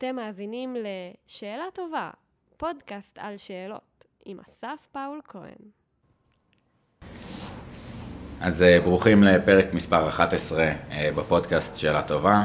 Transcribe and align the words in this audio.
אתם 0.00 0.16
מאזינים 0.16 0.76
ל"שאלה 0.76 1.64
טובה", 1.74 2.10
פודקאסט 2.56 3.18
על 3.18 3.36
שאלות, 3.36 4.04
עם 4.24 4.38
אסף 4.40 4.86
פאול 4.92 5.20
כהן. 5.24 5.70
אז 8.40 8.62
אה, 8.62 8.80
ברוכים 8.80 9.22
לפרק 9.22 9.74
מספר 9.74 10.08
11 10.08 10.64
אה, 10.90 11.10
בפודקאסט 11.16 11.76
שאלה 11.76 12.02
טובה. 12.02 12.44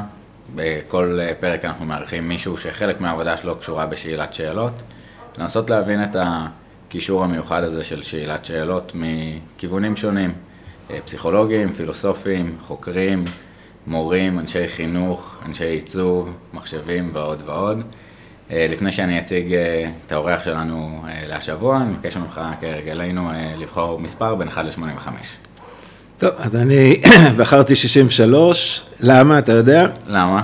בכל 0.54 1.18
אה, 1.20 1.32
פרק 1.40 1.64
אנחנו 1.64 1.86
מארחים 1.86 2.28
מישהו 2.28 2.56
שחלק 2.56 3.00
מהעבודה 3.00 3.36
שלו 3.36 3.58
קשורה 3.58 3.86
בשאלת 3.86 4.34
שאלות. 4.34 4.82
לנסות 5.38 5.70
להבין 5.70 6.04
את 6.04 6.16
הקישור 6.18 7.24
המיוחד 7.24 7.62
הזה 7.62 7.82
של 7.82 8.02
שאלת 8.02 8.44
שאלות 8.44 8.92
מכיוונים 8.94 9.96
שונים. 9.96 10.34
פסיכולוגיים, 11.04 11.72
פילוסופיים, 11.72 12.56
חוקרים, 12.60 13.24
מורים, 13.86 14.38
אנשי 14.38 14.68
חינוך, 14.68 15.36
אנשי 15.46 15.64
עיצוב, 15.64 16.34
מחשבים 16.54 17.10
ועוד 17.12 17.42
ועוד. 17.46 17.82
לפני 18.50 18.92
שאני 18.92 19.18
אציג 19.18 19.54
את 20.06 20.12
האורח 20.12 20.44
שלנו 20.44 21.04
להשבוע, 21.26 21.76
אני 21.76 21.90
מבקש 21.90 22.16
ממך 22.16 22.40
כהרגלנו 22.60 23.30
לבחור 23.58 23.98
מספר 24.00 24.34
בין 24.34 24.48
1 24.48 24.64
ל-85. 24.64 25.08
טוב, 26.18 26.30
אז 26.36 26.56
אני 26.56 27.02
בחרתי 27.38 27.76
63, 27.76 28.82
למה, 29.00 29.38
אתה 29.38 29.52
יודע? 29.52 29.86
למה? 30.06 30.42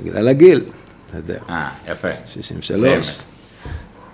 בגלל 0.00 0.28
הגיל, 0.28 0.64
אתה 1.06 1.16
יודע. 1.16 1.38
אה, 1.50 1.68
יפה. 1.88 2.08
63. 2.24 3.18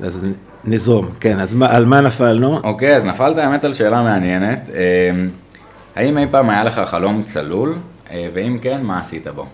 אז 0.02 0.27
נזרום, 0.64 1.09
כן, 1.20 1.41
אז 1.41 1.55
מה, 1.55 1.70
על 1.70 1.84
מה 1.84 2.00
נפלנו? 2.00 2.61
אוקיי, 2.64 2.97
אז 2.97 3.05
נפלת 3.05 3.38
האמת 3.38 3.64
על 3.64 3.75
שאלה 3.75 4.02
מעניינת. 4.02 4.70
האם 5.97 6.19
אי 6.19 6.27
פעם 6.30 6.50
היה 6.50 6.64
לך 6.64 6.80
חלום 6.86 7.22
צלול, 7.22 7.75
ואם 8.34 8.59
כן, 8.62 8.82
מה 8.82 8.98
עשית 8.98 9.27
בו? 9.27 9.46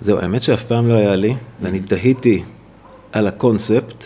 זהו, 0.00 0.18
האמת 0.18 0.42
שאף 0.42 0.64
פעם 0.64 0.88
לא 0.88 0.94
היה 0.94 1.16
לי, 1.16 1.34
ואני 1.62 1.80
תהיתי 1.80 2.42
על 3.12 3.26
הקונספט. 3.26 4.04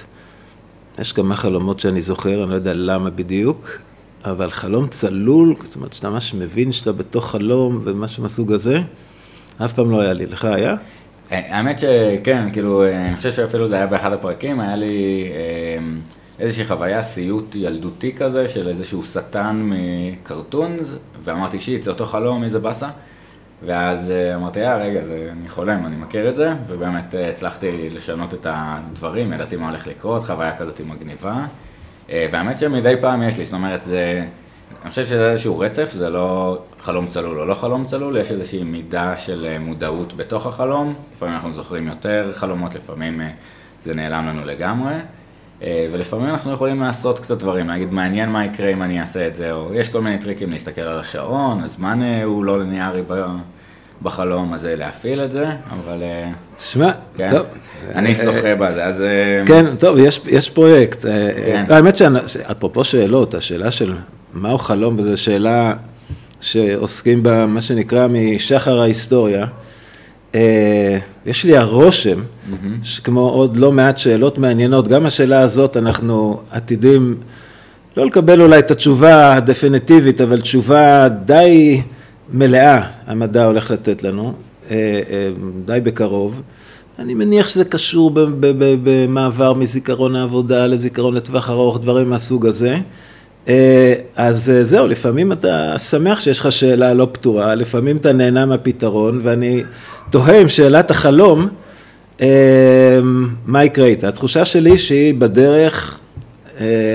יש 0.99 1.13
כמה 1.13 1.37
חלומות 1.37 1.81
שאני 1.81 2.03
זוכר, 2.03 2.43
אני 2.43 2.51
לא 2.51 2.55
יודע 2.55 2.73
למה 2.75 3.11
בדיוק, 3.11 3.79
אבל 4.25 4.51
חלום 4.51 4.89
צלול, 4.89 5.55
זאת 5.65 5.77
אומרת 5.77 5.93
שאתה 5.93 6.11
ממש 6.11 6.35
מבין 6.35 6.73
שאתה 6.73 6.93
בתוך 6.93 7.31
חלום 7.31 7.81
ומשהו 7.85 8.23
מהסוג 8.23 8.53
הזה, 8.53 8.79
אף 9.65 9.73
פעם 9.73 9.91
לא 9.91 10.01
היה 10.01 10.13
לי. 10.13 10.27
לך 10.27 10.45
היה? 10.45 10.75
האמת 11.31 11.79
שכן, 11.79 12.51
כאילו, 12.53 12.85
אני 12.89 13.17
חושב 13.17 13.33
שאפילו 13.33 13.69
זה 13.69 13.77
היה 13.77 13.87
באחד 13.87 14.13
הפרקים, 14.13 14.61
היה 14.61 14.77
לי 14.77 15.25
איזושהי 16.39 16.65
חוויה, 16.65 17.03
סיוט 17.03 17.55
ילדותי 17.55 18.13
כזה, 18.13 18.49
של 18.49 18.69
איזשהו 18.69 19.03
שטן 19.03 19.71
מקרטונס, 19.73 20.89
ואמרתי, 21.25 21.61
שיט, 21.61 21.83
זה 21.83 21.91
אותו 21.91 22.07
חלום, 22.07 22.45
איזה 22.45 22.59
באסה. 22.59 22.89
ואז 23.63 24.13
אמרתי, 24.35 24.65
אה, 24.65 24.77
רגע, 24.77 25.05
זה, 25.05 25.29
אני 25.33 25.49
חולם, 25.49 25.87
אני 25.87 25.97
מכיר 25.97 26.29
את 26.29 26.37
זה, 26.37 26.53
ובאמת 26.67 27.15
הצלחתי 27.33 27.89
לשנות 27.91 28.35
את 28.35 28.47
הדברים, 28.51 29.33
ידעתי 29.33 29.57
מה 29.57 29.69
הולך 29.69 29.87
לקרות, 29.87 30.25
חוויה 30.25 30.57
כזאת 30.57 30.81
מגניבה. 30.81 31.47
והאמת 32.09 32.59
שמדי 32.61 32.95
פעם 33.01 33.23
יש 33.23 33.39
לי, 33.39 33.45
זאת 33.45 33.55
אומרת, 33.55 33.83
זה, 33.83 34.25
אני 34.83 34.91
חושב 34.91 35.07
שזה 35.07 35.31
איזשהו 35.31 35.59
רצף, 35.59 35.93
זה 35.93 36.11
לא 36.11 36.59
חלום 36.81 37.07
צלול 37.07 37.41
או 37.41 37.45
לא 37.45 37.55
חלום 37.55 37.85
צלול, 37.85 38.17
יש 38.17 38.31
איזושהי 38.31 38.65
מידה 38.65 39.17
של 39.17 39.57
מודעות 39.61 40.17
בתוך 40.17 40.47
החלום, 40.47 40.95
לפעמים 41.17 41.35
אנחנו 41.35 41.55
זוכרים 41.55 41.89
יותר 41.89 42.33
חלומות, 42.35 42.75
לפעמים 42.75 43.21
זה 43.85 43.95
נעלם 43.95 44.27
לנו 44.27 44.45
לגמרי, 44.45 44.95
ולפעמים 45.63 46.29
אנחנו 46.29 46.53
יכולים 46.53 46.81
לעשות 46.81 47.19
קצת 47.19 47.39
דברים, 47.39 47.69
להגיד 47.69 47.93
מעניין 47.93 48.29
מה 48.29 48.45
יקרה 48.45 48.69
אם 48.69 48.83
אני 48.83 49.01
אעשה 49.01 49.27
את 49.27 49.35
זה, 49.35 49.53
או 49.53 49.75
יש 49.75 49.89
כל 49.89 50.01
מיני 50.01 50.19
טריקים 50.19 50.51
להסתכל 50.51 50.81
על 50.81 50.99
השעון, 50.99 51.63
הזמן 51.65 52.01
הוא 52.25 52.45
לא 52.45 52.59
ליניארי 52.59 53.03
בחלום, 54.03 54.55
אז 54.55 54.65
להפעיל 54.65 55.25
את 55.25 55.31
זה, 55.31 55.47
אבל... 55.71 55.99
תשמע, 56.57 56.91
כן, 57.17 57.31
טוב. 57.31 57.47
אני 57.95 58.15
שוחה 58.15 58.55
בזה, 58.55 58.85
אז... 58.85 59.05
כן, 59.47 59.77
טוב, 59.77 59.97
יש, 59.99 60.21
יש 60.27 60.51
פרויקט. 60.51 61.03
כן. 61.03 61.65
האמת 61.69 61.97
שאפרופו 62.27 62.85
שאלות, 62.85 63.35
השאלה 63.35 63.71
של 63.71 63.95
מהו 64.35 64.59
חלום, 64.59 64.99
וזו 64.99 65.23
שאלה 65.23 65.75
שעוסקים 66.41 67.23
בה, 67.23 67.47
מה 67.47 67.61
שנקרא, 67.63 68.07
משחר 68.11 68.81
ההיסטוריה. 68.81 69.47
יש 71.27 71.45
לי 71.45 71.57
הרושם, 71.57 72.21
שכמו 72.83 73.31
עוד 73.31 73.57
לא 73.57 73.73
מעט 73.73 73.99
שאלות 73.99 74.39
מעניינות, 74.39 74.89
גם 74.89 75.07
השאלה 75.07 75.41
הזאת 75.41 75.77
אנחנו 75.77 76.41
עתידים 76.51 77.17
לא 77.97 78.07
לקבל 78.07 78.41
אולי 78.43 78.59
את 78.59 78.71
התשובה 78.71 79.35
הדפiniטיבית, 79.35 80.21
אבל 80.21 80.41
תשובה 80.41 81.09
די... 81.25 81.83
מלאה 82.33 82.81
המדע 83.07 83.45
הולך 83.45 83.71
לתת 83.71 84.03
לנו, 84.03 84.33
די 85.65 85.79
בקרוב. 85.83 86.43
אני 86.99 87.15
מניח 87.15 87.49
שזה 87.49 87.65
קשור 87.65 88.11
במעבר 88.85 89.55
מזיכרון 89.55 90.17
העבודה 90.17 90.67
לזיכרון 90.67 91.15
לטווח 91.15 91.51
ארוך, 91.51 91.81
דברים 91.81 92.11
מהסוג 92.11 92.47
הזה. 92.47 92.77
אז 94.17 94.53
זהו, 94.63 94.87
לפעמים 94.87 95.33
אתה 95.33 95.79
שמח 95.79 96.21
שיש 96.21 96.41
לך 96.41 96.53
שאלה 96.53 96.95
לא 96.95 97.09
פתורה, 97.13 97.55
לפעמים 97.55 97.97
אתה 97.97 98.13
נהנה 98.13 98.47
מהפתרון, 98.47 99.21
ואני 99.23 99.63
תוהה 100.11 100.41
עם 100.41 100.49
שאלת 100.49 100.91
החלום, 100.91 101.49
מה 103.47 103.65
יקרה 103.65 103.87
איתה. 103.87 104.09
התחושה 104.09 104.45
שלי 104.45 104.79
שהיא 104.79 105.15
בדרך, 105.15 106.01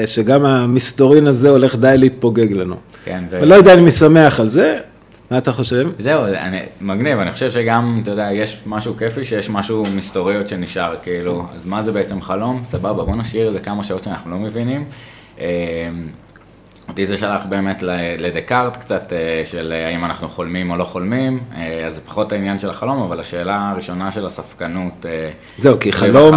שגם 0.06 0.46
המסתורין 0.46 1.28
הזה 1.28 1.50
הולך 1.50 1.76
די 1.76 1.96
להתפוגג 1.98 2.52
לנו. 2.52 2.76
כן, 3.06 3.24
זה... 3.26 3.40
ולא 3.42 3.56
יודע 3.56 3.74
אם 3.74 3.80
אני 3.80 3.92
שמח 3.92 4.40
על 4.40 4.50
זה. 4.50 4.78
מה 5.32 5.38
אתה 5.38 5.52
חושב? 5.52 5.88
זהו, 6.00 6.26
אני, 6.26 6.60
מגניב, 6.82 7.20
אני 7.20 7.32
חושב 7.32 7.52
שגם, 7.52 8.00
אתה 8.04 8.12
יודע, 8.12 8.30
יש 8.34 8.64
משהו 8.66 8.98
כיפי 8.98 9.26
שיש 9.26 9.50
משהו 9.50 9.84
מסתוריות 9.96 10.48
שנשאר, 10.48 10.96
כאילו, 11.04 11.46
אז 11.56 11.66
מה 11.66 11.84
זה 11.84 11.92
בעצם 11.92 12.22
חלום? 12.22 12.62
סבבה, 12.66 13.04
בוא 13.04 13.16
נשאיר 13.16 13.48
איזה 13.48 13.60
כמה 13.60 13.84
שעות 13.84 14.04
שאנחנו 14.04 14.32
לא 14.32 14.38
מבינים. 14.38 14.86
אותי 16.90 17.06
זה 17.06 17.18
שלח 17.18 17.46
באמת 17.46 17.84
לדקארט 18.20 18.78
קצת, 18.78 19.14
של 19.44 19.74
האם 19.88 20.06
אנחנו 20.06 20.30
חולמים 20.30 20.72
או 20.72 20.76
לא 20.76 20.84
חולמים, 20.84 21.40
אז 21.88 21.96
זה 21.96 22.02
פחות 22.06 22.32
העניין 22.32 22.60
של 22.60 22.70
החלום, 22.70 23.02
אבל 23.02 23.20
השאלה 23.20 23.72
הראשונה 23.72 24.12
של 24.12 24.26
הספקנות. 24.26 25.06
זהו, 25.58 25.80
כי 25.80 25.92
חלום, 25.92 26.36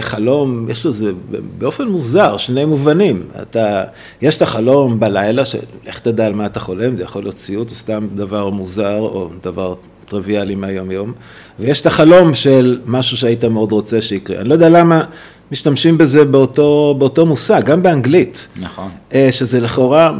חלום, 0.00 0.70
יש 0.70 0.86
לזה 0.86 1.12
באופן 1.58 1.88
מוזר, 1.88 2.36
שני 2.36 2.64
מובנים. 2.64 3.22
אתה, 3.42 3.84
יש 4.22 4.36
את 4.36 4.42
החלום 4.42 5.00
בלילה, 5.00 5.44
שאיך 5.44 5.98
תדע 5.98 6.26
על 6.26 6.32
מה 6.32 6.46
אתה 6.46 6.60
חולם, 6.60 6.96
זה 6.96 7.02
יכול 7.02 7.22
להיות 7.22 7.36
סיוט, 7.36 7.70
או 7.70 7.74
סתם 7.74 8.08
דבר 8.14 8.50
מוזר, 8.50 8.98
או 8.98 9.28
דבר 9.42 9.74
טריוויאלי 10.14 10.54
מהיום 10.54 10.90
יום, 10.90 11.12
ויש 11.58 11.80
את 11.80 11.86
החלום 11.86 12.34
של 12.34 12.80
משהו 12.86 13.16
שהיית 13.16 13.44
מאוד 13.44 13.72
רוצה 13.72 14.00
שיקרה. 14.00 14.40
אני 14.40 14.48
לא 14.48 14.54
יודע 14.54 14.68
למה 14.68 15.04
משתמשים 15.52 15.98
בזה 15.98 16.24
באותו, 16.24 16.94
באותו 16.98 17.26
מושג, 17.26 17.62
גם 17.64 17.82
באנגלית. 17.82 18.48
נכון. 18.60 18.90
שזה 19.30 19.60
לכאורה, 19.60 20.12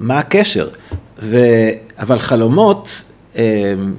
מה 0.00 0.18
הקשר? 0.18 0.68
ו... 1.22 1.38
אבל 1.98 2.18
חלומות, 2.18 3.02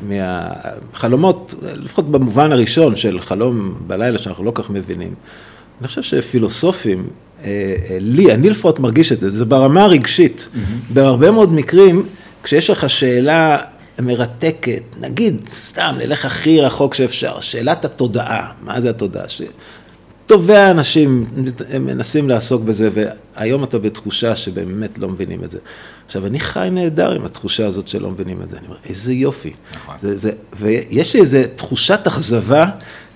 מה... 0.09 0.49
חלומות, 0.93 1.55
לפחות 1.61 2.11
במובן 2.11 2.51
הראשון 2.51 2.95
של 2.95 3.19
חלום 3.19 3.75
בלילה 3.87 4.17
שאנחנו 4.17 4.43
לא 4.43 4.51
כך 4.55 4.69
מבינים, 4.69 5.13
אני 5.79 5.87
חושב 5.87 6.01
שפילוסופים, 6.01 7.07
לי, 7.99 8.33
אני 8.33 8.49
לפחות 8.49 8.79
מרגיש 8.79 9.11
את 9.11 9.19
זה, 9.19 9.29
זה 9.29 9.45
ברמה 9.45 9.83
הרגשית. 9.83 10.49
Mm-hmm. 10.53 10.93
בהרבה 10.93 11.31
מאוד 11.31 11.53
מקרים, 11.53 12.05
כשיש 12.43 12.69
לך 12.69 12.89
שאלה 12.89 13.57
מרתקת, 13.99 14.83
נגיד, 14.99 15.49
סתם, 15.49 15.95
נלך 15.97 16.25
הכי 16.25 16.61
רחוק 16.61 16.93
שאפשר, 16.93 17.41
שאלת 17.41 17.85
התודעה, 17.85 18.51
מה 18.61 18.81
זה 18.81 18.89
התודעה? 18.89 19.29
ש... 19.29 19.41
טובי 20.25 20.55
האנשים 20.55 21.23
מנסים 21.79 22.29
לעסוק 22.29 22.61
בזה, 22.61 22.89
והיום 22.93 23.63
אתה 23.63 23.79
בתחושה 23.79 24.35
שבאמת 24.35 24.97
לא 24.97 25.09
מבינים 25.09 25.43
את 25.43 25.51
זה. 25.51 25.59
עכשיו, 26.05 26.25
אני 26.25 26.39
חי 26.39 26.67
נהדר 26.71 27.11
עם 27.11 27.25
התחושה 27.25 27.67
הזאת 27.67 27.87
שלא 27.87 28.11
מבינים 28.11 28.41
את 28.41 28.49
זה. 28.49 28.57
אני 28.57 28.67
אומר, 28.67 28.77
איזה 28.89 29.13
יופי. 29.13 29.53
נכון. 29.75 29.95
זה, 30.01 30.17
זה, 30.17 30.31
ויש 30.53 31.13
לי 31.13 31.21
איזו 31.21 31.37
תחושת 31.55 31.99
אכזבה, 32.07 32.65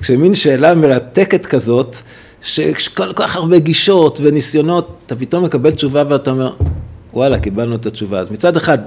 כשמין 0.01 0.35
שאלה 0.35 0.75
מרתקת 0.75 1.45
כזאת, 1.45 1.95
שכל 2.41 3.13
כך 3.13 3.35
הרבה 3.35 3.59
גישות 3.59 4.19
וניסיונות, 4.21 4.97
אתה 5.05 5.15
פתאום 5.15 5.43
מקבל 5.43 5.71
תשובה 5.71 6.03
ואתה 6.09 6.31
אומר, 6.31 6.53
וואלה, 7.13 7.39
קיבלנו 7.39 7.75
את 7.75 7.85
התשובה. 7.85 8.19
אז 8.19 8.31
מצד 8.31 8.57
אחד, 8.57 8.79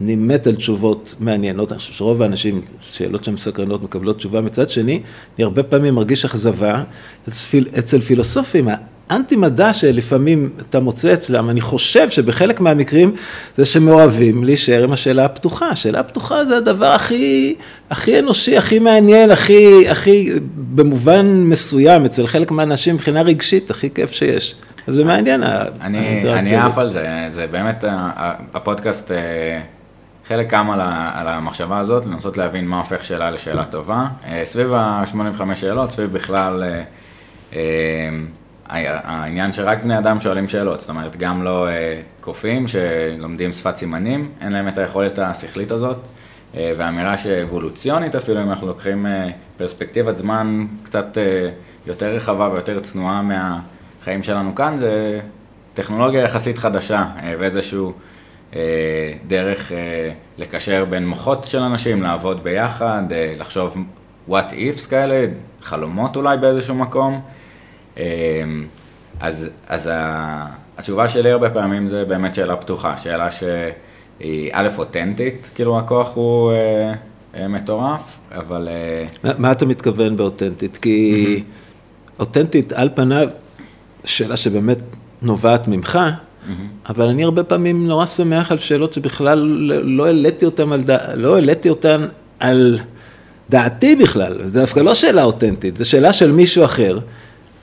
אני 0.00 0.16
מת 0.16 0.46
על 0.46 0.54
תשובות 0.54 1.14
מעניינות, 1.20 1.72
אני 1.72 1.78
חושב 1.78 1.92
שרוב 1.92 2.22
האנשים, 2.22 2.60
שאלות 2.80 3.24
שהן 3.24 3.34
מסקרנות 3.34 3.82
מקבלות 3.82 4.16
תשובה, 4.16 4.40
מצד 4.40 4.70
שני, 4.70 5.02
אני 5.36 5.44
הרבה 5.44 5.62
פעמים 5.62 5.94
מרגיש 5.94 6.24
אכזבה 6.24 6.82
אצל 7.78 8.00
פילוסופים, 8.00 8.68
האנטי 9.10 9.36
מדע 9.36 9.74
שלפעמים 9.74 10.50
אתה 10.58 10.80
מוצא 10.80 11.14
אצלם, 11.14 11.50
אני 11.50 11.60
חושב 11.60 12.10
שבחלק 12.10 12.60
מהמקרים 12.60 13.14
זה 13.56 13.64
שהם 13.64 13.88
אוהבים 13.88 14.44
להישאר 14.44 14.84
עם 14.84 14.92
השאלה 14.92 15.24
הפתוחה, 15.24 15.68
השאלה 15.68 16.00
הפתוחה 16.00 16.44
זה 16.44 16.56
הדבר 16.56 16.86
הכי, 16.86 17.54
הכי 17.90 18.18
אנושי, 18.18 18.56
הכי 18.56 18.78
מעניין, 18.78 19.30
הכי, 19.30 19.88
הכי, 19.88 20.32
במובן 20.56 21.26
מסוים, 21.26 22.04
אצל 22.04 22.26
חלק 22.26 22.50
מהאנשים 22.50 22.94
מבחינה 22.94 23.22
רגשית, 23.22 23.70
הכי 23.70 23.90
כיף 23.90 24.12
שיש. 24.12 24.54
אז 24.86 24.94
זה 24.94 25.04
מעניין. 25.04 25.42
אני 25.42 26.56
עף 26.56 26.78
על 26.78 26.90
זה, 26.90 27.28
זה 27.34 27.46
באמת, 27.46 27.84
הפודקאסט 28.54 29.10
חלק 30.28 30.50
קם 30.50 30.70
על, 30.70 30.80
ה, 30.80 31.12
על 31.14 31.28
המחשבה 31.28 31.78
הזאת, 31.78 32.06
לנסות 32.06 32.36
להבין 32.36 32.66
מה 32.66 32.78
הופך 32.78 33.04
שאלה 33.04 33.30
לשאלה 33.30 33.64
טובה. 33.64 34.06
אה, 34.26 34.42
סביב 34.44 34.72
ה-85 34.72 35.54
שאלות, 35.54 35.90
סביב 35.90 36.12
בכלל 36.12 36.64
אה, 36.64 36.82
אה, 37.52 38.08
העניין 39.04 39.52
שרק 39.52 39.82
בני 39.82 39.98
אדם 39.98 40.20
שואלים 40.20 40.48
שאלות, 40.48 40.80
זאת 40.80 40.88
אומרת, 40.88 41.16
גם 41.16 41.42
לא 41.42 41.68
קופים 42.20 42.64
שלומדים 42.68 43.52
שפת 43.52 43.76
סימנים, 43.76 44.30
אין 44.40 44.52
להם 44.52 44.68
את 44.68 44.78
היכולת 44.78 45.18
השכלית 45.18 45.70
הזאת, 45.70 45.98
ואמירה 46.54 47.16
שאבולוציונית 47.16 48.14
אפילו, 48.14 48.42
אם 48.42 48.50
אנחנו 48.50 48.66
לוקחים 48.66 49.06
פרספקטיבת 49.56 50.16
זמן 50.16 50.66
קצת 50.82 51.18
יותר 51.86 52.14
רחבה 52.14 52.50
ויותר 52.52 52.80
צנועה 52.80 53.22
מהחיים 53.22 54.22
שלנו 54.22 54.54
כאן, 54.54 54.76
זה 54.78 55.20
טכנולוגיה 55.74 56.22
יחסית 56.22 56.58
חדשה 56.58 57.04
ואיזשהו... 57.38 57.92
אה, 58.56 59.12
דרך 59.26 59.72
אה, 59.72 60.12
לקשר 60.38 60.84
בין 60.84 61.08
מוחות 61.08 61.44
של 61.44 61.58
אנשים, 61.58 62.02
לעבוד 62.02 62.44
ביחד, 62.44 63.02
אה, 63.12 63.34
לחשוב 63.38 63.76
what 64.28 64.50
ifs 64.50 64.88
כאלה, 64.90 65.26
חלומות 65.62 66.16
אולי 66.16 66.36
באיזשהו 66.36 66.74
מקום. 66.74 67.20
אז, 69.20 69.48
אז 69.68 69.90
התשובה 70.78 71.08
שלי 71.08 71.30
הרבה 71.30 71.50
פעמים 71.50 71.88
זה 71.88 72.04
באמת 72.04 72.34
שאלה 72.34 72.56
פתוחה, 72.56 72.96
שאלה 72.96 73.28
שהיא 73.30 74.50
א', 74.52 74.68
אותנטית, 74.78 75.48
כאילו 75.54 75.78
הכוח 75.78 76.10
הוא 76.14 76.52
אה, 77.34 77.48
מטורף, 77.48 78.18
אבל... 78.34 78.68
מה, 79.24 79.30
מה 79.38 79.52
אתה 79.52 79.66
מתכוון 79.66 80.16
באותנטית? 80.16 80.76
כי 80.76 81.42
אותנטית 82.18 82.72
על 82.72 82.90
פניו, 82.94 83.28
שאלה 84.04 84.36
שבאמת 84.36 84.78
נובעת 85.22 85.68
ממך, 85.68 85.98
Mm-hmm. 86.46 86.90
אבל 86.90 87.08
אני 87.08 87.24
הרבה 87.24 87.44
פעמים 87.44 87.86
נורא 87.86 88.06
שמח 88.06 88.52
על 88.52 88.58
שאלות 88.58 88.92
שבכלל 88.92 89.38
לא 89.84 90.06
העליתי 90.06 90.44
אותן 90.44 90.72
על, 90.72 90.82
דע... 90.82 91.14
לא 91.14 91.34
העליתי 91.34 91.68
אותן 91.68 92.06
על 92.40 92.78
דעתי 93.50 93.96
בכלל, 93.96 94.38
זו 94.44 94.60
דווקא 94.60 94.80
לא 94.80 94.94
שאלה 94.94 95.22
אותנטית, 95.22 95.76
זו 95.76 95.88
שאלה 95.88 96.12
של 96.12 96.32
מישהו 96.32 96.64
אחר, 96.64 96.98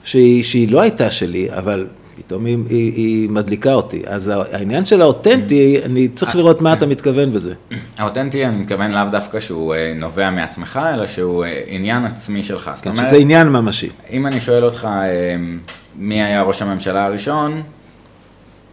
שהיא, 0.04 0.44
שהיא 0.44 0.72
לא 0.72 0.80
הייתה 0.80 1.10
שלי, 1.10 1.48
אבל 1.50 1.86
פתאום 2.16 2.44
היא, 2.44 2.58
היא, 2.68 2.92
היא 2.94 3.30
מדליקה 3.30 3.72
אותי. 3.72 4.02
אז 4.06 4.32
העניין 4.52 4.84
של 4.84 5.02
האותנטי, 5.02 5.78
mm-hmm. 5.78 5.86
אני 5.86 6.08
צריך 6.08 6.36
לראות 6.36 6.62
מה 6.62 6.72
אתה 6.72 6.86
מתכוון 6.86 7.32
בזה. 7.32 7.54
האותנטי, 7.98 8.46
אני 8.46 8.56
מתכוון 8.56 8.90
לאו 8.90 9.10
דווקא 9.10 9.40
שהוא 9.40 9.74
אה, 9.74 9.92
נובע 9.96 10.30
מעצמך, 10.30 10.80
אלא 10.94 11.06
שהוא 11.06 11.44
אה, 11.44 11.60
עניין 11.66 12.04
עצמי 12.04 12.42
שלך. 12.42 12.70
כן, 12.82 12.96
שזה 12.96 13.16
עניין 13.16 13.48
ממשי. 13.48 13.88
אם 14.10 14.26
אני 14.26 14.40
שואל 14.40 14.64
אותך 14.64 14.84
אה, 14.84 15.34
מי 15.96 16.22
היה 16.22 16.42
ראש 16.42 16.62
הממשלה 16.62 17.04
הראשון, 17.04 17.62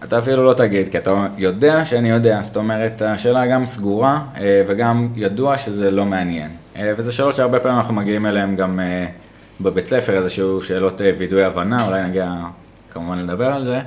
אתה 0.04 0.20
אפילו 0.20 0.46
לא 0.46 0.54
תגיד, 0.54 0.90
כי 0.90 0.98
אתה 0.98 1.28
יודע 1.38 1.86
שאני 1.86 2.10
יודע, 2.10 2.42
זאת 2.42 2.58
אומרת, 2.58 3.02
השאלה 3.02 3.48
גם 3.48 3.66
סגורה 3.66 4.22
אה, 4.38 4.64
וגם 4.68 5.08
ידוע 5.16 5.58
שזה 5.58 5.92
לא 5.92 6.06
מעניין. 6.06 6.50
אה, 6.76 6.94
וזה 6.98 7.12
שאלות 7.12 7.36
שהרבה 7.36 7.60
פעמים 7.60 7.78
אנחנו 7.78 7.94
מגיעים 7.94 8.26
אליהן 8.26 8.56
גם 8.56 8.80
אה, 8.80 9.06
בבית 9.62 9.88
ספר, 9.88 10.18
איזשהו 10.18 10.62
שאלות 10.62 11.02
וידוי 11.18 11.44
הבנה, 11.44 11.88
אולי 11.88 12.04
נגיע 12.04 12.34
כמובן 12.92 13.18
לדבר 13.18 13.48
על 13.48 13.64
זה. 13.64 13.80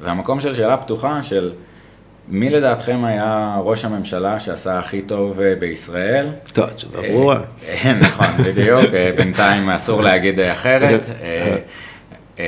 והמקום 0.00 0.40
של 0.40 0.54
שאלה 0.54 0.76
פתוחה 0.76 1.22
של 1.22 1.52
מי 2.28 2.50
לדעתכם 2.50 3.04
היה 3.04 3.58
ראש 3.62 3.84
הממשלה 3.84 4.40
שעשה 4.40 4.78
הכי 4.78 5.02
טוב 5.02 5.40
בישראל? 5.58 6.28
טוב, 6.52 6.70
תשובה 6.70 7.02
ברורה. 7.02 7.40
נכון, 8.00 8.26
בדיוק, 8.44 8.80
בינתיים 9.16 9.70
אסור 9.70 10.02
להגיד 10.02 10.40
אחרת. 10.40 11.00
אמ, 12.38 12.44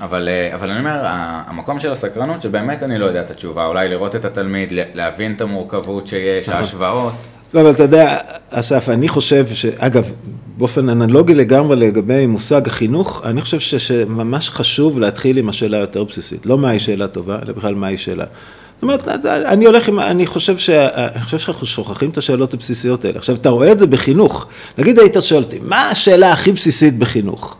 אבל, 0.00 0.28
אה, 0.28 0.54
אבל 0.54 0.70
אני 0.70 0.78
אומר, 0.78 1.00
המקום 1.46 1.80
של 1.80 1.92
הסקרנות, 1.92 2.42
שבאמת 2.42 2.82
אני 2.82 2.98
לא 2.98 3.06
יודע 3.06 3.20
את 3.20 3.30
התשובה, 3.30 3.66
אולי 3.66 3.88
לראות 3.88 4.16
את 4.16 4.24
התלמיד, 4.24 4.72
להבין 4.94 5.32
את 5.32 5.40
המורכבות 5.40 6.06
שיש, 6.06 6.48
נכון. 6.48 6.60
ההשוואות. 6.60 7.12
לא, 7.54 7.60
אבל 7.60 7.70
אתה 7.70 7.82
יודע, 7.82 8.16
אסף, 8.52 8.88
אני 8.88 9.08
חושב 9.08 9.46
שאגב, 9.46 10.14
באופן 10.56 10.88
אנלוגי 10.88 11.34
לגמרי 11.34 11.76
לגבי 11.76 12.26
מושג 12.26 12.66
החינוך, 12.66 13.22
אני 13.24 13.40
חושב 13.40 13.78
שממש 13.78 14.50
חשוב 14.50 14.98
להתחיל 14.98 15.38
עם 15.38 15.48
השאלה 15.48 15.76
היותר 15.76 16.04
בסיסית. 16.04 16.46
לא 16.46 16.58
מהי 16.58 16.78
שאלה 16.78 17.08
טובה, 17.08 17.38
אלא 17.44 17.52
בכלל 17.52 17.74
מהי 17.74 17.96
שאלה. 17.96 18.24
זאת 18.74 18.82
אומרת, 18.82 19.08
אני 19.26 19.64
הולך 19.64 19.88
עם, 19.88 20.00
אני 20.00 20.26
חושב, 20.26 20.58
ש, 20.58 20.70
אני 20.70 21.22
חושב 21.22 21.38
שאנחנו 21.38 21.66
שוכחים 21.66 22.10
את 22.10 22.18
השאלות 22.18 22.54
הבסיסיות 22.54 23.04
האלה. 23.04 23.18
עכשיו, 23.18 23.34
אתה 23.34 23.48
רואה 23.48 23.72
את 23.72 23.78
זה 23.78 23.86
בחינוך. 23.86 24.46
נגיד 24.78 24.98
היית 24.98 25.16
שואל 25.20 25.42
אותי, 25.42 25.58
מה 25.62 25.88
השאלה 25.88 26.32
הכי 26.32 26.52
בסיסית 26.52 26.98
בחינוך? 26.98 27.56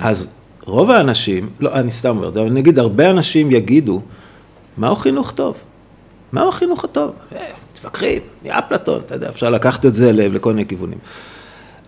אז 0.00 0.34
רוב 0.64 0.90
האנשים, 0.90 1.48
לא, 1.60 1.72
אני 1.72 1.90
סתם 1.90 2.08
אומר, 2.08 2.28
אבל 2.28 2.50
נגיד 2.50 2.78
הרבה 2.78 3.10
אנשים 3.10 3.50
יגידו, 3.50 4.00
מהו 4.78 4.96
חינוך 4.96 5.30
טוב? 5.30 5.56
מהו 6.32 6.48
החינוך 6.48 6.84
הטוב? 6.84 7.12
אה, 7.34 7.46
מתווכחים, 7.72 8.22
נהיה 8.42 8.58
אפלטון, 8.58 9.00
אתה 9.06 9.14
יודע, 9.14 9.28
אפשר 9.28 9.50
לקחת 9.50 9.86
את 9.86 9.94
זה 9.94 10.12
לכל 10.12 10.52
מיני 10.52 10.66
כיוונים. 10.66 10.98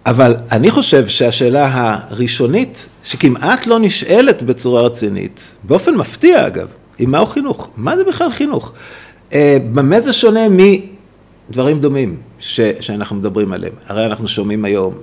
אבל 0.07 0.37
אני 0.53 0.71
חושב 0.71 1.09
שהשאלה 1.09 1.71
הראשונית, 1.73 2.87
שכמעט 3.05 3.67
לא 3.67 3.79
נשאלת 3.79 4.43
בצורה 4.43 4.83
רצינית, 4.83 5.55
באופן 5.63 5.95
מפתיע 5.95 6.47
אגב, 6.47 6.69
היא 6.99 7.09
מהו 7.09 7.27
חינוך? 7.27 7.69
מה 7.77 7.97
זה 7.97 8.05
בכלל 8.05 8.31
חינוך? 8.31 8.73
אה, 9.33 9.57
במה 9.73 10.01
זה 10.01 10.13
שונה 10.13 10.41
מדברים 10.49 11.81
דומים 11.81 12.17
ש, 12.39 12.61
שאנחנו 12.81 13.17
מדברים 13.17 13.53
עליהם? 13.53 13.73
הרי 13.87 14.05
אנחנו 14.05 14.29
שומעים 14.29 14.65
היום, 14.65 14.95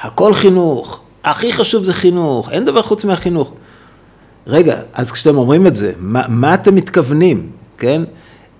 הכל 0.00 0.34
חינוך, 0.34 1.00
הכי 1.24 1.52
חשוב 1.52 1.84
זה 1.84 1.92
חינוך, 1.92 2.52
אין 2.52 2.64
דבר 2.64 2.82
חוץ 2.82 3.04
מהחינוך. 3.04 3.54
רגע, 4.46 4.80
אז 4.94 5.12
כשאתם 5.12 5.36
אומרים 5.36 5.66
את 5.66 5.74
זה, 5.74 5.92
מה, 5.98 6.22
מה 6.28 6.54
אתם 6.54 6.74
מתכוונים, 6.74 7.50
כן? 7.78 8.02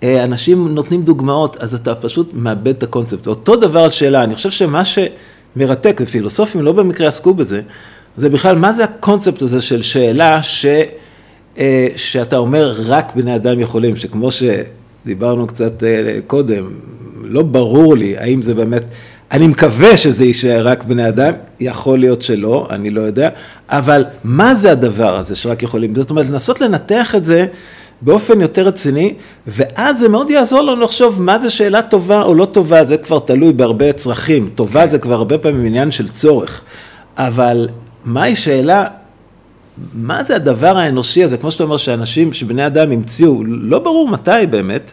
אה, 0.02 0.25
אנשים 0.25 0.69
נותנים 0.69 1.02
דוגמאות, 1.02 1.56
אז 1.56 1.75
אתה 1.75 1.94
פשוט 1.94 2.31
מאבד 2.32 2.69
את 2.69 2.82
הקונספט. 2.82 3.26
אותו 3.26 3.56
דבר 3.56 3.81
על 3.81 3.90
שאלה, 3.90 4.25
אני 4.25 4.34
חושב 4.34 4.50
שמה 4.50 4.82
שמרתק, 4.84 6.00
ופילוסופים 6.02 6.62
לא 6.62 6.72
במקרה 6.72 7.08
עסקו 7.08 7.34
בזה, 7.34 7.60
זה 8.16 8.31
בכלל, 8.31 8.56
מה 8.56 8.72
זה 8.72 8.84
הקונספט 8.84 9.43
הזה 9.43 9.62
של 9.62 9.82
שאלה 9.82 10.43
ש, 10.43 10.66
אה, 11.58 11.87
שאתה 11.96 12.37
אומר 12.37 12.75
רק 12.87 13.16
בני 13.16 13.34
אדם 13.37 13.60
יכולים, 13.60 13.96
שכמו 13.96 14.28
שדיברנו 14.31 15.46
קצת 15.46 15.82
אה, 15.82 16.19
קודם, 16.26 16.70
לא 17.22 17.43
ברור 17.43 17.96
לי 17.96 18.19
האם 18.19 18.43
זה 18.43 18.55
באמת 18.55 18.84
אני 19.32 19.46
מקווה 19.46 19.96
שזה 19.96 20.25
יישאר 20.25 20.69
רק 20.69 20.84
בני 20.84 21.08
אדם, 21.08 21.32
יכול 21.60 21.98
להיות 21.98 22.22
שלא, 22.22 22.66
אני 22.70 22.90
לא 22.90 23.00
יודע, 23.00 23.28
אבל 23.69 24.04
מה 24.25 24.54
זה 24.54 24.72
הדבר 24.72 25.16
הזה 25.16 25.36
שרק 25.36 25.62
יכולים, 25.62 25.94
זאת 25.94 26.10
אומרת 26.10 26.30
לנסות 26.30 26.60
לנתח 26.60 27.14
את 27.14 27.25
זה 27.25 27.46
באופן 28.00 28.40
יותר 28.40 28.66
רציני, 28.66 29.14
ואז 29.46 29.98
זה 29.98 30.08
מאוד 30.08 30.30
יעזור 30.30 30.60
לנו 30.60 30.80
לחשוב 30.80 31.22
מה 31.22 31.38
זה 31.40 31.50
שאלה 31.50 31.82
טובה 31.82 32.22
או 32.22 32.34
לא 32.34 32.44
טובה, 32.44 32.84
זה 32.84 32.96
כבר 32.96 33.19
תלוי 33.19 33.52
בהרבה 33.52 33.93
צרכים, 33.93 34.50
טובה 34.55 34.86
זה 34.86 34.98
כבר 34.98 35.14
הרבה 35.14 35.38
פעמים 35.38 35.67
עניין 35.67 35.91
של 35.91 36.08
צורך, 36.08 36.62
אבל 37.17 37.69
מהי 38.05 38.36
שאלה, 38.36 38.84
מה 39.94 40.24
זה 40.24 40.36
הדבר 40.36 40.79
האנושי 40.79 41.24
הזה, 41.24 41.36
כמו 41.36 41.50
שאתה 41.50 41.64
אומר 41.64 41.76
שאנשים, 41.76 42.32
שבני 42.32 42.67
אדם 42.67 42.93
המציאו, 42.93 43.44
לא 43.44 43.79
ברור 43.79 44.08
מתי 44.08 44.46
באמת, 44.50 44.93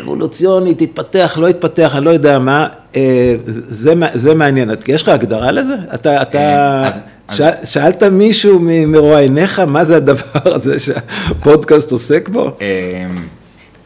אבולוציוני, 0.00 0.74
תתפתח, 0.74 1.38
לא 1.40 1.48
יתפתח, 1.48 1.96
אני 1.96 2.04
לא 2.04 2.10
יודע 2.10 2.38
מה, 2.38 2.68
אה, 2.96 3.34
זה, 3.46 3.94
זה 4.14 4.34
מעניין. 4.34 4.70
יש 4.88 5.02
לך 5.02 5.08
הגדרה 5.08 5.52
לזה? 5.52 5.74
אתה, 5.94 6.22
אתה 6.22 6.38
אה, 6.38 6.86
אז, 6.86 7.00
ש, 7.32 7.40
אז... 7.40 7.68
שאלת 7.68 8.02
מישהו 8.02 8.58
מרואייניך, 8.62 9.58
מה 9.58 9.84
זה 9.84 9.96
הדבר 9.96 10.54
הזה 10.54 10.78
שהפודקאסט 10.78 11.92
עוסק 11.92 12.28
בו? 12.28 12.56
אה, 12.60 13.06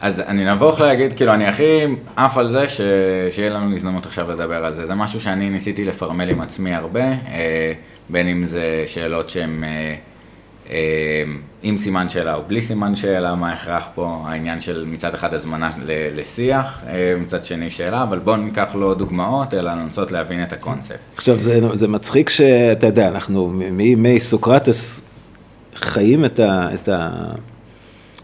אז 0.00 0.20
אני 0.20 0.52
נבוך 0.52 0.80
להגיד, 0.80 1.12
כאילו, 1.12 1.32
אני 1.32 1.46
הכי 1.46 1.86
עף 2.16 2.38
על 2.38 2.50
זה 2.50 2.68
ש... 2.68 2.80
שיהיה 3.30 3.50
לנו 3.50 3.76
הזדמנות 3.76 4.06
עכשיו 4.06 4.30
לדבר 4.30 4.64
על 4.64 4.74
זה. 4.74 4.86
זה 4.86 4.94
משהו 4.94 5.20
שאני 5.20 5.50
ניסיתי 5.50 5.84
לפרמל 5.84 6.28
עם 6.28 6.40
עצמי 6.40 6.74
הרבה, 6.74 7.04
בין 8.08 8.28
אם 8.28 8.46
זה 8.46 8.82
שאלות 8.86 9.30
שהן... 9.30 9.64
אה, 10.70 10.76
עם 11.62 11.78
סימן 11.78 12.08
שאלה 12.08 12.34
או 12.34 12.42
בלי 12.46 12.60
סימן 12.60 12.96
שאלה, 12.96 13.34
מה 13.34 13.50
ההכרח 13.50 13.84
פה, 13.94 14.22
העניין 14.26 14.60
של 14.60 14.84
מצד 14.86 15.14
אחד 15.14 15.34
הזמנה 15.34 15.70
לשיח, 15.86 16.82
אה, 16.88 17.14
מצד 17.20 17.44
שני 17.44 17.70
שאלה, 17.70 18.02
אבל 18.02 18.18
בואו 18.18 18.36
ניקח 18.36 18.68
לא 18.74 18.94
דוגמאות, 18.94 19.54
אלא 19.54 19.72
לנסות 19.72 20.12
להבין 20.12 20.42
את 20.42 20.52
הקונספט. 20.52 20.96
עכשיו, 21.16 21.36
זה, 21.36 21.60
זה 21.74 21.88
מצחיק 21.88 22.30
שאתה 22.30 22.86
יודע, 22.86 23.08
אנחנו 23.08 23.48
מימי 23.48 24.20
סוקרטס 24.20 25.02
חיים 25.74 26.24
את, 26.24 26.40
ה, 26.40 26.68
את 26.74 26.88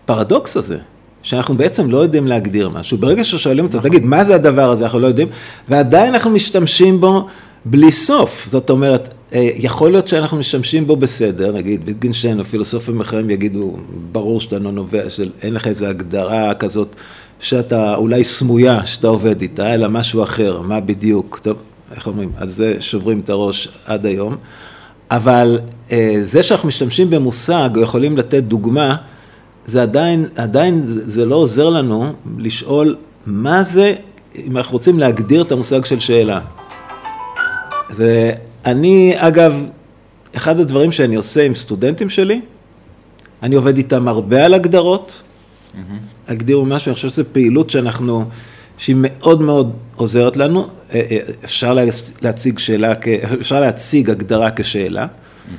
הפרדוקס 0.04 0.56
הזה. 0.56 0.78
שאנחנו 1.22 1.56
בעצם 1.56 1.90
לא 1.90 1.98
יודעים 1.98 2.26
להגדיר 2.26 2.68
משהו. 2.68 2.98
ברגע 2.98 3.24
ששואלים 3.24 3.64
אותו, 3.64 3.78
נכון. 3.78 3.90
תגיד, 3.90 4.04
מה 4.04 4.24
זה 4.24 4.34
הדבר 4.34 4.70
הזה, 4.70 4.84
אנחנו 4.84 4.98
לא 4.98 5.06
יודעים, 5.06 5.28
ועדיין 5.68 6.14
אנחנו 6.14 6.30
משתמשים 6.30 7.00
בו 7.00 7.26
בלי 7.64 7.92
סוף. 7.92 8.48
זאת 8.50 8.70
אומרת, 8.70 9.14
יכול 9.32 9.90
להיות 9.90 10.08
שאנחנו 10.08 10.36
משתמשים 10.36 10.86
בו 10.86 10.96
בסדר, 10.96 11.52
נגיד 11.52 11.80
ויטגנשטיין 11.84 12.38
או 12.38 12.44
פילוסופים 12.44 13.00
אחרים 13.00 13.30
יגידו, 13.30 13.76
ברור 14.12 14.40
שאתה 14.40 14.58
לא 14.58 14.72
נובע, 14.72 15.10
שאין 15.10 15.54
לך 15.54 15.66
איזו 15.66 15.86
הגדרה 15.86 16.54
כזאת 16.54 16.96
שאתה 17.40 17.94
אולי 17.94 18.24
סמויה 18.24 18.86
שאתה 18.86 19.06
עובד 19.06 19.40
איתה, 19.40 19.74
אלא 19.74 19.88
משהו 19.88 20.22
אחר, 20.22 20.60
מה 20.60 20.80
בדיוק, 20.80 21.40
טוב, 21.42 21.56
איך 21.94 22.06
אומרים, 22.06 22.32
על 22.36 22.48
זה 22.48 22.76
שוברים 22.80 23.20
את 23.20 23.30
הראש 23.30 23.68
עד 23.86 24.06
היום, 24.06 24.36
אבל 25.10 25.58
אה, 25.92 26.18
זה 26.22 26.42
שאנחנו 26.42 26.68
משתמשים 26.68 27.10
במושג, 27.10 27.70
או 27.76 27.80
יכולים 27.80 28.16
לתת 28.16 28.42
דוגמה, 28.42 28.96
זה 29.66 29.82
עדיין, 29.82 30.26
עדיין 30.36 30.80
זה 30.84 31.24
לא 31.24 31.36
עוזר 31.36 31.68
לנו 31.68 32.12
לשאול 32.38 32.96
מה 33.26 33.62
זה, 33.62 33.94
אם 34.46 34.56
אנחנו 34.56 34.72
רוצים 34.72 34.98
להגדיר 34.98 35.42
את 35.42 35.52
המושג 35.52 35.84
של 35.84 36.00
שאלה. 36.00 36.40
ואני, 38.66 39.14
אגב, 39.16 39.68
אחד 40.36 40.60
הדברים 40.60 40.92
שאני 40.92 41.16
עושה 41.16 41.46
עם 41.46 41.54
סטודנטים 41.54 42.08
שלי, 42.08 42.40
אני 43.42 43.54
עובד 43.54 43.76
איתם 43.76 44.08
הרבה 44.08 44.44
על 44.44 44.54
הגדרות, 44.54 45.22
mm-hmm. 45.74 45.78
הגדירו 46.28 46.64
משהו, 46.64 46.88
אני 46.88 46.94
חושב 46.94 47.08
שזו 47.08 47.22
פעילות 47.32 47.70
שאנחנו, 47.70 48.24
שהיא 48.78 48.96
מאוד 48.98 49.42
מאוד 49.42 49.76
עוזרת 49.96 50.36
לנו, 50.36 50.68
אה, 50.94 51.02
אה, 51.10 51.18
אפשר 51.44 51.78
להציג 52.22 52.58
שאלה, 52.58 52.92
אפשר 53.40 53.60
להציג 53.60 54.10
הגדרה 54.10 54.50
כשאלה, 54.50 55.06
mm-hmm. 55.06 55.50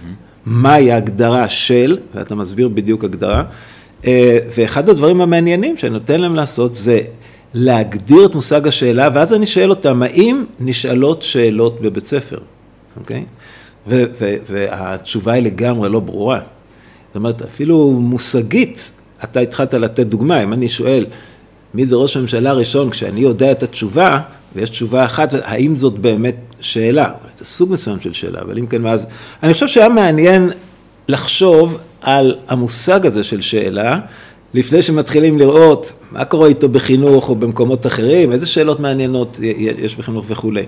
מהי 0.45 0.91
ההגדרה 0.91 1.49
של, 1.49 1.97
ואתה 2.15 2.35
מסביר 2.35 2.67
בדיוק 2.67 3.03
הגדרה, 3.03 3.43
אה, 4.05 4.37
ואחד 4.57 4.89
הדברים 4.89 5.21
המעניינים 5.21 5.77
שאני 5.77 5.93
נותן 5.93 6.21
להם 6.21 6.35
לעשות 6.35 6.75
זה 6.75 7.01
להגדיר 7.53 8.25
את 8.25 8.35
מושג 8.35 8.67
השאלה, 8.67 9.09
ואז 9.13 9.33
אני 9.33 9.45
שואל 9.45 9.69
אותם, 9.69 10.03
האם 10.03 10.45
נשאלות 10.59 11.21
שאלות 11.21 11.81
בבית 11.81 12.03
ספר, 12.03 12.37
אוקיי? 12.99 13.25
והתשובה 14.45 15.33
היא 15.33 15.43
לגמרי 15.43 15.89
לא 15.89 15.99
ברורה. 15.99 16.39
זאת 17.07 17.15
אומרת, 17.15 17.41
אפילו 17.41 17.91
מושגית, 17.91 18.91
אתה 19.23 19.39
התחלת 19.39 19.73
לתת 19.73 20.05
דוגמה, 20.07 20.43
אם 20.43 20.53
אני 20.53 20.69
שואל, 20.69 21.05
מי 21.73 21.85
זה 21.85 21.95
ראש 21.95 22.17
הממשלה 22.17 22.49
הראשון, 22.49 22.89
כשאני 22.89 23.19
יודע 23.19 23.51
את 23.51 23.63
התשובה, 23.63 24.19
ויש 24.55 24.69
תשובה 24.69 25.05
אחת, 25.05 25.33
האם 25.33 25.75
זאת 25.75 25.93
באמת 25.93 26.35
שאלה? 26.61 27.11
זה 27.37 27.45
סוג 27.45 27.71
מסוים 27.71 27.99
של 27.99 28.13
שאלה, 28.13 28.41
אבל 28.41 28.57
אם 28.57 28.67
כן, 28.67 28.85
ואז... 28.85 29.05
אני 29.43 29.53
חושב 29.53 29.67
שהיה 29.67 29.89
מעניין 29.89 30.51
לחשוב 31.07 31.77
על 32.01 32.35
המושג 32.47 33.05
הזה 33.05 33.23
של 33.23 33.41
שאלה, 33.41 33.99
לפני 34.53 34.81
שמתחילים 34.81 35.39
לראות 35.39 35.93
מה 36.11 36.25
קורה 36.25 36.47
איתו 36.47 36.69
בחינוך 36.69 37.29
או 37.29 37.35
במקומות 37.35 37.87
אחרים, 37.87 38.31
איזה 38.31 38.45
שאלות 38.45 38.79
מעניינות 38.79 39.39
יש 39.77 39.95
בחינוך 39.95 40.25
וכולי. 40.29 40.65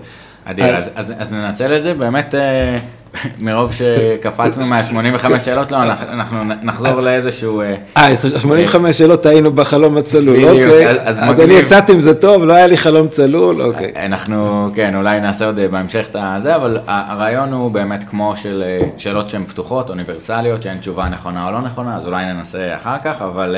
אדיר, 0.49 0.77
אז, 0.77 0.89
אז, 0.95 1.13
אז 1.17 1.31
ננצל 1.31 1.77
את 1.77 1.83
זה, 1.83 1.93
באמת 1.93 2.35
אה, 2.35 2.77
מרוב 3.45 3.73
שקפצנו 3.73 4.65
מה-85 4.65 5.39
שאלות, 5.39 5.71
לא, 5.71 5.77
אנחנו 5.83 6.39
נחזור 6.63 7.01
לאיזשהו... 7.01 7.61
אה, 7.97 8.13
85 8.37 8.85
אה, 8.85 8.93
שאלות 8.93 9.25
היינו 9.25 9.51
בחלום 9.51 9.97
הצלול, 9.97 10.43
אוקיי. 10.43 10.89
אז 10.89 11.39
אני 11.39 11.53
יצאתי 11.53 11.91
עם 11.91 11.99
זה 11.99 12.15
טוב, 12.21 12.43
לא 12.43 12.53
היה 12.53 12.67
לי 12.67 12.77
חלום 12.77 13.07
צלול, 13.07 13.61
אוקיי. 13.61 13.91
אנחנו, 13.95 14.67
כן, 14.75 14.95
אולי 14.95 15.19
נעשה 15.19 15.45
עוד 15.45 15.59
בהמשך 15.71 16.07
את 16.09 16.41
זה, 16.41 16.55
אבל 16.55 16.77
הרעיון 16.87 17.53
הוא 17.53 17.71
באמת 17.71 18.03
כמו 18.09 18.35
של 18.35 18.63
שאלות 18.97 19.29
שהן 19.29 19.43
פתוחות, 19.43 19.89
אוניברסליות, 19.89 20.61
שאין 20.61 20.77
תשובה 20.77 21.09
נכונה 21.09 21.47
או 21.47 21.51
לא 21.51 21.61
נכונה, 21.61 21.97
אז 21.97 22.07
אולי 22.07 22.25
ננסה 22.25 22.75
אחר 22.75 22.97
כך, 22.97 23.21
אבל... 23.21 23.55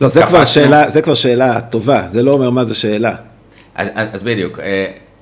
לא, 0.00 0.08
זה 0.08 0.22
כבר 0.22 0.44
שאלה, 0.44 0.90
זה 0.90 1.02
כבר 1.02 1.14
שאלה 1.14 1.60
טובה, 1.60 2.02
זה 2.06 2.22
לא 2.22 2.30
אומר 2.30 2.50
מה 2.50 2.64
זה 2.64 2.74
שאלה. 2.74 3.14
אז, 3.74 3.88
אז 4.12 4.22
בדיוק. 4.22 4.58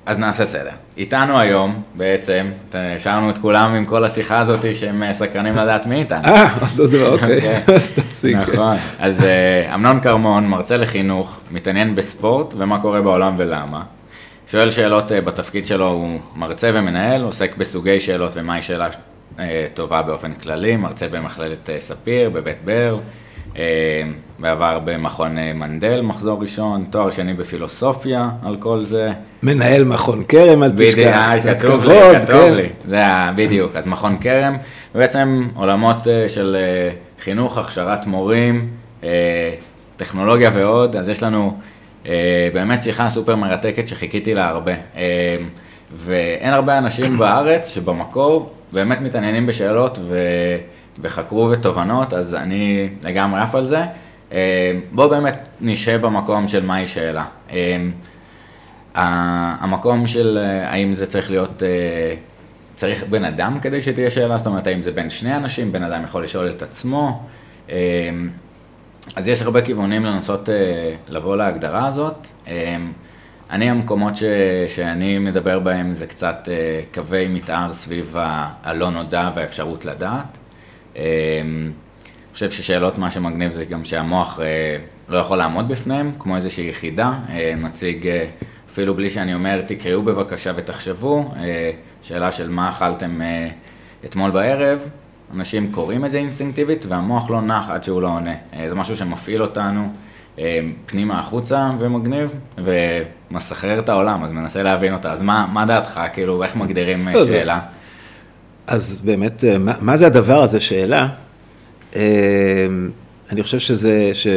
אז 0.07 0.19
נעשה 0.19 0.45
סדר. 0.45 0.71
איתנו 0.97 1.39
היום, 1.39 1.81
בעצם, 1.95 2.47
השארנו 2.73 3.29
את 3.29 3.37
כולם 3.37 3.73
עם 3.73 3.85
כל 3.85 4.03
השיחה 4.03 4.39
הזאת 4.39 4.75
שהם 4.75 5.03
אה, 5.03 5.13
סקרנים 5.13 5.55
לדעת 5.55 5.85
מי 5.85 5.95
איתנו. 5.95 6.25
אה, 6.25 6.53
אז 6.61 6.71
זה 6.71 7.05
אוקיי, 7.05 7.35
אוקיי. 7.37 7.75
אז 7.75 7.91
תפסיק. 7.91 8.35
נכון. 8.35 8.75
אז 8.99 9.23
אה, 9.23 9.75
אמנון 9.75 9.99
כרמון, 9.99 10.47
מרצה 10.47 10.77
לחינוך, 10.77 11.39
מתעניין 11.51 11.95
בספורט 11.95 12.53
ומה 12.57 12.81
קורה 12.81 13.01
בעולם 13.01 13.35
ולמה. 13.37 13.83
שואל 14.47 14.69
שאלות 14.69 15.11
אה, 15.11 15.21
בתפקיד 15.21 15.65
שלו, 15.65 15.87
הוא 15.87 16.19
מרצה 16.35 16.71
ומנהל, 16.73 17.23
עוסק 17.23 17.57
בסוגי 17.57 17.99
שאלות 17.99 18.31
ומהי 18.35 18.61
שאלה 18.61 18.87
טובה 19.73 20.01
באופן 20.01 20.33
כללי, 20.33 20.77
מרצה 20.77 21.07
במכללת 21.07 21.69
ספיר, 21.79 22.29
בבית 22.29 22.57
ברל. 22.65 22.97
אה, 23.57 23.63
בעבר 24.39 24.79
במכון 24.85 25.37
אה, 25.37 25.53
מנדל, 25.53 26.01
מחזור 26.01 26.41
ראשון, 26.41 26.85
תואר 26.89 27.09
שני 27.09 27.33
בפילוסופיה 27.33 28.29
על 28.43 28.57
כל 28.57 28.79
זה. 28.79 29.11
מנהל 29.43 29.83
מכון 29.83 30.23
כרם, 30.27 30.63
אל 30.63 30.71
תשכח, 30.77 31.29
אה, 31.31 31.39
קצת 31.39 31.61
כתוב 31.61 31.81
כבוד, 31.81 32.15
לי, 32.15 32.21
כתוב 32.21 32.49
כן. 32.49 32.53
לי, 32.53 32.67
זה 32.87 32.95
היה 32.95 33.33
בדיוק, 33.35 33.75
אז 33.75 33.87
מכון 33.87 34.17
כרם, 34.17 34.57
בעצם 34.95 35.47
עולמות 35.55 36.07
של 36.27 36.57
חינוך, 37.23 37.57
הכשרת 37.57 38.07
מורים, 38.07 38.67
טכנולוגיה 39.97 40.51
ועוד, 40.53 40.95
אז 40.95 41.09
יש 41.09 41.23
לנו 41.23 41.57
באמת 42.53 42.83
שיחה 42.83 43.09
סופר 43.09 43.35
מרתקת 43.35 43.87
שחיכיתי 43.87 44.33
לה 44.33 44.47
הרבה. 44.47 44.73
ואין 45.93 46.53
הרבה 46.53 46.77
אנשים 46.77 47.17
בארץ 47.17 47.67
שבמקור 47.67 48.51
באמת 48.73 49.01
מתעניינים 49.01 49.47
בשאלות 49.47 49.99
ו... 50.01 50.17
וחקרו 51.01 51.49
ותובנות, 51.51 52.13
אז 52.13 52.35
אני 52.35 52.89
לגמרי 53.01 53.41
עף 53.41 53.55
על 53.55 53.65
זה. 53.65 53.83
אה, 54.31 54.71
בואו 54.91 55.09
באמת 55.09 55.47
נשב 55.61 56.01
במקום 56.01 56.47
של 56.47 56.65
מהי 56.65 56.87
שאלה. 56.87 57.25
אה, 57.51 57.77
המקום 59.59 60.07
של 60.07 60.37
אה, 60.41 60.69
האם 60.69 60.93
זה 60.93 61.05
צריך 61.05 61.31
להיות, 61.31 61.63
צריך 62.75 63.03
בן 63.09 63.25
אדם 63.25 63.59
כדי 63.59 63.81
שתהיה 63.81 64.09
שאלה, 64.09 64.37
זאת 64.37 64.47
אומרת 64.47 64.67
האם 64.67 64.81
זה 64.81 64.91
בין 64.91 65.09
שני 65.09 65.35
אנשים, 65.35 65.71
בן 65.71 65.83
אדם 65.83 66.03
יכול 66.03 66.23
לשאול 66.23 66.49
את 66.49 66.61
עצמו. 66.61 67.23
אז 69.15 69.27
יש 69.27 69.41
הרבה 69.41 69.61
כיוונים 69.61 70.05
לנסות 70.05 70.49
לבוא 71.07 71.37
להגדרה 71.37 71.87
הזאת. 71.87 72.27
אני, 73.49 73.69
המקומות 73.69 74.17
ש, 74.17 74.23
שאני 74.67 75.19
מדבר 75.19 75.59
בהם 75.59 75.93
זה 75.93 76.07
קצת 76.07 76.47
קווי 76.93 77.27
מתאר 77.27 77.73
סביב 77.73 78.15
הלא 78.63 78.89
נודע 78.91 79.31
והאפשרות 79.35 79.85
לדעת. 79.85 80.37
אני 80.97 81.03
חושב 82.33 82.51
ששאלות, 82.51 82.97
מה 82.97 83.09
שמגניב 83.09 83.51
זה 83.51 83.65
גם 83.65 83.83
שהמוח 83.83 84.39
אה, 84.39 84.77
לא 85.09 85.17
יכול 85.17 85.37
לעמוד 85.37 85.67
בפניהם, 85.67 86.11
כמו 86.19 86.35
איזושהי 86.35 86.69
יחידה, 86.69 87.13
אה, 87.29 87.53
נציג, 87.57 88.07
אה, 88.07 88.25
אפילו 88.71 88.93
בלי 88.93 89.09
שאני 89.09 89.33
אומר, 89.33 89.61
תקראו 89.67 90.01
בבקשה 90.01 90.51
ותחשבו, 90.55 91.31
שאלה 92.01 92.31
של 92.31 92.49
מה 92.49 92.69
אכלתם 92.69 93.21
אתמול 94.05 94.31
בערב, 94.31 94.79
אנשים 95.35 95.71
קוראים 95.71 96.05
את 96.05 96.11
זה 96.11 96.17
אינסטינקטיבית 96.17 96.85
והמוח 96.85 97.29
לא 97.29 97.41
נח 97.41 97.69
עד 97.69 97.83
שהוא 97.83 98.01
לא 98.01 98.07
עונה. 98.07 98.33
זה 98.69 98.75
משהו 98.75 98.97
שמפעיל 98.97 99.41
אותנו 99.41 99.89
פנימה 100.85 101.19
החוצה 101.19 101.69
ומגניב, 101.79 102.35
ומסחרר 102.57 103.79
את 103.79 103.89
העולם, 103.89 104.23
אז 104.23 104.31
מנסה 104.31 104.63
להבין 104.63 104.93
אותה. 104.93 105.11
אז 105.11 105.21
מה, 105.21 105.47
מה 105.53 105.65
דעתך, 105.65 106.01
כאילו, 106.13 106.43
איך 106.43 106.55
מגדירים 106.55 107.07
לא, 107.07 107.27
שאלה? 107.27 107.59
אז 108.67 109.01
באמת, 109.03 109.43
אה, 109.43 109.57
מה, 109.57 109.73
מה 109.81 109.97
זה 109.97 110.07
הדבר 110.07 110.43
הזה, 110.43 110.59
שאלה? 110.59 111.07
אה, 111.95 112.65
אני 113.29 113.43
חושב 113.43 113.59
שזה, 113.59 114.09
ש... 114.13 114.27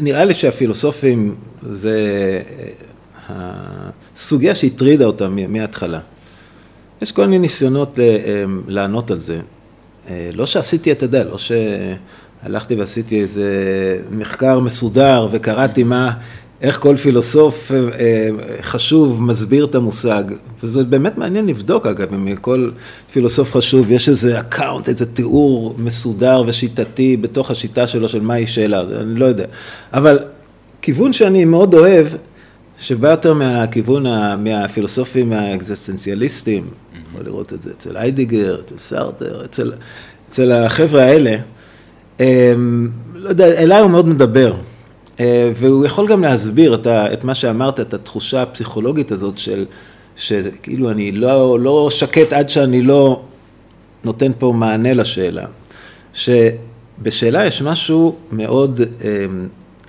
נראה 0.00 0.24
לי 0.24 0.34
שהפילוסופים 0.34 1.34
זה 1.62 1.98
אה, 3.30 3.34
הסוגיה 4.14 4.54
שהטרידה 4.54 5.04
אותם 5.04 5.36
מההתחלה. 5.48 6.00
יש 7.02 7.12
כל 7.12 7.26
מיני 7.26 7.38
ניסיונות 7.38 7.98
לענות 8.66 9.10
על 9.10 9.20
זה. 9.20 9.40
לא 10.32 10.46
שעשיתי, 10.46 10.92
אתה 10.92 11.04
יודע, 11.04 11.24
לא 11.24 11.36
שהלכתי 11.38 12.74
ועשיתי 12.74 13.20
איזה 13.20 13.50
מחקר 14.10 14.60
מסודר 14.60 15.28
וקראתי 15.32 15.84
מה, 15.84 16.12
איך 16.62 16.80
כל 16.80 16.96
פילוסוף 16.96 17.72
אה, 17.72 18.28
חשוב 18.62 19.22
מסביר 19.22 19.64
את 19.64 19.74
המושג, 19.74 20.24
וזה 20.62 20.84
באמת 20.84 21.18
מעניין 21.18 21.46
לבדוק 21.46 21.86
אגב, 21.86 22.14
אם 22.14 22.36
כל 22.36 22.70
פילוסוף 23.12 23.56
חשוב 23.56 23.90
יש 23.90 24.08
איזה 24.08 24.40
account, 24.40 24.88
איזה 24.88 25.06
תיאור 25.06 25.74
מסודר 25.78 26.42
ושיטתי 26.46 27.16
בתוך 27.16 27.50
השיטה 27.50 27.86
שלו 27.86 28.08
של 28.08 28.20
מהי 28.20 28.46
שאלה, 28.46 28.80
אני 29.00 29.14
לא 29.14 29.24
יודע. 29.24 29.44
אבל 29.92 30.18
כיוון 30.82 31.12
שאני 31.12 31.44
מאוד 31.44 31.74
אוהב, 31.74 32.06
שבא 32.78 33.08
יותר 33.08 33.34
מהכיוון, 33.34 34.06
מהפילוסופים 34.38 35.32
האקזיסטנציאליסטים, 35.32 36.70
יכול 37.10 37.24
לראות 37.24 37.52
את 37.52 37.62
זה 37.62 37.70
אצל 37.70 37.96
היידגר, 37.96 38.60
אצל 38.60 38.78
סארטר, 38.78 39.44
אצל, 39.44 39.72
אצל 40.30 40.52
החבר'ה 40.52 41.02
האלה, 41.02 41.36
הם, 42.18 42.90
לא 43.14 43.28
יודע, 43.28 43.46
אליי 43.46 43.80
הוא 43.80 43.90
מאוד 43.90 44.08
מדבר. 44.08 44.54
אה, 45.20 45.50
והוא 45.54 45.86
יכול 45.86 46.08
גם 46.08 46.22
להסביר 46.22 46.74
את, 46.74 46.86
ה, 46.86 47.12
את 47.12 47.24
מה 47.24 47.34
שאמרת, 47.34 47.80
את 47.80 47.94
התחושה 47.94 48.42
הפסיכולוגית 48.42 49.12
הזאת 49.12 49.38
של, 49.38 49.66
שכאילו 50.16 50.90
אני 50.90 51.12
לא, 51.12 51.60
לא 51.60 51.88
שקט 51.90 52.32
עד 52.32 52.48
שאני 52.48 52.82
לא 52.82 53.22
נותן 54.04 54.32
פה 54.38 54.52
מענה 54.56 54.94
לשאלה. 54.94 55.46
שבשאלה 56.12 57.46
יש 57.46 57.62
משהו 57.62 58.16
מאוד 58.32 58.80
אה, 59.04 59.26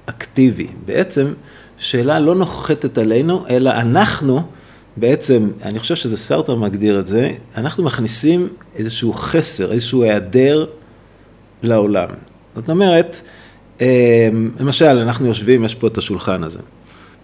אקטיבי. 0.05 0.67
בעצם 0.85 1.33
שאלה 1.77 2.19
לא 2.19 2.35
נוחתת 2.35 2.97
עלינו, 2.97 3.43
אלא 3.49 3.69
אנחנו 3.69 4.41
בעצם, 4.97 5.51
אני 5.63 5.79
חושב 5.79 5.95
שזה 5.95 6.17
סרטר 6.17 6.55
מגדיר 6.55 6.99
את 6.99 7.07
זה, 7.07 7.31
אנחנו 7.57 7.83
מכניסים 7.83 8.49
איזשהו 8.75 9.13
חסר, 9.13 9.71
איזשהו 9.71 10.03
היעדר 10.03 10.65
לעולם. 11.63 12.09
זאת 12.55 12.69
אומרת, 12.69 13.21
למשל, 14.59 14.85
אנחנו 14.85 15.27
יושבים, 15.27 15.65
יש 15.65 15.75
פה 15.75 15.87
את 15.87 15.97
השולחן 15.97 16.43
הזה. 16.43 16.59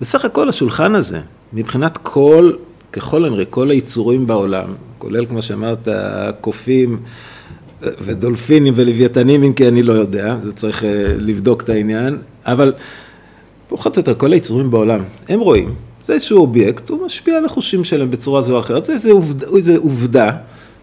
בסך 0.02 0.26
הכל 0.26 0.50
השולחן 0.50 0.96
הזה, 0.96 1.20
מבחינת 1.54 1.98
כל, 1.98 2.52
ככל 2.92 3.26
הנראה, 3.26 3.46
כל 3.46 3.70
היצורים 3.70 4.28
בעולם, 4.28 4.70
כולל, 4.98 5.26
כמו 5.26 5.42
שאמרת, 5.42 5.88
הקופים, 5.92 7.00
ודולפינים 7.82 8.74
ולוויתנים, 8.78 9.44
אם 9.44 9.54
כי 9.54 9.68
אני 9.68 9.84
לא 9.84 9.94
יודע, 9.94 10.36
זה 10.44 10.54
צריך 10.54 10.84
אה, 10.84 11.04
לבדוק 11.18 11.62
את 11.62 11.70
העניין, 11.70 12.18
אבל 12.46 12.74
פחות 13.68 13.98
או 13.98 14.00
יותר 14.00 14.16
כל 14.16 14.34
היצורים 14.34 14.72
בעולם, 14.72 15.00
הם 15.30 15.40
רואים, 15.40 15.74
זה 16.08 16.14
איזשהו 16.14 16.38
אובייקט, 16.38 16.90
הוא 16.90 17.06
משפיע 17.06 17.38
על 17.38 17.46
החושים 17.46 17.84
שלהם 17.84 18.12
בצורה 18.12 18.42
זו 18.42 18.56
או 18.56 18.60
אחרת, 18.60 18.86
זה 18.86 18.94
איזו 18.94 19.10
עובדה, 19.10 19.48
עובדה 19.78 20.30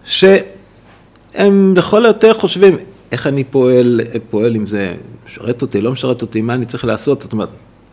שהם 0.05 1.75
לכל 1.77 2.05
היותר 2.05 2.35
חושבים, 2.35 2.77
איך 3.13 3.27
אני 3.27 3.45
פועל, 3.45 4.01
פועל 4.31 4.57
אם 4.57 4.67
זה 4.67 4.95
משרת 5.27 5.63
אותי, 5.63 5.81
לא 5.81 5.93
משרת 5.93 6.23
אותי, 6.23 6.41
מה 6.41 6.55
אני 6.55 6.67
צריך 6.67 6.85
לעשות, 6.85 7.23
זאת 7.23 7.33
אומרת, 7.33 7.49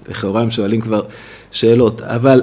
לכאורה 0.09 0.41
הם 0.41 0.51
שואלים 0.51 0.81
כבר 0.81 1.01
שאלות, 1.51 2.01
אבל 2.01 2.41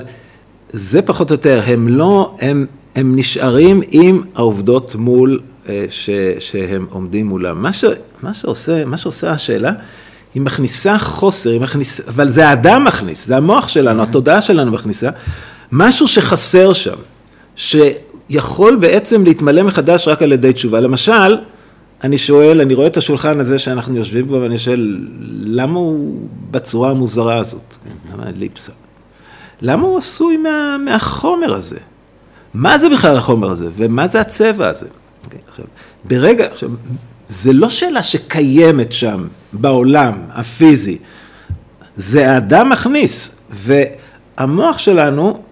זה 0.72 1.02
פחות 1.02 1.30
או 1.30 1.34
יותר, 1.34 1.62
הם 1.66 1.88
לא, 1.88 2.34
הם, 2.40 2.66
הם 2.94 3.16
נשארים 3.16 3.80
עם 3.90 4.22
העובדות 4.34 4.94
מול, 4.94 5.40
אה, 5.68 5.86
ש, 5.90 6.10
שהם 6.38 6.86
עומדים 6.90 7.26
מולם. 7.26 7.62
מה, 7.62 7.72
ש, 7.72 7.84
מה, 8.22 8.34
שעושה, 8.34 8.84
מה 8.84 8.98
שעושה 8.98 9.30
השאלה, 9.30 9.72
היא 10.34 10.42
מכניסה 10.42 10.98
חוסר, 10.98 11.50
היא 11.50 11.60
מכניסה, 11.60 12.02
אבל 12.08 12.28
זה 12.28 12.48
האדם 12.48 12.84
מכניס, 12.84 13.26
זה 13.26 13.36
המוח 13.36 13.68
שלנו, 13.68 14.02
התודעה 14.02 14.40
שלנו 14.42 14.72
מכניסה, 14.72 15.10
משהו 15.72 16.08
שחסר 16.08 16.72
שם, 16.72 16.96
שיכול 17.56 18.76
בעצם 18.76 19.24
להתמלא 19.24 19.62
מחדש 19.62 20.08
רק 20.08 20.22
על 20.22 20.32
ידי 20.32 20.52
תשובה. 20.52 20.80
למשל, 20.80 21.36
אני 22.04 22.18
שואל, 22.18 22.60
אני 22.60 22.74
רואה 22.74 22.86
את 22.86 22.96
השולחן 22.96 23.40
הזה 23.40 23.58
שאנחנו 23.58 23.96
יושבים 23.96 24.26
בו, 24.26 24.40
ואני 24.40 24.58
שואל, 24.58 25.06
למה 25.40 25.78
הוא 25.78 26.28
בצורה 26.50 26.90
המוזרה 26.90 27.36
הזאת? 27.36 27.76
למה 28.12 28.24
ליפסה? 28.36 28.72
למה 29.60 29.86
הוא 29.86 29.98
עשוי 29.98 30.36
מה, 30.36 30.76
מהחומר 30.84 31.54
הזה? 31.54 31.78
מה 32.54 32.78
זה 32.78 32.88
בכלל 32.90 33.16
החומר 33.16 33.50
הזה? 33.50 33.68
ומה 33.76 34.06
זה 34.06 34.20
הצבע 34.20 34.68
הזה? 34.68 34.86
Okay, 34.86 35.24
אוקיי, 35.24 35.40
עכשיו, 35.48 35.64
ברגע, 36.04 36.46
עכשיו, 36.46 36.70
זה 37.28 37.52
לא 37.52 37.68
שאלה 37.68 38.02
שקיימת 38.02 38.92
שם 38.92 39.26
בעולם 39.52 40.20
הפיזי, 40.30 40.98
זה 41.96 42.32
האדם 42.32 42.68
מכניס, 42.68 43.36
והמוח 43.50 44.78
שלנו, 44.78 45.42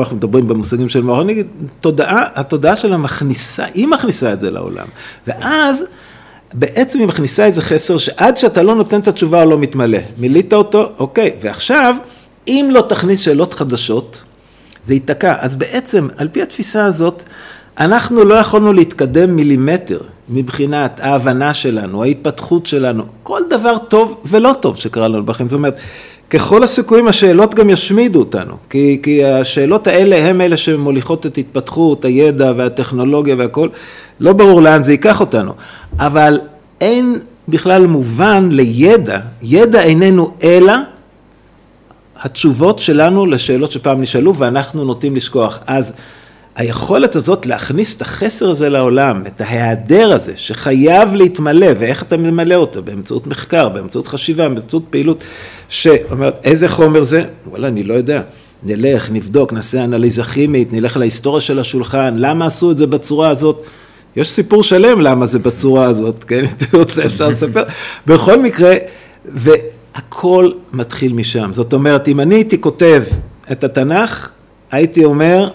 אנחנו 0.00 0.16
מדברים 0.16 0.48
במושגים 0.48 0.88
של 0.88 1.02
נגיד, 1.26 1.46
תודעה, 1.80 2.24
התודעה 2.34 2.76
שלה 2.76 2.96
מכניסה, 2.96 3.64
היא 3.74 3.86
מכניסה 3.86 4.32
את 4.32 4.40
זה 4.40 4.50
לעולם, 4.50 4.86
ואז 5.26 5.84
בעצם 6.54 6.98
היא 6.98 7.08
מכניסה 7.08 7.44
איזה 7.44 7.62
חסר 7.62 7.96
שעד 7.96 8.36
שאתה 8.36 8.62
לא 8.62 8.74
נותן 8.74 9.00
את 9.00 9.08
התשובה 9.08 9.42
הוא 9.42 9.50
לא 9.50 9.58
מתמלא, 9.58 9.98
מילאת 10.18 10.52
אותו, 10.52 10.92
אוקיי, 10.98 11.30
ועכשיו, 11.40 11.96
אם 12.48 12.68
לא 12.72 12.80
תכניס 12.80 13.20
שאלות 13.20 13.52
חדשות, 13.52 14.22
זה 14.84 14.94
ייתקע. 14.94 15.34
אז 15.40 15.56
בעצם, 15.56 16.08
על 16.16 16.28
פי 16.28 16.42
התפיסה 16.42 16.84
הזאת, 16.84 17.22
אנחנו 17.78 18.24
לא 18.24 18.34
יכולנו 18.34 18.72
להתקדם 18.72 19.36
מילימטר 19.36 20.00
מבחינת 20.28 21.00
ההבנה 21.00 21.54
שלנו, 21.54 22.04
ההתפתחות 22.04 22.66
שלנו, 22.66 23.04
כל 23.22 23.42
דבר 23.48 23.78
טוב 23.88 24.20
ולא 24.24 24.54
טוב 24.60 24.76
שקרה 24.76 25.08
לנו 25.08 25.24
בחיים. 25.24 25.48
זאת 25.48 25.56
אומרת, 25.56 25.78
ככל 26.30 26.62
הסיכויים 26.62 27.08
השאלות 27.08 27.54
גם 27.54 27.70
ישמידו 27.70 28.18
אותנו, 28.18 28.54
כי, 28.70 29.00
כי 29.02 29.24
השאלות 29.24 29.86
האלה 29.86 30.16
הן 30.16 30.40
אלה 30.40 30.56
שמוליכות 30.56 31.26
את 31.26 31.38
התפתחות, 31.38 32.04
הידע 32.04 32.52
והטכנולוגיה 32.56 33.34
והכל, 33.38 33.68
לא 34.20 34.32
ברור 34.32 34.62
לאן 34.62 34.82
זה 34.82 34.92
ייקח 34.92 35.20
אותנו, 35.20 35.52
אבל 35.98 36.40
אין 36.80 37.18
בכלל 37.48 37.86
מובן 37.86 38.48
לידע, 38.52 39.18
ידע 39.42 39.82
איננו 39.82 40.30
אלא 40.42 40.72
התשובות 42.22 42.78
שלנו 42.78 43.26
לשאלות 43.26 43.70
שפעם 43.72 44.00
נשאלו 44.00 44.34
ואנחנו 44.34 44.84
נוטים 44.84 45.16
לשכוח. 45.16 45.58
אז 45.66 45.92
היכולת 46.58 47.16
הזאת 47.16 47.46
להכניס 47.46 47.96
את 47.96 48.02
החסר 48.02 48.50
הזה 48.50 48.68
לעולם, 48.68 49.22
את 49.26 49.40
ההיעדר 49.40 50.12
הזה 50.12 50.32
שחייב 50.36 51.14
להתמלא, 51.14 51.66
ואיך 51.78 52.02
אתה 52.02 52.16
ממלא 52.16 52.54
אותו? 52.54 52.82
באמצעות 52.82 53.26
מחקר, 53.26 53.68
באמצעות 53.68 54.06
חשיבה, 54.06 54.48
באמצעות 54.48 54.82
פעילות 54.90 55.24
שאומרת 55.68 56.44
איזה 56.44 56.68
חומר 56.68 57.02
זה? 57.02 57.24
וואלה, 57.46 57.68
אני 57.68 57.84
לא 57.84 57.94
יודע. 57.94 58.22
נלך, 58.62 59.10
נבדוק, 59.10 59.52
נעשה 59.52 59.84
אנליזה 59.84 60.22
כימית, 60.22 60.72
נלך 60.72 60.96
להיסטוריה 60.96 61.40
של 61.40 61.58
השולחן, 61.58 62.14
למה 62.16 62.46
עשו 62.46 62.70
את 62.70 62.78
זה 62.78 62.86
בצורה 62.86 63.28
הזאת? 63.28 63.62
יש 64.16 64.30
סיפור 64.30 64.62
שלם 64.62 65.00
למה 65.00 65.26
זה 65.26 65.38
בצורה 65.38 65.84
הזאת, 65.84 66.24
כן? 66.24 66.38
אם 66.38 66.50
אתה 66.56 66.76
רוצה 66.76 67.04
אפשר 67.04 67.28
לספר. 67.28 67.62
בכל 68.06 68.42
מקרה, 68.42 68.74
והכל 69.24 70.50
מתחיל 70.72 71.12
משם. 71.12 71.50
זאת 71.54 71.72
אומרת, 71.72 72.08
אם 72.08 72.20
אני 72.20 72.34
הייתי 72.34 72.60
כותב 72.60 73.02
את 73.52 73.64
התנ"ך, 73.64 74.30
הייתי 74.70 75.04
אומר, 75.04 75.50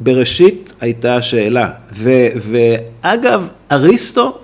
בראשית 0.00 0.72
הייתה 0.80 1.16
השאלה. 1.16 1.70
ו, 1.92 2.10
ואגב, 2.36 3.46
אריסטו 3.72 4.38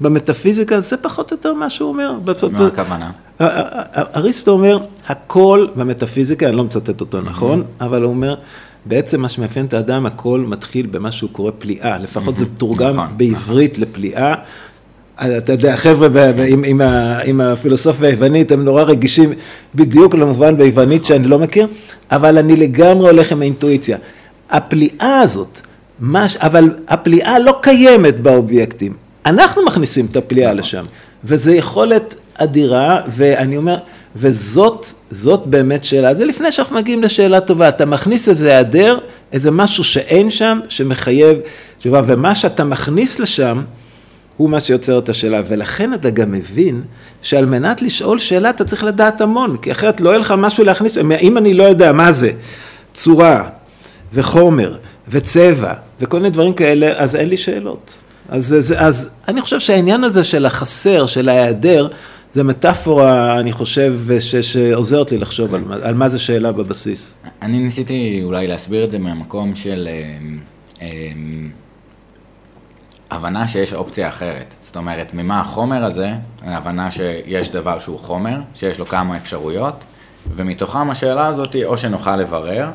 במטאפיזיקה 0.00 0.80
זה 0.80 0.96
פחות 0.96 1.30
או 1.30 1.36
יותר 1.36 1.54
מה 1.54 1.70
שהוא 1.70 1.88
אומר. 1.88 2.12
מה 2.52 2.66
הכוונה? 2.66 3.10
אריסטו 4.16 4.50
אומר, 4.50 4.78
הכל 5.08 5.66
במטאפיזיקה, 5.76 6.48
אני 6.48 6.56
לא 6.56 6.64
מצטט 6.64 7.00
אותו 7.00 7.20
נכון, 7.20 7.64
אבל 7.80 8.02
הוא 8.02 8.10
אומר, 8.10 8.34
בעצם 8.84 9.20
מה 9.20 9.28
שמאפיין 9.28 9.66
את 9.66 9.74
האדם, 9.74 10.06
הכל 10.06 10.44
מתחיל 10.48 10.86
במה 10.86 11.12
שהוא 11.12 11.30
קורא 11.30 11.52
פליאה, 11.58 11.98
לפחות 11.98 12.36
זה 12.36 12.44
מתורגם 12.44 12.96
נכון, 12.96 13.16
בעברית 13.16 13.72
נכון. 13.72 13.88
לפליאה. 13.88 14.34
אתה 15.16 15.52
יודע, 15.52 15.76
חבר'ה 15.76 16.30
עם, 16.48 16.64
עם, 16.64 16.80
עם 17.24 17.40
הפילוסופיה 17.40 18.08
היוונית, 18.08 18.52
הם 18.52 18.64
נורא 18.64 18.82
רגישים 18.82 19.32
בדיוק 19.74 20.14
למובן 20.14 20.56
ביוונית 20.56 21.04
שאני 21.04 21.28
לא 21.28 21.38
מכיר, 21.38 21.66
אבל 22.10 22.38
אני 22.38 22.56
לגמרי 22.56 23.10
הולך 23.10 23.32
עם 23.32 23.40
האינטואיציה. 23.40 23.98
הפליאה 24.52 25.20
הזאת, 25.20 25.60
מש, 26.00 26.36
אבל 26.36 26.70
הפליאה 26.88 27.38
לא 27.38 27.58
קיימת 27.60 28.20
באובייקטים. 28.20 28.94
אנחנו 29.26 29.64
מכניסים 29.64 30.06
את 30.10 30.16
הפליאה 30.16 30.48
נכון. 30.50 30.58
לשם, 30.58 30.84
וזו 31.24 31.50
יכולת 31.50 32.14
אדירה, 32.38 33.00
ואני 33.08 33.56
אומר, 33.56 33.76
וזאת, 34.16 34.86
זאת 35.10 35.46
באמת 35.46 35.84
שאלה. 35.84 36.14
זה 36.14 36.24
לפני 36.24 36.52
שאנחנו 36.52 36.76
מגיעים 36.76 37.02
לשאלה 37.02 37.40
טובה, 37.40 37.68
אתה 37.68 37.86
מכניס 37.86 38.28
איזה 38.28 38.48
היעדר, 38.48 38.98
איזה 39.32 39.50
משהו 39.50 39.84
שאין 39.84 40.30
שם, 40.30 40.60
שמחייב 40.68 41.38
תשובה, 41.78 42.02
ומה 42.06 42.34
שאתה 42.34 42.64
מכניס 42.64 43.18
לשם, 43.18 43.62
הוא 44.36 44.50
מה 44.50 44.60
שיוצר 44.60 44.98
את 44.98 45.08
השאלה, 45.08 45.42
ולכן 45.46 45.94
אתה 45.94 46.10
גם 46.10 46.32
מבין 46.32 46.82
שעל 47.22 47.46
מנת 47.46 47.82
לשאול 47.82 48.18
שאלה 48.18 48.50
אתה 48.50 48.64
צריך 48.64 48.84
לדעת 48.84 49.20
המון, 49.20 49.56
כי 49.62 49.72
אחרת 49.72 50.00
לא 50.00 50.10
יהיה 50.10 50.18
לך 50.18 50.34
משהו 50.38 50.64
להכניס, 50.64 50.98
אם 50.98 51.38
אני 51.38 51.54
לא 51.54 51.64
יודע 51.64 51.92
מה 51.92 52.12
זה 52.12 52.30
צורה, 52.92 53.48
וחומר, 54.12 54.76
וצבע, 55.08 55.74
וכל 56.00 56.16
מיני 56.16 56.30
דברים 56.30 56.54
כאלה, 56.54 56.92
אז 56.96 57.16
אין 57.16 57.28
לי 57.28 57.36
שאלות. 57.36 57.98
אז, 58.28 58.54
אז, 58.58 58.74
אז 58.78 59.12
אני 59.28 59.40
חושב 59.40 59.60
שהעניין 59.60 60.04
הזה 60.04 60.24
של 60.24 60.46
החסר, 60.46 61.06
של 61.06 61.28
ההיעדר, 61.28 61.88
זה 62.34 62.42
מטאפורה, 62.42 63.40
אני 63.40 63.52
חושב, 63.52 63.98
ש, 64.20 64.34
שעוזרת 64.36 65.10
לי 65.10 65.18
לחשוב 65.18 65.48
כן. 65.48 65.54
על, 65.54 65.60
מה, 65.60 65.76
על 65.82 65.94
מה 65.94 66.08
זה 66.08 66.18
שאלה 66.18 66.52
בבסיס. 66.52 67.14
אני 67.42 67.60
ניסיתי 67.60 68.20
אולי 68.24 68.46
להסביר 68.46 68.84
את 68.84 68.90
זה 68.90 68.98
מהמקום 68.98 69.54
של 69.54 69.88
אה, 69.90 70.18
אה, 70.82 70.88
הבנה 73.10 73.46
שיש 73.48 73.72
אופציה 73.72 74.08
אחרת. 74.08 74.54
זאת 74.62 74.76
אומרת, 74.76 75.14
ממה 75.14 75.40
החומר 75.40 75.84
הזה, 75.84 76.12
ההבנה 76.42 76.90
שיש 76.90 77.50
דבר 77.50 77.80
שהוא 77.80 77.98
חומר, 77.98 78.40
שיש 78.54 78.78
לו 78.78 78.86
כמה 78.86 79.16
אפשרויות, 79.16 79.74
ומתוכם 80.36 80.90
השאלה 80.90 81.26
הזאת, 81.26 81.56
או 81.64 81.78
שנוכל 81.78 82.16
לברר, 82.16 82.70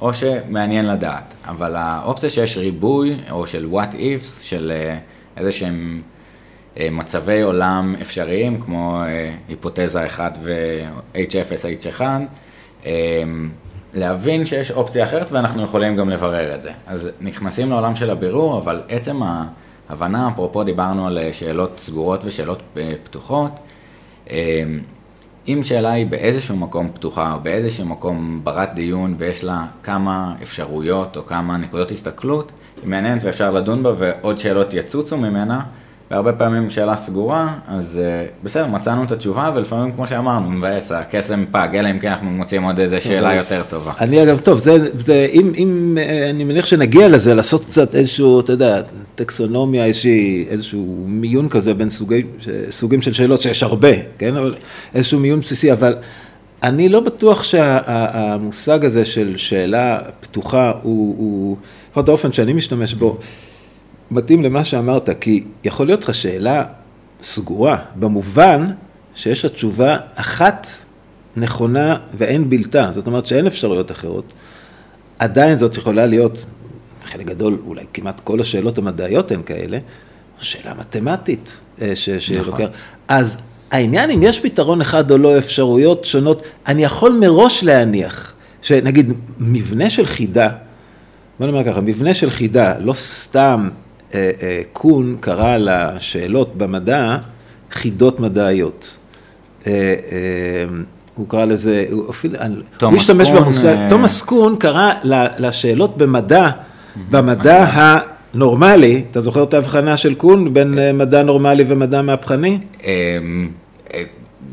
או 0.00 0.14
שמעניין 0.14 0.86
לדעת, 0.86 1.34
אבל 1.44 1.76
האופציה 1.76 2.30
שיש 2.30 2.58
ריבוי, 2.58 3.16
או 3.30 3.46
של 3.46 3.68
what 3.72 3.94
ifs, 3.94 4.42
של 4.42 4.72
אה, 4.74 4.98
איזה 5.36 5.52
שהם 5.52 6.02
אה, 6.76 6.88
מצבי 6.92 7.40
עולם 7.40 7.94
אפשריים, 8.00 8.60
כמו 8.60 9.02
אה, 9.02 9.34
היפותזה 9.48 10.06
1 10.06 10.38
ו-H0, 10.42 11.98
H1, 11.98 12.02
להבין 13.94 14.44
שיש 14.44 14.70
אופציה 14.70 15.04
אחרת 15.04 15.32
ואנחנו 15.32 15.62
יכולים 15.62 15.96
גם 15.96 16.10
לברר 16.10 16.54
את 16.54 16.62
זה. 16.62 16.70
אז 16.86 17.08
נכנסים 17.20 17.70
לעולם 17.70 17.94
של 17.94 18.10
הבירור, 18.10 18.58
אבל 18.58 18.82
עצם 18.88 19.20
ההבנה, 19.88 20.28
אפרופו 20.28 20.64
דיברנו 20.64 21.06
על 21.06 21.18
שאלות 21.32 21.78
סגורות 21.78 22.20
ושאלות 22.24 22.62
פתוחות, 23.04 23.50
אם 25.48 25.60
שאלה 25.62 25.90
היא 25.90 26.06
באיזשהו 26.06 26.56
מקום 26.56 26.88
פתוחה 26.88 27.32
או 27.32 27.40
באיזשהו 27.40 27.86
מקום 27.86 28.40
ברת 28.44 28.74
דיון 28.74 29.14
ויש 29.18 29.44
לה 29.44 29.66
כמה 29.82 30.34
אפשרויות 30.42 31.16
או 31.16 31.26
כמה 31.26 31.56
נקודות 31.56 31.90
הסתכלות, 31.90 32.52
היא 32.82 32.88
מעניינת 32.90 33.24
ואפשר 33.24 33.50
לדון 33.50 33.82
בה 33.82 33.92
ועוד 33.98 34.38
שאלות 34.38 34.74
יצוצו 34.74 35.16
ממנה, 35.16 35.60
והרבה 36.10 36.32
פעמים 36.32 36.70
שאלה 36.70 36.96
סגורה, 36.96 37.54
אז 37.68 38.00
uh, 38.00 38.44
בסדר, 38.44 38.66
מצאנו 38.66 39.04
את 39.04 39.12
התשובה, 39.12 39.52
ולפעמים, 39.54 39.92
כמו 39.92 40.06
שאמרנו, 40.06 40.50
מבאס, 40.50 40.92
הקסם 40.92 41.44
פג, 41.52 41.68
אלא 41.74 41.90
אם 41.90 41.98
כן 41.98 42.08
אנחנו 42.08 42.30
מוצאים 42.30 42.62
עוד 42.62 42.80
איזה 42.80 43.00
שאלה 43.00 43.34
יותר 43.34 43.62
טובה. 43.68 43.92
אני 44.00 44.22
אגב, 44.22 44.40
טוב, 44.40 44.58
זה, 44.58 44.98
זה 44.98 45.28
אם, 45.32 45.52
אם, 45.56 45.98
אה, 46.00 46.30
אני 46.30 46.44
מניח 46.44 46.66
שנגיע 46.66 47.08
לזה, 47.08 47.34
לעשות 47.34 47.64
קצת 47.64 47.94
איזשהו, 47.94 48.40
אתה 48.40 48.52
יודע, 48.52 48.82
טקסונומיה, 49.14 49.84
איזושהי, 49.84 50.46
איזשהו 50.48 51.04
מיון 51.06 51.48
כזה 51.48 51.74
בין 51.74 51.90
סוגי, 51.90 52.22
סוגים 52.70 53.02
של 53.02 53.12
שאלות, 53.12 53.40
שיש 53.40 53.62
הרבה, 53.62 53.92
כן, 54.18 54.36
אבל 54.36 54.54
איזשהו 54.94 55.20
מיון 55.20 55.40
בסיסי, 55.40 55.72
אבל 55.72 55.96
אני 56.62 56.88
לא 56.88 57.00
בטוח 57.00 57.42
שהמושג 57.42 58.80
שה, 58.80 58.86
הזה 58.86 59.04
של 59.04 59.36
שאלה 59.36 59.98
פתוחה, 60.20 60.72
הוא, 60.82 61.56
לפחות 61.90 62.08
האופן 62.08 62.32
שאני 62.32 62.52
משתמש 62.52 62.94
בו, 62.94 63.18
מתאים 64.10 64.42
למה 64.44 64.64
שאמרת, 64.64 65.08
כי 65.20 65.42
יכול 65.64 65.86
להיות 65.86 66.02
לך 66.04 66.14
שאלה 66.14 66.64
סגורה, 67.22 67.78
במובן 67.94 68.66
שיש 69.14 69.44
לה 69.44 69.50
תשובה 69.50 69.96
אחת 70.14 70.66
נכונה 71.36 71.96
ואין 72.14 72.50
בלתה, 72.50 72.88
זאת 72.92 73.06
אומרת 73.06 73.26
שאין 73.26 73.46
אפשרויות 73.46 73.90
אחרות. 73.90 74.32
עדיין 75.18 75.58
זאת 75.58 75.76
יכולה 75.76 76.06
להיות, 76.06 76.44
חלק 77.04 77.26
גדול, 77.26 77.58
אולי 77.66 77.84
כמעט 77.92 78.20
כל 78.20 78.40
השאלות 78.40 78.78
המדעיות 78.78 79.30
הן 79.32 79.42
כאלה, 79.46 79.78
שאלה 80.38 80.74
מתמטית 80.78 81.58
אה, 81.82 81.96
ש- 81.96 82.10
שלוקח. 82.10 82.48
נכון. 82.48 82.66
אז 83.08 83.42
העניין 83.70 84.10
אם 84.10 84.22
יש 84.22 84.40
פתרון 84.40 84.80
אחד 84.80 85.10
או 85.10 85.18
לא, 85.18 85.38
אפשרויות 85.38 86.04
שונות, 86.04 86.42
אני 86.66 86.84
יכול 86.84 87.18
מראש 87.20 87.64
להניח, 87.64 88.34
שנגיד 88.62 89.12
מבנה 89.38 89.90
של 89.90 90.06
חידה, 90.06 90.48
בוא 91.38 91.46
נאמר 91.46 91.64
ככה, 91.64 91.80
מבנה 91.80 92.14
של 92.14 92.30
חידה, 92.30 92.78
לא 92.78 92.92
סתם 92.92 93.68
קון 94.72 95.16
קרא 95.20 95.56
לשאלות 95.56 96.56
במדע 96.56 97.16
חידות 97.70 98.20
מדעיות. 98.20 98.96
אה, 99.66 99.72
אה, 99.72 100.64
הוא 101.14 101.28
קרא 101.28 101.44
לזה, 101.44 101.84
הוא 101.90 102.10
אפילו, 102.10 102.38
הוא 102.82 102.96
השתמש 102.96 103.30
במושג, 103.30 103.76
אה, 103.76 103.86
תומאס 103.88 104.22
קון 104.22 104.56
קרא 104.56 104.92
לשאלות 105.38 105.96
במדע, 105.96 106.50
במדע 107.10 107.66
הנורמלי, 107.72 109.04
אתה 109.10 109.20
זוכר 109.20 109.42
את 109.42 109.54
ההבחנה 109.54 109.96
של 109.96 110.14
קון 110.14 110.54
בין 110.54 110.78
אה, 110.78 110.92
מדע 110.92 111.22
נורמלי 111.22 111.64
ומדע 111.68 112.02
מהפכני? 112.02 112.58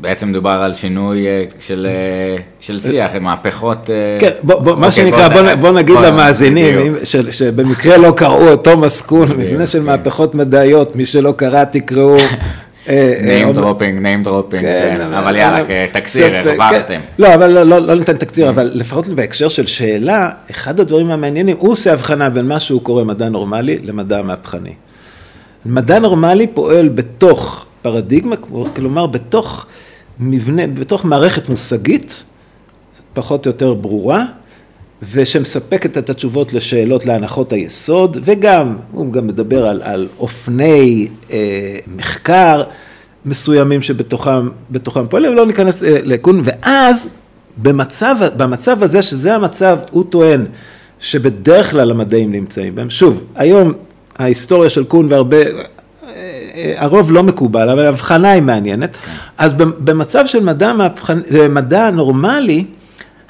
בעצם 0.00 0.28
מדובר 0.28 0.50
על 0.50 0.74
שינוי 0.74 1.26
אה, 1.26 1.44
של, 1.60 1.86
אה, 1.90 2.36
של 2.60 2.80
שיח, 2.80 3.10
מהפכות... 3.20 3.90
אה, 3.90 3.94
כן, 4.20 4.30
בוא, 4.42 4.58
בוא, 4.60 4.76
מה 4.76 4.86
אוקיי, 4.86 5.04
שנקרא, 5.04 5.28
בוא, 5.28 5.54
בוא- 5.54 5.70
נגיד 5.72 5.94
בוא- 5.96 6.06
למאזינים. 6.06 6.78
אם- 6.78 6.94
של- 7.04 7.30
שבמקרה 7.30 7.96
לא 7.96 8.12
קראו 8.16 8.52
את 8.52 8.64
תומאס 8.64 9.02
בדיוק, 9.02 9.30
מבנה 9.38 9.66
של 9.66 9.78
כן. 9.78 9.84
מהפכות 9.84 10.34
מדעיות, 10.34 10.96
מי 10.96 11.06
שלא 11.06 11.32
קרא 11.36 11.64
תקראו. 11.64 12.16
name 12.86 12.90
אומר- 13.44 13.70
dropping, 13.72 14.02
name 14.02 14.26
dropping, 14.26 14.58
כן, 14.60 14.96
כן, 14.98 15.12
אבל 15.12 15.36
יאללה, 15.36 15.62
תקציר, 15.92 16.36
הרווחתם. 16.36 16.86
כן. 16.88 17.00
לא, 17.18 17.34
אבל 17.34 17.50
לא, 17.50 17.62
לא, 17.62 17.78
לא 17.86 17.94
ניתן 17.94 18.16
תקציר, 18.16 18.48
אבל 18.48 18.70
לפחות 18.74 19.06
בהקשר 19.06 19.48
של 19.48 19.66
שאלה, 19.66 20.28
אחד 20.50 20.80
הדברים 20.80 21.10
המעניינים, 21.10 21.56
הוא 21.58 21.70
עושה 21.72 21.92
הבחנה 21.92 22.30
בין 22.30 22.46
מה 22.46 22.60
שהוא 22.60 22.82
קורא 22.82 23.04
מדע 23.04 23.28
נורמלי 23.28 23.78
למדע 23.82 24.22
מהפכני. 24.22 24.72
מדע 25.66 25.98
נורמלי 25.98 26.46
פועל 26.46 26.88
בתוך 26.88 27.64
פרדיגמה, 27.82 28.36
כלומר 28.76 29.06
בתוך 29.06 29.66
מבנה, 30.20 30.66
בתוך 30.66 31.04
מערכת 31.04 31.48
מושגית, 31.48 32.24
פחות 33.14 33.46
או 33.46 33.50
יותר 33.50 33.74
ברורה, 33.74 34.24
ושמספקת 35.12 35.98
את 35.98 36.10
התשובות 36.10 36.52
לשאלות 36.52 37.06
להנחות 37.06 37.52
היסוד, 37.52 38.16
וגם, 38.22 38.76
הוא 38.92 39.12
גם 39.12 39.26
מדבר 39.26 39.66
על, 39.66 39.82
על 39.82 40.08
אופני 40.18 41.08
אה, 41.30 41.78
מחקר 41.96 42.64
מסוימים 43.26 43.82
שבתוכם 43.82 44.48
בתוכם 44.70 45.08
פועלים, 45.08 45.34
לא 45.34 45.46
ניכנס 45.46 45.82
אה, 45.82 45.98
לקון, 46.02 46.42
ואז 46.44 47.08
במצב, 47.62 48.16
במצב 48.36 48.82
הזה, 48.82 49.02
שזה 49.02 49.34
המצב, 49.34 49.78
הוא 49.90 50.04
טוען 50.04 50.46
שבדרך 51.00 51.70
כלל 51.70 51.90
המדעים 51.90 52.32
נמצאים 52.32 52.74
בהם. 52.74 52.90
שוב, 52.90 53.24
היום 53.34 53.72
ההיסטוריה 54.16 54.70
של 54.70 54.84
קון 54.84 55.12
והרבה, 55.12 55.36
הרוב 56.76 57.12
לא 57.12 57.22
מקובל, 57.22 57.70
אבל 57.70 57.84
ההבחנה 57.84 58.30
היא 58.30 58.42
מעניינת. 58.42 58.96
אז 59.38 59.52
במצב 59.78 60.26
של 60.26 60.44
מדע, 60.44 60.72
מהפכני, 60.72 61.22
אה, 61.34 61.48
מדע 61.48 61.90
נורמלי, 61.90 62.64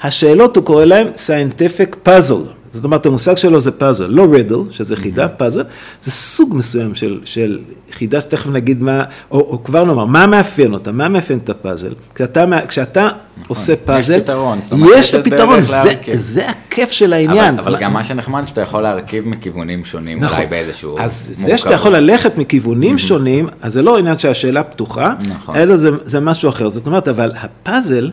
השאלות, 0.01 0.55
הוא 0.55 0.63
קורא 0.63 0.85
להם 0.85 1.07
scientific 1.15 2.07
puzzle. 2.07 2.56
זאת 2.77 2.83
אומרת, 2.83 3.05
המושג 3.05 3.37
שלו 3.37 3.59
זה 3.59 3.71
פאזל, 3.71 4.05
לא 4.05 4.27
רידל, 4.31 4.55
שזה 4.71 4.95
חידה, 4.95 5.27
פאזל, 5.27 5.63
זה 6.03 6.11
סוג 6.11 6.55
מסוים 6.55 6.95
של, 6.95 7.19
של 7.25 7.59
חידה 7.91 8.21
שתכף 8.21 8.47
נגיד 8.49 8.81
מה, 8.81 9.03
או, 9.31 9.39
או 9.39 9.63
כבר 9.63 9.83
נאמר, 9.83 10.05
מה 10.05 10.27
מאפיין 10.27 10.73
אותה, 10.73 10.91
מה 10.91 11.09
מאפיין 11.09 11.39
את 11.39 11.49
הפאזל. 11.49 11.93
כשאתה, 12.15 12.45
כשאתה 12.67 13.09
עושה 13.47 13.75
פאזל, 13.75 14.19
פתרון, 14.19 14.59
זאת 14.63 14.71
אומרת, 14.71 14.89
יש 14.93 14.99
יש 14.99 15.15
את 15.15 15.27
הפתרון, 15.27 15.61
זה, 15.61 15.73
להרכיב. 15.73 16.15
זה 16.15 16.49
הכיף 16.49 16.91
של 16.91 17.13
העניין. 17.13 17.59
אבל, 17.59 17.75
אבל 17.75 17.83
גם 17.83 17.93
מה 17.93 18.03
שנחמד 18.03 18.45
שאתה 18.45 18.61
יכול 18.61 18.81
להרכיב 18.81 19.27
מכיוונים 19.27 19.85
שונים, 19.85 20.19
נכון. 20.19 20.37
אולי 20.37 20.47
באיזשהו 20.47 20.99
אז 20.99 21.31
זה 21.35 21.41
מורכבות. 21.41 21.59
שאתה 21.59 21.73
יכול 21.73 21.97
ללכת 21.97 22.37
מכיוונים 22.37 22.97
שונים, 22.97 23.47
אז 23.61 23.73
זה 23.73 23.81
לא 23.81 23.97
עניין 23.97 24.17
שהשאלה 24.17 24.63
פתוחה, 24.63 25.13
נכון. 25.27 25.55
אלא 25.55 25.77
זה, 25.77 25.89
זה 26.03 26.19
משהו 26.19 26.49
אחר. 26.49 26.69
זאת 26.69 26.87
אומרת, 26.87 27.07
אבל 27.07 27.31
הפאזל, 27.41 28.11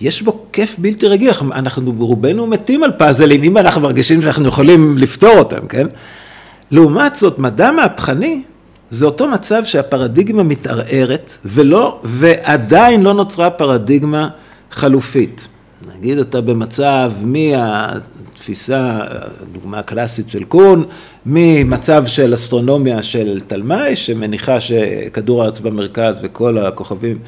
יש 0.00 0.22
בו 0.22 0.44
כיף 0.52 0.76
בלתי 0.78 1.06
רגיל, 1.06 1.30
אנחנו- 1.52 1.92
רובנו 1.98 2.46
מתים 2.46 2.82
על 2.84 2.92
פאזלים, 2.92 3.42
אם 3.42 3.58
אנחנו 3.58 3.80
מרגישים 3.80 4.22
שאנחנו 4.22 4.48
יכולים 4.48 4.98
לפתור 4.98 5.38
אותם, 5.38 5.66
כן? 5.68 5.86
לעומת 6.70 7.16
זאת, 7.16 7.38
מדע 7.38 7.70
מהפכני, 7.70 8.42
זה 8.90 9.06
אותו 9.06 9.28
מצב 9.28 9.64
שהפרדיגמה 9.64 10.42
מתערערת, 10.42 11.38
ולא, 11.44 12.00
ועדיין 12.04 13.02
לא 13.02 13.14
נוצרה 13.14 13.50
פרדיגמה 13.50 14.28
חלופית. 14.70 15.48
נגיד 15.96 16.18
אתה 16.18 16.40
במצב 16.40 17.12
מהתפיסה, 17.22 18.98
הדוגמה 19.40 19.78
הקלאסית 19.78 20.30
של 20.30 20.44
קון, 20.44 20.84
ממצב 21.26 22.06
של 22.06 22.34
אסטרונומיה 22.34 23.02
של 23.02 23.40
תלמי, 23.46 23.96
שמניחה 23.96 24.60
שכדור 24.60 25.42
הארץ 25.42 25.60
במרכז 25.60 26.18
וכל 26.22 26.58
הכוכבים 26.58 27.18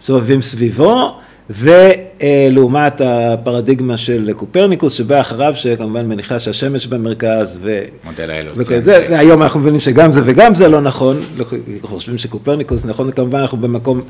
סובבים 0.00 0.42
סביבו, 0.42 1.18
ולעומת 1.50 3.00
הפרדיגמה 3.04 3.96
של 3.96 4.30
קופרניקוס 4.36 4.92
שבא 4.92 5.20
אחריו, 5.20 5.52
שכמובן 5.54 6.06
מניחה 6.06 6.40
שהשמש 6.40 6.86
במרכז, 6.86 7.58
ו... 7.62 7.80
מודל. 8.04 8.30
וכן, 8.56 8.82
זה, 8.82 9.18
היום 9.18 9.42
אנחנו 9.42 9.60
מבינים 9.60 9.80
שגם 9.80 10.12
זה 10.12 10.20
וגם 10.24 10.54
זה 10.54 10.68
לא 10.68 10.80
נכון, 10.80 11.20
לא 11.36 11.44
חושבים 11.82 12.18
שקופרניקוס 12.18 12.84
נכון, 12.84 13.10
כמובן 13.10 13.38
אנחנו 13.40 13.58
במקום 13.58 14.00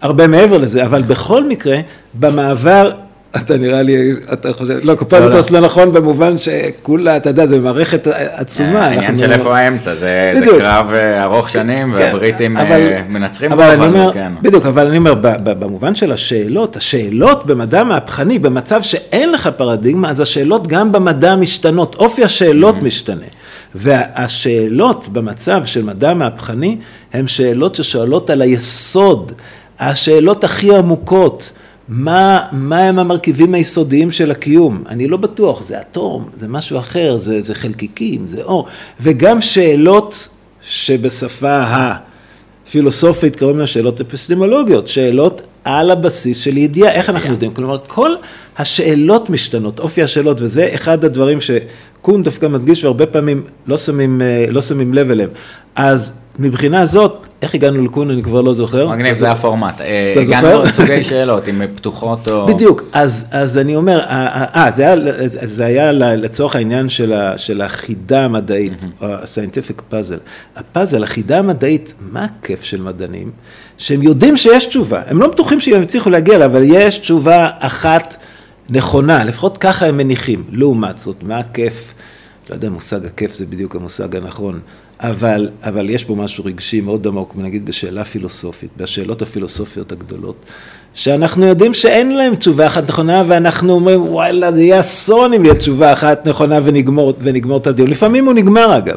הרבה 0.00 0.26
מעבר 0.26 0.58
לזה, 0.58 0.84
אבל 0.84 1.02
בכל 1.02 1.48
מקרה, 1.48 1.76
במעבר, 2.14 2.92
אתה 3.36 3.56
נראה 3.56 3.82
לי, 3.82 4.12
אתה 4.32 4.52
חושב, 4.52 4.78
לא, 4.82 4.94
קופרניקוס 4.94 5.50
לא, 5.50 5.60
נכון 5.60 5.92
במובן 5.92 6.34
שכולה, 6.36 7.16
אתה 7.16 7.30
יודע, 7.30 7.46
זה 7.46 7.60
מערכת 7.60 8.06
עצומה. 8.32 8.86
העניין 8.86 9.04
אנחנו- 9.04 9.18
של 9.18 9.32
איפה 9.32 9.58
האמצע, 9.58 9.94
זה. 9.94 10.32
קרב 10.58 10.90
אה, 10.94 11.22
ארוך 11.22 11.50
שנים, 11.50 11.92
כן, 11.96 12.02
והבריטים 12.02 12.56
אה, 12.56 13.02
מנצחים 13.08 13.52
אני 13.52 13.86
אומר, 13.86 14.12
כן. 14.12 14.32
בדיוק, 14.42 14.66
אבל 14.66 14.86
אני 14.86 14.98
אומר, 14.98 15.14
במובן 15.44 15.94
של 15.94 16.12
השאלות, 16.12 16.76
השאלות 16.76 17.46
במדע 17.46 17.84
מהפכני, 17.84 18.38
במצב 18.38 18.82
שאין 18.82 19.32
לך 19.32 19.50
פרדיגמה, 19.56 20.10
אז 20.10 20.20
השאלות 20.20 20.66
גם 20.66 20.92
במדע 20.92 21.36
משתנות, 21.36 21.94
אופי 21.94 22.24
השאלות 22.24 22.82
משתנה. 22.82 23.26
והשאלות 23.74 25.08
במצב 25.12 25.64
של 25.64 25.82
מדע 25.82 26.14
מהפכני, 26.14 26.76
הן 27.12 27.26
שאלות 27.26 27.74
ששואלות 27.74 28.30
על 28.30 28.42
היסוד, 28.42 29.32
השאלות 29.80 30.44
הכי 30.44 30.76
עמוקות. 30.76 31.52
מה, 31.88 32.46
מה 32.52 32.78
הם 32.78 32.98
המרכיבים 32.98 33.54
היסודיים 33.54 34.10
של 34.10 34.30
הקיום? 34.30 34.84
אני 34.88 35.06
לא 35.08 35.16
בטוח, 35.16 35.62
זה 35.62 35.80
אטום, 35.80 36.28
זה 36.38 36.48
משהו 36.48 36.78
אחר, 36.78 37.18
זה, 37.18 37.42
זה 37.42 37.54
חלקיקים, 37.54 38.28
זה 38.28 38.42
אור. 38.42 38.66
וגם 39.00 39.40
שאלות 39.40 40.28
שבשפה 40.62 41.62
הפילוסופית 42.66 43.38
קוראים 43.38 43.58
לה 43.58 43.66
שאלות 43.66 44.00
אפיסטמולוגיות, 44.00 44.88
שאלות 44.88 45.46
על 45.64 45.90
הבסיס 45.90 46.38
של 46.38 46.56
ידיעה, 46.56 46.92
איך 46.92 47.10
אנחנו 47.10 47.30
יודעים? 47.30 47.52
כלומר, 47.52 47.78
כל 47.86 48.10
השאלות 48.58 49.30
משתנות, 49.30 49.80
אופי 49.80 50.02
השאלות, 50.02 50.40
וזה 50.40 50.68
אחד 50.74 51.04
הדברים 51.04 51.38
שקון 51.40 52.22
דווקא 52.22 52.46
מדגיש 52.46 52.84
והרבה 52.84 53.06
פעמים 53.06 53.42
לא 53.66 53.76
שמים, 53.76 54.22
אה, 54.22 54.46
לא 54.48 54.60
שמים 54.60 54.94
לב 54.94 55.10
אליהם. 55.10 55.30
אז 55.76 56.12
מבחינה 56.38 56.86
זאת, 56.86 57.26
איך 57.42 57.54
הגענו 57.54 57.84
לקון 57.84 58.10
אני 58.10 58.22
כבר 58.22 58.40
לא 58.40 58.54
זוכר. 58.54 58.88
מגניב, 58.88 59.16
זה 59.16 59.30
הפורמט. 59.30 59.80
אה, 59.80 60.10
אתה 60.12 60.20
הגענו 60.20 60.48
זוכר? 60.50 60.62
לסוגי 60.62 61.02
שאלות, 61.02 61.48
אם 61.48 61.62
פתוחות 61.74 62.28
או... 62.28 62.46
בדיוק, 62.46 62.82
אז, 62.92 63.28
אז 63.30 63.58
אני 63.58 63.76
אומר, 63.76 64.00
אה, 64.00 64.44
אה, 64.54 64.70
זה 64.70 64.82
היה, 64.82 64.96
זה 65.42 65.64
היה 65.64 65.92
לצורך 65.92 66.56
העניין 66.56 66.88
של, 66.88 67.12
ה, 67.12 67.38
של 67.38 67.60
החידה 67.60 68.24
המדעית, 68.24 68.84
ה-scientific 69.00 69.92
puzzle. 69.92 70.20
הפאזל, 70.56 71.02
החידה 71.02 71.38
המדעית, 71.38 71.94
מה 72.00 72.24
הכיף 72.24 72.62
של 72.62 72.80
מדענים? 72.80 73.30
שהם 73.78 74.02
יודעים 74.02 74.36
שיש 74.36 74.66
תשובה, 74.66 75.02
הם 75.06 75.20
לא 75.20 75.28
בטוחים 75.28 75.60
שהם 75.60 75.82
יצליחו 75.82 76.10
להגיע 76.10 76.34
אליה, 76.34 76.46
אבל 76.46 76.62
יש 76.64 76.98
תשובה 76.98 77.50
אחת 77.58 78.16
נכונה, 78.70 79.24
לפחות 79.24 79.58
ככה 79.58 79.86
הם 79.86 79.96
מניחים. 79.96 80.44
לעומת 80.52 80.98
זאת, 80.98 81.16
מה 81.22 81.38
הכיף? 81.38 81.94
לא 82.50 82.54
יודע, 82.54 82.70
מושג 82.70 83.06
הכיף 83.06 83.34
זה 83.34 83.46
בדיוק 83.46 83.76
המושג 83.76 84.16
הנכון, 84.16 84.60
אבל, 85.00 85.50
אבל 85.62 85.90
יש 85.90 86.04
פה 86.04 86.14
משהו 86.14 86.44
רגשי 86.44 86.80
מאוד 86.80 87.06
עמוק, 87.06 87.34
נגיד 87.36 87.66
בשאלה 87.66 88.04
פילוסופית, 88.04 88.70
בשאלות 88.76 89.22
הפילוסופיות 89.22 89.92
הגדולות, 89.92 90.36
שאנחנו 90.94 91.46
יודעים 91.46 91.74
שאין 91.74 92.16
להם 92.16 92.34
תשובה 92.34 92.66
אחת 92.66 92.88
נכונה, 92.88 93.22
ואנחנו 93.26 93.72
אומרים, 93.72 94.02
וואלה, 94.02 94.52
זה 94.52 94.62
יהיה 94.62 94.80
אסון 94.80 95.32
אם 95.32 95.44
יהיה 95.44 95.54
תשובה 95.54 95.92
אחת 95.92 96.28
נכונה 96.28 96.58
ונגמור, 96.64 97.14
ונגמור 97.20 97.56
את 97.56 97.66
הדיון. 97.66 97.88
לפעמים 97.88 98.24
הוא 98.24 98.34
נגמר 98.34 98.78
אגב, 98.78 98.96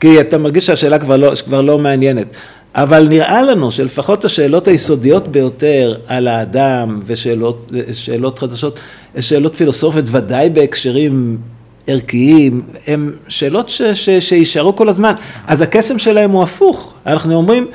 כי 0.00 0.20
אתה 0.20 0.38
מרגיש 0.38 0.66
שהשאלה 0.66 0.98
כבר 0.98 1.16
לא, 1.16 1.32
כבר 1.44 1.60
לא 1.60 1.78
מעניינת. 1.78 2.26
אבל 2.74 3.08
נראה 3.08 3.42
לנו 3.42 3.70
שלפחות 3.70 4.24
השאלות 4.24 4.68
היסודיות 4.68 5.28
ביותר 5.28 5.96
על 6.06 6.28
האדם 6.28 7.00
ושאלות 7.06 7.72
שאלות 7.92 8.38
חדשות, 8.38 8.80
שאלות 9.20 9.56
פילוסופיות, 9.56 10.04
ודאי 10.08 10.50
בהקשרים 10.50 11.38
ערכיים, 11.86 12.62
הם 12.86 13.12
שאלות 13.28 13.68
ש, 13.68 13.82
ש, 13.82 14.10
שישארו 14.10 14.76
כל 14.76 14.88
הזמן. 14.88 15.14
אז 15.46 15.60
הקסם 15.60 15.98
שלהם 15.98 16.30
הוא 16.30 16.42
הפוך. 16.42 16.94
אנחנו 17.06 17.34
אומרים, 17.34 17.66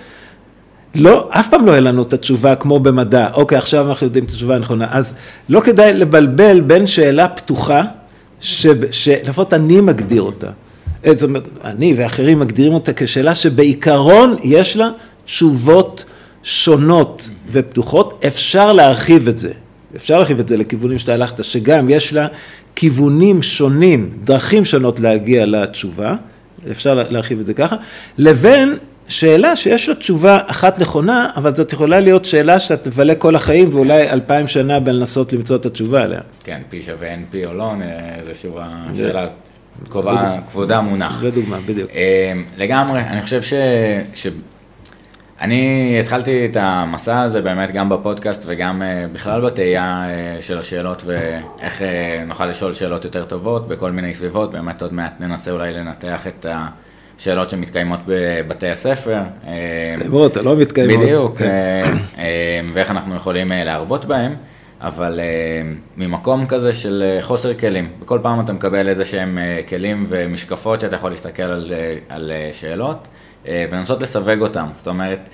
לא, 0.96 1.30
אף 1.32 1.50
פעם 1.50 1.65
לא 1.65 1.72
יהיה 1.72 1.82
לנו 1.82 2.02
את 2.02 2.13
התשובה 2.13 2.56
כמו 2.56 2.80
במדע. 2.80 3.28
אוקיי, 3.34 3.58
עכשיו 3.58 3.89
אנחנו 3.89 4.08
יודעים 4.08 4.26
את 4.26 4.30
התשובה 4.30 4.56
הנכונה. 4.56 4.88
אז 4.91 5.15
לא 5.50 5.60
כדאי 5.60 5.94
לבלבל 5.94 6.60
בין 6.60 6.88
שאלה 6.88 7.28
פתוחה, 7.28 7.84
שלפחות 8.91 9.54
אני 9.54 9.82
מגדיר 9.82 10.22
אותה. 10.22 10.50
זאת 11.06 11.24
אומרת, 11.24 11.44
אני 11.63 11.94
ואחרים 11.98 12.39
מגדירים 12.39 12.74
אותה 12.74 12.94
כשאלה 12.94 13.36
שבעיקרון 13.36 14.36
יש 14.44 14.78
לה 14.78 14.89
תשובות 15.26 16.06
שונות 16.44 17.30
ופתוחות. 17.52 18.24
אפשר 18.28 18.74
להרחיב 18.74 19.28
את 19.28 19.38
זה. 19.38 19.52
אפשר 19.96 20.18
להרחיב 20.18 20.39
את 20.39 20.48
זה 20.48 20.58
לכיוונים 20.58 21.00
שאתה 21.00 21.13
הלכת, 21.13 21.44
שגם 21.44 21.89
יש 21.89 22.13
לה 22.13 22.28
כיוונים 22.76 23.42
שונים, 23.42 24.10
דרכים 24.24 24.66
שונות 24.66 25.00
להגיע 25.00 25.46
לתשובה, 25.46 26.16
אפשר 26.72 26.94
להרחיב 26.94 27.40
את 27.40 27.46
זה 27.46 27.54
ככה, 27.54 27.76
לבין 28.18 28.78
שאלה 29.08 29.56
שיש 29.56 29.90
לה 29.90 29.96
תשובה 29.96 30.40
אחת 30.48 30.80
נכונה, 30.80 31.30
אבל 31.36 31.56
זאת 31.56 31.74
יכולה 31.74 32.00
להיות 32.00 32.26
שאלה 32.26 32.60
שאתה 32.60 32.90
תבלה 32.90 33.16
כל 33.16 33.36
החיים 33.36 33.76
ואולי 33.76 34.10
אלפיים 34.10 34.48
שנה 34.48 34.80
בלנסות 34.80 35.34
למצוא 35.34 35.56
את 35.56 35.66
התשובה 35.66 36.02
עליה. 36.02 36.22
כן, 36.44 36.62
פי 36.70 36.82
שווה 36.82 37.10
פי 37.32 37.46
או 37.46 37.54
לא, 37.54 37.72
איזושהי 38.20 38.50
שאלה 38.94 39.28
כבודה 40.50 40.82
מונח. 40.82 41.22
זה 41.22 41.32
דוגמה, 41.32 41.60
בדיוק. 41.66 41.92
אה, 41.96 42.34
לגמרי, 42.58 43.00
אני 43.00 43.22
חושב 43.22 43.42
ש... 43.42 43.54
אני 45.41 45.98
התחלתי 46.00 46.45
את 46.45 46.58
המסע 46.60 47.21
הזה 47.21 47.41
באמת 47.41 47.71
גם 47.71 47.89
בפודקאסט 47.89 48.43
וגם 48.48 48.82
uh, 48.82 49.13
בכלל 49.13 49.41
בתהייה 49.41 50.06
uh, 50.39 50.41
של 50.41 50.58
השאלות 50.58 51.04
ואיך 51.06 51.80
uh, 51.80 51.84
נוכל 52.28 52.45
לשאול 52.45 52.74
שאלות 52.74 53.06
יותר 53.06 53.26
טובות 53.26 53.67
בכל 53.67 53.91
מיני 53.91 54.13
סביבות, 54.13 54.52
באמת 54.52 54.82
עוד 54.82 54.93
מעט 54.93 55.13
ננסה 55.19 55.52
אולי 55.52 55.74
לנתח 55.74 56.28
את 56.28 56.45
השאלות 57.17 57.50
שמתקיימות 57.50 58.00
בבתי 58.08 58.69
הספר. 58.69 59.19
מתקיימות, 59.93 60.38
לא 60.38 60.56
מתקיימות. 60.58 61.06
בדיוק, 61.06 61.38
כן. 61.38 61.95
ואיך 62.74 62.91
אנחנו 62.91 63.15
יכולים 63.15 63.52
להרבות 63.56 64.06
בהן, 64.06 64.34
אבל 64.82 65.19
ממקום 65.98 66.45
כזה 66.45 66.74
של 66.74 67.17
חוסר 67.21 67.54
כלים, 67.54 67.89
בכל 68.00 68.19
פעם 68.21 68.39
אתה 68.39 68.54
מקבל 68.54 68.88
איזה 68.88 69.06
שהם 69.06 69.38
כלים 69.69 70.06
ומשקפות 70.10 70.80
שאתה 70.80 70.95
יכול 70.95 71.10
להסתכל 71.10 71.43
על, 71.43 71.74
על 72.10 72.32
שאלות. 72.52 73.08
אה, 73.47 73.65
ולנסות 73.69 74.01
לסווג 74.01 74.41
אותם. 74.41 74.67
זאת 74.73 74.88
אומרת, 74.88 75.29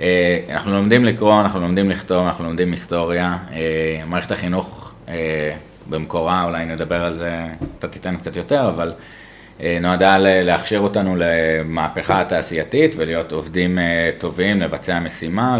אה, 0.00 0.40
אנחנו 0.50 0.72
לומדים 0.72 1.04
לקרוא, 1.04 1.40
אנחנו 1.40 1.60
לומדים 1.60 1.90
לכתוב, 1.90 2.26
אנחנו 2.26 2.44
לומדים 2.44 2.70
היסטוריה. 2.70 3.36
אה, 3.52 4.02
מערכת 4.06 4.30
החינוך 4.30 4.88
במקורה, 5.88 6.44
אולי 6.44 6.64
נדבר 6.64 7.04
על 7.04 7.16
זה, 7.16 7.46
אתה 7.78 7.88
תיתן 7.88 8.16
קצת 8.16 8.36
יותר, 8.36 8.68
אבל 8.68 8.92
נועדה 9.80 10.16
להכשיר 10.18 10.80
אותנו 10.80 11.16
למהפכה 11.18 12.20
התעשייתית 12.20 12.94
ולהיות 12.98 13.32
עובדים 13.32 13.78
טובים, 14.18 14.60
לבצע 14.60 15.00
משימה, 15.00 15.58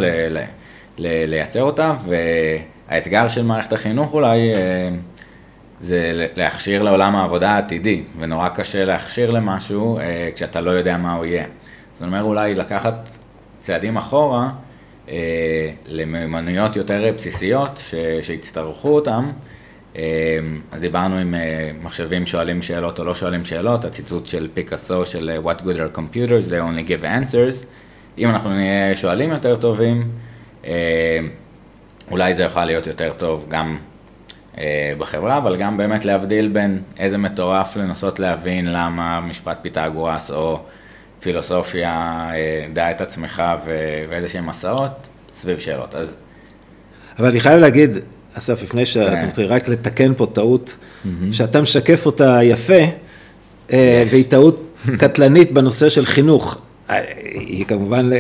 לייצר 0.99 1.63
אותה, 1.63 1.95
והאתגר 2.89 3.29
של 3.29 3.43
מערכת 3.43 3.73
החינוך 3.73 4.15
אולי 4.15 4.39
זה 5.81 6.27
להכשיר 6.37 6.83
לעולם 6.83 7.17
העבודה 7.17 7.51
העתידי, 7.51 8.03
ונורא 8.19 8.49
קשה 8.49 8.85
להכשיר 8.85 9.31
למשהו 9.31 9.99
כשאתה 10.35 10.61
לא 10.61 10.71
יודע 10.71 10.97
מה 10.97 11.13
הוא 11.13 11.25
יהיה. 11.25 11.45
זאת 11.95 12.03
אומרת, 12.03 12.23
אולי 12.23 12.55
לקחת 12.55 13.09
צעדים 13.61 13.97
אחורה 13.97 14.51
אה, 15.09 15.71
למיומנויות 15.87 16.77
יותר 16.77 17.13
בסיסיות 17.17 17.77
ש, 17.77 17.95
שיצטרכו 18.23 18.89
אותם. 18.89 19.31
אה, 19.97 20.39
אז 20.73 20.81
דיברנו 20.81 21.17
עם 21.17 21.35
אה, 21.35 21.71
מחשבים 21.83 22.27
שואלים 22.27 22.63
שאלות 22.63 22.99
או 22.99 23.05
לא 23.05 23.15
שואלים 23.15 23.45
שאלות, 23.45 23.85
הציטוט 23.85 24.27
של 24.27 24.49
פיקאסו 24.55 25.07
של 25.07 25.31
אה, 25.31 25.53
What 25.53 25.59
good 25.61 25.77
are 25.77 25.97
computers, 25.97 26.51
they 26.51 26.61
only 26.71 26.89
give 26.89 27.05
answers. 27.05 27.67
אם 28.19 28.29
אנחנו 28.29 28.51
נהיה 28.51 28.95
שואלים 28.95 29.31
יותר 29.31 29.57
טובים, 29.57 30.11
אה, 30.65 31.19
אולי 32.11 32.35
זה 32.35 32.43
יוכל 32.43 32.65
להיות 32.65 32.87
יותר 32.87 33.13
טוב 33.19 33.47
גם 33.49 33.79
אה, 34.59 34.93
בחברה, 34.99 35.39
אבל 35.39 35.57
גם 35.57 35.77
באמת 35.77 36.05
להבדיל 36.05 36.49
בין 36.49 36.83
איזה 36.99 37.19
מטורף 37.19 37.77
לנסות 37.77 38.19
להבין 38.19 38.73
למה 38.73 39.21
משפט 39.21 39.59
פיתגורס 39.63 40.31
או 40.31 40.61
פילוסופיה, 41.23 41.91
אה, 42.35 42.67
דע 42.73 42.91
את 42.91 43.01
עצמך 43.01 43.43
ואיזה 44.09 44.29
שהם 44.29 44.47
מסעות 44.47 45.09
סביב 45.35 45.59
שאלות. 45.59 45.95
אז... 45.95 46.15
אבל 47.19 47.29
אני 47.29 47.41
חייב 47.41 47.61
להגיד, 47.61 47.97
אסף, 48.35 48.63
לפני 48.63 48.87
שאתה 48.87 49.11
כן. 49.11 49.27
מתחיל 49.27 49.47
רק 49.47 49.69
לתקן 49.69 50.15
פה 50.17 50.27
טעות, 50.33 50.77
שאתה 51.33 51.61
משקף 51.61 52.07
אותה 52.07 52.39
יפה, 52.43 52.83
אה, 53.73 54.05
והיא 54.11 54.25
טעות 54.29 54.79
קטלנית 55.01 55.53
בנושא 55.53 55.89
של 55.89 56.05
חינוך. 56.05 56.59
אה, 56.91 57.01
היא 57.35 57.65
כמובן, 57.65 58.11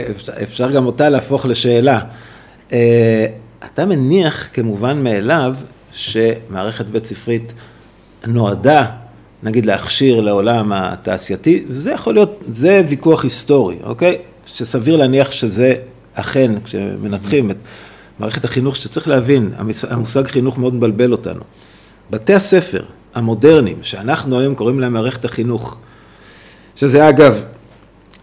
אפשר 0.42 0.70
גם 0.70 0.86
אותה 0.86 1.08
להפוך 1.08 1.46
לשאלה. 1.46 2.00
אתה 3.64 3.84
מניח 3.86 4.50
כמובן 4.52 5.02
מאליו 5.04 5.56
שמערכת 5.92 6.86
בית 6.86 7.04
ספרית 7.04 7.52
נועדה 8.26 8.86
נגיד 9.42 9.66
להכשיר 9.66 10.20
לעולם 10.20 10.72
התעשייתי, 10.72 11.64
וזה 11.68 11.92
יכול 11.92 12.14
להיות, 12.14 12.40
זה 12.52 12.82
ויכוח 12.88 13.24
היסטורי, 13.24 13.76
אוקיי? 13.82 14.18
שסביר 14.46 14.96
להניח 14.96 15.30
שזה 15.30 15.74
אכן, 16.14 16.52
כשמנתחים 16.64 17.50
את 17.50 17.56
מערכת 18.18 18.44
החינוך, 18.44 18.76
שצריך 18.76 19.08
להבין, 19.08 19.52
המושג 19.90 20.26
חינוך 20.26 20.58
מאוד 20.58 20.74
מבלבל 20.74 21.12
אותנו. 21.12 21.40
בתי 22.10 22.34
הספר 22.34 22.84
המודרניים, 23.14 23.78
שאנחנו 23.82 24.40
היום 24.40 24.54
קוראים 24.54 24.80
להם 24.80 24.92
מערכת 24.92 25.24
החינוך, 25.24 25.76
שזה 26.76 27.08
אגב, 27.08 27.42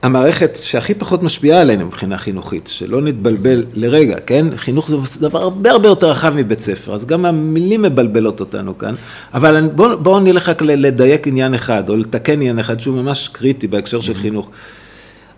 המערכת 0.02 0.56
שהכי 0.56 0.94
פחות 0.94 1.24
משפיעה 1.24 1.62
עלינו 1.62 1.86
מבחינה 1.86 2.18
חינוכית, 2.18 2.68
שלא 2.68 3.02
נתבלבל 3.02 3.64
לרגע, 3.74 4.16
כן? 4.26 4.46
חינוך 4.56 4.90
זה 4.90 4.98
דבר 5.20 5.42
הרבה 5.42 5.72
הרבה 5.72 5.88
יותר 5.88 6.10
רחב 6.10 6.34
מבית 6.36 6.60
ספר, 6.60 6.94
אז 6.94 7.06
גם 7.06 7.26
המילים 7.26 7.82
מבלבלות 7.82 8.40
אותנו 8.40 8.78
כאן, 8.78 8.96
אבל 9.34 9.68
בואו 9.76 10.00
בוא 10.00 10.20
נלך 10.20 10.50
רק 10.50 10.62
לדייק 10.62 11.28
עניין 11.28 11.54
אחד, 11.54 11.90
או 11.90 11.98
לתקן 11.98 12.34
עניין 12.34 12.60
אחד 12.60 12.80
שהוא 12.80 12.96
ממש 12.96 13.30
קריטי 13.32 13.68
בהקשר 13.68 14.02
של 14.02 14.14
חינוך. 14.14 14.50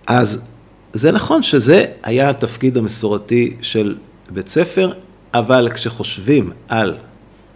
אז 0.07 0.43
זה 0.93 1.11
נכון 1.11 1.41
שזה 1.43 1.85
היה 2.03 2.29
התפקיד 2.29 2.77
המסורתי 2.77 3.55
של 3.61 3.95
בית 4.29 4.47
ספר, 4.47 4.91
אבל 5.33 5.69
כשחושבים 5.73 6.51
על 6.67 6.97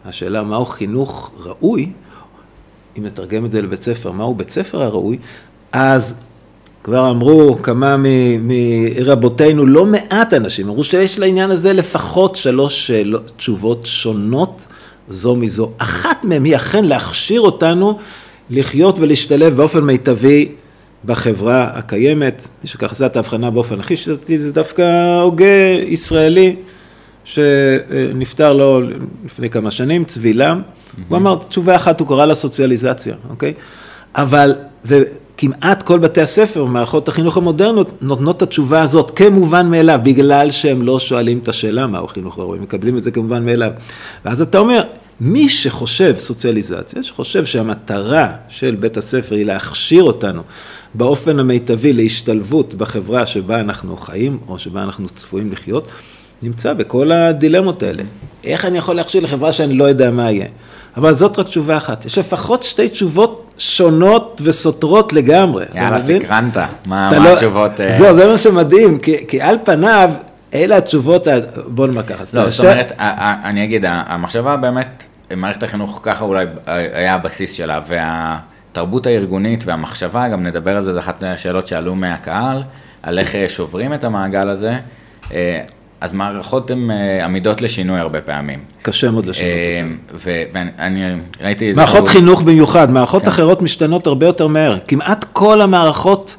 השאלה 0.06 0.44
מהו 0.44 0.66
חינוך 0.66 1.32
ראוי, 1.40 1.90
אם 2.98 3.06
נתרגם 3.06 3.46
את 3.46 3.52
זה 3.52 3.62
לבית 3.62 3.82
ספר, 3.82 4.12
מהו 4.12 4.36
בית 4.36 4.50
ספר 4.50 4.82
הראוי, 4.82 5.18
אז 5.72 6.16
כבר 6.86 7.10
אמרו 7.10 7.58
כמה 7.62 7.96
מרבותינו, 8.42 9.66
לא 9.66 9.86
מעט 9.86 10.34
אנשים, 10.34 10.70
אמרו 10.70 10.84
שיש 10.84 11.20
לעניין 11.20 11.52
הזה 11.52 11.74
לפחות 11.74 12.36
שלוש 12.36 12.88
שאלות, 12.88 13.32
תשובות 13.38 13.86
שונות 13.86 14.66
זו 15.10 15.36
מזו. 15.36 15.72
אחת 15.78 16.24
מהן 16.24 16.46
היא 16.46 16.56
אכן 16.56 16.86
להכשיר 16.86 17.42
אותנו 17.42 17.98
לחיות 18.50 19.00
ולהשתלב 19.00 19.56
באופן 19.56 19.80
מיטבי 19.80 20.52
בחברה 21.06 21.70
הקיימת. 21.74 22.48
מי 22.64 22.70
שכך 22.70 22.92
עשה 22.92 23.06
את 23.06 23.16
ההבחנה 23.16 23.50
באופן 23.50 23.80
הכי 23.80 23.96
שיטתי 23.98 24.40
זה 24.40 24.52
דווקא 24.52 25.20
הוגה 25.22 25.46
ישראלי 25.86 26.56
שנפטר 27.24 28.54
לו 28.54 28.82
לפני 29.26 29.50
כמה 29.50 29.72
שנים, 29.72 30.04
צבי 30.04 30.34
לם. 30.34 30.62
Mm-hmm. 30.62 31.00
הוא 31.10 31.18
אמר, 31.18 31.36
תשובה 31.36 31.76
אחת, 31.76 32.00
הוא 32.00 32.08
קרא 32.08 32.26
לה 32.26 32.36
סוציאליזציה, 32.36 33.16
אוקיי? 33.30 33.54
אבל, 34.16 34.56
ו... 34.86 35.02
כמעט 35.38 35.84
כל 35.84 36.00
בתי 36.00 36.22
הספר 36.22 36.64
ומערכות 36.64 37.08
החינוך 37.08 37.38
המודרנות 37.38 37.90
נותנות 38.02 38.38
את 38.38 38.42
התשובה 38.42 38.82
הזאת 38.82 39.12
כמובן 39.16 39.70
מאליו, 39.70 40.00
בגלל 40.04 40.52
שהם 40.52 40.82
לא 40.82 41.00
שואלים 41.00 41.40
את 41.40 41.48
השאלה 41.48 41.88
מהו 41.88 42.08
חינוך 42.08 42.40
ראוי, 42.40 42.60
מקבלים 42.60 42.98
את 42.98 43.04
זה 43.04 43.12
כמובן 43.12 43.46
מאליו. 43.46 43.72
ואז 44.26 44.42
אתה 44.42 44.58
אומר, 44.58 44.84
מי 45.22 45.50
שחושב 45.50 46.16
סוציאליזציה, 46.18 47.04
שחושב 47.04 47.46
שהמטרה 47.46 48.34
של 48.50 48.76
בית 48.76 48.98
הספר 48.98 49.36
היא 49.36 49.46
להכשיר 49.46 50.04
אותנו 50.04 50.42
באופן 50.94 51.40
המיטבי 51.40 51.94
להשתלבות 51.94 52.74
בחברה 52.74 53.26
שבה 53.26 53.60
אנחנו 53.60 53.98
חיים, 53.98 54.38
או 54.48 54.60
שבה 54.60 54.84
אנחנו 54.84 55.10
צפויים 55.10 55.52
לחיות, 55.52 55.88
נמצא 56.42 56.74
בכל 56.74 57.12
הדילמות 57.12 57.84
האלה. 57.84 58.04
איך 58.44 58.66
אני 58.66 58.78
יכול 58.78 58.96
להכשיר 58.96 59.24
לחברה 59.24 59.52
שאני 59.52 59.74
לא 59.74 59.84
יודע 59.84 60.12
מה 60.12 60.32
יהיה? 60.32 60.46
אבל 60.98 61.16
זאת 61.16 61.40
רק 61.40 61.48
תשובה 61.48 61.78
אחת. 61.78 62.06
יש 62.06 62.18
לפחות 62.18 62.64
שתי 62.64 62.90
תשובות 62.90 63.54
שונות 63.58 64.42
וסותרות 64.44 65.14
לגמרי. 65.14 65.66
יאללה, 65.76 66.00
סקרנת. 66.00 66.58
מה, 66.58 66.68
מה 66.86 67.20
לא, 67.20 67.34
התשובות? 67.34 67.82
אה? 67.82 67.92
זהו, 67.92 68.16
זה 68.16 68.28
מה 68.28 68.38
שמדהים, 68.38 69.00
כי, 69.00 69.28
כי 69.28 69.42
על 69.42 69.58
פניו, 69.64 70.12
אלה 70.54 70.78
התשובות, 70.78 71.28
בוא 71.68 71.88
נאמר 71.88 72.04
ככה. 72.04 72.24
לא, 72.34 72.50
זאת 72.50 72.66
אומרת, 72.66 72.92
אני 73.44 73.64
אגיד, 73.64 73.86
המחשבה 73.88 74.58
באמת, 74.58 75.04
מערכת 75.36 75.64
החינוך 75.64 76.00
ככה 76.04 76.24
אולי 76.24 76.46
היה 76.66 77.14
הבסיס 77.14 77.52
שלה, 77.52 77.80
והתרבות 77.88 79.06
הארגונית 79.06 79.64
והמחשבה, 79.66 80.28
גם 80.28 80.44
נדבר 80.44 80.78
על 80.78 80.86
זה, 80.86 80.94
זו 80.94 81.00
אחת 81.00 81.24
השאלות 81.24 81.68
שעלו 81.68 81.96
מהקהל, 81.96 82.64
על 83.04 83.20
איך 83.20 83.36
שוברים 83.48 83.94
את 83.94 84.04
המעגל 84.04 84.50
הזה. 84.50 84.78
אז 86.02 86.14
מערכות 86.14 86.72
הן 86.72 86.92
אה, 86.92 87.26
עמידות 87.26 87.62
לשינוי 87.62 88.00
הרבה 88.00 88.22
פעמים. 88.22 88.60
קשה 88.82 89.12
מאוד 89.12 89.26
לשנות 89.26 89.48
אה, 89.48 89.82
אותן. 90.14 90.30
ואני 90.78 91.16
ראיתי 91.42 91.68
איזה... 91.70 91.82
מערכות 91.82 92.08
חינוך 92.08 92.42
במיוחד, 92.42 92.92
מערכות 92.92 93.22
כן. 93.22 93.28
אחרות 93.28 93.62
משתנות 93.62 94.08
הרבה 94.08 94.26
יותר 94.26 94.48
מהר. 94.48 94.78
כמעט 94.88 95.26
כל 95.34 95.62
המערכות 95.62 96.36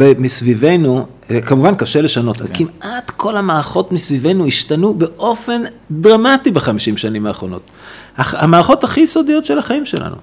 מסביבנו, 0.00 1.06
אה, 1.30 1.40
כמובן 1.40 1.74
קשה 1.74 2.00
לשנות, 2.00 2.36
כן. 2.36 2.44
אבל 2.44 2.52
כמעט 2.54 3.10
כל 3.10 3.36
המערכות 3.36 3.92
מסביבנו 3.92 4.46
השתנו 4.46 4.94
באופן 4.94 5.62
דרמטי 5.90 6.50
בחמישים 6.50 6.96
שנים 6.96 7.26
האחרונות. 7.26 7.70
המערכות 8.16 8.84
הכי 8.84 9.00
יסודיות 9.00 9.44
של 9.44 9.58
החיים 9.58 9.84
שלנו. 9.84 10.16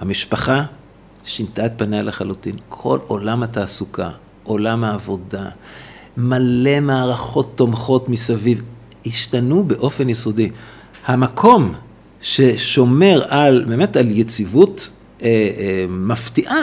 המשפחה 0.00 0.62
שינתה 1.24 1.66
את 1.66 1.72
פניה 1.76 2.02
לחלוטין. 2.02 2.54
כל 2.68 2.98
עולם 3.06 3.42
התעסוקה, 3.42 4.08
עולם 4.44 4.84
העבודה, 4.84 5.44
מלא 6.16 6.80
מערכות 6.80 7.52
תומכות 7.54 8.08
מסביב, 8.08 8.62
השתנו 9.06 9.64
באופן 9.64 10.08
יסודי. 10.08 10.50
המקום 11.06 11.72
ששומר 12.20 13.22
על, 13.28 13.64
באמת 13.68 13.96
על 13.96 14.10
יציבות 14.10 14.90
אה, 15.22 15.28
אה, 15.28 15.84
מפתיעה, 15.88 16.62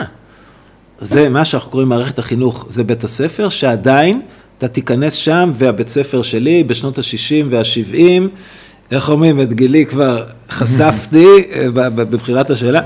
זה 0.98 1.28
מה 1.28 1.44
שאנחנו 1.44 1.70
קוראים 1.70 1.88
מערכת 1.88 2.18
החינוך, 2.18 2.66
זה 2.68 2.84
בית 2.84 3.04
הספר, 3.04 3.48
שעדיין 3.48 4.22
אתה 4.58 4.68
תיכנס 4.68 5.12
שם, 5.12 5.50
והבית 5.54 5.88
ספר 5.88 6.22
שלי 6.22 6.64
בשנות 6.64 6.98
ה-60 6.98 7.44
וה-70, 7.50 8.22
איך 8.90 9.08
אומרים, 9.08 9.40
את 9.40 9.52
גילי 9.52 9.86
כבר 9.86 10.24
חשפתי 10.50 11.26
אה, 11.52 11.70
בבחירת 11.70 12.50
השאלה, 12.50 12.80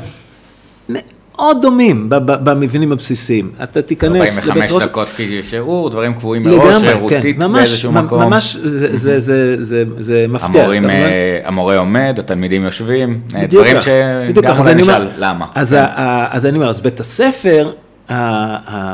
מאוד 1.38 1.58
דומים 1.62 2.06
במבנים 2.26 2.92
הבסיסיים. 2.92 3.50
אתה 3.62 3.82
תיכנס 3.82 4.38
45 4.38 4.72
ראש- 4.72 4.82
דקות 4.82 5.08
כשיעור, 5.16 5.90
דברים 5.90 6.14
קבועים 6.14 6.42
מראש, 6.42 6.56
לגמרי, 6.58 6.72
כן, 6.80 6.88
שירותית 6.96 7.38
ממש, 7.38 7.68
באיזשהו 7.68 7.92
מקום. 7.92 8.22
ממש, 8.22 8.56
זה- 8.64 8.96
זה- 8.96 9.20
זה- 9.20 9.64
זה- 9.64 9.84
זה 10.00 10.26
מפתיע. 10.28 10.60
המורים. 10.62 10.90
אה, 10.90 11.40
המורה 11.44 11.78
עומד, 11.78 12.14
התלמידים 12.18 12.62
יושבים, 12.64 13.20
אה, 13.34 13.46
דברים 13.46 13.76
שגם 13.80 14.58
אולי 14.58 14.74
נשאל 14.74 15.08
למה. 15.18 15.46
אז, 15.54 15.72
ה- 15.72 15.86
אז 16.30 16.46
אני 16.46 16.56
אומר, 16.58 16.68
אז 16.70 16.80
בית 16.80 17.00
הספר, 17.00 17.72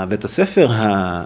בית 0.08 0.24
הספר, 0.24 0.68
אה, 0.72 1.22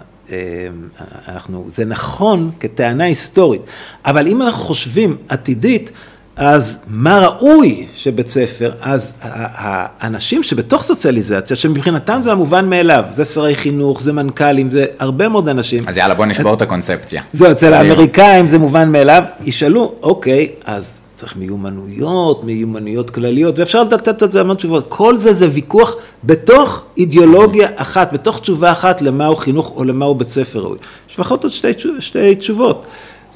אנחנו, 1.27 1.67
זה 1.71 1.85
נכון 1.85 2.51
כטענה 2.59 3.03
היסטורית, 3.03 3.61
אבל 4.05 4.27
אם 4.27 4.41
אנחנו 4.41 4.59
חושבים 4.63 5.17
עתידית, 5.29 5.91
אז 6.39 6.79
מה 6.87 7.19
ראוי 7.19 7.87
שבית 7.95 8.27
ספר, 8.27 8.71
אז 8.81 9.13
האנשים 9.21 10.43
שבתוך 10.43 10.83
סוציאליזציה, 10.83 11.55
שמבחינתם 11.55 12.21
זה 12.23 12.31
המובן 12.31 12.69
מאליו, 12.69 13.03
זה 13.11 13.25
שרי 13.25 13.55
חינוך, 13.55 14.01
זה 14.01 14.13
מנכ"לים, 14.13 14.71
זה 14.71 14.85
הרבה 14.99 15.29
מאוד 15.29 15.49
אנשים. 15.49 15.83
אז 15.87 15.97
יאללה, 15.97 16.13
בוא 16.13 16.25
נשבור 16.25 16.53
את 16.53 16.61
הקונספציה. 16.61 17.21
זהו, 17.31 17.51
אצל. 17.51 17.73
האמריקאים 17.73 18.47
זה 18.47 18.57
מובן 18.57 18.91
מאליו, 18.91 19.23
ישאלו, 19.45 19.93
אוקיי, 20.01 20.49
אז 20.65 20.99
צריך 21.15 21.35
מיומנויות, 21.35 22.43
מיומנויות 22.43 23.09
כלליות, 23.09 23.59
ואפשר 23.59 23.83
לתת 23.83 24.23
את 24.23 24.31
זה 24.31 24.41
המון 24.41 24.55
תשובות. 24.55 24.85
כל 24.87 25.17
זה 25.17 25.33
זה 25.33 25.47
ויכוח 25.51 25.95
בתוך 26.23 26.85
אידיאולוגיה 26.97 27.69
אחת, 27.75 28.13
בתוך 28.13 28.39
תשובה 28.39 28.71
אחת 28.71 29.01
למהו 29.01 29.35
חינוך 29.35 29.73
או 29.75 29.83
למהו 29.83 30.15
בית 30.15 30.27
ספר 30.27 30.59
ראוי. 30.59 30.77
יש 31.09 31.15
לפחות 31.15 31.43
עוד 31.43 31.53
שתי 31.99 32.35
תשובות. 32.35 32.85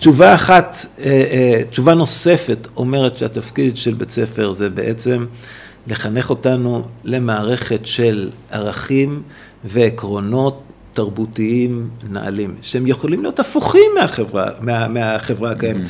תשובה 0.03 0.35
אחת, 0.35 0.85
אה, 0.99 1.05
אה, 1.05 1.61
תשובה 1.69 1.93
נוספת 1.93 2.67
אומרת 2.75 3.17
שהתפקיד 3.17 3.77
של 3.77 3.93
בית 3.93 4.11
ספר 4.11 4.53
זה 4.53 4.69
בעצם 4.69 5.25
לחנך 5.87 6.29
אותנו 6.29 6.83
למערכת 7.03 7.85
של 7.85 8.29
ערכים 8.51 9.21
ועקרונות 9.65 10.61
תרבותיים 10.93 11.89
נעלים, 12.09 12.55
שהם 12.61 12.87
יכולים 12.87 13.21
להיות 13.21 13.39
הפוכים 13.39 13.91
מהחברה, 13.95 14.49
מה, 14.61 14.87
מהחברה 14.87 15.51
הקיימת. 15.51 15.87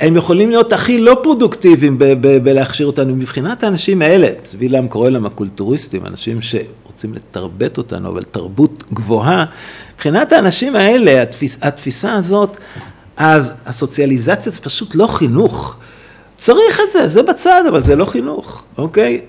הם 0.00 0.16
יכולים 0.16 0.50
להיות 0.50 0.72
הכי 0.72 1.00
לא 1.00 1.20
פרודוקטיביים 1.22 1.98
ב- 1.98 2.04
ב- 2.04 2.44
בלהכשיר 2.44 2.86
אותנו. 2.86 3.16
מבחינת 3.16 3.62
האנשים 3.62 4.02
האלה, 4.02 4.28
צבי 4.42 4.68
לם 4.68 4.88
קורא 4.88 5.10
להם 5.10 5.26
הקולטוריסטים, 5.26 6.06
אנשים 6.06 6.38
שרוצים 6.40 7.14
לתרבט 7.14 7.78
אותנו, 7.78 8.08
אבל 8.08 8.22
תרבות 8.22 8.84
גבוהה, 8.92 9.44
מבחינת 9.94 10.32
האנשים 10.32 10.76
האלה, 10.76 11.22
התפיס, 11.22 11.58
התפיסה 11.62 12.14
הזאת, 12.14 12.56
אז 13.24 13.52
הסוציאליזציה 13.66 14.52
זה 14.52 14.60
פשוט 14.60 14.94
לא 14.94 15.06
חינוך. 15.06 15.76
צריך 16.38 16.80
את 16.86 16.92
זה, 16.92 17.08
זה 17.08 17.22
בצד, 17.22 17.64
אבל 17.68 17.82
זה 17.82 17.96
לא 17.96 18.04
חינוך, 18.04 18.64
אוקיי? 18.78 19.20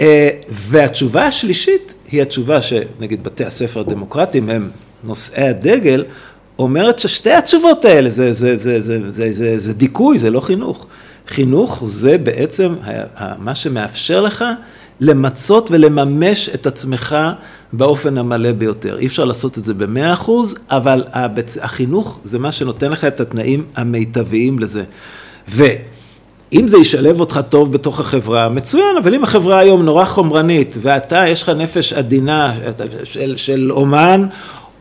אה, 0.00 0.30
והתשובה 0.50 1.24
השלישית 1.26 1.94
היא 2.10 2.22
התשובה 2.22 2.62
שנגיד 2.62 3.24
בתי 3.24 3.44
הספר 3.44 3.80
הדמוקרטיים 3.80 4.50
הם 4.50 4.70
נושאי 5.04 5.48
הדגל, 5.48 6.04
אומרת 6.58 6.98
ששתי 6.98 7.32
התשובות 7.32 7.84
האלה 7.84 8.10
זה, 8.10 8.32
זה, 8.32 8.56
זה, 8.58 8.82
זה, 8.82 8.98
זה, 9.12 9.32
זה, 9.32 9.58
זה 9.58 9.72
דיכוי, 9.72 10.18
זה 10.18 10.30
לא 10.30 10.40
חינוך. 10.40 10.86
חינוך 11.28 11.82
זה 11.86 12.18
בעצם 12.18 12.74
מה 13.38 13.54
שמאפשר 13.54 14.20
לך 14.20 14.44
למצות 15.00 15.70
ולממש 15.70 16.48
את 16.48 16.66
עצמך 16.66 17.16
באופן 17.72 18.18
המלא 18.18 18.52
ביותר. 18.52 18.98
אי 18.98 19.06
אפשר 19.06 19.24
לעשות 19.24 19.58
את 19.58 19.64
זה 19.64 19.74
במאה 19.74 20.12
אחוז, 20.12 20.54
אבל 20.70 21.04
הבצ... 21.12 21.58
החינוך 21.58 22.18
זה 22.24 22.38
מה 22.38 22.52
שנותן 22.52 22.90
לך 22.90 23.04
את 23.04 23.20
התנאים 23.20 23.64
המיטביים 23.76 24.58
לזה. 24.58 24.84
ואם 25.48 26.68
זה 26.68 26.76
ישלב 26.78 27.20
אותך 27.20 27.40
טוב 27.48 27.72
בתוך 27.72 28.00
החברה, 28.00 28.48
מצוין, 28.48 28.96
אבל 29.02 29.14
אם 29.14 29.24
החברה 29.24 29.58
היום 29.58 29.82
נורא 29.82 30.04
חומרנית, 30.04 30.76
ואתה, 30.82 31.28
יש 31.28 31.42
לך 31.42 31.48
נפש 31.48 31.92
עדינה 31.92 32.54
של, 33.04 33.36
של 33.36 33.72
אומן, 33.72 34.26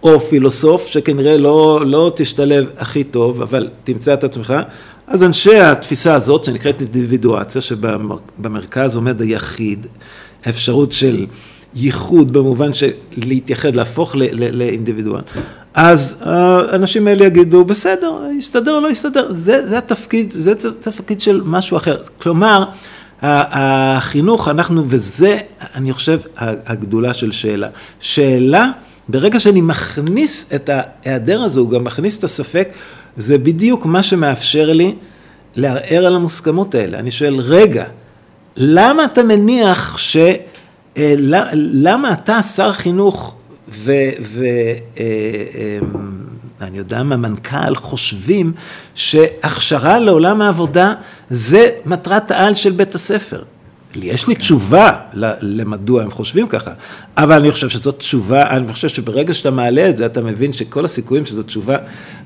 או 0.04 0.20
פילוסוף 0.20 0.88
שכנראה 0.88 1.38
לא, 1.38 1.82
לא 1.86 2.12
תשתלב 2.16 2.66
הכי 2.78 3.04
טוב, 3.04 3.42
אבל 3.42 3.70
תמצא 3.84 4.14
את 4.14 4.24
עצמך, 4.24 4.54
אז 5.08 5.24
אנשי 5.24 5.60
התפיסה 5.60 6.14
הזאת 6.14 6.46
שנקראת 6.46 6.82
אינדיבידואציה, 6.82 7.62
שבמרכז 7.62 8.96
עומד 8.96 9.22
היחיד, 9.22 9.88
האפשרות 10.46 10.92
של 10.92 11.26
ייחוד 11.76 12.32
במובן 12.32 12.74
של 12.74 12.90
להתייחד, 13.18 13.76
להפוך 13.76 14.16
לאינדיבידואל, 14.52 15.22
אז 15.74 16.22
האנשים 16.22 17.08
האלה 17.08 17.26
יגידו, 17.26 17.66
בסדר, 17.66 18.22
יסתדר 18.38 18.76
או 18.76 18.82
לא 18.82 18.88
יסתדר, 18.88 19.34
זה, 19.34 19.68
זה 19.68 19.78
התפקיד, 19.78 20.32
זה, 20.32 20.52
התפקיד 20.52 21.22
של 21.22 21.42
משהו 21.46 21.78
אחר. 21.78 21.98
כלומר, 22.22 22.64
החינוך, 23.22 24.48
אנחנו, 24.48 24.84
וזה, 24.88 25.38
אני 25.76 25.94
חושב, 25.94 26.20
הגדולה 26.38 27.14
של 27.14 27.32
שאלה. 27.32 27.68
שאלה, 28.00 28.72
ברגע 29.10 29.40
שאני 29.40 29.62
מכניס 29.62 30.50
את 30.56 30.70
ההיעדר 30.74 31.42
הזה, 31.42 31.60
הוא 31.60 31.70
גם 31.70 31.84
מכניס 31.84 32.20
את 32.20 32.24
הספק, 32.24 32.70
זה 33.18 33.38
בדיוק 33.38 33.86
מה 33.86 34.04
שמאפשר 34.04 34.74
לי 34.74 34.96
לערער 35.56 36.06
על 36.06 36.16
המוסכמות 36.16 36.76
האלה. 36.76 37.00
אני 37.00 37.12
שואל, 37.12 37.36
רגע, 37.40 37.86
למה 38.58 39.06
אתה 39.06 39.24
מניח 39.24 39.98
ש... 39.98 40.18
אה, 40.98 41.14
למה 41.74 42.14
אתה 42.14 42.44
שר 42.44 42.74
חינוך 42.74 43.36
ואני 43.70 43.98
יודע 46.74 47.04
מה, 47.04 47.18
מנכ"ל, 47.18 47.76
חושבים 47.76 48.54
שהכשרה 48.96 50.00
לעולם 50.00 50.42
העבודה 50.42 50.94
זה 51.30 51.70
מטרת 51.86 52.32
העל 52.32 52.54
של 52.54 52.72
בית 52.72 52.96
הספר. 52.96 53.44
יש 54.04 54.28
לי 54.28 54.36
תשובה 54.36 54.92
ל- 55.14 55.32
למדוע 55.42 56.04
הם 56.04 56.12
חושבים 56.12 56.48
ככה, 56.48 56.72
אבל 57.18 57.40
אני 57.40 57.52
חושב 57.52 57.70
שזאת 57.70 57.98
תשובה, 58.00 58.50
אני 58.50 58.74
חושב 58.74 58.88
שברגע 58.88 59.34
שאתה 59.34 59.52
מעלה 59.52 59.90
את 59.90 59.96
זה, 59.96 60.06
אתה 60.06 60.22
מבין 60.22 60.54
שכל 60.54 60.86
הסיכויים 60.86 61.26
שזו 61.26 61.44
תשובה 61.44 61.78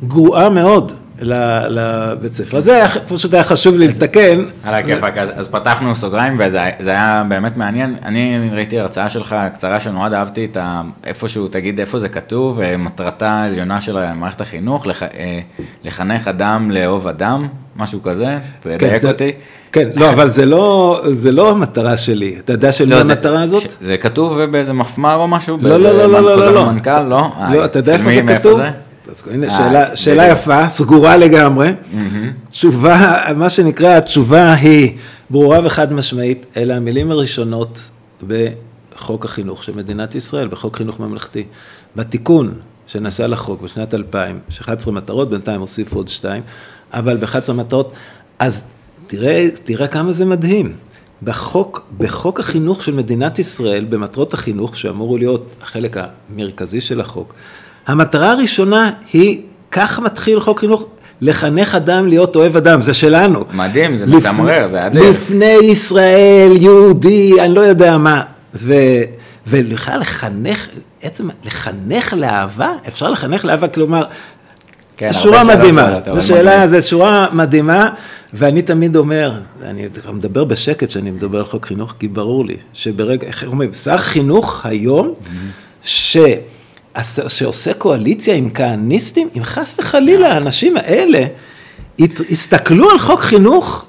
גרועה 0.08 0.50
מאוד 0.50 0.92
לבית 1.22 2.32
ספר. 2.32 2.58
אז 2.58 2.64
זה 2.64 2.76
היה, 2.76 2.88
פשוט 3.08 3.34
היה 3.34 3.44
חשוב 3.44 3.76
לי 3.76 3.88
לתקן. 3.88 4.44
על 4.64 4.74
הכיפאק, 4.74 5.18
אז, 5.18 5.30
אז 5.36 5.48
פתחנו 5.48 5.96
סוגריים 5.96 6.36
וזה 6.40 6.60
זה 6.80 6.90
היה 6.92 7.24
באמת 7.28 7.58
מעניין. 7.58 7.96
אני 8.06 8.50
ראיתי 8.54 8.80
הרצאה 8.80 9.10
שלך 9.10 9.36
קצרה 9.54 9.80
שנורא 9.80 10.10
אהבתי 10.14 10.46
את. 10.46 10.58
איפשהו, 11.04 11.48
תגיד 11.48 11.80
איפה 11.80 12.00
זה 12.00 12.10
כתוב, 12.10 12.60
אה, 12.60 12.78
מטרתה 12.78 13.30
העליונה 13.30 13.82
של 13.82 14.14
מערכת 14.14 14.42
החינוך, 14.42 14.86
אה, 15.02 15.40
לחנך 15.84 16.28
אדם 16.28 16.72
לאהוב 16.72 17.08
אדם, 17.08 17.48
משהו 17.76 18.02
כזה, 18.04 18.38
תדייק 18.60 18.98
זה- 18.98 19.08
אותי. 19.12 19.32
כן, 19.72 19.88
לא, 19.96 20.10
אבל 20.10 20.30
זה 20.30 20.46
לא, 20.46 21.02
זה 21.08 21.32
לא 21.32 21.52
המטרה 21.52 21.98
שלי. 21.98 22.36
אתה 22.40 22.54
יודע 22.54 22.72
של 22.72 22.86
מי 22.86 22.96
זה- 22.96 23.02
המטרה 23.02 23.42
הזאת? 23.44 23.64
זה 23.82 23.98
כתוב 23.98 24.42
באיזה 24.46 24.74
מפמ"ר 24.74 25.16
או 25.16 25.28
משהו? 25.28 25.58
לא, 25.62 25.70
לא, 25.80 25.92
לא, 25.98 26.06
לא, 26.12 26.22
לא, 26.24 26.38
לא, 26.38 26.54
לא. 26.54 26.72
מנכ"ל, 26.72 27.02
לא? 27.04 27.32
לא, 27.54 27.66
אתה 27.66 27.80
יודע 27.80 27.94
איפה 27.94 28.06
מי- 28.10 28.16
זה 28.28 28.36
כתוב? 28.40 28.62
אז 29.12 29.24
הנה, 29.32 29.46
אה, 29.48 29.58
שאלה, 29.58 29.96
שאלה. 29.96 30.28
יפה, 30.28 30.70
סגורה 30.70 31.18
לגמרי. 31.18 31.74
תשובה, 32.50 33.16
מה 33.36 33.50
שנקרא, 33.50 33.98
התשובה 33.98 34.54
היא 34.54 34.98
ברורה 35.30 35.60
וחד 35.66 35.94
משמעית, 35.94 36.46
אלה 36.58 36.76
המילים 36.76 37.12
הראשונות 37.12 37.90
בחוק 38.28 39.26
החינוך 39.26 39.64
של 39.64 39.76
מדינת 39.76 40.16
ישראל, 40.16 40.48
בחוק 40.48 40.78
חינוך 40.78 41.00
ממלכתי. 41.00 41.44
בתיקון 41.96 42.54
שנעשה 42.88 43.28
לחוק 43.28 43.62
בשנת 43.62 43.94
2000, 43.94 44.40
יש 44.50 44.60
11 44.60 44.94
מטרות, 44.94 45.30
בינתיים 45.30 45.62
הוסיפו 45.62 45.98
עוד 45.98 46.08
שתיים, 46.08 46.44
אבל 46.94 47.18
ב-11 47.18 47.54
מטרות, 47.54 47.94
אז 48.40 48.66
תראה, 49.08 49.48
תראה 49.64 49.88
כמה 49.88 50.12
זה 50.12 50.26
מדהים. 50.26 50.74
בחוק, 51.24 51.88
בחוק 51.98 52.40
החינוך 52.40 52.84
של 52.84 52.94
מדינת 52.94 53.40
ישראל, 53.40 53.86
במטרות 53.86 54.34
החינוך, 54.34 54.78
שאמור 54.78 55.18
להיות 55.18 55.56
החלק 55.62 55.98
המרכזי 55.98 56.82
של 56.82 57.02
החוק, 57.02 57.34
המטרה 57.88 58.32
הראשונה 58.32 58.92
היא, 59.14 59.42
כך 59.72 60.00
מתחיל 60.00 60.40
חוק 60.40 60.60
חינוך, 60.60 60.86
לחנך 61.22 61.76
אדם 61.76 62.08
להיות 62.08 62.36
אוהב 62.36 62.56
אדם, 62.58 62.82
זה 62.82 62.94
שלנו. 62.94 63.46
מדהים, 63.54 63.98
זה 63.98 64.06
לפ- 64.06 64.14
מצמרר, 64.14 64.68
זה 64.72 64.86
אדיר. 64.86 65.10
לפני 65.10 65.46
ישראל, 65.64 66.52
יהודי, 66.56 67.42
אני 67.42 67.56
לא 67.56 67.62
יודע 67.62 67.98
מה. 67.98 68.22
ו, 68.56 68.74
ובכלל 69.48 70.00
לחנך, 70.00 70.68
עצם 71.02 71.28
לחנך 71.46 72.14
לאהבה, 72.18 72.72
אפשר 72.88 73.12
לחנך 73.12 73.46
לאהבה, 73.46 73.68
כלומר, 73.68 74.04
כן, 74.98 75.14
שורה 75.14 75.44
מדהימה, 75.44 75.94
זו 76.16 76.28
שאלה. 76.28 76.68
זו 76.68 76.88
שורה 76.88 77.28
מדהימה, 77.34 77.90
ואני 78.34 78.62
תמיד 78.62 78.96
אומר, 78.96 79.40
אני 79.66 79.88
מדבר 80.14 80.44
בשקט 80.44 80.88
כשאני 80.90 81.12
מדבר 81.12 81.40
על 81.40 81.46
חוק 81.46 81.66
חינוך, 81.66 81.94
כי 82.00 82.08
ברור 82.08 82.46
לי 82.46 82.56
שברגע, 82.74 83.28
איך 83.28 83.44
אומרים, 83.48 83.74
שר 83.74 83.98
חינוך 83.98 84.66
היום, 84.66 85.14
ש... 85.84 86.18
שעושה 87.28 87.74
קואליציה 87.74 88.36
עם 88.36 88.50
כהניסטים, 88.54 89.30
אם 89.38 89.44
חס 89.44 89.76
וחלילה 89.80 90.34
האנשים 90.34 90.78
האלה 90.78 91.26
הסתכלו 92.32 92.90
על 92.90 93.00
חוק 93.00 93.20
חינוך, 93.20 93.86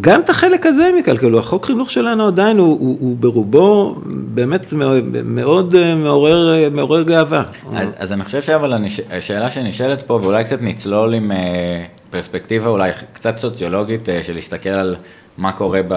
גם 0.00 0.20
את 0.20 0.28
החלק 0.28 0.66
הזה 0.66 0.86
הם 0.86 0.96
יקלקלו, 0.96 1.38
החוק 1.38 1.66
חינוך 1.66 1.90
שלנו 1.90 2.26
עדיין 2.26 2.58
הוא, 2.58 2.66
הוא, 2.80 2.96
הוא 3.00 3.16
ברובו 3.16 3.94
באמת 4.06 4.72
מאוד, 4.72 5.04
מאוד 5.24 5.74
אה, 5.74 5.94
מעורר, 5.94 6.54
אה, 6.54 6.68
מעורר 6.70 7.02
גאווה. 7.02 7.42
אז, 7.74 7.88
אז 7.98 8.12
אני 8.12 8.24
חושב 8.24 8.42
שאבל 8.42 8.72
הנש- 8.72 9.12
השאלה 9.12 9.50
שנשאלת 9.50 10.02
פה, 10.02 10.14
ואולי 10.14 10.44
קצת 10.44 10.62
נצלול 10.62 11.14
עם 11.14 11.32
אה, 11.32 11.84
פרספקטיבה 12.10 12.68
אולי 12.68 12.90
קצת 13.12 13.38
סוציולוגית 13.38 14.08
של 14.22 14.34
להסתכל 14.34 14.68
על 14.68 14.96
מה 15.38 15.52
קורה, 15.52 15.80
ב, 15.88 15.94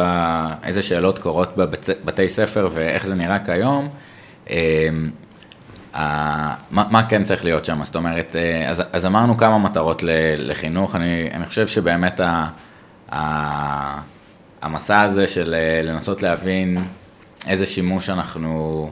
איזה 0.64 0.82
שאלות 0.82 1.20
קורות 1.20 1.50
בבתי 1.58 2.30
ספר 2.30 2.70
ואיך 2.74 3.06
זה 3.06 3.14
נראה 3.16 3.40
כיום, 3.40 3.90
מה, 5.94 6.56
מה 6.72 7.04
כן 7.10 7.24
צריך 7.24 7.46
להיות 7.46 7.66
שם? 7.66 7.80
זאת 7.84 7.96
אומרת, 7.96 8.36
אה, 8.36 8.70
אז, 8.70 8.84
אז 8.94 9.06
אמרנו 9.06 9.38
כמה 9.38 9.58
מטרות 9.58 10.04
ל, 10.04 10.10
לחינוך, 10.38 10.96
אני, 10.96 11.30
אני 11.34 11.46
חושב 11.46 11.68
שבאמת 11.68 12.20
ה, 12.20 12.48
ה, 13.12 14.00
המסע 14.62 15.02
הזה 15.02 15.28
של 15.28 15.56
אה, 15.58 15.82
לנסות 15.84 16.22
להבין 16.22 16.78
איזה 17.48 17.66
שימוש 17.66 18.10
אנחנו... 18.10 18.90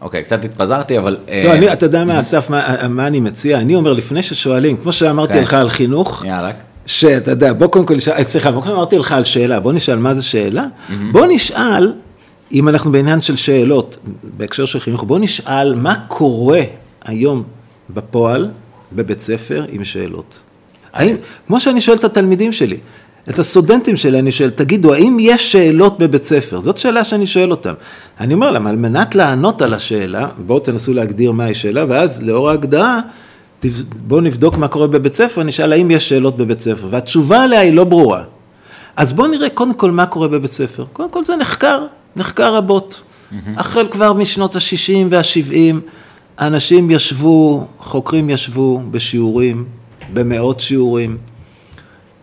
אוקיי, 0.00 0.22
קצת 0.22 0.44
התפזרתי, 0.44 0.98
אבל... 0.98 1.16
אה, 1.28 1.42
לא, 1.44 1.54
אני, 1.54 1.72
אתה 1.72 1.86
יודע 1.86 2.04
מה, 2.04 2.20
אסף, 2.20 2.50
מה, 2.50 2.88
מה 2.88 3.06
אני 3.06 3.20
מציע? 3.20 3.58
אני 3.58 3.74
אומר, 3.74 3.92
לפני 3.92 4.22
ששואלים, 4.22 4.76
כמו 4.76 4.92
שאמרתי 4.92 5.32
כן. 5.32 5.42
לך 5.42 5.54
על 5.54 5.70
חינוך, 5.70 6.24
יאללה. 6.24 6.50
שאתה 6.86 7.30
יודע, 7.30 7.52
בוא 7.52 7.66
קודם 7.66 7.86
כל 7.86 7.94
נשאל, 7.94 8.24
סליחה, 8.24 8.50
בוא 8.50 8.62
קודם 8.62 8.74
אמרתי 8.74 8.98
לך 8.98 9.12
על 9.12 9.24
שאלה, 9.24 9.60
בוא 9.60 9.72
נשאל 9.72 9.98
מה 9.98 10.14
זה 10.14 10.22
שאלה, 10.22 10.64
בוא 11.12 11.26
נשאל, 11.28 11.92
אם 12.52 12.68
אנחנו 12.68 12.92
בעניין 12.92 13.20
של 13.20 13.36
שאלות, 13.36 13.96
בהקשר 14.36 14.64
של 14.64 14.80
חינוך, 14.80 15.04
בוא 15.04 15.18
נשאל 15.18 15.74
מה 15.74 15.94
קורה 16.08 16.60
היום 17.04 17.42
בפועל, 17.90 18.50
בבית 18.92 19.20
ספר, 19.20 19.64
עם 19.68 19.84
שאלות. 19.84 20.38
האם, 20.92 21.16
כמו 21.46 21.60
שאני 21.60 21.80
שואל 21.80 21.96
את 21.96 22.04
התלמידים 22.04 22.52
שלי, 22.52 22.78
את 23.28 23.38
הסטודנטים 23.38 23.96
שלי, 23.96 24.18
אני 24.18 24.30
שואל, 24.30 24.50
תגידו, 24.50 24.94
האם 24.94 25.16
יש 25.20 25.52
שאלות 25.52 25.98
בבית 25.98 26.22
ספר? 26.22 26.60
זאת 26.60 26.76
שאלה 26.76 27.04
שאני 27.04 27.26
שואל 27.26 27.50
אותם. 27.50 27.74
אני 28.20 28.34
אומר 28.34 28.50
להם, 28.50 28.66
על 28.66 28.76
מנת 28.76 29.14
לענות 29.14 29.62
על 29.62 29.74
השאלה, 29.74 30.28
בואו 30.46 30.58
תנסו 30.58 30.94
להגדיר 30.94 31.32
מהי 31.32 31.54
שאלה, 31.54 31.84
ואז 31.88 32.22
לאור 32.22 32.50
ההגדרה, 32.50 33.00
בואו 33.96 34.20
נבדוק 34.20 34.56
מה 34.56 34.68
קורה 34.68 34.86
בבית 34.86 35.14
ספר, 35.14 35.42
נשאל 35.42 35.72
האם 35.72 35.90
יש 35.90 36.08
שאלות 36.08 36.36
בבית 36.36 36.60
ספר, 36.60 36.86
והתשובה 36.90 37.42
עליה 37.42 37.60
היא 37.60 37.72
לא 37.72 37.84
ברורה. 37.84 38.24
אז 38.96 39.12
בואו 39.12 39.28
נראה 39.28 39.48
קודם 39.50 39.74
כל 39.74 39.90
מה 39.90 40.06
קורה 40.06 40.28
בבית 40.28 40.50
ספר. 40.50 40.84
קודם 40.92 41.10
כל 41.10 41.24
זה 41.24 41.36
נחקר, 41.36 41.86
נחקר 42.16 42.54
רבות. 42.54 43.02
החל 43.56 43.86
כבר 43.90 44.12
משנות 44.12 44.56
ה-60 44.56 45.06
וה-70, 45.10 45.74
אנשים 46.38 46.90
ישבו, 46.90 47.66
חוקרים 47.78 48.30
ישבו 48.30 48.82
בשיעורים, 48.90 49.64
במאות 50.12 50.60
שיעורים, 50.60 51.16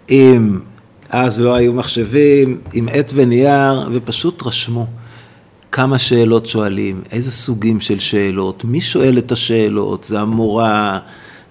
עם, 0.08 0.60
אז 1.10 1.42
לא 1.42 1.56
היו 1.56 1.74
מחשבים, 1.74 2.60
עם 2.74 2.88
עט 2.92 3.12
ונייר, 3.14 3.90
ופשוט 3.92 4.44
רשמו 4.48 4.88
כמה 5.72 5.98
שאלות 5.98 6.46
שואלים, 6.46 7.02
איזה 7.12 7.32
סוגים 7.32 7.80
של 7.80 8.00
שאלות, 8.00 8.66
מי 8.66 8.82
שואל 8.82 9.18
את 9.18 9.32
השאלות, 9.32 10.04
זה 10.04 10.20
המורה, 10.20 11.00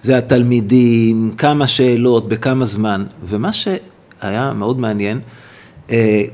זה 0.01 0.17
התלמידים, 0.17 1.33
כמה 1.37 1.67
שאלות, 1.67 2.27
בכמה 2.27 2.65
זמן. 2.65 3.05
ומה 3.25 3.49
שהיה 3.53 4.53
מאוד 4.53 4.79
מעניין, 4.79 5.19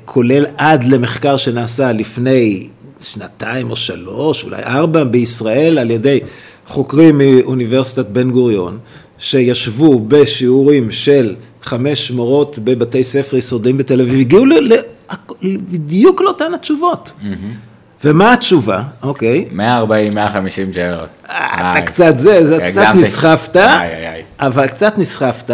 כולל 0.06 0.46
עד 0.58 0.84
למחקר 0.84 1.38
שנעשה 1.38 1.92
לפני 1.92 2.68
שנתיים 3.02 3.72
או 3.72 3.76
שלוש, 3.76 4.44
אולי 4.44 4.64
ארבע, 4.64 5.04
בישראל, 5.04 5.80
על 5.80 5.92
ידי 5.92 6.20
חוקרים 6.68 7.18
מאוניברסיטת 7.18 8.06
בן 8.06 8.32
גוריון, 8.32 8.78
שישבו 9.18 10.00
בשיעורים 10.08 10.92
של 10.92 11.36
חמש 11.64 12.12
מורות 12.12 12.60
בבתי 12.64 13.04
ספר 13.04 13.38
יסודיים 13.38 13.78
בתל 13.78 14.02
אביב, 14.02 14.20
הגיעו 14.20 14.46
ל- 14.46 14.74
ל- 14.74 14.78
בדיוק 15.72 16.22
לאותן 16.22 16.54
התשובות. 16.54 17.12
ומה 18.04 18.34
התשובה? 18.34 18.84
אוקיי. 19.04 19.46
140, 19.52 20.14
150 20.16 20.74
שאלות. 20.74 21.10
אה, 21.30 21.54
אתה 21.72 21.78
איי. 21.80 21.86
קצת 21.86 22.18
זה, 22.18 22.48
זה 22.48 22.70
קצת. 22.72 22.88
נסחפת. 22.96 23.58
אבל 24.40 24.68
קצת 24.68 24.98
נסחפת, 24.98 25.52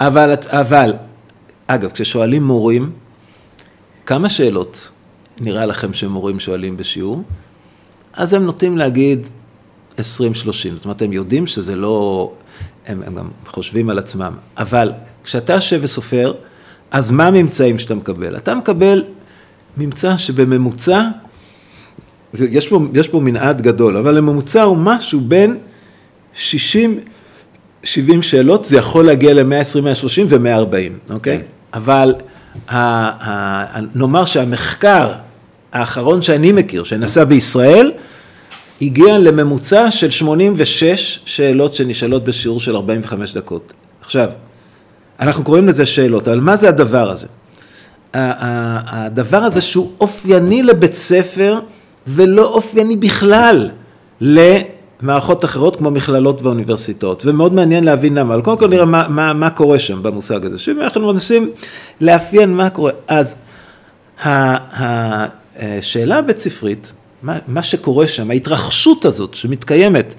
אבל, 0.00 0.34
אבל, 0.48 0.94
אגב, 1.66 1.90
כששואלים 1.90 2.44
מורים, 2.44 2.90
כמה 4.06 4.28
שאלות 4.28 4.88
נראה 5.40 5.66
לכם 5.66 5.92
שמורים 5.92 6.40
שואלים 6.40 6.76
בשיעור? 6.76 7.22
אז 8.12 8.34
הם 8.34 8.44
נוטים 8.44 8.78
להגיד 8.78 9.26
20-30, 9.96 10.00
זאת 10.74 10.84
אומרת, 10.84 11.02
הם 11.02 11.12
יודעים 11.12 11.46
שזה 11.46 11.76
לא, 11.76 12.32
הם, 12.86 13.02
הם 13.06 13.14
גם 13.14 13.28
חושבים 13.46 13.90
על 13.90 13.98
עצמם, 13.98 14.32
אבל 14.56 14.92
כשאתה 15.24 15.52
יושב 15.52 15.80
וסופר, 15.82 16.32
אז 16.90 17.10
מה 17.10 17.26
הממצאים 17.26 17.78
שאתה 17.78 17.94
מקבל? 17.94 18.36
אתה 18.36 18.54
מקבל 18.54 19.04
ממצא 19.76 20.16
שבממוצע, 20.16 21.02
יש 22.34 22.68
פה, 22.68 22.80
יש 22.94 23.08
פה 23.08 23.20
מנעד 23.20 23.62
גדול, 23.62 23.96
אבל 23.96 24.18
הממוצע 24.18 24.62
הוא 24.62 24.76
משהו 24.76 25.20
בין 25.20 25.58
60, 26.34 27.00
70 27.84 28.22
שאלות, 28.22 28.64
זה 28.64 28.76
יכול 28.76 29.06
להגיע 29.06 29.34
ל-120, 29.34 29.80
130 29.82 30.26
ו-140, 30.28 31.12
אוקיי? 31.12 31.38
כן. 31.38 31.44
אבל 31.74 32.14
נאמר 33.94 34.24
שהמחקר 34.24 35.12
האחרון 35.72 36.22
שאני 36.22 36.52
מכיר, 36.52 36.84
שנעשה 36.84 37.24
בישראל, 37.24 37.92
הגיע 38.82 39.18
לממוצע 39.18 39.90
של 39.90 40.10
86 40.10 41.20
שאלות 41.24 41.74
שנשאלות 41.74 42.24
בשיעור 42.24 42.60
של 42.60 42.76
45 42.76 43.32
דקות. 43.32 43.72
עכשיו, 44.00 44.28
אנחנו 45.20 45.44
קוראים 45.44 45.68
לזה 45.68 45.86
שאלות, 45.86 46.28
אבל 46.28 46.40
מה 46.40 46.56
זה 46.56 46.68
הדבר 46.68 47.10
הזה? 47.10 47.26
הדבר 48.14 49.38
הזה 49.38 49.60
שהוא 49.60 49.92
אופייני 50.00 50.62
לבית 50.62 50.92
ספר 50.92 51.60
ולא 52.06 52.44
אופייני 52.44 52.96
בכלל 52.96 53.70
למערכות 55.02 55.44
אחרות 55.44 55.76
כמו 55.76 55.90
מכללות 55.90 56.42
ואוניברסיטאות. 56.42 57.26
ומאוד 57.26 57.54
מעניין 57.54 57.84
להבין 57.84 58.14
למה, 58.14 58.34
אבל 58.34 58.42
קודם 58.42 58.58
כל 58.58 58.68
נראה 58.68 58.84
מה, 58.84 59.08
מה, 59.08 59.32
מה 59.32 59.50
קורה 59.50 59.78
שם 59.78 60.02
במושג 60.02 60.46
הזה. 60.46 60.58
שאם 60.58 60.80
אנחנו 60.80 61.12
מנסים 61.12 61.50
לאפיין 62.00 62.54
מה 62.54 62.70
קורה, 62.70 62.92
אז 63.08 63.38
השאלה 64.24 66.18
הבית 66.18 66.38
ספרית, 66.38 66.92
מה, 67.22 67.38
מה 67.48 67.62
שקורה 67.62 68.06
שם, 68.06 68.30
ההתרחשות 68.30 69.04
הזאת 69.04 69.34
שמתקיימת, 69.34 70.14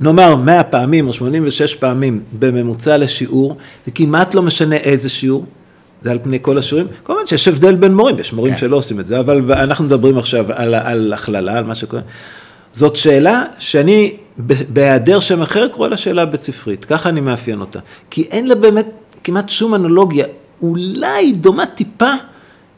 נאמר 0.00 0.36
100 0.36 0.64
פעמים 0.64 1.08
או 1.08 1.12
86 1.12 1.74
פעמים 1.74 2.20
בממוצע 2.38 2.96
לשיעור, 2.96 3.56
זה 3.86 3.90
כמעט 3.90 4.34
לא 4.34 4.42
משנה 4.42 4.76
איזה 4.76 5.08
שיעור, 5.08 5.44
זה 6.02 6.10
על 6.10 6.18
פני 6.22 6.38
כל 6.42 6.58
השיעורים. 6.58 6.88
כמובן 7.04 7.26
שיש 7.26 7.48
הבדל 7.48 7.74
בין 7.74 7.94
מורים, 7.94 8.18
יש 8.18 8.32
מורים 8.32 8.52
כן. 8.52 8.58
שלא 8.58 8.76
עושים 8.76 9.00
את 9.00 9.06
זה, 9.06 9.20
אבל 9.20 9.52
אנחנו 9.52 9.84
מדברים 9.84 10.18
עכשיו 10.18 10.52
על, 10.52 10.74
על 10.74 11.12
הכללה, 11.12 11.58
על 11.58 11.64
מה 11.64 11.74
שקורה. 11.74 12.02
זאת 12.72 12.96
שאלה 12.96 13.42
שאני, 13.58 14.16
בהיעדר 14.68 15.20
שם 15.20 15.42
אחר, 15.42 15.68
קורא 15.68 15.88
לה 15.88 15.96
שאלה 15.96 16.24
בית 16.24 16.40
ספרית, 16.40 16.84
ככה 16.84 17.08
אני 17.08 17.20
מאפיין 17.20 17.60
אותה. 17.60 17.78
כי 18.10 18.22
אין 18.30 18.48
לה 18.48 18.54
באמת 18.54 18.86
כמעט 19.24 19.48
שום 19.48 19.74
אנלוגיה, 19.74 20.26
אולי 20.62 21.32
דומה 21.32 21.66
טיפה 21.66 22.10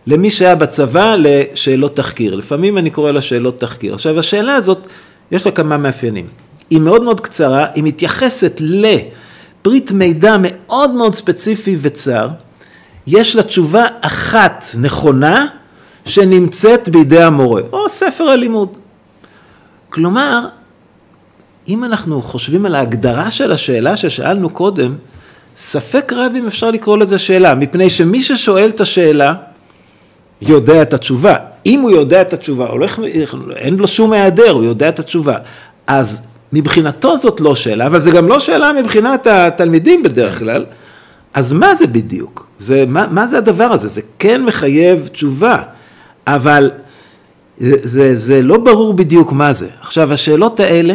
למי 0.07 0.30
שהיה 0.30 0.55
בצבא 0.55 1.14
לשאלות 1.18 1.97
תחקיר. 1.97 2.34
לפעמים 2.34 2.78
אני 2.78 2.90
קורא 2.90 3.11
לה 3.11 3.20
שאלות 3.20 3.59
תחקיר. 3.59 3.95
עכשיו, 3.95 4.18
השאלה 4.18 4.55
הזאת, 4.55 4.86
יש 5.32 5.47
לה 5.47 5.53
כמה 5.53 5.76
מאפיינים. 5.76 6.26
היא 6.70 6.80
מאוד 6.80 7.03
מאוד 7.03 7.20
קצרה, 7.20 7.66
היא 7.74 7.84
מתייחסת 7.84 8.61
לפריט 8.61 9.90
מידע 9.90 10.36
מאוד 10.43 10.90
מאוד 10.90 11.14
ספציפי 11.14 11.76
וצר. 11.80 12.28
יש 13.07 13.36
לה 13.36 13.43
תשובה 13.43 13.86
אחת 14.01 14.64
נכונה 14.80 15.47
שנמצאת 16.05 16.88
בידי 16.88 17.22
המורה, 17.22 17.62
או 17.72 17.88
ספר 17.88 18.24
הלימוד. 18.24 18.68
כלומר, 19.93 20.47
אם 21.68 21.84
אנחנו 21.84 22.22
חושבים 22.22 22.66
על 22.66 22.74
ההגדרה 22.74 23.30
של 23.30 23.53
השאלה 23.53 23.97
ששאלנו 23.97 24.51
קודם, 24.51 24.95
ספק 25.57 26.12
רב 26.12 26.32
אם 26.38 26.47
אפשר 26.47 26.70
לקרוא 26.70 26.99
לזה 26.99 27.18
שאלה, 27.18 27.55
מפני 27.55 27.90
שמי 27.90 28.22
ששואל 28.22 28.68
את 28.68 28.80
השאלה 28.80 29.34
יודע 30.43 30.82
את 30.82 30.95
התשובה. 30.95 31.34
אם 31.66 31.80
הוא 31.80 31.90
יודע 31.90 32.22
את 32.22 32.32
התשובה, 32.32 32.66
הולך, 32.66 33.01
אין 33.57 33.76
לו 33.76 33.86
שום 33.88 34.12
היעדר, 34.12 34.51
הוא 34.51 34.64
יודע 34.64 34.88
את 34.88 34.99
התשובה. 34.99 35.36
אז 35.86 36.26
מבחינתו 36.53 37.18
זאת 37.18 37.40
לא 37.40 37.55
שאלה, 37.55 37.86
אבל 37.86 38.01
זה 38.01 38.11
גם 38.11 38.28
לא 38.28 38.40
שאלה 38.40 38.72
מבחינת 38.72 39.26
התלמידים 39.26 40.03
בדרך 40.03 40.38
כלל. 40.38 40.64
אז 41.34 41.53
מה 41.53 41.74
זה 41.74 41.86
בדיוק? 41.86 42.49
זה, 42.59 42.84
מה, 42.88 43.07
מה 43.11 43.26
זה 43.26 43.38
הדבר 43.38 43.64
הזה? 43.72 43.88
זה 43.88 44.01
כן 44.18 44.45
מחייב 44.45 45.09
תשובה, 45.12 45.57
אבל 46.26 46.70
זה, 47.62 47.76
זה, 47.82 48.16
זה 48.16 48.42
לא 48.42 48.58
ברור 48.58 48.94
בדיוק 48.94 49.32
מה 49.32 49.52
זה. 49.52 49.68
עכשיו, 49.80 50.12
השאלות 50.12 50.60
האלה, 50.60 50.94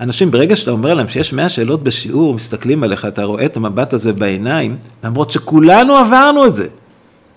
אנשים, 0.00 0.30
ברגע 0.30 0.56
שאתה 0.56 0.70
אומר 0.70 0.94
להם 0.94 1.08
שיש 1.08 1.32
100 1.32 1.48
שאלות 1.48 1.82
בשיעור, 1.82 2.34
מסתכלים 2.34 2.82
עליך, 2.82 3.04
אתה 3.04 3.24
רואה 3.24 3.44
את 3.44 3.56
המבט 3.56 3.92
הזה 3.92 4.12
בעיניים, 4.12 4.76
למרות 5.04 5.30
שכולנו 5.30 5.96
עברנו 5.96 6.46
את 6.46 6.54
זה. 6.54 6.66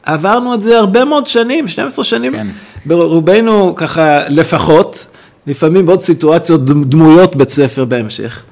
עברנו 0.03 0.53
את 0.53 0.61
זה 0.61 0.77
הרבה 0.79 1.05
מאוד 1.05 1.25
שנים, 1.25 1.67
12 1.67 2.05
שנים, 2.05 2.31
כן. 2.31 2.47
ברובנו 2.85 3.75
ככה 3.75 4.29
לפחות, 4.29 5.07
לפעמים 5.47 5.85
בעוד 5.85 5.99
סיטואציות 5.99 6.65
דמויות 6.65 7.35
בית 7.35 7.49
ספר 7.49 7.85
בהמשך. 7.85 8.43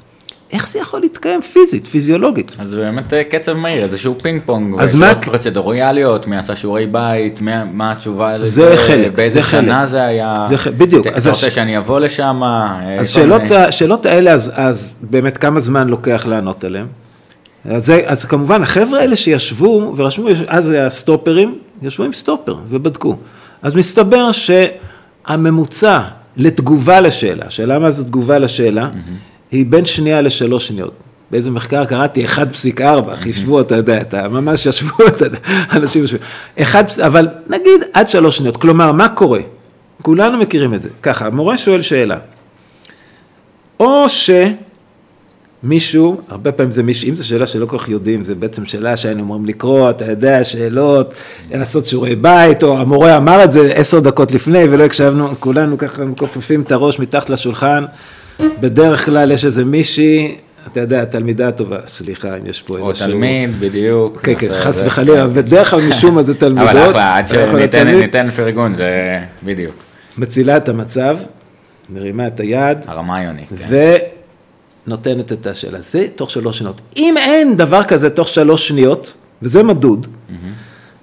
איך 0.53 0.69
זה 0.69 0.79
יכול 0.79 0.99
להתקיים 0.99 1.41
פיזית, 1.41 1.87
פיזיולוגית? 1.87 2.55
אז 2.59 2.75
באמת 2.75 3.13
אה, 3.13 3.23
קצב 3.23 3.53
מהיר, 3.53 3.83
איזשהו 3.83 4.15
פינג 4.21 4.41
פונג, 4.45 4.75
אז 4.79 4.95
מה... 4.95 5.15
פרוצדוריאליות, 5.15 6.27
מי 6.27 6.37
עשה 6.37 6.55
שיעורי 6.55 6.85
בית, 6.85 7.41
מה, 7.41 7.65
מה 7.65 7.91
התשובה 7.91 8.37
לזה, 8.37 8.75
זה 8.75 8.77
חלק, 8.87 9.15
באיזה 9.15 9.41
זה 9.41 9.47
שנה 9.47 9.79
חלק. 9.79 9.89
זה 9.89 10.03
היה, 10.03 10.45
זה 10.49 10.57
חלק, 10.57 10.73
בדיוק. 10.73 11.07
אתה 11.07 11.15
רוצה 11.15 11.31
הש... 11.31 11.45
שאני 11.45 11.77
אבוא 11.77 11.99
לשם? 11.99 12.41
אה, 12.43 12.95
אז 12.99 13.09
שאלות, 13.09 13.41
מיני... 13.41 13.55
השאלות 13.55 14.05
האלה, 14.05 14.31
אז, 14.31 14.51
אז 14.55 14.93
באמת 15.01 15.37
כמה 15.37 15.59
זמן 15.59 15.87
לוקח 15.87 16.25
לענות 16.25 16.63
עליהן? 16.63 16.85
אז, 17.65 17.85
זה, 17.85 18.01
אז 18.05 18.25
כמובן, 18.25 18.61
החבר'ה 18.61 18.99
האלה 18.99 19.15
שישבו 19.15 19.93
ורשמו, 19.95 20.29
אז 20.47 20.65
זה 20.65 20.85
הסטופרים, 20.85 21.57
ישבו 21.81 22.03
עם 22.03 22.13
סטופר 22.13 22.55
ובדקו. 22.69 23.15
אז 23.61 23.75
מסתבר 23.75 24.29
שהממוצע 24.31 26.01
לתגובה 26.37 27.01
לשאלה, 27.01 27.49
שאלה 27.49 27.79
מה 27.79 27.91
זה 27.91 28.05
תגובה 28.05 28.39
לשאלה, 28.39 28.89
mm-hmm. 28.93 29.32
היא 29.53 29.65
בין 29.69 29.85
שנייה 29.85 30.21
לשלוש 30.21 30.67
שניות. 30.67 30.93
באיזה 31.31 31.51
מחקר 31.51 31.85
קראתי 31.85 32.25
1.4, 32.25 32.81
חישבו, 33.15 33.61
אתה 33.61 33.75
יודע, 33.75 34.01
אתה 34.01 34.29
ממש 34.29 34.65
ישבו, 34.65 35.07
אתה 35.15 35.25
יודע, 35.25 35.37
אנשים 35.73 36.03
ישבו. 36.03 36.17
1, 36.61 36.99
אבל 36.99 37.27
נגיד 37.47 37.81
עד 37.93 38.07
שלוש 38.07 38.37
שניות, 38.37 38.57
כלומר, 38.57 38.91
מה 38.91 39.09
קורה? 39.09 39.39
כולנו 40.01 40.37
מכירים 40.37 40.73
את 40.73 40.81
זה. 40.81 40.89
ככה, 41.01 41.25
המורה 41.25 41.57
שואל 41.57 41.81
שאלה. 41.81 42.17
או 43.79 44.05
שמישהו, 45.63 46.21
הרבה 46.29 46.51
פעמים 46.51 46.71
זה 46.71 46.83
מישהו, 46.83 47.09
אם 47.09 47.15
זו 47.15 47.27
שאלה 47.27 47.47
שלא 47.47 47.65
כל 47.65 47.77
כך 47.77 47.89
יודעים, 47.89 48.25
זה 48.25 48.35
בעצם 48.35 48.65
שאלה 48.65 48.97
שהיינו 48.97 49.23
אומרים 49.23 49.45
לקרוא, 49.45 49.89
אתה 49.89 50.05
יודע, 50.05 50.43
שאלות, 50.43 51.13
לעשות 51.51 51.85
שיעורי 51.85 52.15
בית, 52.15 52.63
או 52.63 52.77
המורה 52.77 53.17
אמר 53.17 53.43
את 53.43 53.51
זה 53.51 53.73
עשר 53.75 53.99
דקות 53.99 54.31
לפני 54.31 54.63
ולא 54.63 54.83
הקשבנו, 54.83 55.29
כולנו 55.39 55.77
ככה 55.77 56.05
מכופפים 56.05 56.61
את 56.61 56.71
הראש 56.71 56.99
מתחת 56.99 57.29
לשולחן. 57.29 57.85
בדרך 58.39 59.05
כלל 59.05 59.31
יש 59.31 59.45
איזה 59.45 59.65
מישהי, 59.65 60.35
אתה 60.67 60.79
יודע, 60.79 61.05
תלמידה 61.05 61.51
טובה, 61.51 61.79
סליחה 61.85 62.37
אם 62.37 62.45
יש 62.45 62.61
פה 62.61 62.77
איזשהו... 62.77 63.05
או 63.05 63.11
תלמיד, 63.11 63.59
בדיוק. 63.59 64.21
כן, 64.21 64.33
כן, 64.37 64.53
חס 64.53 64.81
וחלילה, 64.85 65.27
בדרך 65.27 65.69
כלל 65.69 65.79
משום 65.89 66.15
מה 66.15 66.23
זה 66.23 66.33
תלמידות. 66.33 66.69
אבל 66.69 66.89
אחלה, 66.89 67.17
עד 67.17 67.27
שניתן 67.27 68.31
פרגון, 68.31 68.75
זה 68.75 69.19
בדיוק. 69.43 69.75
מצילה 70.17 70.57
את 70.57 70.69
המצב, 70.69 71.17
מרימה 71.89 72.27
את 72.27 72.39
היד. 72.39 72.77
הרמיוני, 72.87 73.45
כן. 73.45 73.99
ונותנת 74.87 75.31
את 75.31 75.47
השאלה. 75.47 75.81
זה 75.81 76.07
תוך 76.15 76.31
שלוש 76.31 76.59
שניות. 76.59 76.81
אם 76.97 77.15
אין 77.17 77.55
דבר 77.55 77.83
כזה 77.83 78.09
תוך 78.09 78.27
שלוש 78.27 78.67
שניות, 78.67 79.13
וזה 79.41 79.63
מדוד, 79.63 80.07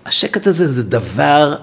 השקט 0.06 0.46
הזה 0.46 0.68
זה 0.68 0.82
דבר 0.82 1.54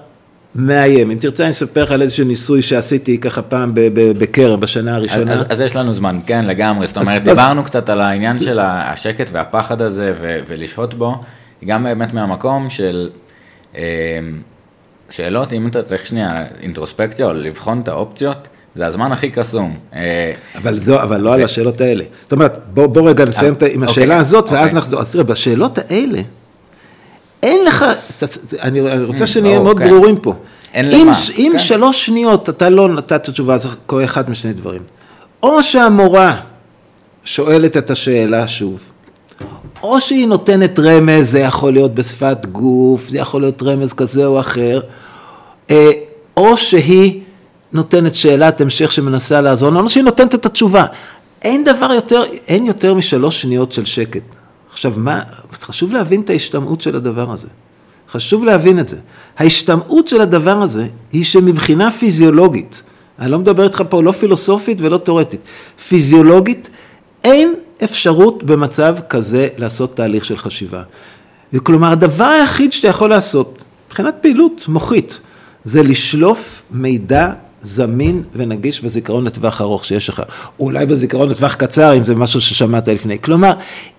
מאיים. 0.57 1.11
אם 1.11 1.17
תרצה, 1.17 1.43
אני 1.43 1.51
אספר 1.51 1.83
לך 1.83 1.91
על 1.91 2.01
איזשהו 2.01 2.25
ניסוי 2.25 2.61
שעשיתי 2.61 3.17
ככה 3.17 3.41
פעם 3.41 3.69
בכרם 3.93 4.59
בשנה 4.59 4.95
הראשונה. 4.95 5.33
אז, 5.33 5.45
אז 5.49 5.61
יש 5.61 5.75
לנו 5.75 5.93
זמן, 5.93 6.19
כן, 6.25 6.45
לגמרי. 6.45 6.87
זאת 6.87 6.97
אומרת, 6.97 7.27
אז, 7.27 7.37
דיברנו 7.37 7.61
אז... 7.61 7.67
קצת 7.67 7.89
על 7.89 8.01
העניין 8.01 8.39
של 8.39 8.59
השקט 8.61 9.29
והפחד 9.31 9.81
הזה 9.81 10.13
ו- 10.21 10.39
ולשהות 10.47 10.93
בו, 10.93 11.21
גם 11.65 11.83
באמת 11.83 12.13
מהמקום 12.13 12.69
של 12.69 13.09
אה, 13.75 13.81
שאלות, 15.09 15.53
אם 15.53 15.67
אתה 15.67 15.83
צריך 15.83 16.05
שנייה 16.05 16.45
אינטרוספקציה 16.61 17.25
או 17.25 17.33
לבחון 17.33 17.81
את 17.81 17.87
האופציות. 17.87 18.47
זה 18.75 18.85
הזמן 18.85 19.11
הכי 19.11 19.29
קסום. 19.29 19.77
אה, 19.93 20.31
אבל, 20.55 20.79
זו, 20.79 21.01
אבל 21.01 21.21
לא 21.21 21.29
ו... 21.29 21.33
על 21.33 21.43
השאלות 21.43 21.81
האלה. 21.81 22.03
זאת 22.23 22.31
אומרת, 22.31 22.57
בוא, 22.73 22.87
בוא 22.87 23.09
רגע 23.09 23.25
נסיים 23.25 23.55
אה, 23.61 23.67
עם 23.67 23.83
השאלה 23.83 24.05
אוקיי, 24.05 24.19
הזאת, 24.19 24.49
ואז 24.51 24.65
אוקיי. 24.65 24.77
נחזור. 24.77 24.99
אז 25.01 25.11
תראה, 25.11 25.23
בשאלות 25.23 25.77
האלה, 25.77 26.19
אין 27.43 27.65
לך, 27.65 27.85
אני, 28.61 28.81
רוצה 29.03 29.23
mm, 29.23 29.27
שנהיה 29.27 29.59
מאוד 29.59 29.79
כן. 29.79 29.89
ברורים 29.89 30.17
פה. 30.17 30.33
אין 30.73 30.91
אם, 30.91 31.07
למה. 31.07 31.17
אם 31.37 31.49
כן. 31.51 31.59
שלוש 31.59 32.05
שניות 32.05 32.49
אתה 32.49 32.69
לא 32.69 32.89
נתת 32.89 33.29
תשובה, 33.29 33.55
אז 33.55 33.67
קורה 33.85 34.03
אחד 34.03 34.29
משני 34.29 34.53
דברים. 34.53 34.81
או 35.43 35.63
שהמורה 35.63 36.39
שואלת 37.23 37.77
את 37.77 37.91
השאלה 37.91 38.47
שוב, 38.47 38.91
או 39.83 40.01
שהיא 40.01 40.27
נותנת 40.27 40.79
רמז, 40.79 41.31
זה 41.31 41.39
יכול 41.39 41.73
להיות 41.73 41.95
בשפת 41.95 42.45
גוף, 42.45 43.09
זה 43.09 43.17
יכול 43.17 43.41
להיות 43.41 43.63
רמז 43.63 43.93
כזה 43.93 44.25
או 44.25 44.39
אחר, 44.39 44.79
אה, 45.69 45.91
או 46.37 46.57
שהיא 46.57 47.21
נותנת 47.73 48.15
שאלת 48.15 48.61
המשך 48.61 48.91
שמנסה 48.91 49.41
לעזור 49.41 49.79
או 49.79 49.89
שהיא 49.89 50.03
נותנת 50.03 50.35
את 50.35 50.45
התשובה. 50.45 50.85
אין 51.41 51.63
דבר 51.63 51.91
יותר, 51.93 52.23
אין 52.47 52.65
יותר 52.65 52.93
משלוש 52.93 53.41
שניות 53.41 53.71
של 53.71 53.85
שקט. 53.85 54.36
עכשיו, 54.77 54.93
מה, 54.97 55.21
חשוב 55.53 55.93
להבין 55.93 56.21
את 56.21 56.29
ההשתמעות 56.29 56.81
של 56.81 56.95
הדבר 56.95 57.31
הזה. 57.31 57.47
חשוב 58.09 58.45
להבין 58.45 58.79
את 58.79 58.89
זה. 58.89 58.97
ההשתמעות 59.37 60.07
של 60.07 60.21
הדבר 60.21 60.61
הזה 60.61 60.87
היא 61.13 61.23
שמבחינה 61.23 61.91
פיזיולוגית, 61.91 62.83
אני 63.19 63.31
לא 63.31 63.39
מדבר 63.39 63.63
איתך 63.63 63.83
פה 63.89 64.03
לא 64.03 64.11
פילוסופית 64.11 64.81
ולא 64.81 64.97
תיאורטית, 64.97 65.41
פיזיולוגית 65.87 66.69
אין 67.23 67.53
אפשרות 67.83 68.43
במצב 68.43 68.97
כזה 69.09 69.47
לעשות 69.57 69.95
תהליך 69.95 70.25
של 70.25 70.37
חשיבה. 70.37 70.83
כלומר, 71.63 71.91
הדבר 71.91 72.23
היחיד 72.23 72.73
שאתה 72.73 72.87
יכול 72.87 73.09
לעשות, 73.09 73.63
מבחינת 73.87 74.15
פעילות 74.21 74.65
מוחית, 74.67 75.19
זה 75.63 75.83
לשלוף 75.83 76.61
מידע 76.71 77.31
זמין 77.61 78.23
ונגיש 78.35 78.81
בזיכרון 78.81 79.23
לטווח 79.27 79.61
ארוך 79.61 79.85
שיש 79.85 80.09
לך, 80.09 80.21
אולי 80.59 80.85
בזיכרון 80.85 81.29
לטווח 81.29 81.55
קצר, 81.55 81.97
אם 81.97 82.05
זה 82.05 82.15
משהו 82.15 82.41
ששמעת 82.41 82.87
לפני. 82.87 83.21
כלומר, 83.21 83.53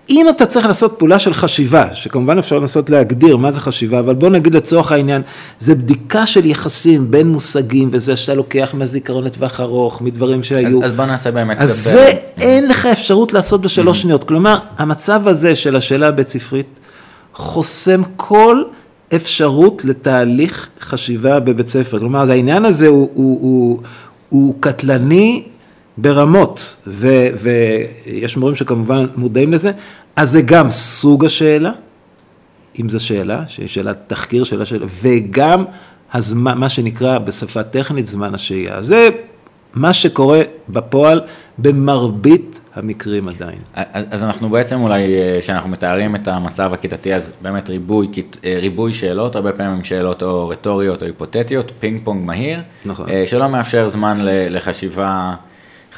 אם 0.09 0.29
אתה 0.29 0.45
צריך 0.45 0.65
לעשות 0.65 0.95
פעולה 0.97 1.19
של 1.19 1.33
חשיבה, 1.33 1.85
שכמובן 1.93 2.37
אפשר 2.37 2.59
לנסות 2.59 2.89
להגדיר 2.89 3.37
מה 3.37 3.51
זה 3.51 3.59
חשיבה, 3.59 3.99
אבל 3.99 4.15
בוא 4.15 4.29
נגיד 4.29 4.55
לצורך 4.55 4.91
העניין, 4.91 5.21
זה 5.59 5.75
בדיקה 5.75 6.25
של 6.25 6.45
יחסים 6.45 7.11
בין 7.11 7.27
מושגים, 7.27 7.89
וזה 7.91 8.15
שאתה 8.15 8.33
לוקח 8.33 8.69
מהזיכרון 8.73 9.23
לטווח 9.23 9.59
ארוך, 9.59 10.01
מדברים 10.01 10.43
שהיו. 10.43 10.83
אז, 10.83 10.91
אז 10.91 10.97
בוא 10.97 11.05
נעשה 11.05 11.31
באמת 11.31 11.57
אז 11.59 11.83
זה, 11.83 12.09
אין 12.37 12.67
לך 12.67 12.85
אפשרות 12.85 13.33
לעשות 13.33 13.61
בשלוש 13.61 14.01
שניות. 14.01 14.23
כלומר, 14.23 14.57
המצב 14.77 15.27
הזה 15.27 15.55
של 15.55 15.75
השאלה 15.75 16.07
הבית 16.07 16.27
ספרית, 16.27 16.79
חוסם 17.33 18.01
כל... 18.15 18.63
אפשרות 19.15 19.85
לתהליך 19.85 20.69
חשיבה 20.81 21.39
בבית 21.39 21.67
ספר. 21.67 21.99
כלומר, 21.99 22.31
העניין 22.31 22.65
הזה 22.65 22.87
הוא, 22.87 23.09
הוא, 23.13 23.39
הוא, 23.41 23.79
הוא 24.29 24.55
קטלני 24.59 25.43
ברמות, 25.97 26.75
ו, 26.87 27.07
ויש 27.39 28.37
מורים 28.37 28.55
שכמובן 28.55 29.05
מודעים 29.15 29.53
לזה, 29.53 29.71
אז 30.19 30.31
זה 30.31 30.41
גם 30.41 30.71
סוג 30.71 31.25
השאלה, 31.25 31.71
אם 32.79 32.89
זו 32.89 33.05
שאלה, 33.05 33.43
שהיא 33.47 33.67
שאלת 33.67 33.97
תחקיר, 34.07 34.43
שאלה 34.43 34.65
שאלה, 34.65 34.85
וגם 35.01 35.65
הזמן, 36.13 36.57
מה 36.57 36.69
שנקרא 36.69 37.17
בשפה 37.17 37.63
טכנית 37.63 38.07
זמן 38.07 38.33
השהייה. 38.33 38.81
זה 38.81 39.09
מה 39.73 39.93
שקורה 39.93 40.41
בפועל 40.69 41.21
במרבית 41.57 42.59
המקרים 42.75 43.27
עדיין. 43.29 43.59
אז 43.93 44.23
אנחנו 44.23 44.49
בעצם 44.49 44.81
אולי, 44.81 45.15
אה, 45.15 45.37
כשאנחנו 45.41 45.69
מתארים 45.69 46.15
את 46.15 46.27
המצב 46.27 46.73
הכיתתי, 46.73 47.15
אז 47.15 47.31
באמת 47.41 47.69
ריבוי, 47.69 48.07
אה, 48.43 48.57
ריבוי 48.61 48.93
שאלות, 48.93 49.35
הרבה 49.35 49.51
פעמים 49.51 49.83
שאלות 49.83 50.23
או 50.23 50.49
רטוריות 50.49 51.01
או 51.01 51.07
היפותטיות, 51.07 51.71
פינג 51.79 52.01
פונג 52.03 52.25
מהיר, 52.25 52.59
נכון. 52.85 53.09
אה, 53.09 53.23
שלא 53.25 53.49
מאפשר 53.49 53.87
זמן 53.87 54.17
לחשיבה. 54.49 55.35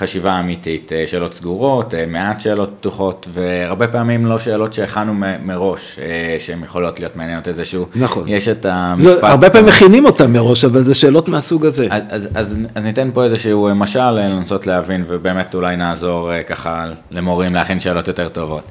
חשיבה 0.02 0.40
אמיתית, 0.40 0.94
אה, 0.94 1.08
שאלות 1.08 1.34
סגורות, 1.34 1.94
אה, 1.94 2.06
מעט 2.06 2.42
שאלות 2.42 2.72
פתוחות, 2.80 3.28
והרבה 3.34 3.88
פעמים 3.88 4.26
לא 4.26 4.40
שאלות 4.40 4.74
שהכנו 4.74 5.14
מראש, 5.44 6.00
אה, 6.02 6.36
שהן 6.40 6.64
יכולות 6.64 7.00
להיות 7.00 7.16
מעניינות 7.16 7.48
איזשהו, 7.48 7.86
נכון. 7.96 8.28
יש 8.28 8.48
את 8.48 8.66
המשפט. 8.66 9.24
לא, 9.24 9.28
הרבה 9.28 9.50
פעמים 9.50 9.68
מכינים 9.68 10.06
אותן 10.06 10.34
מראש, 10.34 10.66
אבל 10.66 10.82
זה 10.82 10.96
שאלות 10.96 11.30
מהסוג 11.30 11.66
הזה. 11.66 11.88
אז, 11.90 12.02
אז, 12.10 12.30
אז, 12.36 12.56
אז 12.76 12.84
ניתן 12.84 13.10
פה 13.14 13.24
איזשהו 13.24 13.70
משל 13.76 14.12
לנסות 14.12 14.68
להבין, 14.68 15.06
ובאמת 15.08 15.56
אולי 15.56 15.76
נעזור 15.76 16.32
ככה 16.48 16.86
למורים 17.12 17.54
להכין 17.54 17.80
שאלות 17.80 18.08
יותר 18.08 18.30
טובות. 18.30 18.64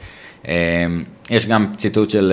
יש 1.30 1.46
גם 1.46 1.66
ציטוט 1.76 2.10
של 2.10 2.32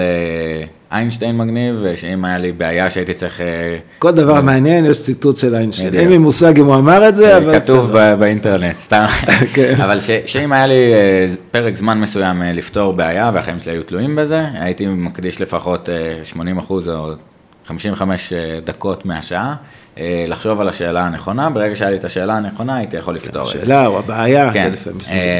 איינשטיין 0.91 1.37
מגניב, 1.37 1.85
שאם 1.95 2.25
היה 2.25 2.37
לי 2.37 2.51
בעיה 2.51 2.89
שהייתי 2.89 3.13
צריך... 3.13 3.41
אה, 3.41 3.77
כל 3.99 4.11
דבר 4.11 4.41
מעניין, 4.41 4.85
יש 4.85 4.99
ציטוט 4.99 5.37
של 5.37 5.55
איינשטיין. 5.55 5.93
אין 5.93 6.09
לי 6.09 6.17
מושג 6.17 6.59
אם 6.59 6.65
הוא 6.65 6.75
אמר 6.75 7.09
את 7.09 7.15
זה, 7.15 7.37
אבל... 7.37 7.59
כתוב 7.59 7.91
באינטרנט, 8.19 8.75
סתם. 8.75 9.05
כן. 9.53 9.73
אבל 9.85 9.99
שאם 10.25 10.53
היה 10.53 10.67
לי 10.67 10.93
אה, 10.93 11.27
פרק 11.51 11.75
זמן 11.75 11.99
מסוים 11.99 12.41
אה, 12.41 12.53
לפתור 12.53 12.93
בעיה, 12.93 13.31
והחיים 13.33 13.59
שלי 13.59 13.71
היו 13.71 13.83
תלויים 13.83 14.15
בזה, 14.15 14.45
הייתי 14.53 14.87
מקדיש 14.87 15.41
לפחות 15.41 15.89
80 16.23 16.57
אחוז 16.57 16.89
או 16.89 17.11
55 17.65 18.33
דקות 18.63 19.05
מהשעה, 19.05 19.53
לחשוב 20.27 20.61
על 20.61 20.69
השאלה 20.69 21.01
הנכונה, 21.05 21.49
ברגע 21.49 21.75
שהיה 21.75 21.91
לי 21.91 21.97
את 21.97 22.05
השאלה 22.05 22.37
הנכונה 22.37 22.77
הייתי 22.77 22.97
יכול 22.97 23.15
לפתור 23.15 23.41
את 23.41 23.51
זה. 23.51 23.57
השאלה 23.57 23.87
או 23.87 23.99
הבעיה, 23.99 24.53
כן, 24.53 24.71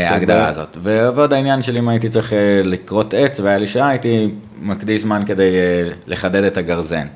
ההגדרה 0.03 0.47
הזאת. 0.47 0.77
ועוד 0.81 1.33
העניין 1.33 1.61
של 1.61 1.77
אם 1.77 1.89
הייתי 1.89 2.09
צריך 2.09 2.33
לקרות 2.63 3.13
עץ 3.13 3.39
והיה 3.39 3.57
לי 3.57 3.67
שעה, 3.67 3.89
הייתי 3.89 4.31
מקדיש 4.59 5.01
זמן 5.01 5.23
כדי 5.25 5.51
לחדד 6.07 6.43
את 6.43 6.57
הגרזן. 6.57 7.07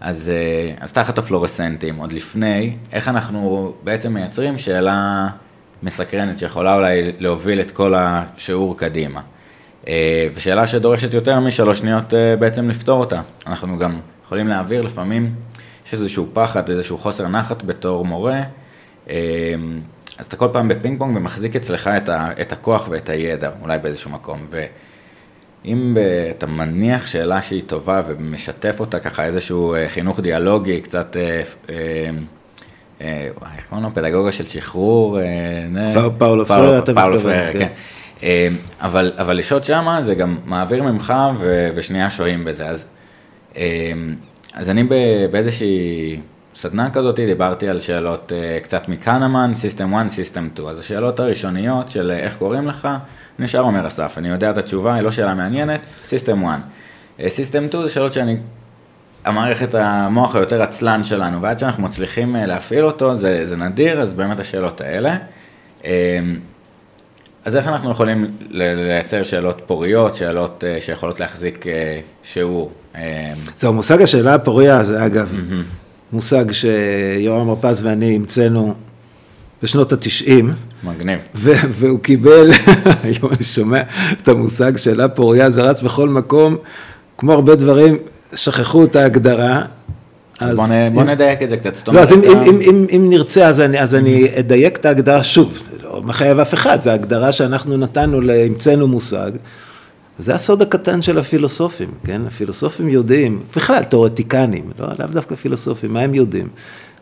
אז, 0.00 0.32
אז 0.80 0.92
תחת 0.92 1.18
הפלורסנטים, 1.18 1.96
עוד 1.96 2.12
לפני, 2.12 2.72
איך 2.92 3.08
אנחנו 3.08 3.72
בעצם 3.84 4.14
מייצרים 4.14 4.58
שאלה 4.58 5.26
מסקרנת 5.82 6.38
שיכולה 6.38 6.74
אולי 6.74 7.12
להוביל 7.18 7.60
את 7.60 7.70
כל 7.70 7.94
השיעור 7.96 8.76
קדימה. 8.76 9.20
ושאלה 10.34 10.66
שדורשת 10.66 11.14
יותר 11.14 11.40
משלוש 11.40 11.78
שניות 11.78 12.14
בעצם 12.38 12.70
לפתור 12.70 13.00
אותה. 13.00 13.20
אנחנו 13.46 13.78
גם 13.78 13.98
יכולים 14.24 14.48
להעביר 14.48 14.82
לפעמים, 14.82 15.34
יש 15.86 15.94
איזשהו 15.94 16.26
פחד, 16.32 16.70
איזשהו 16.70 16.98
חוסר 16.98 17.28
נחת 17.28 17.62
בתור 17.62 18.04
מורה, 18.04 18.40
אז 20.18 20.26
אתה 20.28 20.36
כל 20.36 20.48
פעם 20.52 20.68
בפינג 20.68 20.98
פונג 20.98 21.16
ומחזיק 21.16 21.56
אצלך 21.56 21.90
את, 21.96 22.08
ה, 22.08 22.30
את 22.40 22.52
הכוח 22.52 22.88
ואת 22.90 23.08
הידע, 23.08 23.50
אולי 23.62 23.78
באיזשהו 23.78 24.10
מקום. 24.10 24.46
ואם 25.64 25.96
אתה 26.30 26.46
מניח 26.46 27.06
שאלה 27.06 27.42
שהיא 27.42 27.62
טובה 27.66 28.02
ומשתף 28.06 28.76
אותה 28.80 29.00
ככה 29.00 29.24
איזשהו 29.24 29.74
חינוך 29.88 30.20
דיאלוגי, 30.20 30.80
קצת, 30.80 31.16
איך 33.00 33.66
קוראים 33.68 33.84
לו? 33.86 33.94
פדגוגיה 33.94 34.32
של 34.32 34.46
שחרור. 34.46 35.18
פאולו 36.18 36.46
פריירה, 36.46 36.78
אתה 36.78 36.92
מתכוון. 36.92 37.52
כן. 37.52 37.68
אבל, 38.80 39.12
אבל 39.18 39.36
לשהות 39.36 39.64
שמה 39.64 40.02
זה 40.02 40.14
גם 40.14 40.38
מעביר 40.44 40.82
ממך 40.82 41.14
ו, 41.38 41.70
ושנייה 41.74 42.10
שוהים 42.10 42.44
בזה. 42.44 42.68
אז, 42.68 42.84
אז 44.56 44.70
אני 44.70 44.84
באיזושהי 45.30 46.20
סדנה 46.54 46.90
כזאת 46.90 47.20
דיברתי 47.20 47.68
על 47.68 47.80
שאלות 47.80 48.32
קצת 48.62 48.88
מקנמן, 48.88 49.52
System 49.54 49.94
1, 49.96 50.06
System 50.06 50.54
2. 50.54 50.68
אז 50.68 50.78
השאלות 50.78 51.20
הראשוניות 51.20 51.88
של 51.88 52.10
איך 52.10 52.36
קוראים 52.36 52.66
לך, 52.66 52.88
נשאר 53.38 53.60
אומר 53.60 53.86
אסף, 53.86 54.14
אני 54.18 54.28
יודע 54.28 54.50
את 54.50 54.58
התשובה, 54.58 54.94
היא 54.94 55.02
לא 55.02 55.10
שאלה 55.10 55.34
מעניינת, 55.34 55.80
System 56.04 56.44
1. 56.46 56.60
System 57.18 57.68
2 57.68 57.82
זה 57.82 57.88
שאלות 57.88 58.12
שאני, 58.12 58.36
המערכת 59.24 59.74
המוח 59.74 60.36
היותר 60.36 60.62
עצלן 60.62 61.04
שלנו, 61.04 61.42
ועד 61.42 61.58
שאנחנו 61.58 61.82
מצליחים 61.82 62.36
להפעיל 62.36 62.84
אותו, 62.84 63.16
זה, 63.16 63.44
זה 63.44 63.56
נדיר, 63.56 64.00
אז 64.00 64.14
באמת 64.14 64.40
השאלות 64.40 64.80
האלה. 64.80 65.16
אז 67.46 67.56
איך 67.56 67.66
אנחנו 67.66 67.90
יכולים 67.90 68.26
לייצר 68.50 69.22
שאלות 69.22 69.62
פוריות, 69.66 70.14
שאלות 70.14 70.64
שיכולות 70.80 71.20
להחזיק 71.20 71.64
שיעור? 72.22 72.70
זהו, 73.58 73.72
מושג 73.72 74.02
השאלה 74.02 74.34
הפוריה 74.34 74.78
הזה, 74.78 75.06
אגב, 75.06 75.40
מושג 76.12 76.44
שיורם 76.52 77.48
הרפז 77.48 77.86
ואני 77.86 78.16
המצאנו 78.16 78.74
בשנות 79.62 79.92
התשעים. 79.92 80.50
מגניב. 80.84 81.18
והוא 81.34 82.00
קיבל, 82.00 82.50
היום 83.04 83.32
אני 83.32 83.44
שומע 83.44 83.82
את 84.22 84.28
המושג 84.28 84.76
שאלה 84.76 85.08
פוריה, 85.08 85.50
זה 85.50 85.62
רץ 85.62 85.82
בכל 85.82 86.08
מקום, 86.08 86.56
כמו 87.18 87.32
הרבה 87.32 87.54
דברים, 87.54 87.98
שכחו 88.34 88.84
את 88.84 88.96
ההגדרה. 88.96 89.62
אז 90.40 90.56
בוא, 90.56 90.64
אם, 90.64 90.94
בוא 90.94 91.04
נדייק 91.04 91.42
את 91.42 91.48
זה 91.48 91.56
קצת. 91.56 91.88
לא, 91.88 92.00
אז 92.00 92.12
אם, 92.12 92.20
אם, 92.24 92.38
אם, 92.38 92.58
אם, 92.60 92.86
אם 92.96 93.06
נרצה, 93.10 93.46
אז 93.46 93.60
אני, 93.60 93.80
אז 93.80 93.94
אני 93.94 94.38
אדייק 94.38 94.76
את 94.76 94.86
ההגדרה 94.86 95.22
שוב, 95.22 95.62
מחייב 96.04 96.38
אף 96.38 96.54
אחד, 96.54 96.82
זו 96.82 96.90
הגדרה 96.90 97.32
שאנחנו 97.32 97.76
נתנו, 97.76 98.32
המצאנו 98.32 98.88
מושג. 98.88 99.30
זה 100.18 100.34
הסוד 100.34 100.62
הקטן 100.62 101.02
של 101.02 101.18
הפילוסופים, 101.18 101.90
כן? 102.04 102.22
הפילוסופים 102.26 102.88
יודעים, 102.88 103.42
בכלל 103.56 103.84
תיאורטיקנים, 103.84 104.70
לא, 104.78 104.86
לאו 104.98 105.06
דווקא 105.06 105.34
פילוסופים, 105.34 105.92
מה 105.92 106.00
הם 106.00 106.14
יודעים? 106.14 106.48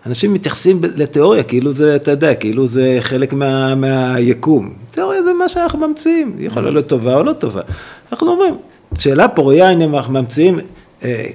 אנשים 0.06 0.32
מתייחסים 0.32 0.80
לתיאוריה 0.96 1.42
כאילו 1.42 1.72
זה, 1.72 1.96
אתה 1.96 2.10
יודע, 2.10 2.34
כאילו 2.34 2.66
זה 2.66 2.96
חלק 3.00 3.32
מה, 3.32 3.74
מהיקום. 3.74 4.72
תיאוריה 4.90 5.22
זה 5.22 5.32
מה 5.32 5.48
שאנחנו 5.48 5.88
ממציאים, 5.88 6.34
היא 6.38 6.46
יכולה 6.46 6.70
להיות 6.70 6.86
טובה 6.86 7.14
או 7.14 7.22
לא 7.22 7.32
טובה. 7.32 7.60
אנחנו 8.12 8.30
אומרים, 8.30 8.56
שאלה 8.98 9.28
פוריה, 9.28 9.70
הנה 9.70 9.84
אנחנו 9.84 10.12
ממציאים 10.12 10.58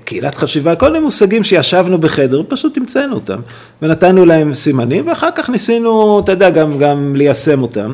קהילת 0.05 0.35
חשיבה, 0.35 0.75
כל 0.75 0.91
מיני 0.91 1.03
מושגים 1.03 1.43
שישבנו 1.43 1.97
בחדר, 1.97 2.41
פשוט 2.47 2.77
המצאנו 2.77 3.15
אותם, 3.15 3.39
ונתנו 3.81 4.25
להם 4.25 4.53
סימנים, 4.53 5.07
ואחר 5.07 5.29
כך 5.35 5.49
ניסינו, 5.49 6.19
אתה 6.19 6.31
יודע, 6.31 6.49
גם, 6.49 6.77
גם 6.77 7.15
ליישם 7.15 7.61
אותם. 7.61 7.93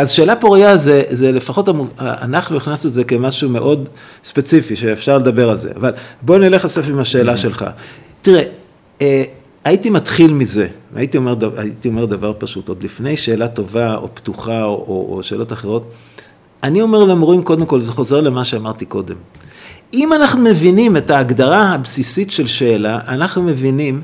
אז 0.00 0.10
שאלה 0.10 0.36
פוריה 0.36 0.76
זה, 0.76 1.02
זה 1.10 1.32
לפחות, 1.32 1.68
אנחנו 1.98 2.56
הכנסנו 2.56 2.88
את 2.88 2.94
זה 2.94 3.04
כמשהו 3.04 3.48
מאוד 3.48 3.88
ספציפי, 4.24 4.76
שאפשר 4.76 5.18
לדבר 5.18 5.50
על 5.50 5.58
זה, 5.58 5.70
אבל 5.76 5.92
בוא 6.22 6.38
נלך 6.38 6.64
לסף 6.64 6.88
עם 6.88 6.98
השאלה 6.98 7.36
שלך. 7.36 7.64
תראה, 8.22 8.42
הייתי 9.64 9.90
מתחיל 9.90 10.32
מזה, 10.32 10.66
הייתי 10.94 11.16
אומר, 11.16 11.34
הייתי 11.56 11.88
אומר 11.88 12.04
דבר 12.04 12.32
פשוט, 12.38 12.68
עוד 12.68 12.82
לפני 12.82 13.16
שאלה 13.16 13.48
טובה 13.48 13.94
או 13.94 14.08
פתוחה 14.14 14.64
או, 14.64 14.84
או, 14.88 15.16
או 15.16 15.22
שאלות 15.22 15.52
אחרות, 15.52 15.90
אני 16.62 16.82
אומר 16.82 17.04
למורים 17.04 17.42
קודם 17.42 17.66
כל, 17.66 17.80
זה 17.80 17.92
חוזר 17.92 18.20
למה 18.20 18.44
שאמרתי 18.44 18.84
קודם. 18.84 19.16
אם 19.94 20.12
אנחנו 20.12 20.40
מבינים 20.40 20.96
את 20.96 21.10
ההגדרה 21.10 21.72
הבסיסית 21.72 22.30
של 22.30 22.46
שאלה, 22.46 22.98
אנחנו 23.08 23.42
מבינים 23.42 24.02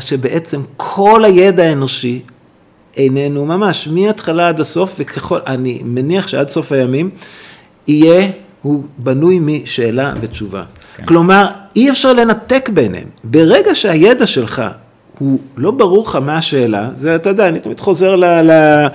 שבעצם 0.00 0.60
כל 0.76 1.24
הידע 1.24 1.62
האנושי 1.62 2.22
איננו 2.96 3.46
ממש, 3.46 3.88
מההתחלה 3.88 4.48
עד 4.48 4.60
הסוף, 4.60 4.96
וככל, 4.98 5.38
אני 5.46 5.80
מניח 5.84 6.28
שעד 6.28 6.48
סוף 6.48 6.72
הימים, 6.72 7.10
יהיה, 7.86 8.28
הוא 8.62 8.84
בנוי 8.98 9.38
משאלה 9.42 10.12
ותשובה. 10.20 10.64
כן. 10.96 11.06
כלומר, 11.06 11.46
אי 11.76 11.90
אפשר 11.90 12.12
לנתק 12.12 12.68
ביניהם. 12.74 13.08
ברגע 13.24 13.74
שהידע 13.74 14.26
שלך 14.26 14.62
הוא 15.18 15.38
לא 15.56 15.70
ברור 15.70 16.04
לך 16.08 16.16
מה 16.16 16.36
השאלה, 16.36 16.90
זה, 16.94 17.14
אתה 17.14 17.28
יודע, 17.28 17.48
אני 17.48 17.60
תמיד 17.60 17.80
חוזר 17.80 18.16
ל... 18.16 18.24
ל 18.24 18.86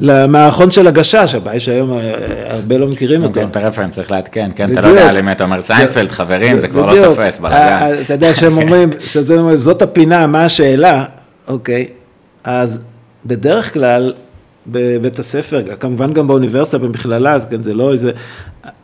למערכון 0.00 0.70
של 0.70 0.86
הגשש, 0.86 1.34
הבעיה 1.34 1.60
שהיום 1.60 1.92
אה, 1.92 2.14
הרבה 2.54 2.78
לא 2.78 2.86
מכירים 2.86 3.22
אותו. 3.22 3.34
כן, 3.34 3.46
את 3.50 3.56
הרפרנס 3.56 3.94
צריך 3.94 4.10
לעדכן, 4.10 4.50
כן, 4.56 4.72
אתה 4.72 4.80
לא 4.80 4.86
יודע 4.86 5.12
למי 5.12 5.32
אתה 5.32 5.44
אומר 5.44 5.62
סיינפלד, 5.62 6.12
חברים, 6.12 6.60
זה 6.60 6.68
כבר 6.68 6.86
לא 6.86 7.04
תופס, 7.04 7.38
בלאגן. 7.38 7.56
אה, 7.56 8.00
אתה 8.00 8.14
יודע 8.14 8.34
שהם 8.34 8.58
אומרים, 8.58 8.90
שזאת 9.12 9.82
הפינה, 9.82 10.26
מה 10.26 10.44
השאלה, 10.44 11.04
אוקיי, 11.48 11.86
אז 12.44 12.84
בדרך 13.26 13.72
כלל 13.72 14.12
בבית 14.66 15.18
הספר, 15.18 15.62
כמובן 15.80 16.12
גם 16.12 16.26
באוניברסיטה, 16.26 16.78
במכללה, 16.78 17.32
אז 17.32 17.46
כן, 17.50 17.62
זה 17.62 17.74
לא 17.74 17.92
איזה, 17.92 18.12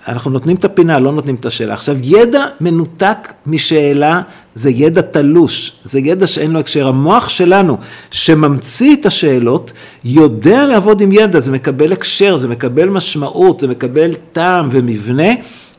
אנחנו 0.09 0.31
נותנים 0.31 0.57
את 0.57 0.65
הפינה, 0.65 0.99
לא 0.99 1.13
נותנים 1.13 1.35
את 1.35 1.47
השאלה. 1.47 1.75
עכשיו, 1.75 1.97
ידע 2.03 2.45
מנותק 2.61 3.33
משאלה 3.47 4.21
זה 4.61 4.71
ידע 4.71 5.01
תלוש, 5.01 5.73
זה 5.85 5.99
ידע 5.99 6.27
שאין 6.27 6.51
לו 6.51 6.61
הקשר. 6.61 6.89
המוח 6.89 7.29
שלנו, 7.29 7.77
שממציא 8.11 8.97
את 9.01 9.07
השאלות, 9.07 9.73
יודע 10.05 10.67
לעבוד 10.67 11.01
עם 11.01 11.13
ידע, 11.13 11.41
זה 11.41 11.53
מקבל 11.53 11.93
הקשר, 11.93 12.37
זה 12.37 12.49
מקבל 12.49 12.89
משמעות, 12.89 13.61
זה 13.61 13.69
מקבל 13.69 14.11
טעם 14.33 14.69
ומבנה, 14.73 15.29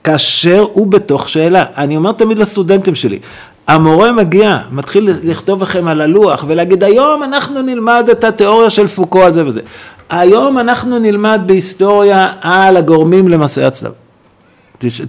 כאשר 0.04 0.66
הוא 0.74 0.88
בתוך 0.88 1.30
שאלה. 1.30 1.66
אני 1.78 1.98
אומר 1.98 2.12
תמיד 2.12 2.38
לסטודנטים 2.38 2.96
שלי, 2.96 3.20
המורה 3.68 4.12
מגיע, 4.12 4.60
מתחיל 4.72 5.10
לכתוב 5.24 5.64
לכם 5.64 5.88
על 5.88 6.02
הלוח 6.02 6.46
ולהגיד 6.48 6.84
היום 6.84 7.24
אנחנו 7.24 7.62
נלמד 7.62 8.08
את 8.12 8.24
התיאוריה 8.24 8.70
של 8.70 8.88
פוקו 8.88 9.24
על 9.24 9.34
זה 9.34 9.48
וזה. 9.48 9.62
היום 10.10 10.58
אנחנו 10.58 11.00
נלמד 11.00 11.42
בהיסטוריה 11.46 12.32
על 12.42 12.78
הגורמים 12.78 13.28
למסעי 13.28 13.66
הצלב. 13.66 13.92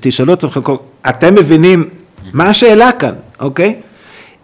תשאלו 0.00 0.32
את 0.32 0.44
עצמכם, 0.44 0.72
אתם 1.08 1.34
מבינים 1.34 1.88
מה 2.32 2.44
השאלה 2.44 2.92
כאן, 2.92 3.14
אוקיי? 3.40 3.80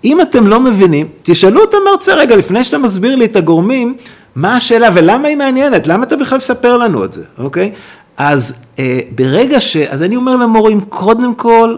אם 0.05 0.21
אתם 0.21 0.47
לא 0.47 0.61
מבינים, 0.61 1.09
תשאלו 1.23 1.65
את 1.65 1.75
המרצה 1.75 2.15
רגע, 2.15 2.37
לפני 2.37 2.65
שאתה 2.65 2.79
מסביר 2.79 3.17
לי 3.17 3.25
את 3.25 3.37
הגורמים, 3.37 3.97
מה 4.35 4.57
השאלה 4.57 4.89
ולמה 4.95 5.29
היא 5.29 5.37
מעניינת, 5.37 5.87
למה 5.87 6.05
אתה 6.05 6.17
בכלל 6.17 6.39
מספר 6.39 6.77
לנו 6.77 7.05
את 7.05 7.13
זה, 7.13 7.23
אוקיי? 7.39 7.73
אז 8.17 8.65
אה, 8.79 9.01
ברגע 9.15 9.61
ש... 9.61 9.77
אז 9.77 10.03
אני 10.03 10.17
אומר 10.17 10.37
למורים, 10.37 10.81
קודם 10.81 11.35
כל, 11.35 11.77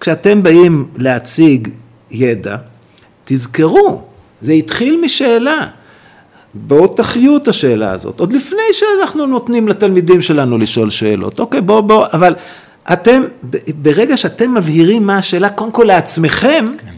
כשאתם 0.00 0.42
באים 0.42 0.86
להציג 0.96 1.68
ידע, 2.10 2.56
תזכרו, 3.24 4.02
זה 4.40 4.52
התחיל 4.52 5.00
משאלה. 5.04 5.66
בואו 6.54 6.88
תחיו 6.88 7.36
את 7.36 7.48
השאלה 7.48 7.90
הזאת, 7.90 8.20
עוד 8.20 8.32
לפני 8.32 8.60
שאנחנו 8.72 9.26
נותנים 9.26 9.68
לתלמידים 9.68 10.22
שלנו 10.22 10.58
לשאול 10.58 10.90
שאלות. 10.90 11.40
אוקיי, 11.40 11.60
בואו, 11.60 11.82
בואו, 11.82 12.06
אבל 12.12 12.34
אתם, 12.92 13.22
ברגע 13.74 14.16
שאתם 14.16 14.54
מבהירים 14.54 15.06
מה 15.06 15.16
השאלה, 15.16 15.50
קודם 15.50 15.70
כל 15.70 15.84
לעצמכם, 15.84 16.66
כן. 16.78 16.92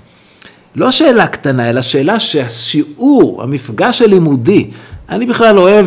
לא 0.77 0.91
שאלה 0.91 1.27
קטנה, 1.27 1.71
אלא 1.71 1.83
שאלה 1.83 2.21
שהשיעור, 2.21 3.43
המפגש 3.43 4.03
הלימודי, 4.03 4.71
אני 5.09 5.27
בכלל 5.27 5.59
אוהב 5.59 5.87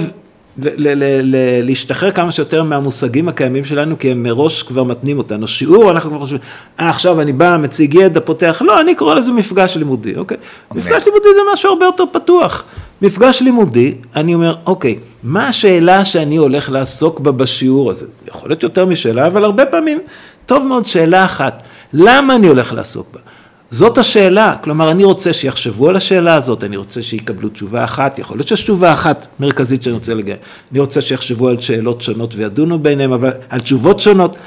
להשתחרר 1.64 2.12
כמה 2.12 2.32
שיותר 2.32 2.64
מהמושגים 2.64 3.30
הקיימים 3.30 3.66
שלנו, 3.66 4.00
כי 4.00 4.12
הם 4.12 4.24
מראש 4.24 4.64
כבר 4.64 4.84
מתנים 4.84 5.18
אותנו. 5.18 5.48
שיעור, 5.48 5.92
אנחנו 5.92 6.10
כבר 6.10 6.20
חושבים, 6.20 6.40
אה, 6.80 6.90
עכשיו 6.90 7.22
אני 7.22 7.34
בא, 7.34 7.58
מציג 7.58 7.94
ידע, 7.94 8.20
פותח, 8.20 8.62
לא, 8.66 8.82
אני 8.82 8.96
קורא 8.96 9.14
לזה 9.14 9.32
מפגש 9.32 9.78
לימודי, 9.78 10.16
אוקיי? 10.16 10.38
אוקיי. 10.70 10.82
מפגש 10.82 11.04
לימודי 11.06 11.28
זה 11.34 11.40
משהו 11.54 11.70
הרבה 11.70 11.86
יותר 11.86 12.04
פתוח. 12.12 12.66
מפגש 13.04 13.42
לימודי, 13.42 13.94
אני 14.16 14.34
אומר, 14.34 14.56
אוקיי, 14.66 15.00
מה 15.24 15.48
השאלה 15.48 16.06
שאני 16.06 16.36
הולך 16.36 16.70
לעסוק 16.70 17.20
בה 17.20 17.32
בשיעור 17.32 17.92
הזה? 17.92 18.06
יכול 18.28 18.50
להיות 18.50 18.64
יותר 18.64 18.86
משאלה, 18.86 19.28
אבל 19.28 19.44
הרבה 19.44 19.66
פעמים, 19.66 20.00
טוב 20.46 20.68
מאוד 20.68 20.86
שאלה 20.86 21.26
אחת, 21.26 21.64
למה 21.94 22.36
אני 22.36 22.48
הולך 22.48 22.74
לעסוק 22.74 23.08
בה? 23.14 23.20
זאת 23.72 23.98
השאלה, 23.98 24.56
כלומר 24.64 24.92
אני 24.92 25.04
רוצה 25.04 25.34
שיחשבו 25.34 25.90
על 25.90 25.96
השאלה 25.96 26.36
הזאת, 26.36 26.64
אני 26.64 26.78
רוצה 26.78 27.02
שיקבלו 27.02 27.50
תשובה 27.50 27.84
אחת, 27.84 28.20
יכול 28.20 28.38
להיות 28.38 28.48
שיש 28.48 28.64
תשובה 28.64 28.94
אחת 28.94 29.28
מרכזית 29.40 29.84
שאני 29.84 29.94
רוצה 29.94 30.14
לגמרי, 30.14 30.36
אני 30.72 30.80
רוצה 30.80 31.02
שיחשבו 31.02 31.48
על 31.48 31.60
שאלות 31.60 32.02
שונות 32.02 32.36
וידונו 32.36 32.80
ביניהם, 32.80 33.14
אבל 33.14 33.32
על 33.50 33.60
תשובות 33.60 34.00
שונות. 34.00 34.38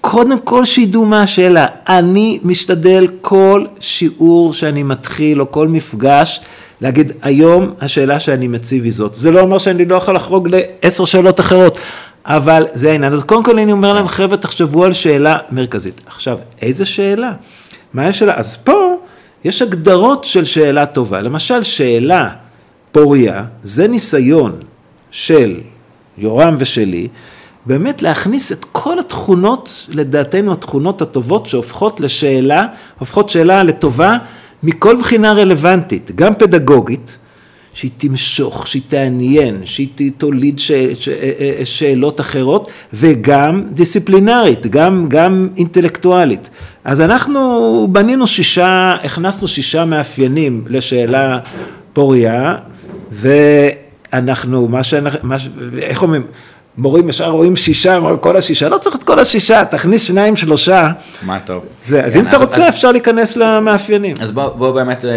קודם 0.00 0.40
כל 0.40 0.64
שידעו 0.64 1.06
מה 1.06 1.22
השאלה, 1.22 1.66
אני 1.88 2.40
משתדל 2.44 3.06
כל 3.20 3.64
שיעור 3.80 4.52
שאני 4.52 4.82
מתחיל 4.82 5.40
או 5.40 5.52
כל 5.52 5.68
מפגש 5.68 6.40
להגיד 6.80 7.12
היום 7.22 7.74
השאלה 7.80 8.20
שאני 8.20 8.48
מציב 8.48 8.84
היא 8.84 8.92
זאת, 8.92 9.14
זה 9.14 9.30
לא 9.30 9.40
אומר 9.40 9.58
שאני 9.58 9.84
לא 9.84 9.94
יכול 9.94 10.14
לחרוג 10.14 10.48
לעשר 10.82 11.04
שאלות 11.04 11.40
אחרות, 11.40 11.78
אבל 12.26 12.66
זה 12.74 12.90
העניין, 12.90 13.12
אז 13.12 13.22
קודם 13.22 13.44
כל 13.44 13.58
אני 13.58 13.72
אומר 13.72 13.92
להם 13.92 14.08
חבר'ה 14.08 14.36
תחשבו 14.36 14.84
על 14.84 14.92
שאלה 14.92 15.38
מרכזית, 15.50 16.00
עכשיו 16.06 16.38
איזה 16.62 16.84
שאלה? 16.84 17.32
מה 17.94 18.06
השאלה? 18.06 18.34
אז 18.36 18.56
פה 18.56 18.96
יש 19.44 19.62
הגדרות 19.62 20.24
של 20.24 20.44
שאלה 20.44 20.86
טובה. 20.86 21.20
למשל, 21.20 21.62
שאלה 21.62 22.28
פוריה, 22.92 23.44
זה 23.62 23.88
ניסיון 23.88 24.56
של 25.10 25.60
יורם 26.18 26.54
ושלי, 26.58 27.08
באמת 27.66 28.02
להכניס 28.02 28.52
את 28.52 28.64
כל 28.72 28.98
התכונות, 28.98 29.86
לדעתנו 29.94 30.52
התכונות 30.52 31.02
הטובות 31.02 31.46
שהופכות 31.46 32.00
לשאלה, 32.00 32.66
הופכות 32.98 33.28
שאלה 33.28 33.62
לטובה 33.62 34.18
מכל 34.62 34.96
בחינה 34.96 35.32
רלוונטית, 35.32 36.10
גם 36.14 36.34
פדגוגית, 36.34 37.18
שהיא 37.74 37.90
תמשוך, 37.96 38.66
שהיא 38.66 38.82
תעניין, 38.88 39.60
שהיא 39.64 40.12
תוליד 40.18 40.58
ש... 40.58 40.72
ש... 40.72 41.08
אה, 41.08 41.30
אה, 41.40 41.64
שאלות 41.64 42.20
אחרות, 42.20 42.70
וגם 42.92 43.64
דיסציפלינרית, 43.72 44.66
גם, 44.66 45.06
גם 45.08 45.48
אינטלקטואלית. 45.56 46.50
אז 46.84 47.00
אנחנו 47.00 47.88
בנינו 47.92 48.26
שישה, 48.26 48.96
הכנסנו 49.02 49.48
שישה 49.48 49.84
מאפיינים 49.84 50.64
לשאלה 50.66 51.38
פוריה, 51.92 52.56
ואנחנו, 53.10 54.68
מה 54.68 54.84
שאנחנו, 54.84 55.28
מה, 55.28 55.36
איך 55.82 56.02
אומרים, 56.02 56.22
מורים 56.80 57.08
ישר 57.08 57.30
רואים 57.30 57.56
שישה, 57.56 57.98
כל 58.20 58.36
השישה, 58.36 58.68
לא 58.68 58.78
צריך 58.78 58.96
את 58.96 59.02
כל 59.02 59.18
השישה, 59.18 59.64
תכניס 59.64 60.02
שניים, 60.02 60.36
שלושה. 60.36 60.90
מה 61.22 61.38
טוב. 61.44 61.64
זה, 61.84 62.04
אז 62.04 62.16
אם 62.16 62.28
אתה 62.28 62.36
רוצה, 62.36 62.68
אפשר 62.68 62.92
להיכנס 62.92 63.36
למאפיינים. 63.36 64.16
אז 64.20 64.30
בוא, 64.32 64.72
באמת, 64.72 65.04
אה, 65.04 65.10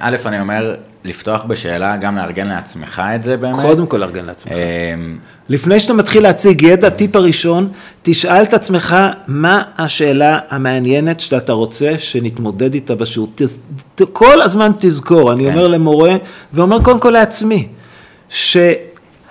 א', 0.00 0.16
אני 0.26 0.40
אומר, 0.40 0.74
לפתוח 1.04 1.44
בשאלה, 1.44 1.96
גם 1.96 2.16
לארגן 2.16 2.48
לעצמך 2.48 3.02
את 3.14 3.22
זה 3.22 3.36
באמת. 3.36 3.60
קודם 3.60 3.86
כל 3.86 3.96
לארגן 3.96 4.24
לעצמך. 4.24 4.52
אמ, 4.52 5.18
לפני 5.48 5.80
שאתה 5.80 5.92
מתחיל 5.92 6.22
להציג 6.22 6.62
ידע, 6.62 6.90
טיפ 6.90 7.16
הראשון, 7.16 7.68
תשאל 8.02 8.42
את 8.42 8.54
עצמך 8.54 8.96
מה 9.26 9.62
השאלה 9.78 10.38
המעניינת 10.48 11.20
שאתה 11.20 11.52
רוצה 11.52 11.92
שנתמודד 11.98 12.74
איתה 12.74 12.94
בשיעור. 12.94 13.32
כל 14.12 14.42
הזמן 14.42 14.70
תזכור, 14.78 15.32
אני 15.32 15.44
כן. 15.44 15.50
אומר 15.50 15.66
למורה, 15.66 16.16
ואומר 16.52 16.82
קודם 16.82 17.00
כל 17.00 17.10
לעצמי, 17.10 17.68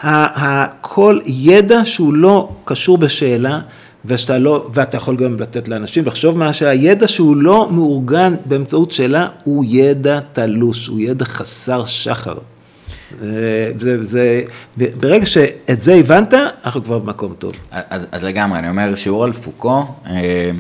שכל 0.03 1.19
ידע 1.25 1.85
שהוא 1.85 2.13
לא 2.13 2.49
קשור 2.65 2.97
בשאלה, 2.97 3.59
ושאתה 4.05 4.37
לא, 4.37 4.69
ואתה 4.73 4.97
יכול 4.97 5.15
גם 5.15 5.39
לתת 5.39 5.67
לאנשים 5.67 6.05
לחשוב 6.05 6.37
מה 6.37 6.49
השאלה, 6.49 6.73
ידע 6.73 7.07
שהוא 7.07 7.37
לא 7.37 7.67
מאורגן 7.71 8.35
באמצעות 8.45 8.91
שאלה, 8.91 9.27
הוא 9.43 9.65
ידע 9.67 10.19
תלוש, 10.33 10.87
הוא 10.87 10.99
ידע 10.99 11.25
חסר 11.25 11.85
שחר. 11.85 12.37
זה, 13.77 14.03
זה, 14.03 14.41
ברגע 14.77 15.25
שאת 15.25 15.79
זה 15.79 15.93
הבנת, 15.93 16.33
אנחנו 16.65 16.83
כבר 16.83 16.99
במקום 16.99 17.33
טוב. 17.39 17.53
אז, 17.71 18.07
אז 18.11 18.23
לגמרי, 18.23 18.59
אני 18.59 18.69
אומר, 18.69 18.95
שיעור 18.95 19.23
על 19.23 19.33
פוקו, 19.33 19.85
אה, 20.09 20.51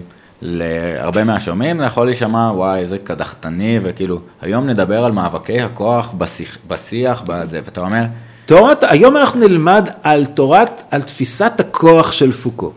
להרבה 0.41 1.23
מהשומעים 1.23 1.77
זה 1.77 1.83
יכול 1.83 2.05
להישמע, 2.05 2.51
וואי, 2.55 2.79
איזה 2.79 2.97
קדחתני, 2.97 3.79
וכאילו, 3.83 4.19
היום 4.41 4.67
נדבר 4.67 5.03
על 5.03 5.11
מאבקי 5.11 5.61
הכוח 5.61 6.13
בשיח, 6.17 6.57
בשיח 6.67 7.23
בזה, 7.27 7.59
ואתה 7.63 7.81
אומר... 7.81 8.03
תורת, 8.49 8.83
היום 8.83 9.17
אנחנו 9.17 9.39
נלמד 9.39 9.89
על 10.03 10.25
תורת, 10.25 10.81
על 10.91 11.01
תפיסת 11.01 11.51
הכוח 11.59 12.11
של 12.11 12.31
פוקו. 12.31 12.71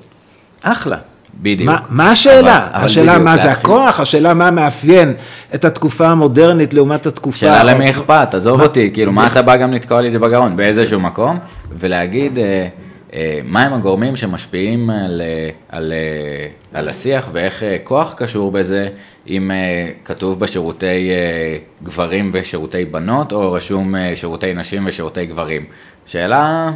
אחלה. 0.62 0.96
בדיוק. 1.40 1.70
מה, 1.70 1.78
מה 1.88 2.10
השאלה? 2.10 2.68
אבל, 2.72 2.84
השאלה 2.84 3.12
בדיוק, 3.12 3.24
מה 3.24 3.36
זה 3.36 3.50
הכוח? 3.50 4.00
השאלה 4.00 4.34
מה 4.34 4.50
מאפיין 4.50 5.14
את 5.54 5.64
התקופה 5.64 6.08
המודרנית 6.08 6.74
לעומת 6.74 7.06
התקופה... 7.06 7.38
שאלה 7.38 7.64
למי 7.64 7.90
אכפת, 7.90 8.34
עזוב 8.34 8.58
מה, 8.58 8.62
אותי, 8.62 8.90
כאילו 8.94 9.12
מה 9.12 9.26
אתה 9.26 9.42
בא 9.42 9.56
גם 9.56 9.72
לתקוע 9.72 10.00
לי 10.00 10.08
את 10.08 10.12
זה 10.12 10.18
בגרון 10.18 10.56
באיזשהו 10.56 11.00
מקום, 11.00 11.38
ולהגיד 11.78 12.38
אה, 12.38 12.68
אה, 13.14 13.40
מה 13.44 13.62
הם 13.62 13.72
הגורמים 13.72 14.16
שמשפיעים 14.16 14.90
על, 14.90 15.22
אה, 15.24 15.48
על, 15.68 15.92
אה, 15.92 16.78
על 16.78 16.88
השיח 16.88 17.28
ואיך 17.32 17.62
אה, 17.62 17.76
כוח 17.84 18.14
קשור 18.14 18.52
בזה, 18.52 18.88
אם 19.28 19.50
אה, 19.50 19.90
כתוב 20.04 20.40
בשירותי 20.40 21.10
אה, 21.10 21.56
גברים 21.82 22.30
ושירותי 22.34 22.84
בנות, 22.84 23.32
או 23.32 23.52
רשום 23.52 23.96
אה, 23.96 24.16
שירותי 24.16 24.54
נשים 24.54 24.86
ושירותי 24.86 25.26
גברים. 25.26 25.64
שאלה 26.06 26.70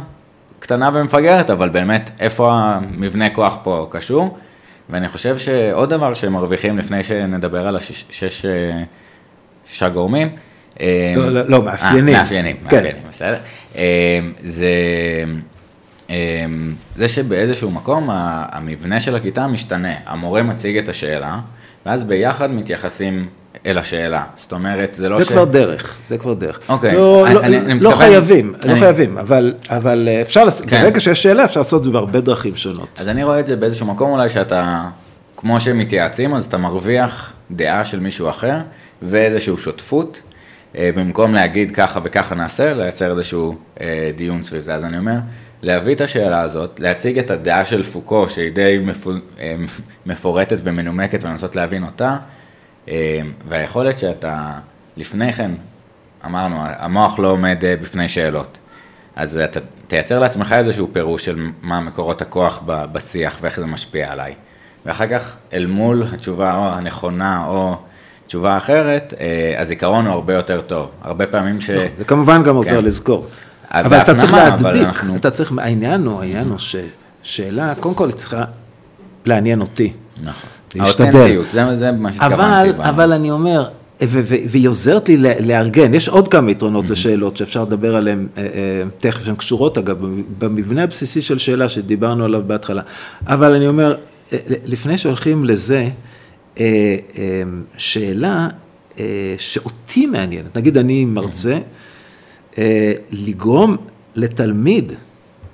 קטנה 0.59 0.89
ומפגרת, 0.93 1.49
אבל 1.49 1.69
באמת, 1.69 2.09
איפה 2.19 2.51
המבנה 2.53 3.29
כוח 3.29 3.57
פה 3.63 3.87
קשור? 3.91 4.37
ואני 4.89 5.07
חושב 5.07 5.37
שעוד 5.37 5.89
דבר 5.89 6.13
שמרוויחים 6.13 6.77
לפני 6.77 7.03
שנדבר 7.03 7.67
על 7.67 7.75
השש, 7.75 8.45
אה, 8.45 8.83
שישה 9.65 9.89
גורמים, 9.89 10.29
אה, 10.79 11.13
לא, 11.15 11.29
לא, 11.29 11.41
לא, 11.47 11.63
מאפיינים. 11.63 12.15
아, 12.15 12.17
מאפיינים, 12.17 12.57
כן. 12.69 12.75
מאפיינים, 12.75 13.01
בסדר. 13.09 13.37
אה, 13.75 14.19
זה, 14.39 14.71
זה 16.95 17.07
שבאיזשהו 17.07 17.71
מקום 17.71 18.09
המבנה 18.11 18.99
של 18.99 19.15
הכיתה 19.15 19.47
משתנה. 19.47 19.93
המורה 20.05 20.43
מציג 20.43 20.77
את 20.77 20.89
השאלה, 20.89 21.39
ואז 21.85 22.03
ביחד 22.03 22.51
מתייחסים 22.51 23.27
אל 23.65 23.77
השאלה. 23.77 24.23
זאת 24.35 24.51
אומרת, 24.51 24.95
זה 24.95 25.09
לא 25.09 25.17
זה 25.17 25.25
ש... 25.25 25.27
זה 25.27 25.33
כבר 25.33 25.45
דרך, 25.45 25.97
זה 26.09 26.17
כבר 26.17 26.33
דרך. 26.33 26.59
אוקיי. 26.69 26.93
לא, 26.93 27.25
אני, 27.27 27.35
לא, 27.35 27.39
אני, 27.39 27.57
אני 27.57 27.67
לא 27.67 27.75
מתכוון... 27.75 27.93
חייבים, 27.97 28.53
לא 28.53 28.63
אני... 28.63 28.73
לא 28.73 28.79
חייבים, 28.79 29.17
אבל, 29.17 29.53
אבל 29.69 30.09
אפשר, 30.21 30.43
לעשות, 30.43 30.65
כן. 30.65 30.81
ברגע 30.81 30.99
שיש 30.99 31.23
שאלה 31.23 31.45
אפשר 31.45 31.59
לעשות 31.59 31.79
את 31.79 31.83
זה 31.83 31.89
בהרבה 31.89 32.21
דרכים 32.21 32.55
שונות. 32.55 32.87
אז 32.97 33.07
אני 33.07 33.23
רואה 33.23 33.39
את 33.39 33.47
זה 33.47 33.55
באיזשהו 33.55 33.85
מקום 33.85 34.11
אולי 34.11 34.29
שאתה, 34.29 34.83
כמו 35.37 35.59
שהם 35.59 35.77
מתייעצים, 35.77 36.33
אז 36.33 36.45
אתה 36.45 36.57
מרוויח 36.57 37.33
דעה 37.51 37.85
של 37.85 37.99
מישהו 37.99 38.29
אחר 38.29 38.57
ואיזושהי 39.01 39.57
שותפות. 39.57 40.21
אה, 40.77 40.89
במקום 40.95 41.33
להגיד 41.33 41.71
ככה 41.71 41.99
וככה 42.03 42.35
נעשה, 42.35 42.73
לייצר 42.73 43.11
איזשהו 43.11 43.55
אה, 43.81 44.11
דיון 44.15 44.41
סביב 44.41 44.61
זה. 44.61 44.75
אז 44.75 44.85
אני 44.85 44.97
אומר, 44.97 45.15
להביא 45.61 45.95
את 45.95 46.01
השאלה 46.01 46.41
הזאת, 46.41 46.79
להציג 46.79 47.19
את 47.19 47.31
הדעה 47.31 47.65
של 47.65 47.83
פוקו, 47.83 48.29
שהיא 48.29 48.51
די 48.51 48.79
אה, 49.39 49.55
מפורטת 50.05 50.57
ומנומקת 50.63 51.23
ולנסות 51.23 51.55
להבין 51.55 51.83
אותה, 51.83 52.17
אה, 52.89 53.21
והיכולת 53.47 53.97
שאתה 53.97 54.53
לפני 54.97 55.33
כן, 55.33 55.51
אמרנו, 56.25 56.55
המוח 56.59 57.19
לא 57.19 57.27
עומד 57.27 57.65
אה, 57.65 57.75
בפני 57.81 58.09
שאלות. 58.09 58.57
אז 59.15 59.37
אתה 59.37 59.59
תייצר 59.87 60.19
לעצמך 60.19 60.55
איזשהו 60.57 60.89
פירוש 60.93 61.25
של 61.25 61.47
מה 61.61 61.81
מקורות 61.81 62.21
הכוח 62.21 62.61
בשיח 62.65 63.37
ואיך 63.41 63.59
זה 63.59 63.65
משפיע 63.65 64.11
עליי. 64.11 64.33
ואחר 64.85 65.07
כך, 65.07 65.35
אל 65.53 65.65
מול 65.65 66.03
התשובה 66.13 66.55
או 66.55 66.73
הנכונה 66.73 67.47
או 67.47 67.75
תשובה 68.27 68.57
אחרת, 68.57 69.13
אה, 69.19 69.61
הזיכרון 69.61 70.05
הוא 70.05 70.13
הרבה 70.13 70.33
יותר 70.33 70.61
טוב. 70.61 70.91
הרבה 71.01 71.27
פעמים 71.27 71.61
ש... 71.61 71.69
זה 71.97 72.05
כמובן 72.05 72.43
גם 72.43 72.55
עוזר 72.55 72.77
כן. 72.77 72.85
לזכור. 72.85 73.27
אבל 73.71 73.97
אתה 74.01 74.15
צריך 74.15 74.33
להדביק. 74.33 74.87
אתה 75.15 75.31
צריך, 75.31 75.53
העניין 75.57 76.05
הוא, 76.05 76.21
העניין 76.21 76.49
הוא 76.49 76.57
ששאלה, 76.57 77.73
קודם 77.79 77.95
כל 77.95 78.11
צריכה 78.11 78.43
לעניין 79.25 79.61
אותי. 79.61 79.93
נכון. 80.23 80.49
להשתדל. 80.75 81.41
זה, 81.51 81.75
זה 81.75 81.91
מה 81.91 82.11
שהתכוונתי. 82.11 82.69
אבל, 82.69 82.81
אבל 82.81 83.13
אני 83.13 83.31
אומר, 83.31 83.69
והיא 84.01 84.69
עוזרת 84.69 85.09
לי 85.09 85.17
לארגן, 85.39 85.93
יש 85.93 86.09
עוד 86.09 86.27
כמה 86.27 86.51
יתרונות. 86.51 86.89
לשאלות 86.89 87.37
שאפשר 87.37 87.63
לדבר 87.63 87.95
עליהן 87.95 88.27
אה, 88.37 88.43
אה, 88.43 88.49
תכף, 88.97 89.25
שהן 89.25 89.35
קשורות 89.35 89.77
אגב, 89.77 89.97
במבנה 90.37 90.83
הבסיסי 90.83 91.21
של 91.21 91.37
שאלה 91.37 91.69
שדיברנו 91.69 92.25
עליו 92.25 92.41
בהתחלה. 92.47 92.81
אבל 93.27 93.53
אני 93.55 93.67
אומר, 93.67 93.95
אה, 94.33 94.37
לפני 94.65 94.97
שהולכים 94.97 95.45
לזה, 95.45 95.89
שאלה 97.77 98.47
שאותי 99.37 100.05
מעניינת, 100.05 100.57
נגיד 100.57 100.77
אני 100.77 101.05
מרצה. 101.05 101.59
לגרום 103.11 103.77
לתלמיד 104.15 104.91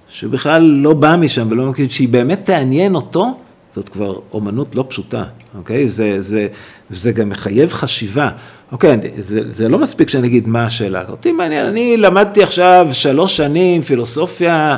שבכלל 0.10 0.62
לא 0.62 0.94
בא 0.94 1.16
משם 1.16 1.48
ולא 1.52 1.66
מכיר, 1.66 1.90
שהיא 1.90 2.10
באמת 2.10 2.46
תעניין 2.46 2.96
אותו, 2.96 3.38
זאת 3.72 3.90
כבר 3.90 4.20
אומנות 4.34 4.76
לא 4.76 4.86
פשוטה, 4.88 5.24
אוקיי? 5.58 5.90
זה, 5.90 6.22
זה, 6.22 6.48
זה 6.90 7.12
גם 7.12 7.30
מחייב 7.30 7.74
חשיבה. 7.74 8.30
אוקיי, 8.72 8.98
זה, 9.18 9.40
זה 9.50 9.70
לא 9.70 9.80
מספיק 9.80 10.10
שאני 10.10 10.28
אגיד 10.28 10.48
מה 10.48 10.66
השאלה. 10.66 11.04
אותי 11.10 11.32
מעניין, 11.32 11.66
אני 11.66 11.98
למדתי 11.98 12.44
עכשיו 12.44 12.88
שלוש 12.92 13.38
שנים 13.38 13.82
פילוסופיה, 13.82 14.76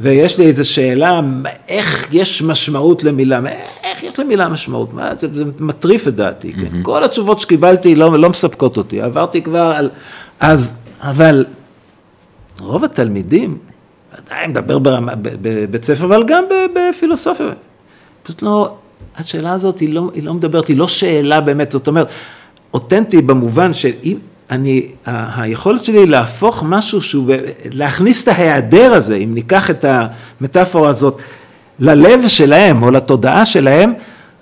ויש 0.00 0.38
לי 0.38 0.46
איזו 0.46 0.70
שאלה, 0.70 1.20
איך 1.68 2.08
יש 2.12 2.42
משמעות 2.42 3.04
למילה, 3.04 3.40
איך 3.84 4.02
יש 4.02 4.18
למילה 4.18 4.48
משמעות? 4.48 4.94
מה, 4.94 5.12
זה, 5.18 5.28
זה 5.34 5.44
מטריף 5.60 6.08
את 6.08 6.14
דעתי, 6.14 6.52
כן? 6.52 6.60
Mm-hmm. 6.60 6.82
כל 6.84 7.04
התשובות 7.04 7.40
שקיבלתי 7.40 7.94
לא, 7.94 8.18
לא 8.18 8.30
מספקות 8.30 8.76
אותי, 8.76 9.00
עברתי 9.00 9.42
כבר 9.42 9.72
על... 9.76 9.90
אז, 10.40 10.76
אבל 11.00 11.44
רוב 12.60 12.84
התלמידים, 12.84 13.58
עדיין 14.16 14.50
מדבר 14.50 14.78
בבית 15.42 15.84
ספר, 15.84 16.04
אבל 16.04 16.24
גם 16.26 16.44
בפילוסופיה. 16.74 17.46
פשוט 18.22 18.42
לא, 18.42 18.74
השאלה 19.18 19.52
הזאת 19.52 19.78
היא 19.78 19.94
לא, 19.94 20.10
היא 20.14 20.22
לא 20.22 20.34
מדברת, 20.34 20.66
היא 20.68 20.76
לא 20.76 20.88
שאלה 20.88 21.40
באמת, 21.40 21.72
זאת 21.72 21.86
אומרת, 21.88 22.08
אותנטי 22.74 23.22
במובן 23.22 23.74
שאם 23.74 24.16
אני, 24.50 24.86
ה- 25.06 25.42
היכולת 25.42 25.84
שלי 25.84 26.06
להפוך 26.06 26.62
משהו 26.66 27.02
שהוא, 27.02 27.32
להכניס 27.72 28.22
את 28.22 28.28
ההיעדר 28.28 28.92
הזה, 28.92 29.16
אם 29.16 29.34
ניקח 29.34 29.70
את 29.70 29.84
המטאפורה 30.40 30.88
הזאת, 30.90 31.22
ללב 31.78 32.28
שלהם 32.28 32.82
או 32.82 32.90
לתודעה 32.90 33.46
שלהם, 33.46 33.92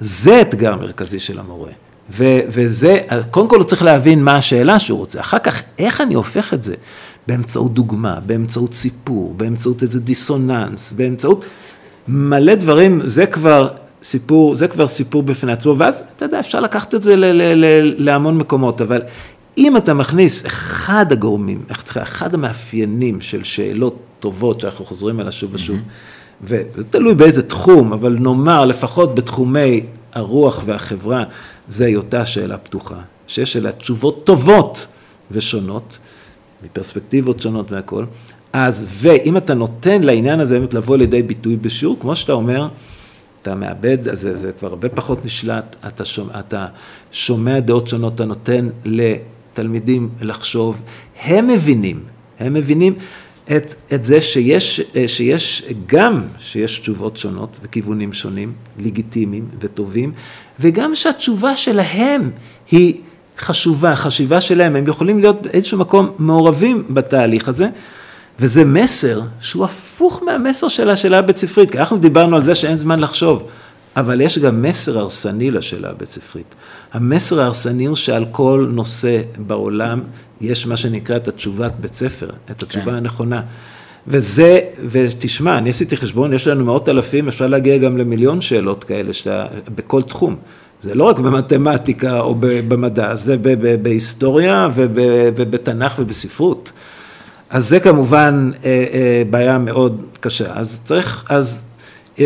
זה 0.00 0.40
אתגר 0.40 0.76
מרכזי 0.76 1.18
של 1.18 1.38
המורה. 1.38 1.70
ו- 2.10 2.40
וזה, 2.48 2.98
קודם 3.30 3.48
כל 3.48 3.56
הוא 3.56 3.64
צריך 3.64 3.82
להבין 3.82 4.24
מה 4.24 4.36
השאלה 4.36 4.78
שהוא 4.78 4.98
רוצה, 4.98 5.20
אחר 5.20 5.38
כך 5.38 5.62
איך 5.78 6.00
אני 6.00 6.14
הופך 6.14 6.54
את 6.54 6.62
זה? 6.64 6.74
באמצעות 7.26 7.74
דוגמה, 7.74 8.18
באמצעות 8.26 8.74
סיפור, 8.74 9.34
באמצעות 9.36 9.82
איזה 9.82 10.00
דיסוננס, 10.00 10.92
באמצעות 10.92 11.44
מלא 12.08 12.54
דברים, 12.54 13.00
זה 13.04 13.26
כבר 13.26 13.68
סיפור, 14.02 14.54
זה 14.54 14.68
כבר 14.68 14.88
סיפור 14.88 15.22
בפני 15.22 15.52
עצמו, 15.52 15.78
ואז 15.78 16.02
אתה 16.16 16.24
יודע, 16.24 16.40
אפשר 16.40 16.60
לקחת 16.60 16.94
את 16.94 17.02
זה 17.02 17.16
ל- 17.16 17.24
ל- 17.24 17.64
ל- 17.64 17.94
להמון 18.04 18.38
מקומות, 18.38 18.80
אבל 18.80 19.02
אם 19.58 19.76
אתה 19.76 19.94
מכניס 19.94 20.46
אחד 20.46 21.06
הגורמים, 21.10 21.62
אחד 22.02 22.34
המאפיינים 22.34 23.20
של 23.20 23.44
שאלות 23.44 23.96
טובות 24.20 24.60
שאנחנו 24.60 24.84
חוזרים 24.84 25.20
עליה 25.20 25.32
שוב 25.32 25.50
ושוב, 25.54 25.76
וזה 26.42 26.64
תלוי 26.90 27.14
באיזה 27.14 27.42
תחום, 27.42 27.92
אבל 27.92 28.16
נאמר 28.20 28.64
לפחות 28.64 29.14
בתחומי 29.14 29.80
הרוח 30.14 30.62
והחברה, 30.64 31.24
זה 31.68 31.84
היותה 31.86 32.26
שאלה 32.26 32.58
פתוחה, 32.58 32.96
שיש 33.26 33.56
עליה 33.56 33.72
תשובות 33.72 34.24
טובות 34.24 34.86
ושונות, 35.30 35.98
מפרספקטיבות 36.64 37.40
שונות 37.40 37.72
והכל, 37.72 38.04
אז 38.52 38.86
ואם 38.88 39.36
אתה 39.36 39.54
נותן 39.54 40.02
לעניין 40.02 40.40
הזה 40.40 40.58
באמת 40.58 40.74
לבוא 40.74 40.96
לידי 40.96 41.22
ביטוי 41.22 41.56
בשיעור, 41.56 41.96
כמו 42.00 42.16
שאתה 42.16 42.32
אומר, 42.32 42.68
אתה 43.42 43.54
מאבד, 43.54 44.08
אז 44.08 44.20
זה, 44.20 44.36
זה 44.36 44.52
כבר 44.52 44.68
הרבה 44.68 44.88
פחות 44.88 45.24
נשלט, 45.24 45.76
אתה 45.86 46.04
שומע, 46.04 46.38
אתה 46.38 46.66
שומע 47.12 47.60
דעות 47.60 47.88
שונות, 47.88 48.14
אתה 48.14 48.24
נותן 48.24 48.68
לתלמידים 48.84 50.08
לחשוב, 50.20 50.82
הם 51.22 51.46
מבינים, 51.48 52.00
הם 52.38 52.54
מבינים 52.54 52.94
את, 53.56 53.74
את 53.94 54.04
זה 54.04 54.20
שיש, 54.20 54.80
שיש 55.06 55.64
גם, 55.86 56.22
שיש 56.38 56.78
תשובות 56.78 57.16
שונות 57.16 57.58
וכיוונים 57.62 58.12
שונים, 58.12 58.52
לגיטימיים 58.78 59.48
וטובים, 59.60 60.12
וגם 60.60 60.94
שהתשובה 60.94 61.56
שלהם 61.56 62.30
היא 62.70 62.94
חשובה, 63.38 63.92
החשיבה 63.92 64.40
שלהם, 64.40 64.76
הם 64.76 64.84
יכולים 64.88 65.18
להיות 65.20 65.42
באיזשהו 65.42 65.78
מקום 65.78 66.10
מעורבים 66.18 66.84
בתהליך 66.90 67.48
הזה. 67.48 67.68
וזה 68.40 68.64
מסר 68.64 69.20
שהוא 69.40 69.64
הפוך 69.64 70.22
מהמסר 70.22 70.68
של 70.68 70.90
השאלה 70.90 71.18
הבית 71.18 71.36
ספרית, 71.36 71.70
כי 71.70 71.78
אנחנו 71.78 71.98
דיברנו 71.98 72.36
על 72.36 72.44
זה 72.44 72.54
שאין 72.54 72.76
זמן 72.76 73.00
לחשוב, 73.00 73.48
אבל 73.96 74.20
יש 74.20 74.38
גם 74.38 74.62
מסר 74.62 74.98
הרסני 74.98 75.50
לשאלה 75.50 75.90
הבית 75.90 76.08
ספרית. 76.08 76.54
המסר 76.92 77.40
ההרסני 77.40 77.84
הוא 77.84 77.96
שעל 77.96 78.24
כל 78.30 78.68
נושא 78.72 79.22
בעולם 79.38 80.00
יש 80.40 80.66
מה 80.66 80.76
שנקרא 80.76 81.16
את 81.16 81.28
התשובת 81.28 81.72
בית 81.80 81.94
ספר, 81.94 82.30
את 82.50 82.62
התשובה 82.62 82.84
כן. 82.84 82.94
הנכונה. 82.94 83.42
וזה, 84.06 84.60
ותשמע, 84.88 85.58
אני 85.58 85.70
עשיתי 85.70 85.96
חשבון, 85.96 86.32
יש 86.32 86.46
לנו 86.46 86.64
מאות 86.64 86.88
אלפים, 86.88 87.28
אפשר 87.28 87.46
להגיע 87.46 87.78
גם 87.78 87.96
למיליון 87.98 88.40
שאלות 88.40 88.84
כאלה 88.84 89.12
שאתה, 89.12 89.46
בכל 89.74 90.02
תחום. 90.02 90.36
זה 90.84 90.94
לא 90.94 91.04
רק 91.04 91.18
במתמטיקה 91.18 92.20
או 92.20 92.34
במדע, 92.40 93.14
זה 93.16 93.36
בהיסטוריה 93.82 94.68
ובתנ"ך 94.74 95.94
ובספרות. 95.98 96.72
אז 97.50 97.68
זה 97.68 97.80
כמובן 97.80 98.50
אה, 98.64 98.84
אה, 98.92 99.22
בעיה 99.30 99.58
מאוד 99.58 100.02
קשה. 100.20 100.52
אז 100.54 100.80
צריך, 100.84 101.24
אז, 101.28 101.64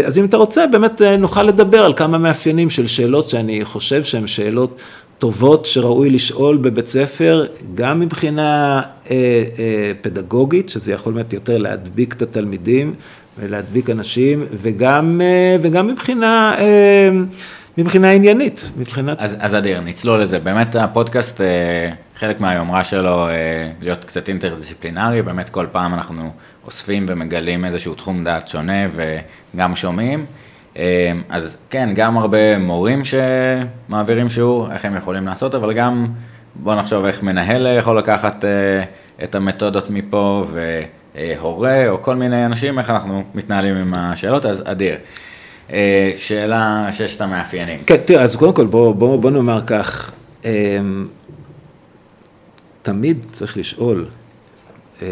אז 0.04 0.18
אם 0.18 0.24
אתה 0.24 0.36
רוצה, 0.36 0.66
באמת 0.66 1.02
אה, 1.02 1.16
נוכל 1.16 1.42
לדבר 1.42 1.84
על 1.84 1.92
כמה 1.96 2.18
מאפיינים 2.18 2.70
של 2.70 2.86
שאלות 2.86 3.28
שאני 3.28 3.64
חושב 3.64 4.04
שהן 4.04 4.26
שאלות 4.26 4.80
טובות 5.18 5.66
שראוי 5.66 6.10
לשאול 6.10 6.56
בבית 6.56 6.86
ספר, 6.86 7.46
גם 7.74 8.00
מבחינה 8.00 8.82
אה, 9.10 9.16
אה, 9.58 9.92
פדגוגית, 10.00 10.68
שזה 10.68 10.92
יכול 10.92 11.12
באמת 11.12 11.32
יותר 11.32 11.58
להדביק 11.58 12.12
את 12.12 12.22
התלמידים 12.22 12.94
ולהדביק 13.38 13.90
אנשים, 13.90 14.46
וגם, 14.62 15.20
אה, 15.24 15.56
וגם 15.62 15.86
מבחינה... 15.86 16.54
אה, 16.58 17.10
מבחינה 17.78 18.10
עניינית, 18.10 18.70
מבחינת... 18.76 19.20
אז, 19.20 19.36
אז 19.40 19.54
אדיר, 19.54 19.80
נצלול 19.80 20.22
לזה. 20.22 20.38
באמת 20.38 20.76
הפודקאסט, 20.76 21.40
אה, 21.40 21.90
חלק 22.16 22.40
מהיומרה 22.40 22.84
שלו 22.84 23.28
אה, 23.28 23.32
להיות 23.80 24.04
קצת 24.04 24.28
אינטרדיסציפלינרי, 24.28 25.22
באמת 25.22 25.48
כל 25.48 25.66
פעם 25.72 25.94
אנחנו 25.94 26.30
אוספים 26.66 27.06
ומגלים 27.08 27.64
איזשהו 27.64 27.94
תחום 27.94 28.24
דעת 28.24 28.48
שונה 28.48 28.86
וגם 29.54 29.76
שומעים. 29.76 30.26
אה, 30.76 31.12
אז 31.28 31.56
כן, 31.70 31.88
גם 31.94 32.18
הרבה 32.18 32.58
מורים 32.58 33.02
שמעבירים 33.04 34.30
שיעור, 34.30 34.72
איך 34.72 34.84
הם 34.84 34.96
יכולים 34.96 35.26
לעשות, 35.26 35.54
אבל 35.54 35.72
גם 35.72 36.06
בוא 36.54 36.74
נחשוב 36.74 37.04
איך 37.04 37.22
מנהל 37.22 37.66
יכול 37.78 37.98
לקחת 37.98 38.44
את 39.22 39.34
המתודות 39.34 39.90
מפה, 39.90 40.46
והורה 41.14 41.88
או 41.88 42.02
כל 42.02 42.16
מיני 42.16 42.46
אנשים, 42.46 42.78
איך 42.78 42.90
אנחנו 42.90 43.24
מתנהלים 43.34 43.76
עם 43.76 43.92
השאלות, 43.96 44.46
אז 44.46 44.62
אדיר. 44.66 44.96
אה, 45.72 46.12
שאלה 46.16 46.88
ששת 46.92 47.20
המאפיינים. 47.20 47.80
כן, 47.86 47.96
תראה, 48.04 48.22
אז 48.22 48.36
קודם 48.36 48.52
כל 48.52 48.66
בוא, 48.66 48.94
בוא, 48.94 49.16
בוא 49.16 49.30
נאמר 49.30 49.60
כך, 49.66 50.12
אמ, 50.44 51.08
תמיד 52.82 53.24
צריך 53.30 53.56
לשאול, 53.56 54.06
אמ, 55.02 55.06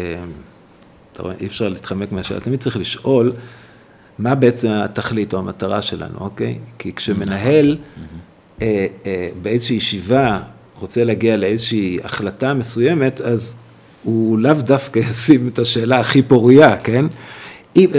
אתה 1.13 1.23
רואה, 1.23 1.35
אי 1.39 1.47
אפשר 1.47 1.69
להתחמק 1.69 2.11
מהשאלה, 2.11 2.39
תמיד 2.39 2.59
צריך 2.59 2.77
לשאול 2.77 3.33
מה 4.19 4.35
בעצם 4.35 4.69
התכלית 4.69 5.33
או 5.33 5.39
המטרה 5.39 5.81
שלנו, 5.81 6.19
אוקיי? 6.19 6.57
כי 6.79 6.93
כשמנהל 6.93 7.77
אה, 8.61 8.85
אה, 9.05 9.29
באיזושהי 9.41 9.75
ישיבה 9.75 10.39
רוצה 10.79 11.03
להגיע 11.03 11.37
לאיזושהי 11.37 11.99
החלטה 12.03 12.53
מסוימת, 12.53 13.21
אז 13.21 13.55
הוא 14.03 14.39
לאו 14.39 14.53
דווקא 14.53 14.99
ישים 15.09 15.47
את 15.47 15.59
השאלה 15.59 15.99
הכי 15.99 16.21
פורייה, 16.21 16.77
כן? 16.77 17.05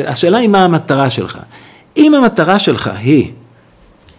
השאלה 0.07 0.39
היא 0.39 0.49
מה 0.49 0.65
המטרה 0.65 1.11
שלך. 1.11 1.39
אם 1.97 2.15
המטרה 2.15 2.59
שלך 2.59 2.91
היא, 2.99 3.33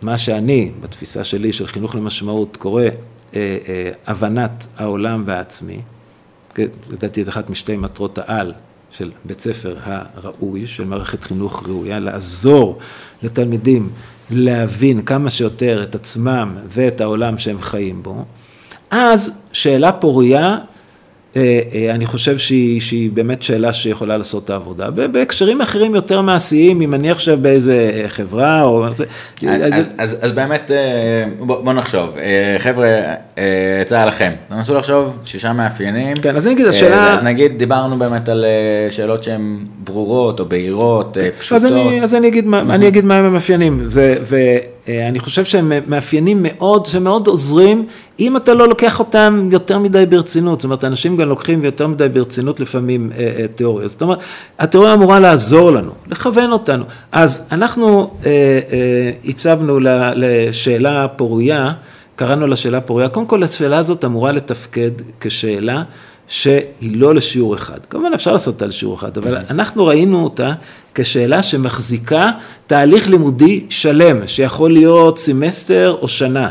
מה 0.01 0.17
שאני, 0.17 0.72
בתפיסה 0.82 1.24
שלי 1.24 1.53
של 1.53 1.67
חינוך 1.67 1.95
למשמעות, 1.95 2.57
קורא 2.57 2.84
אה, 2.84 2.88
אה, 3.36 3.91
הבנת 4.07 4.67
העולם 4.78 5.24
והעצמי, 5.26 5.82
כן, 6.53 6.67
לדעתי 6.91 7.24
זו 7.24 7.32
אחת 7.32 7.49
משתי 7.49 7.78
מטרות 7.78 8.17
העל 8.17 8.53
של 8.91 9.11
בית 9.26 9.39
ספר 9.39 9.78
הראוי, 9.84 10.67
של 10.67 10.86
מערכת 10.86 11.24
חינוך 11.24 11.67
ראויה, 11.67 11.99
לעזור 11.99 12.78
לתלמידים 13.22 13.89
להבין 14.32 15.01
כמה 15.01 15.30
שיותר 15.30 15.84
את 15.84 15.95
עצמם 15.95 16.57
ואת 16.67 17.01
העולם 17.01 17.38
שהם 17.38 17.61
חיים 17.61 18.03
בו, 18.03 18.26
אז 18.91 19.41
שאלה 19.53 19.91
פורייה 19.91 20.47
אה, 20.47 20.57
אני 21.89 22.05
חושב 22.05 22.38
שהיא, 22.38 22.82
שהיא 22.82 23.11
באמת 23.11 23.43
שאלה 23.43 23.73
שיכולה 23.73 24.17
לעשות 24.17 24.45
את 24.45 24.49
העבודה. 24.49 24.89
בהקשרים 24.89 25.61
אחרים 25.61 25.95
יותר 25.95 26.21
מעשיים, 26.21 26.82
אם 26.82 26.93
אני 26.93 27.11
עכשיו 27.11 27.38
באיזה 27.41 28.03
חברה 28.07 28.61
או... 28.63 28.86
אז, 28.88 29.03
אז, 29.41 29.86
אז, 29.97 30.17
אז 30.21 30.32
באמת, 30.32 30.71
אה, 30.71 30.77
בוא, 31.39 31.61
בוא 31.63 31.73
נחשוב, 31.73 32.09
חבר'ה, 32.57 32.88
יצא 33.82 34.05
לכם, 34.05 34.32
תנסו 34.49 34.75
לחשוב 34.75 35.19
שישה 35.23 35.53
מאפיינים. 35.53 36.17
כן, 36.17 36.36
אז 36.36 36.45
אני 36.45 36.55
אגיד, 36.55 36.67
השאלה... 36.67 37.13
אז 37.13 37.23
נגיד, 37.23 37.57
דיברנו 37.57 37.97
באמת 37.97 38.30
על 38.30 38.45
שאלות 38.89 39.23
שהן 39.23 39.65
ברורות 39.84 40.39
או 40.39 40.45
בהירות, 40.45 41.17
פשוטות. 41.39 41.55
אז 41.55 41.65
אני, 41.65 42.03
אז 42.03 42.15
אני 42.15 42.27
אגיד, 42.27 42.45
מה, 42.45 42.61
אני 42.61 42.88
אגיד 42.88 43.05
מה 43.05 43.17
הם 43.17 43.25
המאפיינים, 43.25 43.88
ואני 44.89 45.19
חושב 45.19 45.45
שהם 45.45 45.71
מאפיינים 45.87 46.39
מאוד, 46.43 46.85
שמאוד 46.85 47.27
עוזרים, 47.27 47.85
אם 48.19 48.37
אתה 48.37 48.53
לא 48.53 48.67
לוקח 48.67 48.99
אותם 48.99 49.49
יותר 49.51 49.77
מדי 49.77 50.05
ברצינות, 50.05 50.59
זאת 50.59 50.63
אומרת, 50.63 50.83
אנשים 50.83 51.17
גם 51.17 51.29
לוקחים 51.29 51.63
יותר 51.63 51.87
מדי 51.87 52.09
ברצינות 52.09 52.59
לפעמים 52.59 53.11
אה, 53.17 53.31
אה, 53.39 53.47
תיאוריה. 53.47 53.87
זאת 53.87 54.01
אומרת, 54.01 54.19
התיאוריה 54.59 54.93
אמורה 54.93 55.19
לעזור 55.19 55.71
לנו, 55.71 55.91
לכוון 56.07 56.51
אותנו. 56.51 56.83
אז 57.11 57.43
אנחנו 57.51 58.11
אה, 58.25 58.31
אה, 58.71 59.11
הצבנו 59.25 59.79
לשאלה 60.15 61.07
פורייה, 61.07 61.73
קראנו 62.15 62.47
לה 62.47 62.55
שאלה 62.55 62.81
פורייה, 62.81 63.09
קודם 63.09 63.25
כל 63.25 63.43
השאלה 63.43 63.77
הזאת 63.77 64.05
אמורה 64.05 64.31
לתפקד 64.31 64.91
כשאלה 65.19 65.83
שהיא 66.30 66.97
לא 66.97 67.15
לשיעור 67.15 67.55
אחד. 67.55 67.80
כמובן 67.89 68.13
אפשר 68.13 68.34
לעשות 68.34 68.53
אותה 68.53 68.67
לשיעור 68.67 68.95
אחד, 68.95 69.17
אבל 69.17 69.38
mm-hmm. 69.38 69.49
אנחנו 69.49 69.86
ראינו 69.86 70.23
אותה 70.23 70.53
כשאלה 70.95 71.43
שמחזיקה 71.43 72.32
תהליך 72.67 73.09
לימודי 73.09 73.65
שלם, 73.69 74.27
שיכול 74.27 74.71
להיות 74.71 75.17
סמסטר 75.17 75.97
או 76.01 76.07
שנה. 76.07 76.49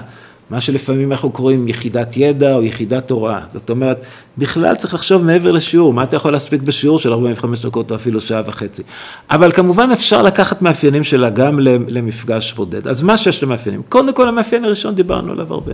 מה 0.51 0.61
שלפעמים 0.61 1.13
אנחנו 1.13 1.31
קוראים 1.31 1.69
יחידת 1.69 2.17
ידע 2.17 2.55
או 2.55 2.63
יחידת 2.63 3.11
הוראה. 3.11 3.41
זאת 3.53 3.71
אומרת, 3.71 4.05
בכלל 4.39 4.77
צריך 4.77 4.95
לחשוב 4.95 5.25
מעבר 5.25 5.51
לשיעור, 5.51 5.93
מה 5.93 6.03
אתה 6.03 6.17
יכול 6.17 6.33
להספיק 6.33 6.63
בשיעור 6.63 6.99
של 6.99 7.13
45 7.13 7.67
דקות 7.67 7.91
או 7.91 7.97
אפילו 7.97 8.21
שעה 8.21 8.43
וחצי. 8.47 8.83
אבל 9.31 9.53
כמובן 9.53 9.91
אפשר 9.93 10.23
לקחת 10.23 10.63
מאפיינים 10.63 11.05
שלה 11.05 11.31
גם 11.31 11.61
למפגש 11.89 12.53
בודד. 12.53 12.89
אז 12.89 13.03
מה 13.03 13.17
שיש 13.17 13.43
למאפיינים? 13.43 13.83
קודם 13.89 14.13
כל 14.15 14.29
המאפיין 14.29 14.65
הראשון 14.65 14.95
דיברנו 14.95 15.33
עליו 15.33 15.53
הרבה. 15.53 15.73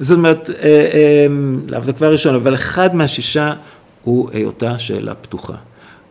זאת 0.00 0.16
אומרת, 0.16 0.50
אה, 0.50 0.54
אה, 0.64 1.26
לאו 1.66 1.80
דווקא 1.80 2.04
הראשון, 2.04 2.34
אבל 2.34 2.54
אחד 2.54 2.96
מהשישה 2.96 3.52
הוא 4.04 4.30
היותה 4.32 4.78
שאלה 4.78 5.14
פתוחה. 5.14 5.54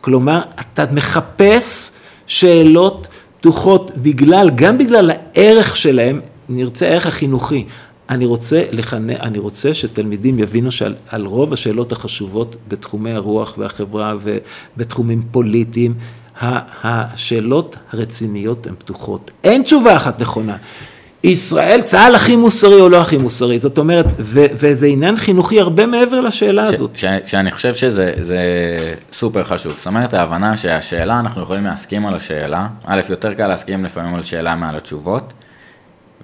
כלומר, 0.00 0.40
אתה 0.60 0.84
מחפש 0.92 1.90
שאלות 2.26 3.08
פתוחות 3.40 3.90
בגלל, 3.96 4.50
גם 4.54 4.78
בגלל 4.78 5.10
הערך 5.10 5.76
שלהם, 5.76 6.20
נרצה 6.48 6.88
הערך 6.88 7.06
החינוכי. 7.06 7.64
אני 8.10 8.26
רוצה, 8.26 8.64
לחנה, 8.70 9.12
אני 9.12 9.38
רוצה 9.38 9.74
שתלמידים 9.74 10.38
יבינו 10.38 10.70
שעל 10.70 10.94
על 11.08 11.26
רוב 11.26 11.52
השאלות 11.52 11.92
החשובות 11.92 12.56
בתחומי 12.68 13.12
הרוח 13.12 13.54
והחברה 13.58 14.14
ובתחומים 14.22 15.22
פוליטיים, 15.30 15.94
השאלות 16.40 17.76
הרציניות 17.92 18.66
הן 18.66 18.74
פתוחות. 18.78 19.30
אין 19.44 19.62
תשובה 19.62 19.96
אחת 19.96 20.20
נכונה. 20.20 20.56
ישראל, 21.24 21.82
צה"ל 21.82 22.14
הכי 22.14 22.36
מוסרי 22.36 22.80
או 22.80 22.88
לא 22.88 23.00
הכי 23.00 23.16
מוסרי, 23.16 23.58
זאת 23.58 23.78
אומרת, 23.78 24.06
ו- 24.18 24.46
וזה 24.54 24.86
עניין 24.86 25.16
חינוכי 25.16 25.60
הרבה 25.60 25.86
מעבר 25.86 26.20
לשאלה 26.20 26.62
הזאת. 26.62 26.96
ש- 26.96 27.04
ש- 27.04 27.06
שאני 27.30 27.50
חושב 27.50 27.74
שזה 27.74 28.12
סופר 29.12 29.44
חשוב, 29.44 29.72
זאת 29.76 29.86
אומרת 29.86 30.14
ההבנה 30.14 30.56
שהשאלה, 30.56 31.20
אנחנו 31.20 31.42
יכולים 31.42 31.64
להסכים 31.64 32.06
על 32.06 32.14
השאלה, 32.14 32.66
א', 32.86 33.00
יותר 33.08 33.34
קל 33.34 33.46
להסכים 33.46 33.84
לפעמים 33.84 34.14
על 34.14 34.22
שאלה 34.22 34.54
מעל 34.54 34.76
התשובות, 34.76 35.32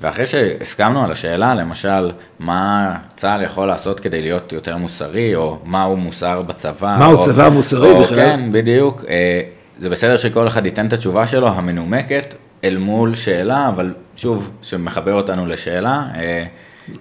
ואחרי 0.00 0.26
שהסכמנו 0.26 1.04
על 1.04 1.12
השאלה, 1.12 1.54
למשל, 1.54 2.10
מה 2.38 2.94
צה"ל 3.16 3.42
יכול 3.42 3.68
לעשות 3.68 4.00
כדי 4.00 4.22
להיות 4.22 4.52
יותר 4.52 4.76
מוסרי, 4.76 5.34
או 5.34 5.58
מהו 5.64 5.96
מוסר 5.96 6.42
בצבא, 6.42 6.96
מהו 6.98 7.16
או, 7.16 7.22
צבא 7.22 7.48
מוסרי 7.48 7.90
או, 7.90 8.00
בכלל. 8.02 8.16
כן, 8.16 8.48
בדיוק. 8.52 9.04
אה, 9.08 9.40
זה 9.80 9.88
בסדר 9.90 10.16
שכל 10.16 10.46
אחד 10.46 10.66
ייתן 10.66 10.86
את 10.86 10.92
התשובה 10.92 11.26
שלו, 11.26 11.48
המנומקת, 11.48 12.34
אל 12.64 12.76
מול 12.76 13.14
שאלה, 13.14 13.68
אבל 13.68 13.92
שוב, 14.20 14.50
שמחבר 14.62 15.14
אותנו 15.14 15.46
לשאלה, 15.46 16.02
אה, 16.14 16.44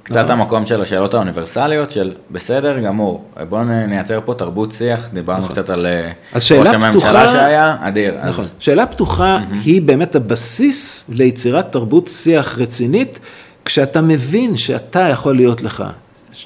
קצת 0.03 0.17
נכון. 0.25 0.31
המקום 0.31 0.65
של 0.65 0.81
השאלות 0.81 1.13
האוניברסליות 1.13 1.91
של 1.91 2.11
בסדר 2.31 2.79
גמור, 2.79 3.23
בואו 3.49 3.63
נייצר 3.63 4.19
פה 4.25 4.33
תרבות 4.33 4.71
שיח, 4.71 5.09
דיברנו 5.13 5.47
קצת 5.49 5.69
על 5.69 5.85
אה, 5.85 5.99
נכון. 6.01 6.13
אז 6.33 6.43
שאלה 6.43 6.59
ראש 6.59 6.67
הממשלה 6.67 6.91
פתוחה- 7.01 7.27
שהיה, 7.27 7.75
אדיר. 7.81 8.13
אז- 8.19 8.29
נכון. 8.29 8.45
שאלה 8.59 8.85
פתוחה 8.85 9.39
היא 9.65 9.81
באמת 9.81 10.15
הבסיס 10.15 11.03
ליצירת 11.09 11.71
תרבות 11.71 12.07
שיח 12.07 12.57
רצינית, 12.57 13.19
כשאתה 13.65 14.01
מבין 14.01 14.57
שאתה 14.57 14.99
יכול 14.99 15.35
להיות 15.35 15.61
לך 15.61 15.83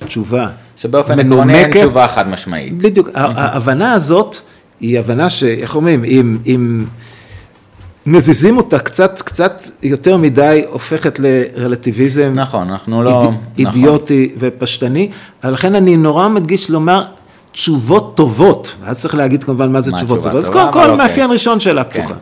תשובה 0.08 0.48
שבאופן 0.78 1.20
עקרוני 1.20 1.54
אין 1.54 1.62
מנומקת. 1.62 1.78
תשובה 1.82 2.08
חד 2.08 2.28
משמעית. 2.30 2.78
בדיוק, 2.78 3.10
ההבנה 3.16 3.94
הזאת 3.94 4.36
היא 4.80 5.00
הבנה 5.00 5.30
שאיך 5.30 5.76
אומרים, 5.76 6.04
אם, 6.04 6.38
אם 6.46 6.86
מזיזים 8.06 8.58
אותה 8.58 8.80
קצת, 8.80 9.22
קצת 9.22 9.62
יותר 9.84 10.18
מדי, 10.18 10.64
הופכת 10.70 11.20
לרלטיביזם 11.20 12.32
נכון, 12.36 12.70
אנחנו 12.70 13.04
לא... 13.04 13.10
איד... 13.10 13.18
נכון. 13.18 13.38
אידיוטי 13.60 14.34
ופשטני, 14.38 15.10
לכן 15.44 15.76
אני 15.76 15.98
נורא 15.98 16.28
מדגיש 16.28 16.70
לומר 16.70 17.04
תשובות 17.52 18.18
טובות, 18.18 18.76
אז 18.86 19.02
צריך 19.02 19.16
להגיד 19.16 19.44
כמובן 19.44 19.72
מה 19.72 19.82
זה 19.82 19.92
מה 19.92 19.98
תשובות 19.98 20.24
טובות, 20.24 20.44
אז 20.44 20.50
קודם 20.50 20.72
כל 20.72 20.80
אוקיי. 20.80 20.96
מאפיין 20.96 21.32
ראשון 21.32 21.60
שאלה 21.60 21.84
כן. 21.84 22.00
פתוחה. 22.02 22.14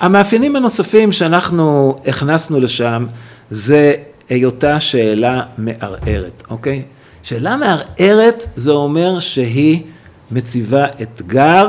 המאפיינים 0.00 0.56
הנוספים 0.56 1.12
שאנחנו 1.12 1.96
הכנסנו 2.06 2.60
לשם 2.60 3.06
זה 3.50 3.94
היותה 4.28 4.80
שאלה 4.80 5.42
מערערת, 5.58 6.42
אוקיי? 6.50 6.82
שאלה 7.22 7.56
מערערת 7.56 8.46
זה 8.56 8.70
אומר 8.70 9.20
שהיא 9.20 9.82
מציבה 10.30 10.86
אתגר 11.02 11.66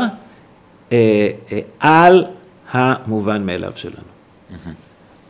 אה, 0.91 1.27
אה, 1.51 1.59
על 1.79 2.25
המובן 2.71 3.45
מאליו 3.45 3.71
שלנו. 3.75 3.95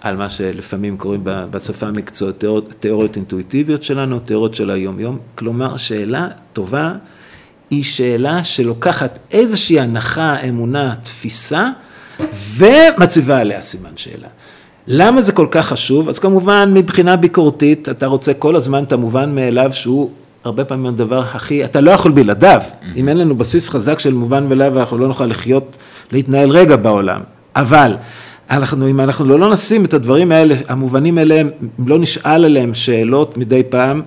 על 0.02 0.16
מה 0.16 0.30
שלפעמים 0.30 0.98
קוראים 0.98 1.22
בשפה 1.24 1.88
המקצועית 1.88 2.40
תיאוריות, 2.40 2.70
תיאוריות 2.80 3.16
אינטואיטיביות 3.16 3.84
שלנו, 3.84 4.20
תיאוריות 4.20 4.56
של 4.56 4.70
היום-יום. 4.70 5.18
כלומר, 5.36 5.78
שאלה 5.78 6.28
טובה 6.54 6.94
היא 7.70 7.84
שאלה 7.84 8.44
שלוקחת 8.44 9.20
איזושהי 9.32 9.80
הנחה, 9.80 10.40
אמונה, 10.50 10.96
תפיסה, 11.04 11.70
ומציבה 12.58 13.38
עליה 13.38 13.62
סימן 13.62 13.92
שאלה. 13.96 14.28
למה 14.88 15.22
זה 15.22 15.32
כל 15.32 15.48
כך 15.52 15.66
חשוב? 15.66 16.10
אז 16.10 16.20
כמובן, 16.20 16.72
מבחינה 16.74 17.16
ביקורתית, 17.16 17.90
אתה 17.90 18.06
רוצה 18.06 18.34
כל 18.34 18.56
הזמן 18.56 18.84
את 18.84 18.92
המובן 18.92 19.36
מאליו 19.36 19.70
שהוא 19.74 20.12
הרבה 20.44 20.66
פעמים 20.66 20.86
הדבר 20.86 21.20
הכי, 21.20 21.66
אתה 21.66 21.82
לא 21.82 21.92
יכול 21.92 22.12
בלעדיו. 22.12 22.62
אם 22.96 23.10
אין 23.10 23.18
לנו 23.18 23.36
בסיס 23.36 23.70
חזק 23.70 24.00
של 24.00 24.14
מובן 24.14 24.50
מאליו, 24.50 24.80
אנחנו 24.80 24.98
לא 24.98 25.08
נוכל 25.08 25.26
לחיות, 25.26 25.78
להתנהל 26.12 26.50
רגע 26.50 26.76
בעולם. 26.76 27.22
אבל, 27.56 27.96
אנחנו, 28.50 28.90
אם 28.90 29.00
אנחנו 29.00 29.26
לא, 29.26 29.40
לא 29.40 29.50
נשים 29.50 29.86
את 29.86 29.94
הדברים 29.94 30.32
האלה, 30.32 30.56
המובנים 30.68 31.18
אליהם, 31.18 31.50
אם 31.80 31.88
לא 31.88 32.00
נשאל 32.00 32.46
עליהם 32.46 32.74
שאלות 32.74 33.38
מדי 33.38 33.64
פעם, 33.70 34.02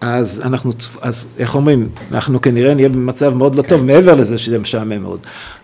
אז 0.00 0.42
אנחנו, 0.44 0.72
אז 1.02 1.26
איך 1.38 1.54
אומרים, 1.54 1.88
אנחנו 2.12 2.40
כנראה 2.40 2.74
נהיה 2.74 2.88
במצב 2.88 3.34
מאוד 3.34 3.54
לא 3.54 3.62
טוב, 3.62 3.84
מעבר 3.84 4.14
לזה 4.14 4.38
שזה 4.38 4.58
משעמם 4.58 5.02
מאוד. 5.02 5.18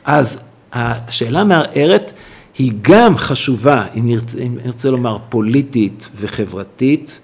אז 0.05 0.45
השאלה 0.73 1.45
מערערת 1.45 2.13
היא 2.59 2.73
גם 2.83 3.17
חשובה, 3.17 3.85
אם 3.97 4.09
נרצה, 4.09 4.39
אם 4.39 4.57
נרצה 4.65 4.91
לומר, 4.91 5.19
פוליטית 5.29 6.11
וחברתית, 6.17 7.21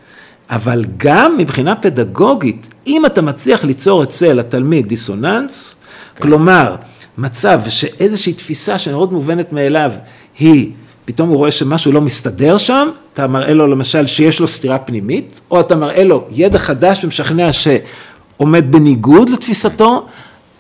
אבל 0.51 0.85
גם 0.97 1.37
מבחינה 1.37 1.75
פדגוגית, 1.75 2.69
אם 2.87 3.07
אתה 3.07 3.23
מצליח 3.23 3.65
ליצור 3.65 4.03
אצל 4.03 4.41
התלמיד 4.41 4.87
דיסוננס, 4.87 5.75
כלומר, 6.21 6.77
מצב 7.19 7.61
שאיזושהי 7.69 8.33
תפיסה 8.33 8.79
שמאוד 8.79 9.13
מובנת 9.13 9.53
מאליו 9.53 9.93
היא, 10.39 10.71
פתאום 11.05 11.29
הוא 11.29 11.37
רואה 11.37 11.51
שמשהו 11.51 11.93
לא 11.93 12.01
מסתדר 12.01 12.59
שם, 12.59 12.89
אתה 13.13 13.27
מראה 13.27 13.55
לו 13.55 13.67
למשל 13.67 14.07
שיש 14.07 14.41
לו 14.41 14.47
סתירה 14.47 14.79
פנימית, 14.79 15.41
או 15.51 15.61
אתה 15.61 15.77
מראה 15.77 16.05
לו 16.05 16.25
ידע 16.31 16.59
חדש 16.59 17.05
ומשכנע 17.05 17.51
שעומד 17.53 18.73
בניגוד 18.73 19.29
לתפיסתו, 19.29 20.07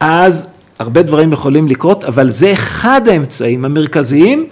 אז 0.00 0.50
הרבה 0.78 1.02
דברים 1.02 1.32
יכולים 1.32 1.68
לקרות, 1.68 2.04
אבל 2.04 2.30
זה 2.30 2.52
אחד 2.52 3.08
האמצעים 3.08 3.64
המרכזיים 3.64 4.46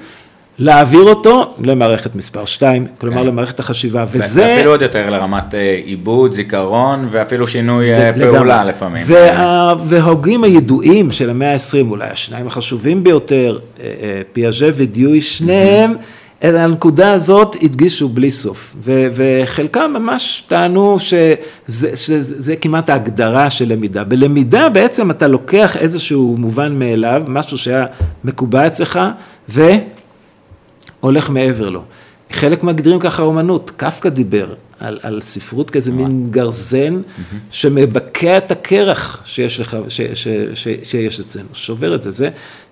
להעביר 0.63 1.03
אותו 1.03 1.55
למערכת 1.65 2.15
מספר 2.15 2.45
2, 2.45 2.87
כלומר 2.99 3.21
כן. 3.21 3.27
למערכת 3.27 3.61
החשיבה, 3.61 4.05
וזה... 4.11 4.43
ואפילו 4.43 4.71
עוד 4.71 4.83
יותר 4.83 5.11
לרמת 5.11 5.55
אה, 5.55 5.81
עיבוד, 5.85 6.33
זיכרון, 6.33 7.09
ואפילו 7.11 7.47
שינוי 7.47 7.95
אה, 7.95 8.11
לגמרי. 8.11 8.31
פעולה 8.31 8.65
לפעמים. 8.65 9.05
וה, 9.07 9.75
וההוגים 9.85 10.45
הידועים 10.45 11.11
של 11.11 11.31
המאה 11.31 11.53
ה-20, 11.53 11.91
אולי 11.91 12.09
השניים 12.09 12.47
החשובים 12.47 13.05
ביותר, 13.05 13.59
אה, 13.81 13.87
פיאז'ה 14.33 14.71
ודיואי, 14.75 15.21
שניהם, 15.21 15.95
את 16.39 16.55
הנקודה 16.55 17.13
הזאת 17.13 17.57
הדגישו 17.63 18.09
בלי 18.09 18.31
סוף. 18.31 18.77
ו, 18.81 19.07
וחלקם 19.15 19.95
ממש 19.95 20.45
טענו 20.49 20.97
שזה, 20.99 21.97
שזה 21.97 22.43
זה 22.43 22.57
כמעט 22.57 22.91
ההגדרה 22.91 23.51
של 23.51 23.69
למידה. 23.69 24.05
בלמידה 24.05 24.69
בעצם 24.69 25.11
אתה 25.11 25.27
לוקח 25.27 25.77
איזשהו 25.77 26.37
מובן 26.39 26.79
מאליו, 26.79 27.23
משהו 27.29 27.59
שהיה 27.59 27.87
מקובע 28.25 28.67
אצלך, 28.67 29.01
ו... 29.49 29.71
הולך 31.01 31.31
מעבר 31.31 31.69
לו. 31.69 31.83
חלק 32.33 32.63
מגדירים 32.63 32.99
ככה 32.99 33.23
אומנות, 33.23 33.71
קפקא 33.77 34.09
דיבר 34.09 34.55
על, 34.81 34.99
על 35.03 35.21
ספרות 35.21 35.71
כאיזה 35.71 35.93
מין 35.93 36.31
גרזן 36.31 37.01
שמבקע 37.51 38.37
את 38.39 38.51
הקרח 38.51 39.23
שיש 39.25 39.61
לך, 39.61 39.77
ש, 39.89 40.01
ש, 40.01 40.29
ש, 40.55 40.69
שיש 40.83 41.21
אצלנו, 41.21 41.49
שובר 41.53 41.95
את 41.95 42.03
זה, 42.03 42.11
זה 42.11 42.29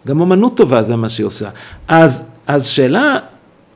גם 0.07 0.21
אומנות 0.21 0.57
טובה, 0.57 0.83
זה 0.83 0.97
מה 0.97 1.09
שהיא 1.09 1.27
עושה. 1.27 1.49
אז, 1.89 2.31
אז 2.47 2.67
שאלה 2.67 3.19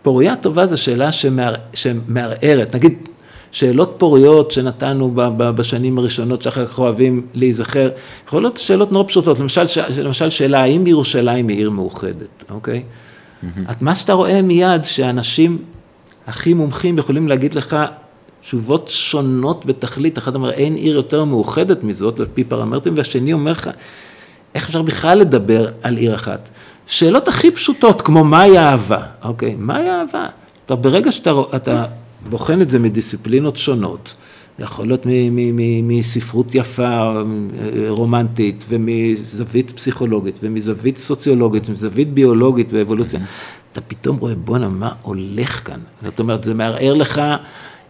פוריה 0.03 0.37
טובה 0.37 0.66
זו 0.66 0.82
שאלה 0.82 1.12
שמער, 1.12 1.55
שמערערת, 1.72 2.74
נגיד 2.74 3.09
שאלות 3.53 3.95
פוריות 3.99 4.51
שנתנו 4.51 5.11
ב, 5.11 5.20
ב, 5.37 5.51
בשנים 5.51 5.99
הראשונות 5.99 6.43
שאחר 6.43 6.66
כך 6.66 6.78
אוהבים 6.78 7.26
להיזכר, 7.35 7.89
יכול 8.26 8.43
להיות 8.43 8.57
שאלות 8.57 8.93
נורא 8.93 9.09
פשוטות, 9.09 9.39
למשל, 9.39 9.66
ש, 9.66 9.78
למשל 9.78 10.30
שאלה 10.30 10.61
האם 10.61 10.87
ירושלים 10.87 11.49
היא 11.49 11.57
עיר 11.59 11.70
מאוחדת, 11.70 12.45
אוקיי? 12.51 12.82
את 13.70 13.82
מה 13.82 13.95
שאתה 13.95 14.12
רואה 14.12 14.42
מיד, 14.42 14.84
שאנשים 14.84 15.59
הכי 16.26 16.55
מומחים 16.55 16.99
יכולים 16.99 17.28
להגיד 17.28 17.55
לך 17.55 17.76
תשובות 18.40 18.88
שונות 18.88 19.64
בתכלית, 19.66 20.18
אחד 20.18 20.34
אומר 20.34 20.51
אין 20.51 20.74
עיר 20.74 20.95
יותר 20.95 21.24
מאוחדת 21.24 21.84
מזאת, 21.84 22.20
על 22.20 22.26
פי 22.34 22.45
פרמטרים, 22.45 22.97
והשני 22.97 23.32
אומר 23.32 23.53
לך, 23.53 23.70
איך 24.55 24.66
אפשר 24.66 24.82
בכלל 24.82 25.18
לדבר 25.18 25.68
על 25.82 25.97
עיר 25.97 26.14
אחת? 26.14 26.51
שאלות 26.86 27.28
הכי 27.28 27.51
פשוטות, 27.51 28.01
כמו 28.01 28.24
מהי 28.24 28.59
אהבה, 28.59 29.03
אוקיי, 29.24 29.55
מהי 29.59 29.90
אהבה? 29.90 30.26
אתה, 30.64 30.74
ברגע 30.74 31.12
שאתה 31.12 31.32
אתה 31.57 31.84
בוחן 32.28 32.62
את 32.62 32.70
זה 32.70 32.78
מדיסציפלינות 32.78 33.57
שונות, 33.57 34.14
יכול 34.59 34.87
להיות 34.87 35.07
מספרות 35.83 36.55
יפה, 36.55 36.83
אה, 36.83 37.23
רומנטית, 37.89 38.65
ומזווית 38.69 39.71
פסיכולוגית, 39.71 40.39
ומזווית 40.43 40.97
סוציולוגית, 40.97 41.69
ומזווית 41.69 42.15
ביולוגית 42.15 42.69
ואבולוציה. 42.73 43.21
אתה 43.73 43.81
פתאום 43.81 44.17
רואה, 44.17 44.35
בואנה, 44.35 44.69
מה 44.69 44.93
הולך 45.03 45.67
כאן? 45.67 45.79
זאת 46.03 46.21
אומרת, 46.21 46.45
זה 46.45 46.55
מערער 46.55 46.95
לך, 46.95 47.21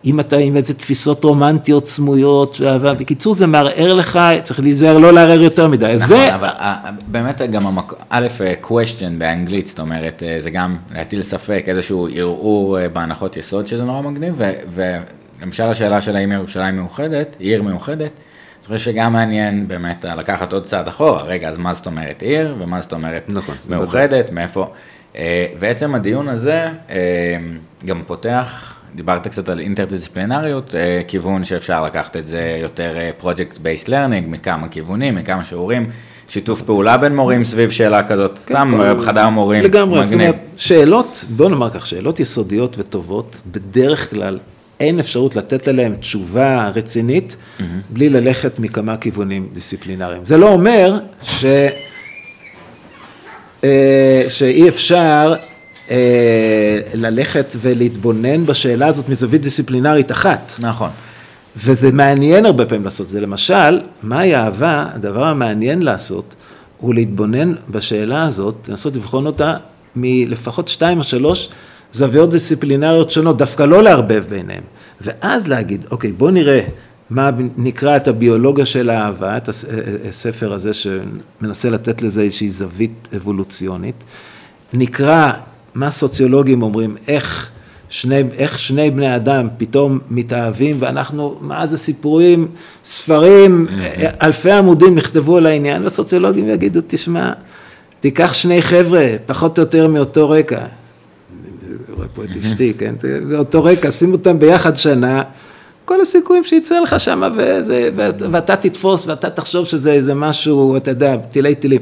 אם 0.05 0.21
אתה 0.21 0.37
עם 0.37 0.57
איזה 0.57 0.75
תפיסות 0.75 1.25
רומנטיות 1.25 1.87
סמויות. 1.87 2.61
בקיצור, 2.99 3.35
זה 3.35 3.47
מערער 3.47 3.95
לך, 3.95 4.19
צריך 4.43 4.61
להיזהר 4.61 4.99
לא 4.99 5.12
לערער 5.12 5.43
יותר 5.43 5.69
מדי. 5.69 5.95
נכון, 5.95 6.07
זה... 6.07 6.35
אבל 6.35 6.49
אה, 6.49 6.91
באמת 7.07 7.41
גם 7.53 7.67
המקום, 7.67 7.99
א', 8.11 8.27
אה, 8.41 8.55
question 8.62 9.19
באנגלית, 9.19 9.67
זאת 9.67 9.79
אומרת, 9.79 10.23
זה 10.39 10.51
גם 10.51 10.77
להטיל 10.95 11.23
ספק, 11.23 11.65
איזשהו 11.67 12.09
ערעור 12.15 12.79
בהנחות 12.93 13.37
יסוד 13.37 13.67
שזה 13.67 13.85
נורא 13.85 14.03
מגניב, 14.03 14.35
ו- 14.75 14.99
ולמשל 15.45 15.62
השאלה 15.62 16.01
של 16.01 16.16
האם 16.16 16.32
ירושלים 16.32 16.76
מאוחדת, 16.76 17.36
היא 17.38 17.51
עיר 17.51 17.62
מאוחדת, 17.62 18.11
אני 18.11 18.76
חושב 18.76 18.90
שגם 18.90 19.12
מעניין 19.12 19.68
באמת 19.68 20.05
לקחת 20.05 20.53
עוד 20.53 20.64
צעד 20.64 20.88
אחורה, 20.88 21.22
רגע, 21.22 21.49
אז 21.49 21.59
מה 21.59 21.74
זאת 21.74 21.86
אומרת 21.86 22.22
עיר, 22.22 22.57
ומה 22.59 22.80
זאת 22.80 22.92
אומרת 22.92 23.24
נכון, 23.28 23.55
מאוחדת, 23.68 24.32
מאיפה, 24.32 24.70
אה, 25.16 25.47
ועצם 25.59 25.95
הדיון 25.95 26.28
הזה 26.28 26.68
אה, 26.90 26.97
גם 27.86 28.03
פותח 28.07 28.74
דיברת 28.95 29.26
קצת 29.26 29.49
על 29.49 29.61
אינטרדיסציפלינריות, 29.61 30.74
אה, 30.74 31.03
כיוון 31.09 31.45
שאפשר 31.45 31.84
לקחת 31.84 32.16
את 32.16 32.26
זה 32.26 32.59
יותר 32.62 32.97
project 33.18 33.59
based 33.59 33.89
learning, 33.89 34.26
מכמה 34.28 34.68
כיוונים, 34.68 35.14
מכמה 35.14 35.45
שיעורים. 35.45 35.90
שיתוף 36.28 36.62
פעולה 36.62 36.97
בין 36.97 37.16
מורים 37.16 37.45
סביב 37.45 37.70
שאלה 37.70 38.03
כזאת, 38.03 38.38
כן, 38.38 38.55
סתם 38.55 38.70
כל... 38.76 38.95
בחדר 38.95 39.28
מורים, 39.28 39.64
לגמרי, 39.64 40.01
מגניב. 40.01 40.05
זאת 40.05 40.14
אומרת, 40.14 40.36
שאלות, 40.57 41.24
בוא 41.36 41.49
נאמר 41.49 41.70
כך, 41.70 41.86
שאלות 41.86 42.20
יסודיות 42.20 42.78
וטובות, 42.78 43.40
בדרך 43.47 44.11
כלל 44.11 44.38
אין 44.81 44.99
אפשרות 44.99 45.37
לתת 45.37 45.68
עליהן 45.68 45.95
תשובה 45.95 46.70
רצינית, 46.75 47.37
mm-hmm. 47.37 47.62
בלי 47.91 48.09
ללכת 48.09 48.59
מכמה 48.59 48.97
כיוונים 48.97 49.49
דיסציפלינריים. 49.53 50.27
זה 50.27 50.37
לא 50.37 50.49
אומר 50.49 50.99
ש... 51.22 51.45
אה, 53.64 54.25
שאי 54.29 54.68
אפשר 54.68 55.35
אה, 55.91 56.81
ללכת 56.95 57.57
ולהתבונן 57.61 58.47
בשאלה 58.47 58.87
הזאת 58.87 59.09
מזווית 59.09 59.43
דיסציפלינרית 59.43 60.12
אחת. 60.12 60.53
נכון. 60.59 60.91
וזה 61.57 61.93
מעניין 61.93 62.47
הרבה 62.47 62.66
פעמים 62.66 62.85
לעשות 62.85 63.09
זה. 63.09 63.20
למשל, 63.20 63.81
מהי 64.03 64.37
אהבה? 64.37 64.87
הדבר 64.95 65.25
המעניין 65.25 65.83
לעשות 65.83 66.35
הוא 66.79 66.95
להתבונן 66.95 67.55
בשאלה 67.70 68.25
הזאת, 68.25 68.68
לנסות 68.68 68.97
לבחון 68.97 69.27
אותה 69.27 69.57
מלפחות 69.97 70.68
שתיים 70.68 70.99
או 70.99 71.03
שלוש 71.03 71.49
זוויות 71.95 72.30
דיסציפלינריות 72.30 73.11
שונות, 73.11 73.38
דווקא 73.38 73.62
לא 73.62 73.82
לערבב 73.82 74.24
ביניהם. 74.28 74.62
ואז 75.01 75.49
להגיד, 75.49 75.86
אוקיי, 75.90 76.12
בוא 76.12 76.30
נראה 76.30 76.61
מה 77.11 77.30
נקרא 77.57 77.97
את 77.97 78.09
הביולוגיה 78.09 78.66
של 78.66 78.90
האהבה, 78.90 79.36
את 79.36 79.49
הספר 80.09 80.53
הזה 80.53 80.70
שמנסה 80.72 81.70
לתת 81.70 82.03
לזה 82.03 82.22
איזושהי 82.22 82.51
זווית 82.51 83.09
אבולוציונית. 83.16 84.05
נקרא 84.72 85.32
מה 85.74 85.90
סוציולוגים 85.90 86.62
אומרים, 86.62 86.97
איך 87.09 87.51
שני, 87.88 88.22
איך 88.38 88.59
שני 88.59 88.90
בני 88.90 89.16
אדם 89.16 89.49
פתאום 89.57 89.99
מתאהבים, 90.11 90.76
ואנחנו, 90.80 91.38
מה 91.40 91.66
זה 91.66 91.76
סיפורים, 91.76 92.49
ספרים, 92.84 93.66
אלפי 94.22 94.51
עמודים 94.51 94.95
נכתבו 94.95 95.36
על 95.36 95.47
העניין, 95.47 95.82
והסוציולוגים 95.82 96.49
יגידו, 96.49 96.80
תשמע, 96.86 97.32
תיקח 98.01 98.32
שני 98.32 98.62
חבר'ה, 98.62 99.07
פחות 99.26 99.59
או 99.59 99.62
יותר 99.62 99.88
מאותו 99.88 100.30
רקע, 100.30 100.61
רואה 102.05 102.26
פה 102.26 102.32
את 102.32 102.36
אשתי, 102.36 102.72
כן, 102.78 102.94
מאותו 103.22 103.64
רקע, 103.64 103.90
שים 103.90 104.12
אותם 104.12 104.38
ביחד 104.38 104.76
שנה, 104.76 105.22
כל 105.84 106.00
הסיכויים 106.00 106.44
שיצא 106.44 106.80
לך 106.80 107.00
שם, 107.00 107.22
ואתה 108.30 108.57
תתפוס, 108.57 109.07
ואתה 109.07 109.30
תחשוב 109.30 109.64
שזה 109.64 109.92
איזה 109.92 110.14
משהו, 110.14 110.76
אתה 110.76 110.90
יודע, 110.90 111.16
תילי 111.16 111.55
תילים. 111.55 111.80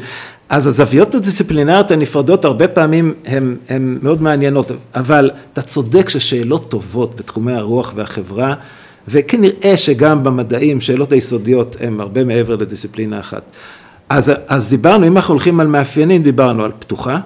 אז 0.48 0.66
הזוויות 0.66 1.14
הדיסציפלינריות 1.14 1.90
הנפרדות 1.90 2.44
הרבה 2.44 2.68
פעמים 2.68 3.14
הן 3.68 3.98
מאוד 4.02 4.22
מעניינות, 4.22 4.70
אבל 4.94 5.30
אתה 5.52 5.62
צודק 5.62 6.08
ששאלות 6.08 6.70
טובות 6.70 7.16
בתחומי 7.16 7.52
הרוח 7.52 7.92
והחברה, 7.96 8.54
וכנראה 9.08 9.76
שגם 9.76 10.24
במדעים, 10.24 10.80
שאלות 10.80 11.12
היסודיות 11.12 11.76
הן 11.80 12.00
הרבה 12.00 12.24
מעבר 12.24 12.56
לדיסציפלינה 12.56 13.20
אחת. 13.20 13.52
אז, 14.08 14.32
אז 14.48 14.70
דיברנו, 14.70 15.06
אם 15.06 15.16
אנחנו 15.16 15.34
הולכים 15.34 15.60
על 15.60 15.66
מאפיינים, 15.66 16.22
דיברנו 16.22 16.64
על 16.64 16.72
פתוחה, 16.78 17.18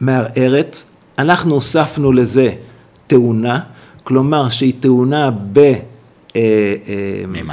מערערת, 0.00 0.84
אנחנו 1.18 1.54
הוספנו 1.54 2.12
לזה 2.12 2.50
תאונה, 3.06 3.60
כלומר 4.04 4.48
שהיא 4.48 4.72
תאונה 4.80 5.30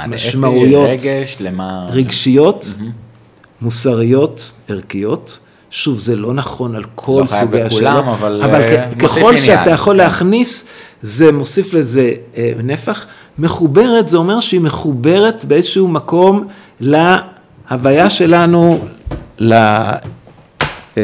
במשמעויות 0.00 0.88
אה, 1.06 1.12
אה, 1.50 1.86
רגשיות. 1.90 2.64
Mm-hmm. 2.64 3.06
מוסריות, 3.60 4.52
ערכיות. 4.68 5.38
שוב, 5.70 5.98
זה 5.98 6.16
לא 6.16 6.34
נכון 6.34 6.74
על 6.74 6.84
כל 6.94 7.20
לא 7.20 7.26
סוגי 7.26 7.62
השאלות, 7.62 8.04
אבל, 8.04 8.42
אבל 8.42 8.62
uh, 8.62 8.96
ככל 8.98 9.36
שאתה 9.36 9.60
עניין. 9.60 9.74
יכול 9.74 9.94
כן. 9.94 9.98
להכניס, 9.98 10.64
זה 11.02 11.32
מוסיף 11.32 11.74
לזה 11.74 12.12
uh, 12.34 12.36
נפח. 12.64 13.06
מחוברת, 13.38 14.08
זה 14.08 14.16
אומר 14.16 14.40
שהיא 14.40 14.60
מחוברת 14.60 15.44
באיזשהו 15.44 15.88
מקום 15.88 16.46
להוויה 16.80 18.10
שלנו, 18.10 18.84
ל... 19.38 19.54
uh, 20.94 20.98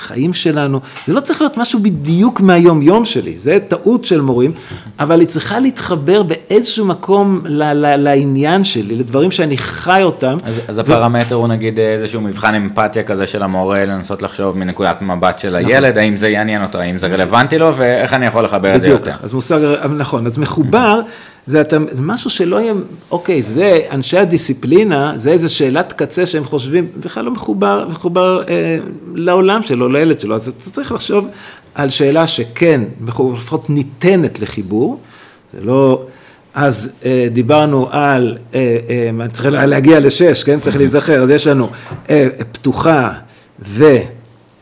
החיים 0.00 0.32
שלנו, 0.32 0.80
זה 1.06 1.12
לא 1.12 1.20
צריך 1.20 1.40
להיות 1.40 1.56
משהו 1.56 1.78
בדיוק 1.82 2.40
מהיום-יום 2.40 3.04
שלי, 3.04 3.38
זה 3.38 3.58
טעות 3.68 4.04
של 4.04 4.20
מורים, 4.20 4.52
אבל 5.00 5.20
היא 5.20 5.28
צריכה 5.28 5.60
להתחבר 5.60 6.22
באיזשהו 6.22 6.86
מקום 6.86 7.40
ל- 7.44 7.72
ל- 7.72 7.96
לעניין 7.96 8.64
שלי, 8.64 8.96
לדברים 8.96 9.30
שאני 9.30 9.58
חי 9.58 10.02
אותם. 10.02 10.36
אז, 10.44 10.60
אז 10.68 10.78
ו... 10.78 10.80
הפרמטר 10.80 11.34
הוא 11.34 11.48
נגיד 11.48 11.78
איזשהו 11.78 12.20
מבחן 12.20 12.54
אמפתיה 12.54 13.02
כזה 13.02 13.26
של 13.26 13.42
המורה, 13.42 13.84
לנסות 13.84 14.22
לחשוב 14.22 14.58
מנקודת 14.58 15.02
מבט 15.02 15.38
של 15.38 15.58
נכון. 15.58 15.70
הילד, 15.70 15.90
נכון. 15.90 16.02
האם 16.02 16.16
זה 16.16 16.28
יעניין 16.28 16.62
אותו, 16.62 16.78
האם 16.78 16.98
זה 16.98 17.06
רלוונטי 17.06 17.58
לו, 17.58 17.72
ואיך 17.76 18.14
אני 18.14 18.26
יכול 18.26 18.44
לחבר 18.44 18.76
את 18.76 18.80
זה 18.80 18.88
יותר. 18.88 19.12
אז 19.22 19.32
מושג, 19.32 19.60
נכון, 19.96 20.26
אז 20.26 20.38
מחובר. 20.38 21.00
זה 21.46 21.60
אתה, 21.60 21.76
משהו 21.98 22.30
שלא 22.30 22.60
יהיה, 22.60 22.72
אוקיי, 23.10 23.42
זה 23.42 23.78
אנשי 23.92 24.18
הדיסציפלינה, 24.18 25.12
זה 25.16 25.30
איזה 25.30 25.48
שאלת 25.48 25.92
קצה 25.92 26.26
שהם 26.26 26.44
חושבים, 26.44 26.86
בכלל 27.00 27.24
לא 27.24 27.30
מחובר, 27.30 27.88
מחובר 27.90 28.42
אה, 28.48 28.78
לעולם 29.14 29.62
שלו, 29.62 29.88
לילד 29.92 30.20
שלו, 30.20 30.34
אז 30.34 30.48
אתה 30.48 30.70
צריך 30.70 30.92
לחשוב 30.92 31.26
על 31.74 31.90
שאלה 31.90 32.26
שכן, 32.26 32.80
לפחות 33.06 33.70
ניתנת 33.70 34.40
לחיבור, 34.40 35.00
זה 35.54 35.60
לא, 35.62 36.02
אז 36.54 36.92
אה, 37.04 37.28
דיברנו 37.32 37.88
על, 37.90 38.38
אה, 38.54 38.76
אה, 39.20 39.28
צריך 39.28 39.46
להגיע 39.52 40.00
לשש, 40.00 40.44
כן, 40.44 40.60
צריך 40.60 40.76
להיזכר, 40.76 41.22
אז 41.22 41.30
יש 41.30 41.46
לנו 41.46 41.68
אה, 42.10 42.28
פתוחה 42.52 43.12
ו... 43.62 43.84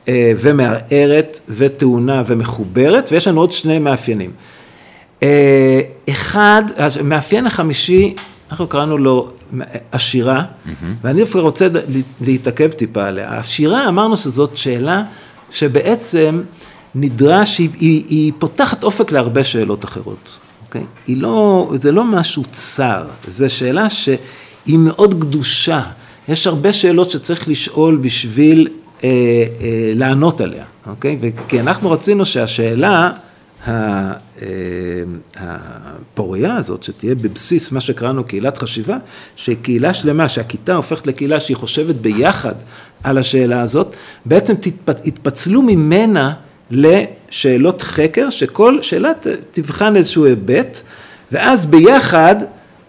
אה, 0.09 0.33
ומערערת 0.39 1.41
וטעונה 1.49 2.22
ומחוברת, 2.26 3.09
ויש 3.12 3.29
לנו 3.29 3.41
עוד 3.41 3.53
שני 3.53 3.79
מאפיינים. 3.79 4.31
אה, 5.22 5.81
אחד, 6.11 6.62
המאפיין 7.01 7.47
החמישי, 7.47 8.14
אנחנו 8.51 8.66
קראנו 8.66 8.99
לו 8.99 9.30
השירה, 9.92 10.42
mm-hmm. 10.42 10.70
ואני 11.03 11.20
דווקא 11.20 11.38
רוצה 11.38 11.68
להתעכב 12.20 12.68
טיפה 12.68 13.07
עליה. 13.07 13.28
השירה, 13.38 13.88
אמרנו 13.88 14.16
שזאת 14.16 14.57
שאלה 14.57 15.03
שבעצם 15.51 16.42
נדרש, 16.94 17.59
היא, 17.59 17.68
היא, 17.80 18.05
היא 18.09 18.32
פותחת 18.38 18.84
אופק 18.84 19.12
להרבה 19.12 19.44
שאלות 19.44 19.84
אחרות, 19.84 20.38
אוקיי? 20.66 20.82
היא 21.07 21.16
לא, 21.16 21.70
זה 21.74 21.92
לא 21.92 22.05
משהו 22.05 22.42
צר, 22.51 23.05
זו 23.28 23.51
שאלה 23.51 23.90
שהיא 23.90 24.78
מאוד 24.78 25.14
קדושה. 25.20 25.82
יש 26.28 26.46
הרבה 26.46 26.72
שאלות 26.72 27.11
שצריך 27.11 27.49
לשאול 27.49 27.96
בשביל 27.96 28.68
אה, 29.05 29.09
אה, 29.09 29.92
לענות 29.94 30.40
עליה, 30.40 30.64
אוקיי? 30.86 31.18
כי 31.49 31.61
אנחנו 31.61 31.90
רצינו 31.90 32.24
שהשאלה... 32.24 33.11
אה, 33.66 34.12
הפוריה 35.36 36.56
הזאת, 36.56 36.82
שתהיה 36.82 37.14
בבסיס 37.14 37.72
מה 37.72 37.80
שקראנו 37.80 38.24
קהילת 38.24 38.59
חשיבה, 38.59 38.96
שקהילה 39.36 39.94
שלמה, 39.94 40.28
שהכיתה 40.28 40.74
הופכת 40.74 41.06
לקהילה 41.06 41.40
שהיא 41.40 41.56
חושבת 41.56 41.94
ביחד 41.94 42.54
על 43.04 43.18
השאלה 43.18 43.61
הזאת, 43.61 43.96
בעצם 44.24 44.54
יתפצלו 45.04 45.62
ממנה 45.62 46.32
לשאלות 46.70 47.82
חקר, 47.82 48.30
שכל 48.30 48.82
שאלה 48.82 49.12
תבחן 49.50 49.96
איזשהו 49.96 50.24
היבט, 50.24 50.80
ואז 51.32 51.64
ביחד 51.64 52.36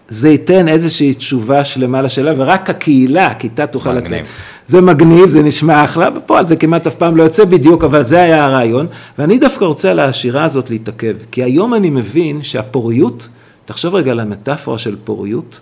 זה 0.08 0.28
ייתן 0.28 0.68
איזושהי 0.68 1.14
תשובה 1.14 1.64
שלמה 1.64 2.02
לשאלה, 2.02 2.32
ורק 2.36 2.70
הקהילה, 2.70 3.26
הכיתה 3.26 3.66
תוכל 3.66 3.92
לתת. 3.92 4.22
זה 4.70 4.80
מגניב, 4.80 5.28
זה 5.28 5.42
נשמע 5.42 5.84
אחלה, 5.84 6.10
בפועל 6.10 6.46
זה 6.46 6.56
כמעט 6.56 6.86
אף 6.86 6.94
פעם 6.94 7.16
לא 7.16 7.22
יוצא 7.22 7.44
בדיוק, 7.44 7.84
אבל 7.84 8.02
זה 8.02 8.22
היה 8.22 8.44
הרעיון, 8.44 8.86
ואני 9.18 9.38
דווקא 9.38 9.64
רוצה 9.64 9.90
על 9.90 9.98
השירה 9.98 10.44
הזאת 10.44 10.70
להתעכב, 10.70 11.16
כי 11.30 11.42
היום 11.42 11.74
אני 11.74 11.90
מבין 11.90 12.42
שהפוריות, 12.42 13.28
תחשוב 13.64 13.94
רגע 13.94 14.10
על 14.10 14.20
המטאפורה 14.20 14.78
של 14.78 14.96
פוריות, 15.04 15.60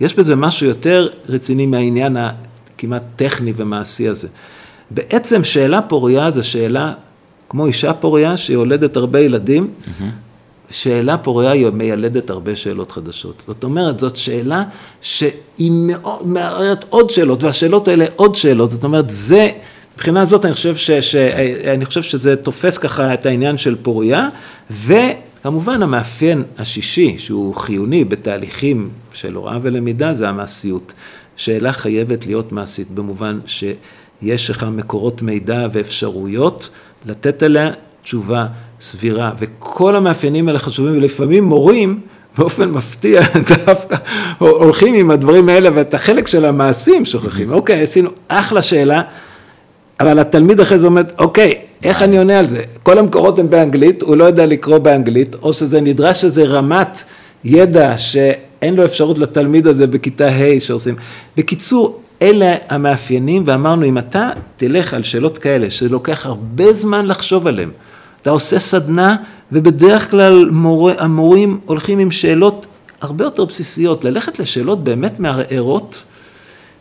יש 0.00 0.14
בזה 0.14 0.36
משהו 0.36 0.66
יותר 0.66 1.08
רציני 1.28 1.66
מהעניין 1.66 2.16
הכמעט 2.16 3.02
טכני 3.16 3.52
ומעשי 3.56 4.08
הזה. 4.08 4.28
בעצם 4.90 5.44
שאלה 5.44 5.82
פוריה 5.82 6.30
זה 6.30 6.42
שאלה 6.42 6.92
כמו 7.48 7.66
אישה 7.66 7.92
פוריה 7.92 8.36
שיולדת 8.36 8.96
הרבה 8.96 9.20
ילדים, 9.20 9.70
mm-hmm. 9.70 10.02
שאלה 10.70 11.18
פוריה 11.18 11.50
היא 11.50 11.66
מיילדת 11.70 12.30
הרבה 12.30 12.56
שאלות 12.56 12.92
חדשות. 12.92 13.44
זאת 13.46 13.64
אומרת, 13.64 13.98
זאת 13.98 14.16
שאלה 14.16 14.62
שהיא 15.00 15.72
מערערת 16.24 16.84
עוד 16.88 17.10
שאלות, 17.10 17.44
והשאלות 17.44 17.88
האלה 17.88 18.04
עוד 18.16 18.34
שאלות. 18.34 18.70
זאת 18.70 18.84
אומרת, 18.84 19.10
זה, 19.10 19.50
מבחינה 19.94 20.24
זאת 20.24 20.44
אני 20.44 20.54
חושב, 20.54 20.76
ש, 20.76 20.90
ש, 20.90 21.14
אני 21.72 21.84
חושב 21.84 22.02
שזה 22.02 22.36
תופס 22.36 22.78
ככה 22.78 23.14
את 23.14 23.26
העניין 23.26 23.58
של 23.58 23.76
פוריה, 23.82 24.28
וכמובן 24.70 25.82
המאפיין 25.82 26.42
השישי, 26.58 27.18
שהוא 27.18 27.54
חיוני 27.54 28.04
בתהליכים 28.04 28.90
של 29.12 29.34
הוראה 29.34 29.58
ולמידה, 29.62 30.14
זה 30.14 30.28
המעשיות. 30.28 30.92
שאלה 31.36 31.72
חייבת 31.72 32.26
להיות 32.26 32.52
מעשית, 32.52 32.90
במובן 32.90 33.40
שיש 33.46 34.50
לך 34.50 34.66
מקורות 34.72 35.22
מידע 35.22 35.66
ואפשרויות 35.72 36.70
לתת 37.06 37.42
עליה 37.42 37.70
תשובה 38.02 38.46
סבירה, 38.80 39.32
וכל 39.38 39.96
המאפיינים 39.96 40.48
האלה 40.48 40.58
חשובים, 40.58 40.96
ולפעמים 40.96 41.44
מורים 41.44 42.00
באופן 42.38 42.70
מפתיע 42.70 43.20
דווקא 43.66 43.96
הולכים 44.38 44.94
עם 44.94 45.10
הדברים 45.10 45.48
האלה, 45.48 45.70
ואת 45.74 45.94
החלק 45.94 46.26
של 46.26 46.44
המעשים 46.44 47.04
שוכחים. 47.04 47.52
אוקיי, 47.52 47.82
עשינו 47.82 48.10
אחלה 48.28 48.62
שאלה, 48.62 49.02
אבל 50.00 50.18
התלמיד 50.18 50.60
אחרי 50.60 50.78
זה 50.78 50.86
אומר, 50.86 51.02
אוקיי, 51.18 51.54
איך 51.84 52.02
אני 52.02 52.18
עונה 52.18 52.38
על 52.38 52.46
זה? 52.46 52.62
כל 52.82 52.98
המקורות 52.98 53.38
הם 53.38 53.50
באנגלית, 53.50 54.02
הוא 54.02 54.16
לא 54.16 54.24
יודע 54.24 54.46
לקרוא 54.46 54.78
באנגלית, 54.78 55.36
או 55.42 55.52
שזה 55.52 55.80
נדרש 55.80 56.24
איזה 56.24 56.44
רמת 56.44 57.04
ידע 57.44 57.98
שאין 57.98 58.74
לו 58.74 58.84
אפשרות 58.84 59.18
לתלמיד 59.18 59.66
הזה 59.66 59.86
בכיתה 59.86 60.28
ה' 60.28 60.60
שעושים. 60.60 60.94
בקיצור, 61.36 62.00
אלה 62.22 62.54
המאפיינים, 62.68 63.42
ואמרנו, 63.46 63.86
אם 63.86 63.98
אתה 63.98 64.30
תלך 64.56 64.94
על 64.94 65.02
שאלות 65.02 65.38
כאלה, 65.38 65.70
שלוקח 65.70 66.26
הרבה 66.26 66.72
זמן 66.72 67.06
לחשוב 67.06 67.46
עליהן, 67.46 67.70
אתה 68.22 68.30
עושה 68.30 68.58
סדנה, 68.58 69.16
ובדרך 69.52 70.10
כלל 70.10 70.48
מור... 70.50 70.90
המורים 70.98 71.60
הולכים 71.64 71.98
עם 71.98 72.10
שאלות 72.10 72.66
הרבה 73.00 73.24
יותר 73.24 73.44
בסיסיות, 73.44 74.04
ללכת 74.04 74.38
לשאלות 74.38 74.84
באמת 74.84 75.20
מערערות, 75.20 76.02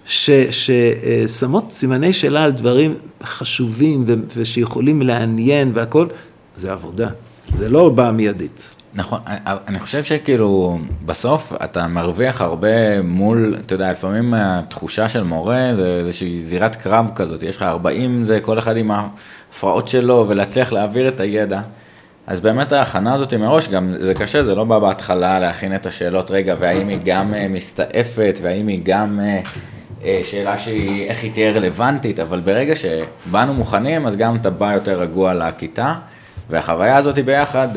ששמות 0.05 1.72
סימני 1.72 2.14
שאלה 2.14 2.43
על 2.43 2.51
דברים 2.51 2.95
חשובים 3.23 4.05
ושיכולים 4.35 5.01
לעניין 5.01 5.72
והכל, 5.73 6.07
זה 6.57 6.72
עבודה, 6.72 7.09
זה 7.55 7.69
לא 7.69 7.89
בא 7.89 8.11
מיידית. 8.11 8.72
נכון, 8.93 9.19
אני 9.45 9.80
חושב 9.80 10.03
שכאילו 10.03 10.80
בסוף 11.05 11.53
אתה 11.64 11.88
מרוויח 11.88 12.41
הרבה 12.41 13.01
מול, 13.01 13.55
אתה 13.65 13.76
יודע, 13.76 13.91
לפעמים 13.91 14.34
התחושה 14.34 15.09
של 15.09 15.23
מורה 15.23 15.72
זה 15.76 15.97
איזושהי 15.99 16.43
זירת 16.43 16.76
קרב 16.76 17.05
כזאת, 17.15 17.43
יש 17.43 17.57
לך 17.57 17.61
40 17.61 18.23
זה 18.23 18.39
כל 18.39 18.59
אחד 18.59 18.77
עם 18.77 18.91
ההפרעות 19.52 19.88
שלו 19.88 20.26
ולהצליח 20.30 20.74
להעביר 20.74 21.07
את 21.07 21.19
הידע. 21.19 21.61
אז 22.28 22.40
באמת 22.40 22.72
ההכנה 22.72 23.14
הזאת 23.14 23.34
מראש, 23.34 23.68
גם 23.68 23.95
זה 23.99 24.14
קשה, 24.14 24.44
זה 24.44 24.56
לא 24.56 24.64
בא 24.64 24.80
בהתחלה 24.80 25.40
להכין 25.40 25.76
את 25.76 25.86
השאלות, 25.86 26.32
רגע, 26.32 26.56
והאם 26.60 26.88
היא 26.88 26.99
גם 27.06 27.34
אה, 27.34 27.48
מסתעפת, 27.49 28.40
והאם 28.41 28.68
היא 28.68 28.82
גם 28.84 29.19
אה, 29.24 29.40
אה, 30.06 30.19
שאלה 30.24 30.57
שהיא, 30.57 31.10
איך 31.10 31.24
היא 31.24 31.32
תהיה 31.32 31.52
רלוונטית, 31.52 32.19
אבל 32.19 32.40
ברגע 32.40 32.74
שבאנו 32.76 33.53
מוכנים, 33.53 34.07
אז 34.07 34.15
גם 34.15 34.36
אתה 34.36 34.49
בא 34.49 34.74
יותר 34.74 35.02
רגוע 35.02 35.34
לכיתה, 35.34 35.94
והחוויה 36.49 36.98
הזאת 36.98 37.19
ביחד 37.19 37.68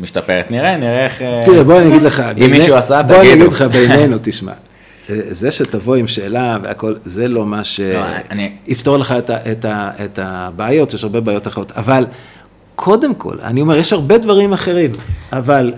משתפרת. 0.00 0.50
נראה, 0.50 0.76
נראה 0.76 1.04
איך... 1.04 1.22
תראה, 1.44 1.64
בוא 1.64 1.78
אני 1.80 1.88
אגיד 1.88 2.02
לך, 2.02 2.22
אם 2.44 2.50
מישהו 2.50 2.76
עשה, 2.76 3.02
תגידו. 3.02 3.14
בוא 3.14 3.22
אני 3.22 3.32
אגיד 3.32 3.52
לך 3.52 3.62
בינינו, 3.62 4.16
תשמע. 4.22 4.52
זה 5.08 5.50
שתבוא 5.50 5.96
עם 5.96 6.06
שאלה 6.06 6.58
והכל, 6.62 6.94
זה 7.04 7.28
לא 7.28 7.46
מה 7.46 7.62
שיפתור 7.64 8.96
לא, 8.96 9.00
לך 9.00 9.12
את, 9.12 9.30
את, 9.30 9.64
את 10.04 10.18
הבעיות, 10.22 10.94
יש 10.94 11.02
הרבה 11.04 11.20
בעיות 11.20 11.46
אחרות, 11.46 11.72
אבל 11.72 12.06
קודם 12.74 13.14
כל, 13.14 13.36
אני 13.42 13.60
אומר, 13.60 13.76
יש 13.76 13.92
הרבה 13.92 14.18
דברים 14.18 14.52
אחרים, 14.52 14.92
אבל 15.32 15.72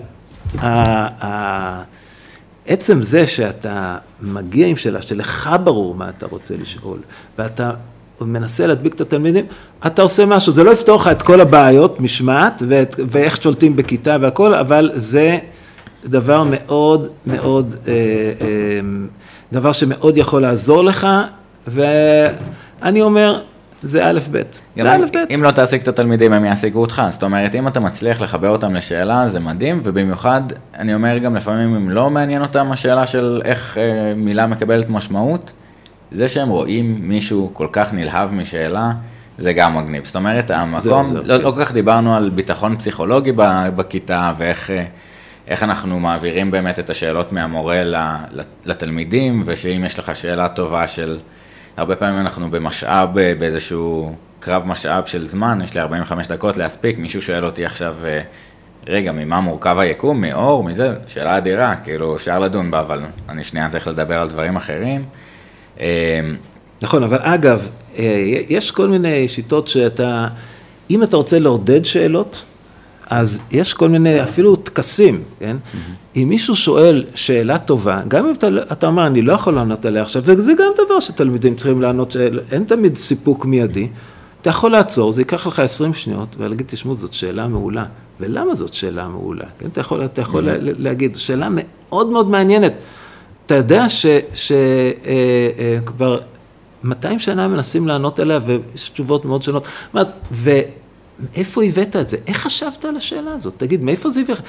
עצם 2.67 3.01
זה 3.01 3.27
שאתה 3.27 3.97
מגיע 4.21 4.67
עם 4.67 4.75
שאלה 4.75 5.01
שלך 5.01 5.49
ברור 5.63 5.95
מה 5.95 6.09
אתה 6.09 6.25
רוצה 6.25 6.53
לשאול, 6.61 6.99
ואתה 7.37 7.71
מנסה 8.21 8.67
להדביק 8.67 8.93
את 8.93 9.01
התלמידים, 9.01 9.45
אתה 9.87 10.01
עושה 10.01 10.25
משהו, 10.25 10.51
זה 10.51 10.63
לא 10.63 10.71
יפתור 10.71 10.95
לך 10.95 11.07
את 11.07 11.21
כל 11.21 11.41
הבעיות, 11.41 11.99
משמעת, 11.99 12.61
ואיך 13.09 13.41
שולטים 13.43 13.75
בכיתה 13.75 14.17
והכל, 14.21 14.55
אבל 14.55 14.91
זה 14.95 15.37
דבר 16.05 16.43
מאוד 16.43 17.07
מאוד, 17.25 17.75
אה, 17.87 17.93
אה, 18.41 18.79
דבר 19.51 19.71
שמאוד 19.71 20.17
יכול 20.17 20.41
לעזור 20.41 20.83
לך, 20.83 21.07
ואני 21.67 23.01
אומר, 23.01 23.41
זה 23.83 24.05
א' 24.05 24.19
ב'. 24.31 24.41
זה 24.75 24.93
א' 24.93 25.05
ב'. 25.13 25.33
אם 25.33 25.43
לא 25.43 25.51
תעסיק 25.51 25.83
את 25.83 25.87
התלמידים, 25.87 26.33
הם 26.33 26.45
יעסיקו 26.45 26.79
אותך. 26.79 27.01
זאת 27.09 27.23
אומרת, 27.23 27.55
אם 27.55 27.67
אתה 27.67 27.79
מצליח 27.79 28.21
לחבר 28.21 28.49
אותם 28.49 28.75
לשאלה, 28.75 29.29
זה 29.29 29.39
מדהים, 29.39 29.79
ובמיוחד, 29.83 30.41
אני 30.77 30.93
אומר 30.93 31.17
גם 31.17 31.35
לפעמים, 31.35 31.75
אם 31.75 31.89
לא 31.89 32.09
מעניין 32.09 32.41
אותם 32.41 32.71
השאלה 32.71 33.05
של 33.05 33.41
איך 33.45 33.77
אה, 33.77 34.13
מילה 34.15 34.47
מקבלת 34.47 34.89
משמעות, 34.89 35.51
זה 36.11 36.27
שהם 36.27 36.49
רואים 36.49 36.99
מישהו 37.01 37.49
כל 37.53 37.67
כך 37.71 37.93
נלהב 37.93 38.33
משאלה, 38.33 38.91
זה 39.37 39.53
גם 39.53 39.77
מגניב. 39.77 40.05
זאת 40.05 40.15
אומרת, 40.15 40.51
המקום, 40.51 41.03
זה, 41.05 41.09
זה, 41.09 41.27
לא, 41.27 41.37
לא 41.37 41.51
כל 41.51 41.65
כך 41.65 41.73
דיברנו 41.73 42.15
על 42.15 42.29
ביטחון 42.29 42.75
פסיכולוגי 42.75 43.31
בכיתה, 43.75 44.33
ואיך... 44.37 44.71
אה, 45.49 45.53
איך 45.53 45.63
אנחנו 45.63 45.99
מעבירים 45.99 46.51
באמת 46.51 46.79
את 46.79 46.89
השאלות 46.89 47.31
מהמורה 47.31 47.83
לתלמידים, 48.65 49.41
ושאם 49.45 49.83
יש 49.85 49.99
לך 49.99 50.15
שאלה 50.15 50.49
טובה 50.49 50.87
של 50.87 51.19
הרבה 51.77 51.95
פעמים 51.95 52.19
אנחנו 52.19 52.51
במשאב, 52.51 53.09
באיזשהו 53.13 54.15
קרב 54.39 54.63
משאב 54.65 55.05
של 55.05 55.27
זמן, 55.27 55.59
יש 55.63 55.73
לי 55.73 55.81
45 55.81 56.27
דקות 56.27 56.57
להספיק, 56.57 56.97
מישהו 56.97 57.21
שואל 57.21 57.45
אותי 57.45 57.65
עכשיו, 57.65 57.95
אה, 58.05 58.21
רגע, 58.87 59.11
ממה 59.11 59.41
מורכב 59.41 59.77
היקום, 59.79 60.21
מאור, 60.21 60.63
מזה, 60.63 60.95
שאלה 61.07 61.37
אדירה, 61.37 61.75
כאילו 61.75 62.15
אפשר 62.15 62.39
לדון 62.39 62.71
בה, 62.71 62.79
אבל 62.79 62.99
אני 63.29 63.43
שנייה 63.43 63.69
צריך 63.69 63.87
לדבר 63.87 64.19
על 64.19 64.29
דברים 64.29 64.55
אחרים. 64.55 65.05
אה, 65.79 66.19
נכון, 66.81 67.03
אבל 67.03 67.19
אגב, 67.21 67.69
אה, 67.97 68.23
יש 68.49 68.71
כל 68.71 68.87
מיני 68.87 69.27
שיטות 69.27 69.67
שאתה, 69.67 70.27
אם 70.89 71.03
אתה 71.03 71.17
רוצה 71.17 71.39
לעודד 71.39 71.85
שאלות, 71.85 72.43
אז 73.09 73.41
יש 73.51 73.73
כל 73.73 73.89
מיני, 73.89 74.23
אפילו 74.23 74.55
טקסים, 74.55 75.23
כן? 75.39 75.57
אם 76.15 76.29
מישהו 76.29 76.55
שואל 76.55 77.05
שאלה 77.15 77.57
טובה, 77.57 78.01
גם 78.07 78.27
אם 78.27 78.33
אתה, 78.33 78.47
אתה 78.71 78.87
אומר, 78.87 79.07
אני 79.07 79.21
לא 79.21 79.33
יכול 79.33 79.55
לענות 79.55 79.85
עליה 79.85 80.01
עכשיו, 80.01 80.23
וזה 80.25 80.53
גם 80.53 80.71
דבר 80.85 80.99
שתלמידים 80.99 81.55
צריכים 81.55 81.81
לענות, 81.81 82.11
שאין 82.11 82.63
תמיד 82.63 82.97
סיפוק 82.97 83.45
מיידי, 83.45 83.87
אתה 84.41 84.49
יכול 84.49 84.71
לעצור, 84.71 85.11
זה 85.11 85.21
ייקח 85.21 85.47
לך 85.47 85.59
20 85.59 85.93
שניות, 85.93 86.35
ולהגיד, 86.39 86.65
תשמעו, 86.69 86.95
זאת 86.95 87.13
שאלה 87.13 87.47
מעולה. 87.47 87.85
ולמה 88.19 88.55
זאת 88.55 88.73
שאלה 88.73 89.07
מעולה? 89.07 89.45
כן? 89.59 89.67
אתה 89.67 89.81
יכול, 89.81 90.05
אתה 90.05 90.21
יכול 90.21 90.47
להגיד, 90.61 91.15
שאלה 91.15 91.47
מאוד 91.51 92.07
מאוד 92.07 92.29
מעניינת. 92.29 92.73
אתה 93.45 93.55
יודע 93.55 93.89
שכבר 93.89 94.53
אה, 96.13 96.17
אה, 96.17 96.23
200 96.83 97.19
שנה 97.19 97.47
מנסים 97.47 97.87
לענות 97.87 98.19
עליה, 98.19 98.39
ויש 98.45 98.89
תשובות 98.89 99.25
מאוד 99.25 99.43
שונות. 99.43 99.67
מאיפה 101.19 101.63
הבאת 101.63 101.95
את 101.95 102.09
זה? 102.09 102.17
איך 102.27 102.37
חשבת 102.37 102.85
על 102.85 102.95
השאלה 102.95 103.31
הזאת? 103.31 103.53
תגיד, 103.57 103.83
מאיפה 103.83 104.09
זה 104.09 104.19
הביא 104.19 104.33
לך? 104.33 104.41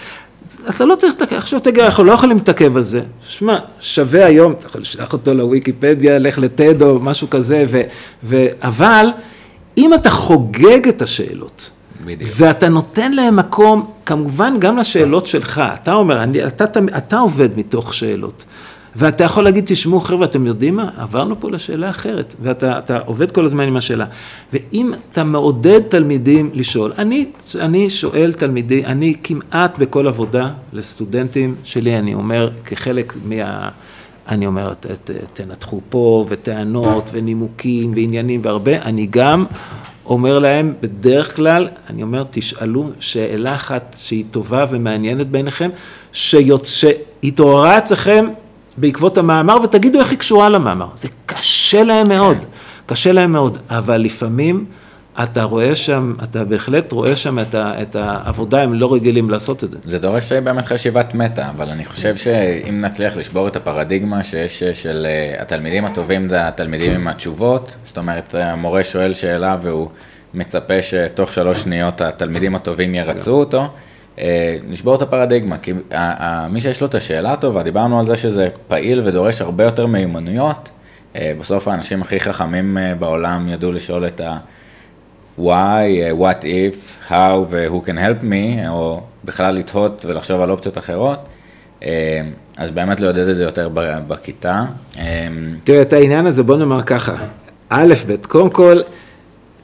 אתה 0.71 0.85
לא 0.85 0.95
צריך 0.95 1.15
לתקף, 1.15 1.37
עכשיו 1.37 1.61
תגיד, 1.61 1.85
אנחנו 1.85 2.05
לא 2.05 2.13
יכולים 2.13 2.37
להתעכב 2.37 2.77
על 2.77 2.85
זה. 2.85 3.03
שמע, 3.29 3.59
שווה 3.81 4.27
היום, 4.27 4.53
אתה 4.53 4.67
יכול 4.67 4.81
לשלוח 4.81 5.13
אותו 5.13 5.35
לוויקיפדיה, 5.35 6.19
לך 6.19 6.39
לטד 6.39 6.83
או 6.83 7.01
משהו 7.01 7.31
כזה, 7.31 7.65
ו, 7.69 7.81
ו, 8.25 8.47
אבל 8.63 9.07
אם 9.79 9.95
אתה 9.95 10.11
חוגג 10.11 10.89
את 10.89 11.03
השאלות, 11.03 11.71
בדיוק. 12.05 12.31
ואתה 12.35 12.69
נותן 12.69 13.13
להם 13.13 13.37
מקום, 13.37 13.91
כמובן 14.07 14.55
גם 14.59 14.79
לשאלות 14.79 15.27
שלך, 15.27 15.63
אתה 15.75 15.95
אומר, 15.95 16.23
אני, 16.23 16.47
אתה, 16.47 16.65
אתה, 16.65 16.81
אתה 16.97 17.19
עובד 17.19 17.49
מתוך 17.57 17.95
שאלות. 17.95 18.45
ואתה 19.01 19.25
יכול 19.25 19.45
להגיד, 19.45 19.65
תשמעו 19.67 20.01
חבר'ה, 20.01 20.25
אתם 20.25 20.47
יודעים 20.47 20.77
מה? 20.77 20.91
עברנו 20.99 21.41
פה 21.41 21.51
לשאלה 21.51 21.91
אחרת, 21.91 22.35
ואתה 22.43 22.99
עובד 23.07 23.31
כל 23.31 23.45
הזמן 23.45 23.69
עם 23.69 23.77
השאלה. 23.77 24.07
ואם 24.53 24.93
אתה 25.13 25.25
מעודד 25.25 25.81
תלמידים 25.89 26.51
לשאול, 26.55 26.93
אני, 26.99 27.27
אני 27.61 27.91
שואל 27.91 28.33
תלמידים, 28.33 28.85
אני 28.85 29.15
כמעט 29.23 29.79
בכל 29.79 30.07
עבודה 30.07 30.51
לסטודנטים 30.73 31.55
שלי, 31.65 31.99
אני 31.99 32.15
אומר, 32.15 32.51
כחלק 32.65 33.13
מה... 33.25 33.69
אני 34.29 34.47
אומר, 34.47 34.75
ת, 34.75 34.87
ת, 34.87 35.11
תנתחו 35.35 35.81
פה, 35.89 36.25
וטענות, 36.29 37.11
ונימוקים, 37.13 37.93
ועניינים, 37.93 38.41
והרבה, 38.45 38.83
אני 38.83 39.07
גם 39.11 39.45
אומר 40.07 40.39
להם, 40.39 40.75
בדרך 40.81 41.37
כלל, 41.37 41.69
אני 41.91 42.03
אומר, 42.03 42.25
תשאלו 42.31 42.91
שאלה 43.01 43.55
אחת 43.55 43.97
שהיא 43.99 44.25
טובה 44.31 44.65
ומעניינת 44.71 45.29
בעיניכם, 45.29 45.71
שהתעוררה 46.13 47.79
אצלכם 47.79 48.27
בעקבות 48.77 49.19
המאמר 49.19 49.57
ותגידו 49.65 50.01
איך 50.01 50.11
היא 50.11 50.19
קשורה 50.19 50.49
למאמר. 50.49 50.87
זה 50.95 51.09
קשה 51.27 51.83
להם 51.83 52.09
מאוד, 52.09 52.45
קשה 52.87 53.13
להם 53.13 53.33
מאוד, 53.33 53.59
אבל 53.71 53.97
לפעמים 53.97 54.65
אתה 55.23 55.43
רואה 55.43 55.77
שם, 55.77 56.15
אתה 56.25 56.45
בהחלט 56.45 56.93
רואה 56.93 57.17
שם 57.17 57.39
את, 57.39 57.55
ה, 57.55 57.83
את 57.83 57.97
העבודה, 57.97 58.63
הם 58.63 58.75
לא 58.75 58.95
רגילים 58.95 59.31
לעשות 59.31 59.65
את 59.65 59.71
זה. 59.71 59.79
זה 59.85 59.99
דורש 59.99 60.33
באמת 60.33 60.65
חשיבת 60.65 61.15
מטה, 61.15 61.49
אבל 61.49 61.69
אני 61.69 61.85
חושב 61.85 62.17
שאם 62.17 62.81
נצליח 62.81 63.17
לשבור 63.17 63.49
את 63.49 63.57
הפרדיגמה 63.57 64.23
שיש 64.23 64.63
של 64.63 65.07
אה, 65.07 65.43
התלמידים 65.43 65.85
הטובים 65.85 66.29
זה 66.29 66.49
התלמידים 66.49 66.93
עם 66.93 67.09
התשובות, 67.09 67.77
זאת 67.85 67.99
אומרת 67.99 68.35
המורה 68.35 68.85
שואל 68.85 69.13
שאלה 69.13 69.57
והוא 69.63 69.89
מצפה 70.35 70.83
שתוך 70.83 71.33
שלוש 71.33 71.63
שניות 71.63 72.01
התלמידים 72.01 72.55
הטובים 72.55 72.95
ירצו 72.95 73.33
אותו. 73.33 73.69
אה, 74.21 74.57
נשבור 74.69 74.95
את 74.95 75.03
הפרדיגמה, 75.03 75.59
כי 75.59 75.73
מי 76.51 76.61
שיש 76.61 76.81
לו 76.81 76.87
את 76.87 76.95
השאלה 76.95 77.33
הטובה, 77.33 77.63
דיברנו 77.63 78.01
על 78.01 78.07
זה 78.07 78.17
שזה 78.17 78.49
פעיל 78.69 79.03
ודורש 79.05 79.41
הרבה 79.41 79.65
יותר 79.65 79.87
מיומנויות. 79.87 80.71
אה, 81.17 81.33
בסוף 81.41 81.69
האנשים 81.69 82.03
הכי 82.03 82.21
חכמים 82.21 82.79
אה, 82.79 82.95
בעולם 82.95 83.49
ידעו 83.49 83.73
לשאול 83.73 84.07
את 84.07 84.21
ה-why, 84.21 86.19
what 86.19 86.43
if, 86.43 87.11
how 87.11 87.13
ו-who 87.51 87.87
can 87.87 87.97
help 87.99 88.23
me, 88.23 88.69
או 88.69 89.03
בכלל 89.25 89.55
לתהות 89.55 90.05
ולחשוב 90.09 90.41
על 90.41 90.51
אופציות 90.51 90.79
אחרות. 90.79 91.29
אז 92.57 92.71
באמת 92.75 93.01
לעודד 93.01 93.29
את 93.29 93.37
זה 93.37 93.43
יותר 93.43 93.69
בכיתה. 94.09 94.65
תראה, 95.65 95.83
את 95.83 95.93
העניין 95.93 96.27
הזה 96.27 96.43
בוא 96.43 96.57
נאמר 96.57 96.83
ככה, 96.83 97.15
א', 97.69 97.95
ב', 98.07 98.27
קודם 98.27 98.51
כל, 98.51 98.81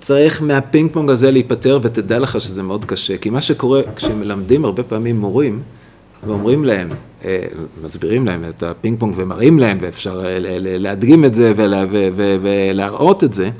צריך 0.06 0.42
מהפינג 0.42 0.90
פונג 0.92 1.10
הזה 1.10 1.30
להיפטר, 1.30 1.78
ותדע 1.82 2.18
לך 2.18 2.40
שזה 2.40 2.62
מאוד 2.62 2.84
קשה. 2.84 3.16
כי 3.16 3.30
מה 3.30 3.42
שקורה, 3.42 3.80
כשמלמדים 3.96 4.64
הרבה 4.64 4.82
פעמים 4.82 5.20
מורים, 5.20 5.62
ואומרים 6.26 6.64
להם, 6.64 6.88
אה, 7.24 7.42
מסבירים 7.84 8.26
להם 8.26 8.44
את 8.48 8.62
הפינג 8.62 8.98
פונג 8.98 9.14
ומראים 9.16 9.58
להם, 9.58 9.78
ואפשר 9.80 10.24
להדגים 10.78 11.24
את 11.24 11.34
זה 11.34 11.52
ולהראות 11.56 13.24
את 13.24 13.32
זה, 13.32 13.50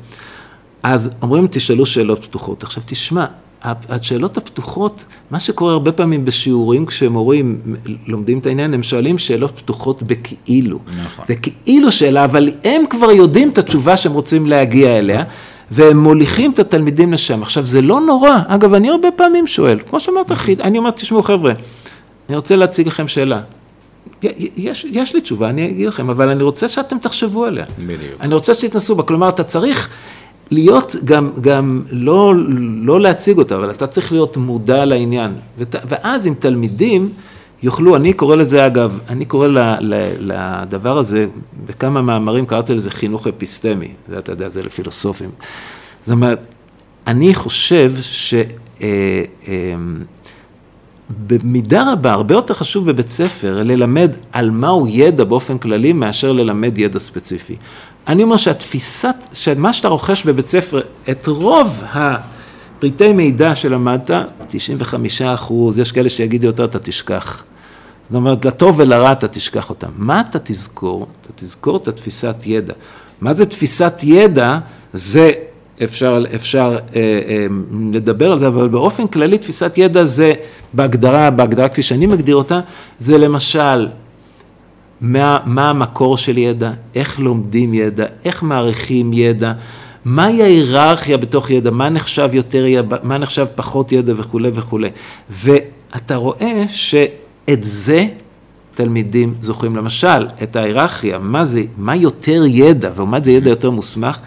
אז 0.82 1.10
אומרים, 1.22 1.46
תשאלו 1.50 1.86
שאלות 1.86 2.24
פתוחות. 2.24 2.62
עכשיו 2.62 2.82
תשמע, 2.86 3.24
השאלות 3.62 4.36
הפתוחות, 4.36 5.04
מה 5.30 5.40
שקורה 5.40 5.72
הרבה 5.72 5.92
פעמים 5.92 6.24
בשיעורים 6.24 6.86
כשמורים 6.86 7.60
לומדים 8.06 8.38
את 8.38 8.46
העניין, 8.46 8.74
הם 8.74 8.82
שואלים 8.82 9.18
שאלות 9.18 9.58
פתוחות 9.58 10.02
בכאילו. 10.02 10.78
נכון. 11.00 11.24
זה 11.28 11.34
כאילו 11.34 11.92
שאלה, 11.92 12.24
אבל 12.24 12.48
הם 12.64 12.82
כבר 12.90 13.10
יודעים 13.10 13.48
את 13.48 13.58
התשובה 13.58 13.96
שהם 13.96 14.12
רוצים 14.12 14.46
להגיע 14.46 14.98
אליה, 14.98 15.24
והם 15.70 15.98
מוליכים 15.98 16.50
את 16.50 16.58
התלמידים 16.58 17.12
לשם. 17.12 17.42
עכשיו, 17.42 17.66
זה 17.66 17.82
לא 17.82 18.00
נורא. 18.00 18.38
אגב, 18.46 18.74
אני 18.74 18.90
הרבה 18.90 19.08
פעמים 19.10 19.46
שואל, 19.46 19.78
כמו 19.90 20.00
שאמרת, 20.00 20.32
אני 20.60 20.78
אומר, 20.78 20.90
תשמעו 20.90 21.22
חבר'ה, 21.22 21.52
אני 22.28 22.36
רוצה 22.36 22.56
להציג 22.56 22.86
לכם 22.86 23.08
שאלה. 23.08 23.40
יש, 24.56 24.86
יש 24.90 25.14
לי 25.14 25.20
תשובה, 25.20 25.48
אני 25.48 25.70
אגיד 25.70 25.88
לכם, 25.88 26.10
אבל 26.10 26.28
אני 26.28 26.42
רוצה 26.42 26.68
שאתם 26.68 26.98
תחשבו 26.98 27.44
עליה. 27.44 27.64
בדיוק. 27.78 28.20
אני 28.20 28.34
רוצה 28.34 28.54
שתתנסו 28.54 28.94
בה, 28.94 29.02
כלומר, 29.02 29.28
אתה 29.28 29.44
צריך 29.44 29.88
להיות 30.50 30.96
גם, 31.04 31.30
גם 31.40 31.82
לא, 31.90 32.32
לא 32.82 33.00
להציג 33.00 33.38
אותה, 33.38 33.56
אבל 33.56 33.70
אתה 33.70 33.86
צריך 33.86 34.12
להיות 34.12 34.36
מודע 34.36 34.84
לעניין. 34.84 35.34
ות, 35.58 35.74
ואז 35.88 36.26
עם 36.26 36.34
תלמידים 36.34 37.08
יוכלו, 37.66 37.96
אני 37.96 38.12
קורא 38.12 38.36
לזה 38.36 38.66
אגב, 38.66 38.98
אני 39.08 39.24
קורא 39.24 39.46
ל, 39.46 39.58
ל, 39.80 39.94
לדבר 40.18 40.98
הזה, 40.98 41.26
בכמה 41.66 42.02
מאמרים 42.02 42.46
קראתי 42.46 42.74
לזה 42.74 42.90
חינוך 42.90 43.26
אפיסטמי, 43.26 43.88
זה 44.08 44.18
אתה 44.18 44.32
יודע, 44.32 44.48
זה 44.48 44.62
לפילוסופים. 44.62 45.30
זאת 46.02 46.10
אומרת, 46.10 46.46
אני 47.06 47.34
חושב 47.34 47.92
ש... 48.00 48.34
אה, 48.82 49.22
אה, 49.48 49.74
רבה, 51.92 52.12
הרבה 52.12 52.34
יותר 52.34 52.54
חשוב 52.54 52.90
בבית 52.90 53.08
ספר 53.08 53.62
ללמד 53.62 54.12
על 54.32 54.50
מהו 54.50 54.86
ידע 54.86 55.24
באופן 55.24 55.58
כללי, 55.58 55.92
מאשר 55.92 56.32
ללמד 56.32 56.78
ידע 56.78 56.98
ספציפי. 56.98 57.56
אני 58.08 58.22
אומר 58.22 58.36
שהתפיסת, 58.36 59.16
שמה 59.32 59.72
שאתה 59.72 59.88
רוכש 59.88 60.24
בבית 60.24 60.44
ספר, 60.44 60.80
את 61.10 61.26
רוב 61.26 61.82
הפריטי 61.92 63.12
מידע 63.12 63.54
שלמדת, 63.54 64.10
95 64.46 65.22
אחוז, 65.22 65.78
יש 65.78 65.92
כאלה 65.92 66.08
שיגידו 66.08 66.46
יותר, 66.46 66.64
אתה 66.64 66.78
תשכח. 66.78 67.44
זאת 68.10 68.14
אומרת, 68.14 68.44
לטוב 68.44 68.74
ולרע 68.78 69.12
אתה 69.12 69.28
תשכח 69.28 69.70
אותם. 69.70 69.88
מה 69.96 70.20
אתה 70.20 70.38
תזכור? 70.38 71.06
אתה 71.22 71.30
תזכור 71.36 71.76
את 71.76 71.88
התפיסת 71.88 72.36
ידע. 72.46 72.74
מה 73.20 73.32
זה 73.32 73.46
תפיסת 73.46 73.94
ידע? 74.02 74.58
זה 74.92 75.30
אפשר, 75.82 76.24
אפשר 76.34 76.76
אה, 76.96 77.00
אה, 77.28 77.46
לדבר 77.92 78.32
על 78.32 78.38
זה, 78.38 78.46
אבל 78.46 78.68
באופן 78.68 79.06
כללי 79.06 79.38
תפיסת 79.38 79.78
ידע 79.78 80.04
זה 80.04 80.32
בהגדרה, 80.72 81.30
בהגדרה 81.30 81.68
כפי 81.68 81.82
שאני 81.82 82.06
מגדיר 82.06 82.36
אותה, 82.36 82.60
זה 82.98 83.18
למשל 83.18 83.88
מה, 85.00 85.38
מה 85.44 85.70
המקור 85.70 86.16
של 86.16 86.38
ידע, 86.38 86.70
איך 86.94 87.20
לומדים 87.20 87.74
ידע, 87.74 88.06
איך 88.24 88.42
מעריכים 88.42 89.12
ידע, 89.12 89.52
מהי 90.04 90.42
ההיררכיה 90.42 91.16
בתוך 91.16 91.50
ידע, 91.50 91.70
מה 91.70 91.88
נחשב 91.88 92.28
יותר 92.32 92.64
מה 93.02 93.18
נחשב 93.18 93.46
פחות 93.54 93.92
ידע 93.92 94.12
וכולי 94.16 94.50
וכולי. 94.54 94.90
ואתה 95.30 96.16
רואה 96.16 96.64
שאת 97.46 97.62
זה 97.64 98.06
תלמידים 98.74 99.34
זוכרים. 99.40 99.76
למשל, 99.76 100.26
את 100.42 100.56
ההיררכיה, 100.56 101.18
מה 101.18 101.44
זה, 101.44 101.62
מה 101.76 101.96
יותר 101.96 102.42
ידע, 102.46 102.90
ומה 102.96 103.18
זה 103.24 103.30
ידע 103.30 103.50
יותר 103.50 103.70
מוסמך, 103.70 104.18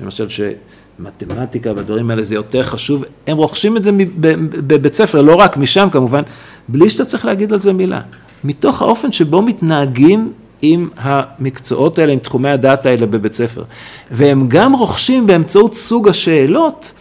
למשל 0.00 0.26
שמתמטיקה 0.28 1.72
והדברים 1.76 2.10
האלה 2.10 2.22
זה 2.22 2.34
יותר 2.34 2.62
חשוב, 2.62 3.04
הם 3.26 3.36
רוכשים 3.36 3.76
את 3.76 3.84
זה 3.84 3.90
בבית 4.20 4.94
ספר, 4.94 5.22
לא 5.22 5.34
רק 5.34 5.56
משם 5.56 5.88
כמובן, 5.92 6.22
בלי 6.68 6.90
שאתה 6.90 7.04
צריך 7.04 7.24
להגיד 7.24 7.52
על 7.52 7.58
זה 7.58 7.72
מילה. 7.72 8.00
מתוך 8.44 8.82
האופן 8.82 9.12
שבו 9.12 9.42
מתנהגים 9.42 10.32
עם 10.62 10.88
המקצועות 10.96 11.98
האלה, 11.98 12.12
עם 12.12 12.18
תחומי 12.18 12.48
הדעת 12.50 12.86
האלה 12.86 13.06
בבית 13.06 13.32
ספר. 13.32 13.62
והם 14.10 14.48
גם 14.48 14.72
רוכשים 14.72 15.26
באמצעות 15.26 15.74
סוג 15.74 16.08
השאלות 16.08 16.92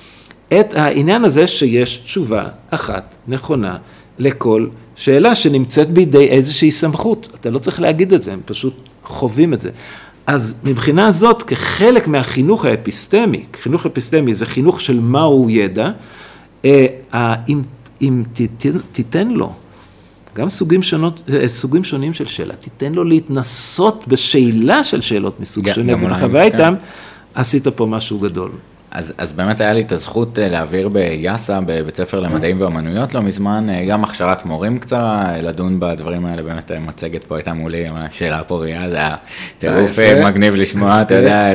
את 0.59 0.73
העניין 0.73 1.25
הזה 1.25 1.47
שיש 1.47 1.97
תשובה 1.97 2.43
אחת 2.69 3.15
נכונה 3.27 3.77
לכל 4.19 4.67
שאלה 4.95 5.35
שנמצאת 5.35 5.89
בידי 5.89 6.27
איזושהי 6.27 6.71
סמכות. 6.71 7.27
אתה 7.35 7.49
לא 7.49 7.59
צריך 7.59 7.81
להגיד 7.81 8.13
את 8.13 8.21
זה, 8.21 8.33
הם 8.33 8.41
פשוט 8.45 8.73
חווים 9.03 9.53
את 9.53 9.59
זה. 9.59 9.69
אז 10.27 10.55
מבחינה 10.63 11.11
זאת, 11.11 11.43
כחלק 11.43 12.07
מהחינוך 12.07 12.65
האפיסטמי, 12.65 13.45
חינוך 13.61 13.85
אפיסטמי 13.85 14.33
זה 14.33 14.45
חינוך 14.45 14.81
של 14.81 14.99
מהו 14.99 15.49
ידע, 15.49 15.91
אה, 16.65 16.85
אם, 17.49 17.61
אם 18.01 18.23
תיתן, 18.33 18.77
תיתן 18.91 19.27
לו 19.27 19.53
גם 20.35 20.49
סוגים, 20.49 20.83
שונות, 20.83 21.21
אה, 21.33 21.47
סוגים 21.47 21.83
שונים 21.83 22.13
של 22.13 22.25
שאלה, 22.25 22.55
תיתן 22.55 22.93
לו 22.93 23.03
להתנסות 23.03 24.05
בשאלה 24.07 24.83
של 24.83 25.01
שאלות 25.01 25.39
מסוג 25.39 25.71
שונה, 25.71 25.93
ולחוויה 26.05 26.49
כן. 26.49 26.55
איתם, 26.57 26.73
עשית 27.35 27.67
פה 27.67 27.85
משהו 27.85 28.19
גדול. 28.19 28.51
אז, 28.95 29.13
אז 29.17 29.31
באמת 29.31 29.61
היה 29.61 29.73
לי 29.73 29.81
את 29.81 29.91
הזכות 29.91 30.39
אה, 30.39 30.47
להעביר 30.47 30.89
ביאסה, 30.89 31.59
בבית 31.65 31.95
ספר 31.95 32.19
למדעים 32.19 32.61
ואומנויות 32.61 33.13
לא 33.13 33.21
מזמן, 33.21 33.69
אה, 33.69 33.85
גם 33.85 34.03
הכשרת 34.03 34.45
מורים 34.45 34.79
קצרה, 34.79 35.37
לדון 35.41 35.79
בדברים 35.79 36.25
האלה, 36.25 36.41
באמת 36.41 36.71
מצגת 36.71 37.23
פה 37.23 37.35
הייתה 37.35 37.53
מולי, 37.53 37.85
שאלה 38.11 38.43
פוריה, 38.43 38.89
זה 38.89 38.97
היה 38.97 39.15
טירוף 39.59 39.99
מגניב 40.25 40.55
לשמוע, 40.55 41.01
אתה 41.01 41.15
יודע, 41.15 41.51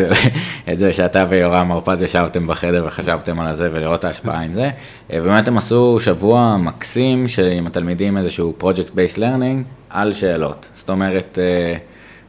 את 0.73 0.79
זה 0.79 0.93
שאתה 0.93 1.25
ויורם 1.29 1.73
הרפז 1.73 2.03
ישבתם 2.03 2.47
בחדר 2.47 2.85
וחשבתם 2.87 3.41
על 3.41 3.55
זה 3.55 3.69
ולראות 3.73 4.05
ההשפעה 4.05 4.41
עם 4.41 4.55
זה. 4.55 4.71
באמת 5.11 5.49
הם 5.49 5.59
עשו 5.59 6.01
שבוע 6.01 6.57
מקסים 6.57 7.27
עם 7.53 7.67
התלמידים 7.67 8.19
איזשהו 8.19 8.55
project 8.61 8.91
based 8.91 9.19
learning 9.19 9.62
על 9.91 10.12
שאלות, 10.12 10.69
זאת 10.75 10.91
אומרת, 10.91 11.39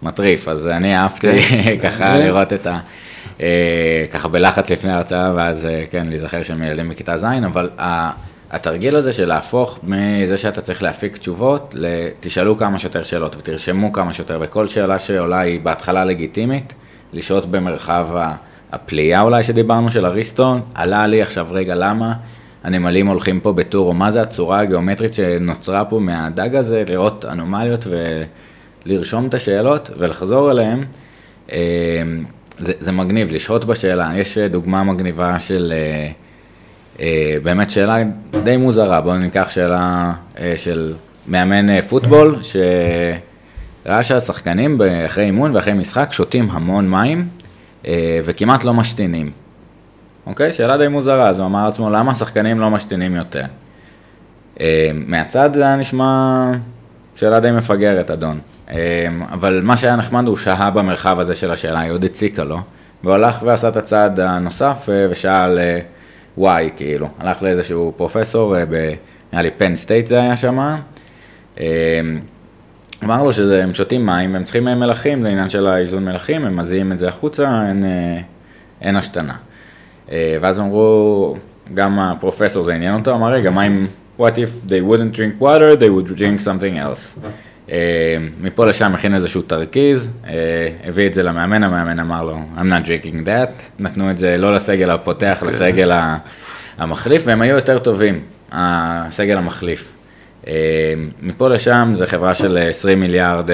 מטריף, 0.03 0.47
אז 0.47 0.67
אני 0.67 0.97
אהבתי 0.97 1.41
כן. 1.41 1.77
ככה 1.83 2.17
לראות 2.17 2.53
את 2.53 2.67
ה... 2.67 2.79
אה, 3.41 4.05
ככה 4.11 4.27
בלחץ 4.27 4.69
לפני 4.69 4.91
ההרצאה, 4.91 5.31
ואז 5.35 5.65
אה, 5.65 5.83
כן, 5.89 6.07
להיזכר 6.07 6.43
שהם 6.43 6.63
ילדים 6.63 6.89
בכיתה 6.89 7.17
ז', 7.17 7.25
אבל 7.45 7.69
התרגיל 8.51 8.95
הזה 8.95 9.13
של 9.13 9.27
להפוך 9.27 9.79
מזה 9.83 10.37
שאתה 10.37 10.61
צריך 10.61 10.83
להפיק 10.83 11.17
תשובות, 11.17 11.75
תשאלו 12.19 12.57
כמה 12.57 12.79
שיותר 12.79 13.03
שאלות 13.03 13.35
ותרשמו 13.35 13.91
כמה 13.91 14.13
שיותר, 14.13 14.39
וכל 14.41 14.67
שאלה 14.67 14.99
שעולה 14.99 15.39
היא 15.39 15.59
בהתחלה 15.59 16.05
לגיטימית, 16.05 16.73
לשהות 17.13 17.45
במרחב 17.45 18.07
הפליאה 18.71 19.21
אולי 19.21 19.43
שדיברנו 19.43 19.91
של 19.91 20.05
אריסטון, 20.05 20.61
עלה 20.75 21.07
לי 21.07 21.21
עכשיו 21.21 21.47
רגע 21.51 21.75
למה, 21.75 22.13
הנמלים 22.63 23.07
הולכים 23.07 23.39
פה 23.39 23.53
בטור, 23.53 23.87
או 23.87 23.93
מה 23.93 24.11
זה 24.11 24.21
הצורה 24.21 24.59
הגיאומטרית 24.59 25.13
שנוצרה 25.13 25.85
פה 25.85 25.99
מהדג 25.99 26.55
הזה, 26.55 26.83
לראות 26.89 27.25
אנומליות 27.25 27.87
ולרשום 28.85 29.27
את 29.27 29.33
השאלות 29.33 29.89
ולחזור 29.97 30.51
אליהן. 30.51 30.83
זה, 32.57 32.73
זה 32.79 32.91
מגניב, 32.91 33.31
לשהות 33.31 33.65
בשאלה. 33.65 34.11
יש 34.15 34.37
אה, 34.37 34.47
דוגמה 34.47 34.83
מגניבה 34.83 35.39
של, 35.39 35.73
אה, 35.75 36.11
אה, 36.99 37.37
באמת 37.43 37.71
שאלה 37.71 37.97
די 38.43 38.57
מוזרה, 38.57 39.01
בואו 39.01 39.17
ניקח 39.17 39.49
שאלה 39.49 40.13
אה, 40.39 40.53
של 40.55 40.93
מאמן 41.27 41.69
אה, 41.69 41.81
פוטבול, 41.81 42.35
שראה 43.85 44.03
שהשחקנים 44.03 44.81
אחרי 45.05 45.23
אימון 45.23 45.55
ואחרי 45.55 45.73
משחק 45.73 46.09
שותים 46.11 46.47
המון 46.51 46.89
מים 46.89 47.27
אה, 47.87 48.19
וכמעט 48.25 48.63
לא 48.63 48.73
משתינים. 48.73 49.31
אוקיי? 50.25 50.53
שאלה 50.53 50.77
די 50.77 50.87
מוזרה, 50.87 51.29
אז 51.29 51.39
הוא 51.39 51.45
אמר 51.45 51.65
לעצמו, 51.65 51.89
למה 51.89 52.11
השחקנים 52.11 52.59
לא 52.59 52.69
משתינים 52.69 53.15
יותר? 53.15 53.45
אה, 54.59 54.91
מהצד 54.93 55.49
זה 55.53 55.63
היה 55.63 55.75
נשמע 55.75 56.51
שאלה 57.15 57.39
די 57.39 57.51
מפגרת, 57.51 58.11
אדון. 58.11 58.39
אמ, 58.71 58.77
אבל 59.31 59.61
מה 59.63 59.77
שהיה 59.77 59.95
נחמד 59.95 60.27
הוא 60.27 60.37
שהה 60.37 60.71
במרחב 60.71 61.19
הזה 61.19 61.33
של 61.33 61.51
השאלה, 61.51 61.79
היא 61.79 61.91
עוד 61.91 62.03
הציקה 62.03 62.43
לו, 62.43 62.57
והוא 63.03 63.13
הלך 63.13 63.43
ועשה 63.45 63.67
את 63.67 63.77
הצעד 63.77 64.19
הנוסף 64.19 64.89
אה, 64.91 65.07
ושאל 65.09 65.59
וואי, 66.37 66.69
כאילו, 66.75 67.07
הלך 67.19 67.43
לאיזשהו 67.43 67.93
פרופסור, 67.97 68.57
אה, 68.57 68.63
נראה 69.33 69.43
לי 69.43 69.51
פן 69.57 69.75
סטייט 69.75 70.07
זה 70.07 70.21
היה 70.21 70.37
שם, 70.37 70.75
אמ, 71.59 71.63
אמר 73.03 73.23
לו 73.23 73.33
שהם 73.33 73.73
שותים 73.73 74.05
מים, 74.05 74.35
הם 74.35 74.43
צריכים 74.43 74.63
מלחים, 74.63 75.21
זה 75.21 75.27
עניין 75.29 75.49
של 75.49 75.67
האיזון 75.67 76.05
מלחים, 76.05 76.45
הם 76.45 76.57
מזיעים 76.57 76.91
את 76.91 76.97
זה 76.97 77.07
החוצה, 77.07 77.67
אין, 77.67 77.85
אה, 77.85 78.21
אין 78.81 78.95
השתנה. 78.95 79.35
ואז 80.41 80.59
אמרו, 80.59 81.35
גם 81.73 81.99
הפרופסור 81.99 82.63
זה 82.63 82.73
עניין 82.73 82.95
אותו, 82.95 83.15
אמר 83.15 83.31
רגע, 83.31 83.49
מה 83.49 83.67
אם, 83.67 83.87
what 84.19 84.33
if 84.33 84.69
they 84.69 84.81
wouldn't 84.89 85.15
drink 85.15 85.41
water, 85.41 85.75
they 85.75 85.89
would 85.89 86.17
drink 86.17 86.39
something 86.39 86.77
else. 86.77 87.19
אה, 87.71 87.77
מפה 88.41 88.65
לשם 88.65 88.95
הכין 88.95 89.15
איזשהו 89.15 89.41
תרכיז, 89.41 90.11
אה, 90.27 90.33
הביא 90.83 91.07
את 91.07 91.13
זה 91.13 91.23
למאמן, 91.23 91.63
המאמן 91.63 91.99
אמר 91.99 92.23
לו, 92.23 92.37
I'm 92.57 92.59
not 92.59 92.87
drinking 92.87 93.25
that, 93.25 93.51
נתנו 93.79 94.11
את 94.11 94.17
זה 94.17 94.37
לא 94.37 94.53
לסגל 94.53 94.89
הפותח. 94.89 95.37
כן. 95.41 95.47
לסגל 95.47 95.91
המחליף, 96.77 97.23
והם 97.25 97.41
היו 97.41 97.55
יותר 97.55 97.79
טובים, 97.79 98.19
הסגל 98.51 99.37
המחליף. 99.37 99.91
אה, 100.47 100.53
מפה 101.21 101.49
לשם 101.49 101.93
זה 101.95 102.07
חברה 102.07 102.33
של 102.33 102.57
20 102.69 102.99
מיליארד 102.99 103.49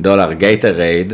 דולר, 0.00 0.32
גייטורייד. 0.32 1.12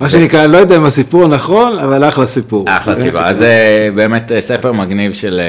מה 0.00 0.08
שנקרא, 0.08 0.46
לא 0.46 0.58
יודע 0.58 0.76
אם 0.76 0.84
הסיפור 0.84 1.28
נכון, 1.28 1.78
אבל 1.78 2.08
אחלה 2.08 2.26
סיפור. 2.26 2.64
אחלה 2.68 2.96
סיפור, 2.96 3.20
אז 3.20 3.38
זה 3.38 3.90
באמת 3.94 4.32
ספר 4.38 4.72
מגניב 4.72 5.12
של 5.12 5.40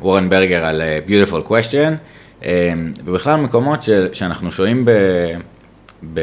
וורן 0.00 0.28
ברגר 0.28 0.64
על 0.64 0.82
Beautiful 1.08 1.48
Question. 1.48 2.15
אמ, 2.42 2.48
ובכלל 3.04 3.40
מקומות 3.40 3.82
ש, 3.82 3.90
שאנחנו 4.12 4.52
שוהים 4.52 4.84
ב, 4.84 4.90
ב... 6.14 6.20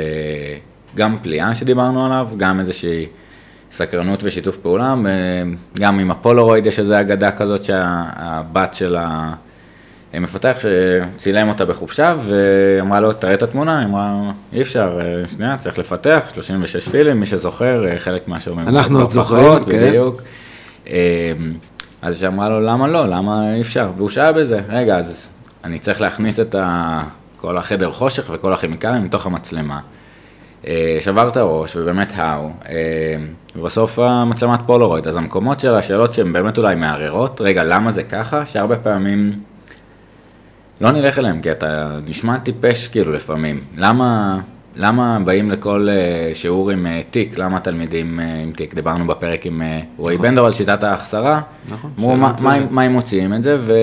גם 0.95 1.17
פליאה 1.17 1.55
שדיברנו 1.55 2.05
עליו, 2.05 2.27
גם 2.37 2.59
איזושהי 2.59 3.05
סקרנות 3.71 4.23
ושיתוף 4.23 4.57
פעולה, 4.57 4.95
גם 5.79 5.99
עם 5.99 6.11
הפולורויד 6.11 6.65
יש 6.65 6.79
איזו 6.79 6.99
אגדה 6.99 7.31
כזאת 7.31 7.63
שהבת 7.63 8.73
של 8.73 8.97
המפתח 10.13 10.57
שצילם 10.59 11.49
אותה 11.49 11.65
בחופשה 11.65 12.15
ואמרה 12.25 12.99
לו, 12.99 13.13
תראה 13.13 13.33
את 13.33 13.43
התמונה, 13.43 13.79
היא 13.79 13.87
אמרה, 13.87 14.31
אי 14.53 14.61
אפשר, 14.61 14.99
שנייה, 15.35 15.57
צריך 15.57 15.79
לפתח, 15.79 16.21
36 16.33 16.87
פילים, 16.89 17.19
מי 17.19 17.25
שזוכר, 17.25 17.85
חלק 17.97 18.27
מהשאומרים. 18.27 18.67
אנחנו 18.67 18.99
עוד 18.99 19.09
זוכרים, 19.09 19.63
כן. 19.63 19.87
בדיוק. 19.87 20.21
אז 22.01 22.23
היא 22.23 22.27
אמרה 22.27 22.49
לו, 22.49 22.59
למה 22.59 22.87
לא, 22.87 23.07
למה 23.07 23.55
אי 23.55 23.61
אפשר? 23.61 23.91
והוא 23.97 24.09
שאל 24.09 24.31
בזה, 24.31 24.59
רגע, 24.69 24.97
אז 24.97 25.27
אני 25.63 25.79
צריך 25.79 26.01
להכניס 26.01 26.39
את 26.39 26.55
ה... 26.55 27.03
כל 27.43 27.57
החדר 27.57 27.91
חושך 27.91 28.29
וכל 28.33 28.53
הכימיקלים 28.53 29.03
מתוך 29.03 29.25
המצלמה. 29.25 29.79
אה, 30.67 30.97
שבר 30.99 31.27
את 31.27 31.37
הראש, 31.37 31.75
ובאמת 31.75 32.11
האו, 32.15 32.49
אה, 32.69 32.73
ובסוף 33.55 33.99
המצלמת 33.99 34.59
פולורויד, 34.65 35.07
אז 35.07 35.15
המקומות 35.15 35.59
של 35.59 35.73
השאלות 35.73 36.13
שהן 36.13 36.33
באמת 36.33 36.57
אולי 36.57 36.75
מערערות, 36.75 37.41
רגע, 37.41 37.63
למה 37.63 37.91
זה 37.91 38.03
ככה? 38.03 38.45
שהרבה 38.45 38.75
פעמים 38.75 39.31
לא 40.81 40.91
נלך 40.91 41.19
אליהם, 41.19 41.41
כי 41.41 41.51
אתה 41.51 41.97
נשמע 42.07 42.37
טיפש 42.37 42.87
כאילו 42.87 43.11
לפעמים. 43.11 43.63
למה, 43.77 44.39
למה 44.75 45.19
באים 45.25 45.51
לכל 45.51 45.87
אה, 45.89 46.35
שיעור 46.35 46.71
עם 46.71 46.87
תיק, 47.09 47.37
למה 47.37 47.59
תלמידים 47.59 48.19
עם 48.19 48.51
תיק? 48.51 48.73
דיברנו 48.73 49.07
בפרק 49.07 49.45
עם 49.45 49.61
רועי 49.97 50.15
נכון. 50.15 50.27
בנדור 50.27 50.45
על 50.45 50.53
שיטת 50.53 50.83
ההחסרה, 50.83 51.41
נכון, 51.69 51.91
אמרו 51.99 52.15
מה, 52.15 52.33
מה, 52.41 52.55
מה 52.69 52.81
הם 52.81 52.91
מוציאים 52.91 53.33
את 53.33 53.43
זה, 53.43 53.57
ו... 53.59 53.73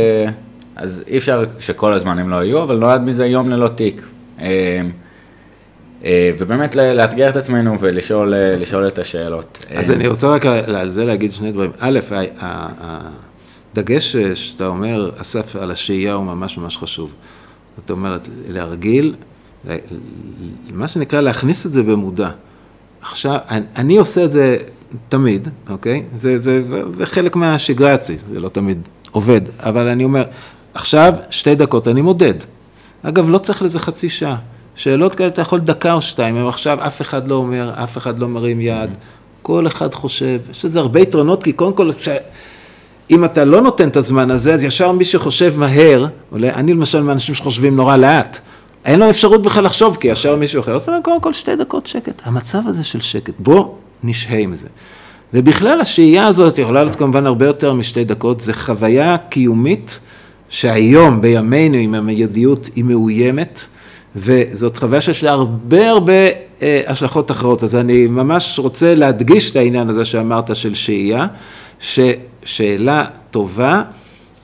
אז 0.77 1.03
אי 1.07 1.19
אפשר 1.19 1.45
שכל 1.59 1.93
הזמן 1.93 2.19
הם 2.19 2.31
לא 2.31 2.45
יהיו, 2.45 2.63
אבל 2.63 2.79
נולד 2.79 3.01
מזה 3.01 3.27
יום 3.27 3.49
ללא 3.49 3.69
תיק. 3.69 4.07
אה, 6.05 6.31
ובאמת 6.39 6.75
לאתגר 6.77 7.29
את 7.29 7.37
עצמנו 7.37 7.81
ולשאול 7.81 8.35
אה, 8.35 8.89
את 8.89 8.99
השאלות. 8.99 9.65
אז 9.75 9.91
אני 9.91 10.07
רוצה 10.07 10.29
רק 10.29 10.47
על 10.47 10.91
זה 10.91 11.05
להגיד 11.05 11.33
שני 11.33 11.53
דברים. 11.53 11.71
א', 11.79 12.01
הדגש 13.73 14.17
שאתה 14.17 14.67
אומר, 14.67 15.11
אסף, 15.17 15.57
על 15.57 15.71
השהייה 15.71 16.13
הוא 16.13 16.25
ממש 16.25 16.59
ממש 16.59 16.77
חשוב. 16.77 17.13
זאת 17.77 17.91
אומרת, 17.91 18.29
להרגיל, 18.49 19.15
מה 20.71 20.89
שנקרא 20.89 21.21
להכניס 21.21 21.67
את 21.67 21.73
זה 21.73 21.83
במודע. 21.83 22.31
עכשיו, 23.03 23.37
אני 23.77 23.97
עושה 23.97 24.25
את 24.25 24.31
זה 24.31 24.57
תמיד, 25.09 25.49
אוקיי? 25.69 26.03
זה, 26.15 26.39
זה, 26.39 26.63
זה 26.93 27.07
חלק 27.07 27.37
מהשגרה 27.37 27.95
אצלי, 27.95 28.17
זה 28.33 28.41
לא 28.41 28.49
תמיד 28.49 28.79
עובד, 29.11 29.41
אבל 29.59 29.89
אני 29.89 30.05
אומר, 30.05 30.25
עכשיו 30.75 31.15
שתי 31.31 31.55
דקות 31.55 31.89
אני 31.89 32.03
מודד. 32.03 32.35
אגב, 33.03 33.31
לא 33.31 33.39
צריך 33.39 33.63
לזה 33.63 33.79
חצי 33.79 34.09
שעה. 34.09 34.37
שאלות 34.75 35.15
כאלה 35.15 35.29
אתה 35.29 35.43
יכול 35.43 35.61
דקה 35.61 35.93
או 35.93 36.03
שתיים, 36.03 36.37
אם 36.37 36.47
עכשיו 36.47 36.79
אף 36.87 37.03
אחד 37.03 37.29
לא 37.29 37.35
אומר, 37.35 37.73
אף 37.83 37.99
אחד 37.99 38.19
לא 38.19 38.29
מרים 38.29 38.61
יד, 38.61 38.91
כל 39.43 39.67
אחד 39.67 39.95
חושב, 39.95 40.41
יש 40.51 40.65
לזה 40.65 40.79
הרבה 40.79 41.01
יתרונות, 41.01 41.43
כי 41.43 41.53
קודם 41.53 41.73
כל, 41.73 41.91
ש... 41.99 42.09
אם 43.11 43.25
אתה 43.25 43.45
לא 43.45 43.61
נותן 43.61 43.89
את 43.89 43.97
הזמן 43.97 44.31
הזה, 44.31 44.55
אז 44.55 44.65
ישר 44.65 44.93
מי 44.93 45.05
שחושב 45.05 45.59
מהר, 45.59 46.07
עולה, 46.31 46.55
אני 46.55 46.73
למשל 46.73 47.03
מאנשים 47.03 47.35
שחושבים 47.35 47.77
נורא 47.77 47.97
לאט, 47.97 48.39
אין 48.85 49.01
לו 49.01 49.11
אפשרות 49.11 49.43
בכלל 49.43 49.65
לחשוב, 49.65 49.97
כי 50.01 50.09
ישר 50.09 50.37
מישהו 50.37 50.61
אחר, 50.61 50.75
אז 50.75 50.83
אתה 50.83 50.91
אומר, 50.91 51.03
קודם 51.03 51.21
כל 51.21 51.33
שתי 51.33 51.57
דקות 51.57 51.87
שקט. 51.87 52.23
המצב 52.25 52.59
הזה 52.67 52.85
של 52.85 53.01
שקט, 53.01 53.35
בוא 53.39 53.75
נשהה 54.05 54.39
עם 54.39 54.55
זה. 54.55 54.67
ובכלל 55.35 55.81
השהייה 55.81 56.27
הזאת 56.27 56.59
יכולה 56.59 56.85
להיות 56.85 56.97
כמובן 56.97 57.27
הרבה 57.27 57.47
יותר 57.47 57.73
משתי 57.73 58.05
דקות, 58.05 58.41
זה 58.41 58.55
חוויה 58.55 59.17
קיומית 59.19 60.01
שהיום, 60.51 61.21
בימינו, 61.21 61.77
עם 61.77 61.95
המיידיות, 61.95 62.71
היא 62.77 62.85
מאוימת. 62.85 63.61
וזאת 64.17 64.77
חוויה 64.77 65.01
שיש 65.01 65.25
לה 65.25 65.31
הרבה 65.31 65.91
הרבה 65.91 66.13
אה, 66.63 66.83
השלכות 66.87 67.31
אחרות. 67.31 67.63
אז 67.63 67.77
אני 67.77 68.07
ממש 68.07 68.59
רוצה 68.59 68.95
להדגיש 68.95 69.51
את 69.51 69.57
העניין 69.57 69.89
הזה 69.89 70.05
שאמרת 70.05 70.57
של 70.57 70.75
שהייה, 70.75 71.27
ששאלה 71.81 73.05
טובה 73.31 73.83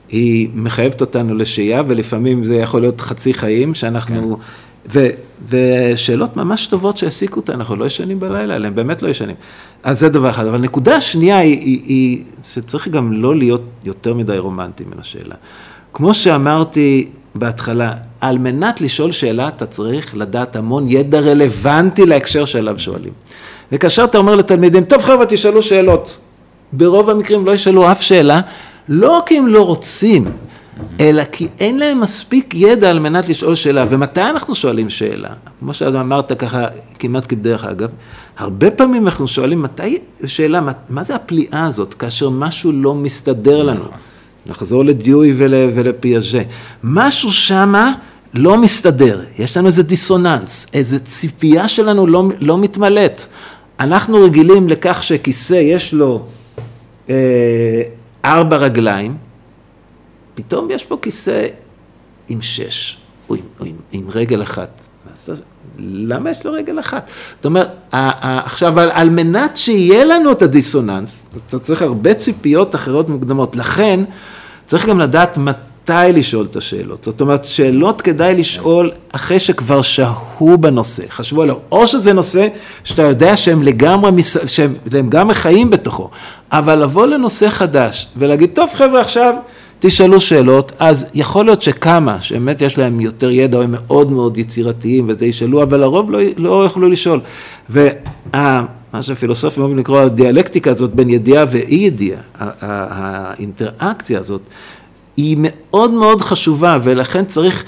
היא 0.09 0.49
מחייבת 0.53 1.01
אותנו 1.01 1.35
לשהייה, 1.35 1.83
ולפעמים 1.87 2.43
זה 2.43 2.55
יכול 2.55 2.81
להיות 2.81 3.01
חצי 3.01 3.33
חיים, 3.33 3.73
שאנחנו... 3.73 4.37
כן. 4.37 4.43
ו, 4.89 5.07
ושאלות 5.49 6.37
ממש 6.37 6.67
טובות 6.67 6.97
שהעסיקו 6.97 7.39
אותנו, 7.39 7.55
אנחנו 7.55 7.75
לא 7.75 7.85
ישנים 7.85 8.19
בלילה, 8.19 8.67
הם 8.67 8.75
באמת 8.75 9.01
לא 9.01 9.07
ישנים. 9.07 9.35
אז 9.83 9.99
זה 9.99 10.09
דבר 10.09 10.29
אחד. 10.29 10.45
אבל 10.45 10.57
נקודה 10.57 11.01
שנייה 11.01 11.37
היא, 11.37 11.59
היא, 11.59 11.81
היא 11.85 12.23
שצריך 12.43 12.87
גם 12.87 13.13
לא 13.13 13.35
להיות 13.35 13.63
יותר 13.83 14.13
מדי 14.13 14.37
רומנטי 14.37 14.83
מן 14.83 14.99
השאלה. 14.99 15.35
כמו 15.97 16.13
שאמרתי, 16.13 17.05
בהתחלה, 17.35 17.93
על 18.21 18.37
מנת 18.37 18.81
לשאול 18.81 19.11
שאלה 19.11 19.47
אתה 19.47 19.65
צריך 19.65 20.17
לדעת 20.17 20.55
המון 20.55 20.85
ידע 20.87 21.19
רלוונטי 21.19 22.05
להקשר 22.05 22.45
שאליו 22.45 22.79
שואלים. 22.79 23.13
וכאשר 23.71 24.03
אתה 24.03 24.17
אומר 24.17 24.35
לתלמידים, 24.35 24.85
טוב 24.85 25.01
חבר'ה 25.01 25.25
תשאלו 25.25 25.63
שאלות, 25.63 26.17
ברוב 26.73 27.09
המקרים 27.09 27.45
לא 27.45 27.51
ישאלו 27.51 27.91
אף 27.91 28.01
שאלה, 28.01 28.41
לא 28.89 29.21
כי 29.25 29.37
הם 29.37 29.47
לא 29.47 29.65
רוצים, 29.65 30.25
אלא 30.99 31.23
כי 31.23 31.47
אין 31.59 31.79
להם 31.79 32.01
מספיק 32.01 32.53
ידע 32.55 32.89
על 32.89 32.99
מנת 32.99 33.29
לשאול 33.29 33.55
שאלה. 33.55 33.85
ומתי 33.89 34.21
אנחנו 34.21 34.55
שואלים 34.55 34.89
שאלה? 34.89 35.29
כמו 35.59 35.73
שאמרת 35.73 36.31
ככה, 36.31 36.65
כמעט 36.99 37.25
כבדרך 37.29 37.65
אגב, 37.65 37.89
הרבה 38.37 38.71
פעמים 38.71 39.05
אנחנו 39.05 39.27
שואלים 39.27 39.61
מתי 39.61 39.97
שאלה, 40.25 40.61
מה, 40.61 40.71
מה 40.89 41.03
זה 41.03 41.15
הפליאה 41.15 41.65
הזאת, 41.65 41.93
כאשר 41.93 42.29
משהו 42.29 42.71
לא 42.71 42.95
מסתדר 42.95 43.63
לנו. 43.63 43.85
נחזור 44.49 44.85
לדיואי 44.85 45.33
ול, 45.37 45.53
ולפיאז'ה. 45.75 46.41
משהו 46.83 47.31
שמה 47.31 47.91
לא 48.33 48.57
מסתדר, 48.57 49.21
יש 49.39 49.57
לנו 49.57 49.67
איזה 49.67 49.83
דיסוננס, 49.83 50.67
איזה 50.73 50.99
ציפייה 50.99 51.67
שלנו 51.67 52.07
לא, 52.07 52.23
לא 52.39 52.57
מתמלאת. 52.57 53.21
אנחנו 53.79 54.23
רגילים 54.23 54.69
לכך 54.69 55.03
שכיסא 55.03 55.53
יש 55.53 55.93
לו 55.93 56.25
אה, 57.09 57.81
ארבע 58.25 58.57
רגליים, 58.57 59.17
פתאום 60.35 60.67
יש 60.71 60.83
פה 60.83 60.97
כיסא 61.01 61.47
עם 62.29 62.41
שש, 62.41 62.97
או 63.29 63.35
עם, 63.35 63.41
או 63.59 63.65
עם, 63.65 63.75
עם 63.91 64.07
רגל 64.15 64.41
אחת. 64.41 64.81
למה 65.79 66.29
יש 66.29 66.45
לו 66.45 66.51
רגל 66.51 66.79
אחת? 66.79 67.11
זאת 67.35 67.45
אומרת, 67.45 67.69
עכשיו, 67.91 68.79
על, 68.79 68.89
על 68.93 69.09
מנת 69.09 69.57
שיהיה 69.57 70.05
לנו 70.05 70.31
את 70.31 70.41
הדיסוננס, 70.41 71.23
אתה 71.47 71.59
צריך 71.59 71.81
הרבה 71.81 72.13
ציפיות 72.13 72.75
אחרות 72.75 73.09
מוקדמות. 73.09 73.55
לכן, 73.55 73.99
צריך 74.65 74.85
גם 74.85 74.99
לדעת 74.99 75.37
מתי 75.37 75.91
לשאול 76.13 76.45
את 76.51 76.55
השאלות. 76.55 77.03
זאת 77.03 77.21
אומרת, 77.21 77.45
שאלות 77.45 78.01
כדאי 78.01 78.35
לשאול 78.35 78.91
אחרי 79.11 79.39
שכבר 79.39 79.81
שהו 79.81 80.57
בנושא, 80.59 81.03
חשבו 81.09 81.41
עליו. 81.41 81.55
או 81.71 81.87
שזה 81.87 82.13
נושא 82.13 82.47
שאתה 82.83 83.01
יודע 83.01 83.37
שהם 83.37 83.63
לגמרי, 83.63 84.23
שהם 84.45 84.73
לגמרי 84.91 85.35
חיים 85.35 85.69
בתוכו, 85.69 86.09
אבל 86.51 86.83
לבוא 86.83 87.07
לנושא 87.07 87.49
חדש 87.49 88.07
ולהגיד, 88.17 88.49
טוב 88.53 88.69
חבר'ה, 88.73 89.01
עכשיו 89.01 89.33
תשאלו 89.79 90.19
שאלות, 90.19 90.71
אז 90.79 91.11
יכול 91.13 91.45
להיות 91.45 91.61
שכמה, 91.61 92.21
שבאמת 92.21 92.61
יש 92.61 92.77
להם 92.77 93.01
יותר 93.01 93.31
ידע, 93.31 93.57
או 93.57 93.63
הם 93.63 93.71
מאוד 93.71 94.11
מאוד 94.11 94.37
יצירתיים 94.37 95.05
וזה 95.09 95.25
ישאלו, 95.25 95.63
אבל 95.63 95.83
הרוב 95.83 96.11
לא, 96.11 96.19
לא 96.37 96.63
יוכלו 96.63 96.89
לשאול. 96.89 97.19
וה... 97.69 98.65
מה 98.93 99.03
שהפילוסופים 99.03 99.63
אוהבים 99.63 99.79
לקרוא 99.79 100.01
הדיאלקטיקה 100.01 100.71
הזאת 100.71 100.93
בין 100.93 101.09
ידיעה 101.09 101.45
ואי 101.49 101.75
ידיעה, 101.75 102.19
האינטראקציה 102.61 104.19
הזאת, 104.19 104.41
היא 105.17 105.37
מאוד 105.39 105.91
מאוד 105.91 106.21
חשובה, 106.21 106.77
ולכן 106.83 107.25
צריך, 107.25 107.63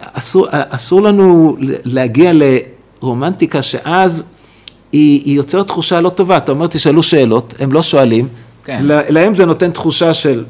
אסור, 0.00 0.46
אסור 0.50 1.02
לנו 1.02 1.56
להגיע 1.84 2.32
לרומנטיקה 2.34 3.62
שאז 3.62 4.24
היא, 4.92 5.22
היא 5.24 5.36
יוצרת 5.36 5.66
תחושה 5.66 6.00
לא 6.00 6.08
טובה. 6.08 6.36
אתה 6.36 6.52
אומר, 6.52 6.66
תשאלו 6.66 7.02
שאלות, 7.02 7.54
הם 7.58 7.72
לא 7.72 7.82
שואלים, 7.82 8.28
כן. 8.64 8.82
להם 8.84 9.34
זה 9.34 9.46
נותן 9.46 9.70
תחושה 9.70 10.14
של 10.14 10.44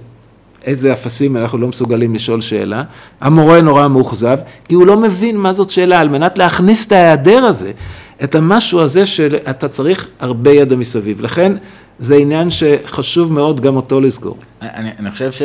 איזה 0.64 0.92
אפסים 0.92 1.36
אנחנו 1.36 1.58
לא 1.58 1.68
מסוגלים 1.68 2.14
לשאול 2.14 2.40
שאלה. 2.40 2.82
המורה 3.20 3.60
נורא 3.60 3.88
מאוכזב, 3.88 4.38
כי 4.68 4.74
הוא 4.74 4.86
לא 4.86 4.96
מבין 4.96 5.36
מה 5.36 5.52
זאת 5.52 5.70
שאלה, 5.70 6.00
על 6.00 6.08
מנת 6.08 6.38
להכניס 6.38 6.86
את 6.86 6.92
ההיעדר 6.92 7.44
הזה. 7.44 7.72
את 8.24 8.34
המשהו 8.34 8.80
הזה 8.80 9.06
שאתה 9.06 9.68
צריך 9.68 10.08
הרבה 10.20 10.50
ידע 10.50 10.76
מסביב. 10.76 11.22
לכן 11.22 11.52
זה 11.98 12.16
עניין 12.16 12.50
שחשוב 12.50 13.32
מאוד 13.32 13.60
גם 13.60 13.76
אותו 13.76 14.00
לסגור. 14.00 14.36
אני, 14.62 14.90
אני 14.98 15.10
חושב 15.10 15.32
ש... 15.32 15.42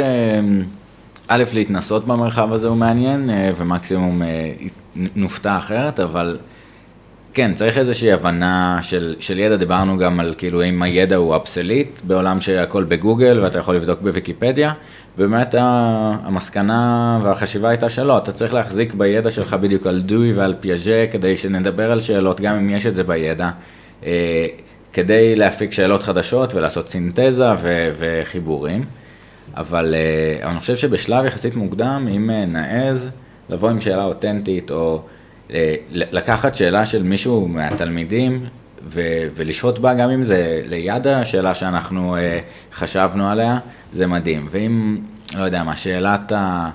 א', 1.27 1.43
להתנסות 1.53 2.07
במרחב 2.07 2.53
הזה 2.53 2.67
הוא 2.67 2.77
מעניין, 2.77 3.29
אה, 3.29 3.51
ומקסימום 3.57 4.21
אה, 4.21 4.51
נופתע 5.15 5.57
אחרת, 5.57 5.99
אבל 5.99 6.37
כן, 7.37 7.53
צריך 7.53 7.77
איזושהי 7.77 8.11
הבנה 8.11 8.79
של, 8.81 9.15
של 9.19 9.39
ידע, 9.39 9.55
דיברנו 9.55 9.97
גם 9.97 10.19
על 10.19 10.33
כאילו 10.37 10.63
אם 10.63 10.83
הידע 10.83 11.15
הוא 11.15 11.35
אבסליט, 11.35 12.01
בעולם 12.03 12.41
שהכל 12.41 12.83
בגוגל 12.83 13.39
ואתה 13.43 13.59
יכול 13.59 13.75
לבדוק 13.75 14.01
בוויקיפדיה, 14.01 14.73
ובאמת 15.17 15.55
המסקנה 15.57 17.19
והחשיבה 17.23 17.69
הייתה 17.69 17.89
שלא, 17.89 18.17
אתה 18.17 18.31
צריך 18.31 18.53
להחזיק 18.53 18.93
בידע 18.93 19.31
שלך 19.31 19.53
בדיוק 19.53 19.87
על 19.87 20.01
דוי 20.01 20.33
ועל 20.33 20.55
פיאז'ה 20.59 21.05
כדי 21.11 21.37
שנדבר 21.37 21.91
על 21.91 21.99
שאלות, 21.99 22.41
גם 22.41 22.55
אם 22.55 22.69
יש 22.69 22.85
את 22.85 22.95
זה 22.95 23.03
בידע, 23.03 23.49
אה, 24.05 24.47
כדי 24.93 25.35
להפיק 25.35 25.71
שאלות 25.71 26.03
חדשות 26.03 26.53
ולעשות 26.53 26.89
סינתזה 26.89 27.51
ו- 27.59 27.93
וחיבורים. 27.97 28.83
אבל 29.57 29.95
אה, 29.97 30.49
אני 30.49 30.59
חושב 30.59 30.75
שבשלב 30.75 31.25
יחסית 31.25 31.55
מוקדם, 31.55 32.07
אם 32.11 32.29
אה, 32.29 32.45
נעז 32.45 33.11
לבוא 33.49 33.69
עם 33.69 33.81
שאלה 33.81 34.03
אותנטית 34.03 34.71
או 34.71 35.01
לקחת 35.91 36.55
שאלה 36.55 36.85
של 36.85 37.03
מישהו 37.03 37.47
מהתלמידים, 37.47 38.45
ו- 38.87 39.27
ולשהות 39.35 39.79
בה, 39.79 39.93
גם 39.93 40.09
אם 40.09 40.23
זה 40.23 40.61
ליד 40.65 41.07
השאלה 41.07 41.53
שאנחנו 41.53 42.17
אה, 42.17 42.39
חשבנו 42.73 43.29
עליה, 43.29 43.59
זה 43.93 44.07
מדהים. 44.07 44.47
ואם, 44.49 44.97
לא 45.37 45.43
יודע 45.43 45.63
מה, 45.63 45.75
שאלת 45.75 46.31
ה... 46.31 46.69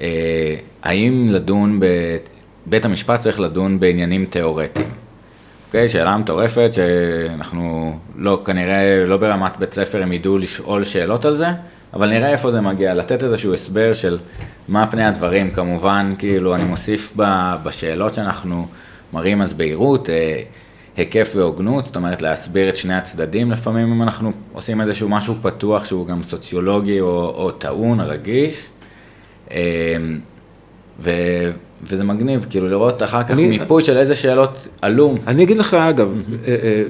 אה, 0.00 0.54
האם 0.82 1.28
לדון, 1.30 1.80
ב... 1.80 1.86
בית 2.66 2.84
המשפט 2.84 3.20
צריך 3.20 3.40
לדון 3.40 3.80
בעניינים 3.80 4.24
תיאורטיים. 4.24 4.88
אוקיי, 5.66 5.88
שאלה 5.88 6.16
מטורפת 6.16 6.70
שאנחנו 6.72 7.92
לא, 8.16 8.42
כנראה 8.44 9.04
לא 9.06 9.16
ברמת 9.16 9.56
בית 9.56 9.74
ספר 9.74 10.02
הם 10.02 10.12
ידעו 10.12 10.38
לשאול 10.38 10.84
שאלות 10.84 11.24
על 11.24 11.36
זה, 11.36 11.46
אבל 11.94 12.10
נראה 12.10 12.30
איפה 12.30 12.50
זה 12.50 12.60
מגיע, 12.60 12.94
לתת 12.94 13.22
איזשהו 13.22 13.54
הסבר 13.54 13.94
של 13.94 14.18
מה 14.68 14.86
פני 14.86 15.04
הדברים, 15.04 15.50
כמובן, 15.50 16.12
כאילו, 16.18 16.54
אני 16.54 16.64
מוסיף 16.64 17.12
בשאלות 17.62 18.14
שאנחנו 18.14 18.66
מראים 19.12 19.42
אז 19.42 19.52
בהירות, 19.52 20.10
אה, 20.10 20.42
היקף 20.96 21.32
והוגנות, 21.36 21.86
זאת 21.86 21.96
אומרת 21.96 22.22
להסביר 22.22 22.68
את 22.68 22.76
שני 22.76 22.94
הצדדים 22.94 23.50
לפעמים 23.50 23.92
אם 23.92 24.02
אנחנו 24.02 24.30
עושים 24.52 24.80
איזשהו 24.80 25.08
משהו 25.08 25.34
פתוח 25.42 25.84
שהוא 25.84 26.06
גם 26.06 26.22
סוציולוגי 26.22 27.00
או, 27.00 27.32
או 27.34 27.50
טעון, 27.50 28.00
רגיש. 28.00 28.66
אה, 29.50 29.96
ו, 31.00 31.10
וזה 31.82 32.04
מגניב, 32.04 32.46
כאילו 32.50 32.68
לראות 32.68 33.02
אחר 33.02 33.22
כך 33.22 33.30
אני, 33.30 33.48
מיפוי 33.58 33.82
של 33.82 33.96
איזה 33.96 34.14
שאלות 34.14 34.68
עלו. 34.82 35.14
אני 35.26 35.42
אגיד 35.42 35.56
לך, 35.56 35.74
אגב, 35.74 36.08
אה, 36.46 36.56
אה, 36.62 36.82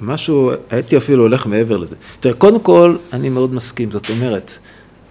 משהו, 0.00 0.52
הייתי 0.70 0.96
אפילו 0.96 1.22
הולך 1.22 1.46
מעבר 1.46 1.76
לזה. 1.76 1.96
תראה, 2.20 2.34
קודם 2.34 2.60
כל, 2.60 2.96
אני 3.12 3.28
מאוד 3.28 3.54
מסכים, 3.54 3.90
זאת 3.90 4.10
אומרת, 4.10 4.58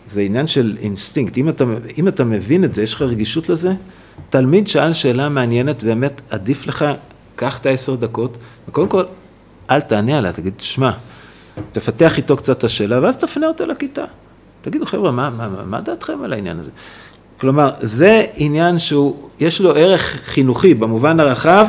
זה 0.07 0.21
עניין 0.21 0.47
של 0.47 0.77
אינסטינקט. 0.81 1.37
אם 1.37 1.49
אתה, 1.49 1.63
אם 1.97 2.07
אתה 2.07 2.23
מבין 2.23 2.63
את 2.63 2.73
זה, 2.73 2.83
יש 2.83 2.93
לך 2.93 3.01
רגישות 3.01 3.49
לזה, 3.49 3.73
תלמיד 4.29 4.67
שאל 4.67 4.93
שאלה 4.93 5.29
מעניינת, 5.29 5.83
באמת 5.83 6.21
עדיף 6.29 6.67
לך, 6.67 6.85
קח 7.35 7.57
את 7.57 7.65
העשר 7.65 7.95
דקות, 7.95 8.37
וקודם 8.67 8.87
כל, 8.87 9.03
אל 9.71 9.81
תענה 9.81 10.17
עליה, 10.17 10.33
תגיד, 10.33 10.53
שמע, 10.59 10.91
תפתח 11.71 12.17
איתו 12.17 12.37
קצת 12.37 12.57
את 12.57 12.63
השאלה, 12.63 13.01
ואז 13.01 13.17
תפנה 13.17 13.47
אותה 13.47 13.65
לכיתה. 13.65 14.05
תגידו, 14.61 14.85
חבר'ה, 14.85 15.11
מה, 15.11 15.29
מה, 15.29 15.49
מה 15.65 15.81
דעתכם 15.81 16.23
על 16.23 16.33
העניין 16.33 16.59
הזה? 16.59 16.71
כלומר, 17.41 17.69
זה 17.79 18.23
עניין 18.35 18.79
שהוא, 18.79 19.15
יש 19.39 19.61
לו 19.61 19.75
ערך 19.75 20.19
חינוכי 20.25 20.73
במובן 20.73 21.19
הרחב, 21.19 21.67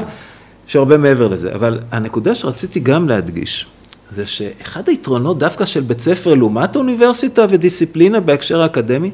שהרבה 0.66 0.96
מעבר 0.96 1.28
לזה. 1.28 1.54
אבל 1.54 1.78
הנקודה 1.90 2.34
שרציתי 2.34 2.80
גם 2.80 3.08
להדגיש, 3.08 3.66
זה 4.14 4.26
שאחד 4.26 4.88
היתרונות 4.88 5.38
דווקא 5.38 5.64
של 5.64 5.80
בית 5.80 6.00
ספר 6.00 6.34
לעומת 6.34 6.76
אוניברסיטה 6.76 7.46
ודיסציפלינה 7.48 8.20
בהקשר 8.20 8.62
האקדמי, 8.62 9.10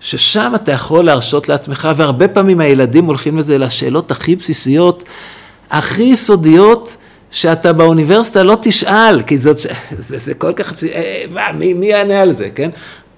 ששם 0.00 0.52
אתה 0.54 0.72
יכול 0.72 1.04
להרשות 1.04 1.48
לעצמך, 1.48 1.88
והרבה 1.96 2.28
פעמים 2.28 2.60
הילדים 2.60 3.04
הולכים 3.04 3.38
לזה 3.38 3.58
לשאלות 3.58 4.10
הכי 4.10 4.36
בסיסיות, 4.36 5.04
הכי 5.70 6.02
יסודיות, 6.02 6.96
שאתה 7.30 7.72
באוניברסיטה 7.72 8.42
לא 8.42 8.58
תשאל, 8.62 9.22
כי 9.26 9.38
זאת, 9.38 9.56
זה, 10.08 10.18
זה 10.18 10.34
כל 10.34 10.52
כך, 10.52 10.82
אה, 10.82 10.88
אה, 10.94 11.24
מה, 11.30 11.52
מי, 11.58 11.74
מי 11.74 11.86
יענה 11.86 12.22
על 12.22 12.32
זה, 12.32 12.48
כן? 12.54 12.70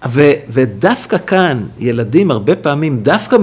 ו, 0.09 0.31
ודווקא 0.49 1.19
כאן, 1.19 1.62
ילדים 1.79 2.31
הרבה 2.31 2.57
פעמים, 2.57 3.01
דווקא, 3.03 3.37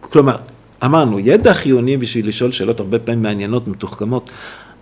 כלומר, 0.00 0.36
אמרנו, 0.84 1.18
ידע 1.18 1.54
חיוני 1.54 1.96
בשביל 1.96 2.28
לשאול 2.28 2.52
שאלות 2.52 2.80
הרבה 2.80 2.98
פעמים 2.98 3.22
מעניינות, 3.22 3.68
מתוחכמות, 3.68 4.30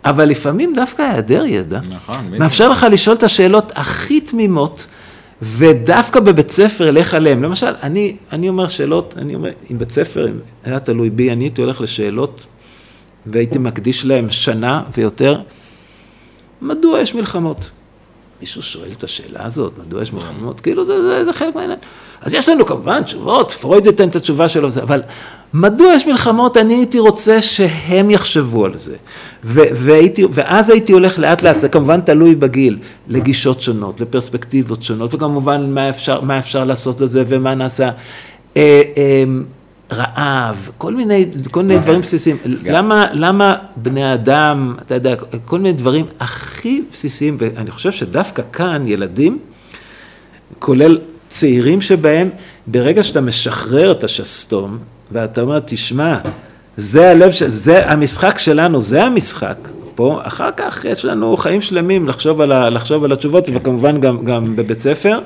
אבל 0.04 0.24
לפעמים 0.24 0.74
דווקא 0.74 1.02
היעדר 1.02 1.44
ידע, 1.44 1.80
נכון, 1.88 2.30
מאפשר 2.38 2.68
לך 2.68 2.86
לשאול 2.90 3.16
את 3.16 3.22
השאלות 3.22 3.72
הכי 3.74 4.20
תמימות, 4.20 4.86
ודווקא 5.42 6.20
בבית 6.20 6.50
ספר 6.50 6.90
לך 6.90 7.14
עליהם. 7.14 7.42
למשל, 7.42 7.74
אני, 7.82 8.16
אני 8.32 8.48
אומר 8.48 8.68
שאלות, 8.68 9.14
אני 9.18 9.34
אומר, 9.34 9.50
אם 9.70 9.78
בית 9.78 9.90
ספר 9.90 10.28
אם 10.28 10.34
היה 10.64 10.80
תלוי 10.80 11.10
בי, 11.10 11.32
אני 11.32 11.44
הייתי 11.44 11.62
הולך 11.62 11.80
לשאלות, 11.80 12.46
והייתי 13.26 13.58
מקדיש 13.58 14.04
להם 14.04 14.30
שנה 14.30 14.82
ויותר, 14.96 15.40
מדוע 16.62 17.00
יש 17.00 17.14
מלחמות? 17.14 17.70
מישהו 18.40 18.62
שואל 18.62 18.90
את 18.98 19.04
השאלה 19.04 19.44
הזאת, 19.46 19.72
מדוע 19.78 20.02
יש 20.02 20.12
מלחמות? 20.12 20.60
כאילו 20.60 20.84
זה, 20.84 21.02
זה, 21.02 21.24
זה 21.24 21.32
חלק 21.32 21.54
מהעניין. 21.54 21.78
אז 22.20 22.34
יש 22.34 22.48
לנו 22.48 22.66
כמובן 22.66 23.02
תשובות, 23.02 23.52
פרויד 23.52 23.86
ייתן 23.86 24.08
את 24.08 24.16
התשובה 24.16 24.48
שלו, 24.48 24.68
אבל 24.82 25.02
מדוע 25.54 25.94
יש 25.94 26.06
מלחמות? 26.06 26.56
אני 26.56 26.74
הייתי 26.74 26.98
רוצה 26.98 27.42
שהם 27.42 28.10
יחשבו 28.10 28.64
על 28.64 28.76
זה. 28.76 28.96
ו- 29.44 29.60
והייתי, 29.72 30.24
ואז 30.30 30.70
הייתי 30.70 30.92
הולך 30.92 31.18
לאט 31.18 31.42
לאט, 31.42 31.58
זה 31.58 31.68
כמובן 31.68 32.00
תלוי 32.00 32.34
בגיל, 32.34 32.78
לגישות 33.08 33.60
שונות, 33.60 34.00
לפרספקטיבות 34.00 34.82
שונות, 34.82 35.14
וכמובן 35.14 35.70
מה 35.70 35.88
אפשר, 35.88 36.20
מה 36.20 36.38
אפשר 36.38 36.64
לעשות 36.64 37.02
את 37.02 37.10
זה 37.10 37.24
ומה 37.26 37.54
נעשה. 37.54 37.90
רעב, 39.92 40.70
כל 40.78 40.94
מיני, 40.94 41.26
כל 41.50 41.62
מיני 41.62 41.80
דברים 41.80 42.00
בסיסיים. 42.00 42.36
למה, 42.64 43.06
למה 43.12 43.56
בני 43.76 44.14
אדם, 44.14 44.74
אתה 44.86 44.94
יודע, 44.94 45.14
כל 45.44 45.58
מיני 45.58 45.72
דברים 45.72 46.06
הכי 46.20 46.82
בסיסיים, 46.92 47.36
ואני 47.40 47.70
חושב 47.70 47.92
שדווקא 47.92 48.42
כאן 48.52 48.82
ילדים, 48.86 49.38
כולל 50.58 50.98
צעירים 51.28 51.80
שבהם, 51.80 52.30
ברגע 52.66 53.02
שאתה 53.02 53.20
משחרר 53.20 53.90
את 53.90 54.04
השסתום, 54.04 54.78
ואתה 55.12 55.40
אומר, 55.40 55.60
תשמע, 55.64 56.18
זה 56.76 57.10
הלב, 57.10 57.30
זה 57.46 57.90
המשחק 57.90 58.38
שלנו, 58.38 58.82
זה 58.82 59.04
המשחק. 59.04 59.68
פה, 59.94 60.20
אחר 60.22 60.50
כך 60.56 60.84
יש 60.84 61.04
לנו 61.04 61.36
חיים 61.36 61.60
שלמים 61.60 62.08
לחשוב 62.08 62.40
על, 62.40 62.52
ה, 62.52 62.70
לחשוב 62.70 63.04
על 63.04 63.12
התשובות, 63.12 63.46
כן. 63.46 63.56
וכמובן 63.56 64.00
גם, 64.00 64.24
גם 64.24 64.56
בבית 64.56 64.78
ספר. 64.78 65.18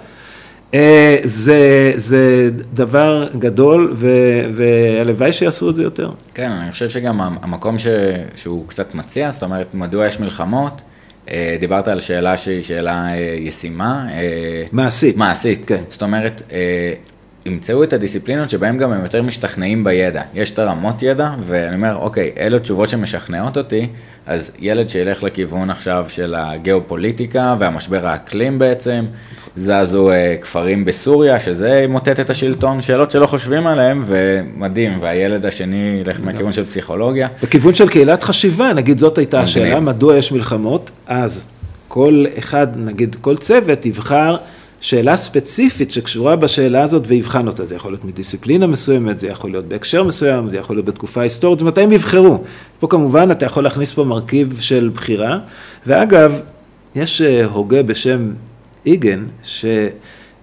אה, 0.74 1.16
זה, 1.24 1.92
זה 1.96 2.50
דבר 2.74 3.28
גדול, 3.38 3.94
והלוואי 4.54 5.32
שיעשו 5.32 5.70
את 5.70 5.74
זה 5.74 5.82
יותר. 5.82 6.10
כן, 6.34 6.50
אני 6.50 6.72
חושב 6.72 6.88
שגם 6.88 7.20
המקום 7.20 7.78
ש, 7.78 7.86
שהוא 8.36 8.68
קצת 8.68 8.94
מציע, 8.94 9.30
זאת 9.30 9.42
אומרת, 9.42 9.74
מדוע 9.74 10.06
יש 10.06 10.20
מלחמות, 10.20 10.82
אה, 11.30 11.56
דיברת 11.60 11.88
על 11.88 12.00
שאלה 12.00 12.36
שהיא 12.36 12.62
שאלה 12.62 13.08
אה, 13.12 13.36
ישימה. 13.38 14.06
מעשית. 14.72 15.16
מעשית. 15.16 15.64
כן. 15.64 15.82
זאת 15.88 16.02
אומרת, 16.02 16.42
ימצאו 17.48 17.84
את 17.84 17.92
הדיסציפלינות 17.92 18.50
שבהן 18.50 18.76
גם 18.76 18.92
הם 18.92 19.02
יותר 19.02 19.22
משתכנעים 19.22 19.84
בידע. 19.84 20.22
יש 20.34 20.50
את 20.50 20.58
הרמות 20.58 21.02
ידע, 21.02 21.30
ואני 21.44 21.76
אומר, 21.76 21.96
אוקיי, 21.96 22.32
אלו 22.38 22.58
תשובות 22.58 22.88
שמשכנעות 22.88 23.56
אותי, 23.56 23.88
אז 24.26 24.50
ילד 24.58 24.88
שילך 24.88 25.22
לכיוון 25.22 25.70
עכשיו 25.70 26.06
של 26.08 26.34
הגיאופוליטיקה 26.38 27.56
והמשבר 27.58 28.06
האקלים 28.06 28.58
בעצם, 28.58 29.04
זזו 29.56 30.10
אה, 30.10 30.36
כפרים 30.40 30.84
בסוריה, 30.84 31.40
שזה 31.40 31.80
ימוטט 31.84 32.20
את 32.20 32.30
השלטון, 32.30 32.80
שאלות 32.80 33.10
שלא 33.10 33.26
חושבים 33.26 33.66
עליהן, 33.66 34.02
ומדהים, 34.06 34.98
והילד 35.00 35.46
השני 35.46 36.00
ילך 36.00 36.20
מהכיוון 36.24 36.52
של 36.52 36.64
פסיכולוגיה. 36.64 37.28
בכיוון 37.42 37.74
של 37.74 37.88
קהילת 37.88 38.22
חשיבה, 38.22 38.72
נגיד 38.72 38.98
זאת 38.98 39.18
הייתה 39.18 39.40
השאלה, 39.40 39.80
מדוע 39.80 40.16
יש 40.16 40.32
מלחמות, 40.32 40.90
אז 41.06 41.48
כל 41.88 42.24
אחד, 42.38 42.66
נגיד 42.76 43.16
כל 43.20 43.36
צוות 43.36 43.86
יבחר 43.86 44.36
שאלה 44.80 45.16
ספציפית 45.16 45.90
שקשורה 45.90 46.36
בשאלה 46.36 46.82
הזאת 46.82 47.02
ויבחן 47.06 47.46
אותה, 47.46 47.64
זה 47.64 47.74
יכול 47.74 47.92
להיות 47.92 48.04
מדיסציפלינה 48.04 48.66
מסוימת, 48.66 49.18
זה 49.18 49.28
יכול 49.28 49.50
להיות 49.50 49.64
בהקשר 49.64 50.04
מסוים, 50.04 50.50
זה 50.50 50.56
יכול 50.56 50.76
להיות 50.76 50.86
בתקופה 50.86 51.20
היסטורית, 51.20 51.62
ומתי 51.62 51.80
הם 51.80 51.92
יבחרו. 51.92 52.42
פה 52.78 52.86
כמובן 52.86 53.30
אתה 53.30 53.46
יכול 53.46 53.64
להכניס 53.64 53.92
פה 53.92 54.04
מרכיב 54.04 54.56
של 54.60 54.90
בחירה, 54.94 55.38
ואגב, 55.86 56.40
יש 56.94 57.22
אה, 57.22 57.44
הוגה 57.44 57.82
בשם 57.82 58.32
איגן, 58.86 59.24
ש... 59.42 59.64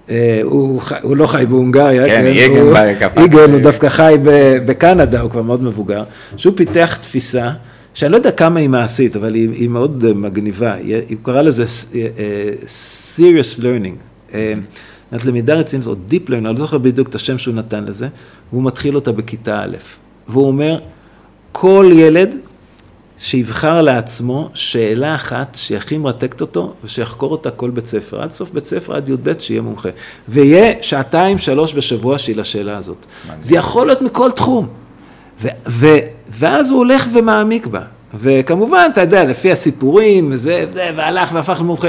אה, 0.09 0.39
הוא, 0.43 0.81
הוא 1.01 1.17
לא 1.17 1.27
חי 1.27 1.45
בהונגריה, 1.49 2.05
כן, 2.05 2.21
כן? 2.21 2.25
איגן, 2.25 2.55
הוא, 2.55 2.77
איגן 3.23 3.51
הוא 3.51 3.61
דווקא 3.61 3.89
חי 3.89 4.15
בקנדה, 4.65 5.21
הוא 5.21 5.31
כבר 5.31 5.41
מאוד 5.41 5.63
מבוגר, 5.63 6.03
שהוא 6.37 6.53
פיתח 6.57 6.97
תפיסה 7.01 7.51
שאני 7.93 8.11
לא 8.11 8.17
יודע 8.17 8.31
כמה 8.31 8.59
היא 8.59 8.69
מעשית, 8.69 9.15
אבל 9.15 9.33
היא, 9.33 9.49
היא 9.49 9.69
מאוד 9.69 10.13
מגניבה, 10.13 10.75
הוא 11.09 11.17
קרא 11.23 11.41
לזה 11.41 11.65
אה, 11.95 12.49
serious 13.17 13.59
learning, 13.59 14.14
זאת 15.11 15.25
למידה 15.25 15.55
רצינית, 15.55 15.87
או 15.87 15.93
Deep 16.09 16.29
Learning, 16.29 16.33
אני 16.33 16.43
לא 16.43 16.55
זוכר 16.55 16.77
בדיוק 16.77 17.07
את 17.07 17.15
השם 17.15 17.37
שהוא 17.37 17.55
נתן 17.55 17.83
לזה, 17.83 18.07
והוא 18.51 18.63
מתחיל 18.63 18.95
אותה 18.95 19.11
בכיתה 19.11 19.61
א', 19.63 19.75
והוא 20.27 20.47
אומר, 20.47 20.79
כל 21.51 21.89
ילד 21.93 22.35
שיבחר 23.17 23.81
לעצמו 23.81 24.49
שאלה 24.53 25.15
אחת 25.15 25.57
שהכי 25.61 25.97
מרתקת 25.97 26.41
אותו, 26.41 26.73
ושיחקור 26.83 27.31
אותה 27.31 27.51
כל 27.51 27.69
בית 27.69 27.85
ספר, 27.85 28.21
עד 28.21 28.31
סוף 28.31 28.51
בית 28.51 28.65
ספר, 28.65 28.95
עד 28.95 29.09
י"ב, 29.09 29.33
שיהיה 29.39 29.61
מומחה. 29.61 29.89
ויהיה 30.29 30.73
שעתיים, 30.81 31.37
שלוש 31.37 31.73
בשבוע 31.73 32.17
שהיא 32.17 32.35
לשאלה 32.35 32.77
הזאת. 32.77 33.05
זה 33.41 33.55
יכול 33.55 33.87
להיות 33.87 34.01
מכל 34.01 34.31
תחום. 34.31 34.67
ו- 35.41 35.47
ו- 35.69 35.99
ואז 36.29 36.71
הוא 36.71 36.77
הולך 36.77 37.07
ומעמיק 37.13 37.67
בה. 37.67 37.81
וכמובן, 38.13 38.89
אתה 38.93 39.01
יודע, 39.01 39.25
לפי 39.25 39.51
הסיפורים, 39.51 40.29
וזה, 40.31 40.65
וזה, 40.67 40.89
והלך 40.95 41.29
והפך 41.33 41.57
למומחה. 41.59 41.87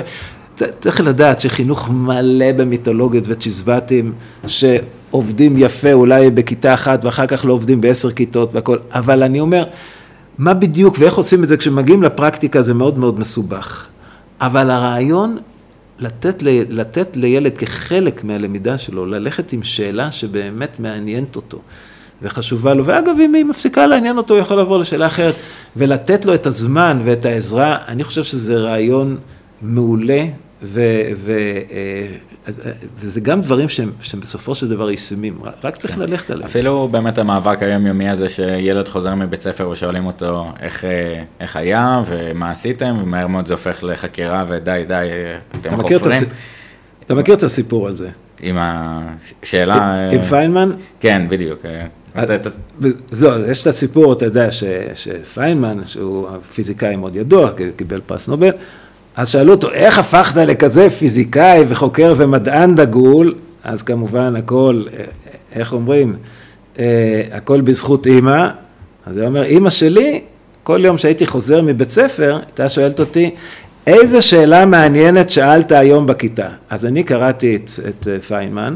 צריך 0.80 1.00
לדעת 1.00 1.40
שחינוך 1.40 1.90
מלא 1.90 2.52
במיתולוגיות 2.52 3.24
וצ'יזבטים, 3.26 4.12
שעובדים 4.46 5.54
יפה 5.58 5.92
אולי 5.92 6.30
בכיתה 6.30 6.74
אחת 6.74 7.04
ואחר 7.04 7.26
כך 7.26 7.44
לא 7.44 7.52
עובדים 7.52 7.80
בעשר 7.80 8.10
כיתות 8.10 8.54
והכל, 8.54 8.78
אבל 8.92 9.22
אני 9.22 9.40
אומר, 9.40 9.64
מה 10.38 10.54
בדיוק 10.54 10.96
ואיך 10.98 11.14
עושים 11.14 11.42
את 11.42 11.48
זה 11.48 11.56
כשמגיעים 11.56 12.02
לפרקטיקה 12.02 12.62
זה 12.62 12.74
מאוד 12.74 12.98
מאוד 12.98 13.20
מסובך. 13.20 13.86
אבל 14.40 14.70
הרעיון 14.70 15.38
לתת, 15.98 16.42
ל, 16.42 16.48
לתת 16.68 17.16
לילד 17.16 17.58
כחלק 17.58 18.24
מהלמידה 18.24 18.78
שלו, 18.78 19.06
ללכת 19.06 19.52
עם 19.52 19.62
שאלה 19.62 20.10
שבאמת 20.10 20.80
מעניינת 20.80 21.36
אותו, 21.36 21.58
וחשובה 22.22 22.74
לו, 22.74 22.84
ואגב, 22.86 23.16
אם 23.20 23.34
היא 23.34 23.44
מפסיקה 23.44 23.86
לעניין 23.86 24.18
אותו, 24.18 24.34
הוא 24.34 24.40
יכול 24.40 24.56
לעבור 24.56 24.78
לשאלה 24.78 25.06
אחרת, 25.06 25.34
ולתת 25.76 26.24
לו 26.24 26.34
את 26.34 26.46
הזמן 26.46 26.98
ואת 27.04 27.24
העזרה, 27.24 27.78
אני 27.88 28.04
חושב 28.04 28.24
שזה 28.24 28.56
רעיון 28.56 29.16
מעולה, 29.62 30.24
ו, 30.62 30.80
ו, 31.16 31.32
אה, 31.72 32.06
וזה 32.96 33.20
גם 33.20 33.40
דברים 33.40 33.68
שהם, 33.68 33.92
שהם 34.00 34.20
בסופו 34.20 34.54
של 34.54 34.68
דבר 34.68 34.90
ישימים, 34.90 35.38
רק 35.64 35.76
צריך 35.76 35.94
כן. 35.94 36.00
ללכת 36.00 36.30
עליהם. 36.30 36.48
אפילו 36.48 36.88
באמת 36.88 37.18
המאבק 37.18 37.62
היומיומי 37.62 38.08
הזה 38.08 38.28
שילד 38.28 38.88
חוזר 38.88 39.14
מבית 39.14 39.42
ספר 39.42 39.68
ושואלים 39.68 40.06
אותו 40.06 40.46
איך, 40.60 40.84
אה, 40.84 41.22
איך 41.40 41.56
היה 41.56 42.02
ומה 42.06 42.50
עשיתם, 42.50 42.98
ומהר 43.02 43.26
מאוד 43.26 43.46
זה 43.46 43.52
הופך 43.52 43.78
לחקירה 43.82 44.44
ודי, 44.48 44.84
די, 44.88 45.08
אתם 45.60 45.76
חופרים. 45.76 46.22
אתה 47.04 47.14
מכיר 47.14 47.34
את 47.34 47.42
הסיפור 47.42 47.88
הזה? 47.88 48.10
עם 48.40 48.56
השאלה... 48.60 50.08
עם 50.12 50.22
פיינמן? 50.22 50.70
כן, 51.00 51.26
בדיוק. 51.28 51.60
לא, 53.20 53.50
יש 53.50 53.62
את 53.62 53.66
הסיפור, 53.66 54.12
אתה 54.12 54.24
יודע, 54.24 54.48
שפיינמן, 54.94 55.82
שהוא 55.86 56.28
פיזיקאי 56.54 56.96
מאוד 56.96 57.16
ידוע, 57.16 57.50
קיבל 57.76 58.00
פרס 58.06 58.28
נובל, 58.28 58.50
אז 59.16 59.28
שאלו 59.28 59.52
אותו, 59.52 59.70
איך 59.72 59.98
הפכת 59.98 60.36
לכזה 60.36 60.90
פיזיקאי 60.90 61.64
וחוקר 61.68 62.14
ומדען 62.16 62.74
דגול? 62.74 63.34
אז 63.64 63.82
כמובן 63.82 64.36
הכל, 64.36 64.82
איך 65.52 65.72
אומרים, 65.72 66.16
אה, 66.78 67.22
הכל 67.32 67.60
בזכות 67.60 68.06
אימא. 68.06 68.48
אז 69.06 69.16
הוא 69.16 69.26
אומר, 69.26 69.42
אימא 69.42 69.70
שלי, 69.70 70.20
כל 70.62 70.80
יום 70.84 70.98
שהייתי 70.98 71.26
חוזר 71.26 71.62
מבית 71.62 71.88
ספר, 71.88 72.38
הייתה 72.46 72.68
שואלת 72.68 73.00
אותי, 73.00 73.30
איזה 73.86 74.22
שאלה 74.22 74.66
מעניינת 74.66 75.30
שאלת 75.30 75.72
היום 75.72 76.06
בכיתה? 76.06 76.48
אז 76.70 76.86
אני 76.86 77.02
קראתי 77.02 77.56
את, 77.56 77.70
את 77.88 78.08
אה, 78.08 78.20
פיינמן, 78.20 78.74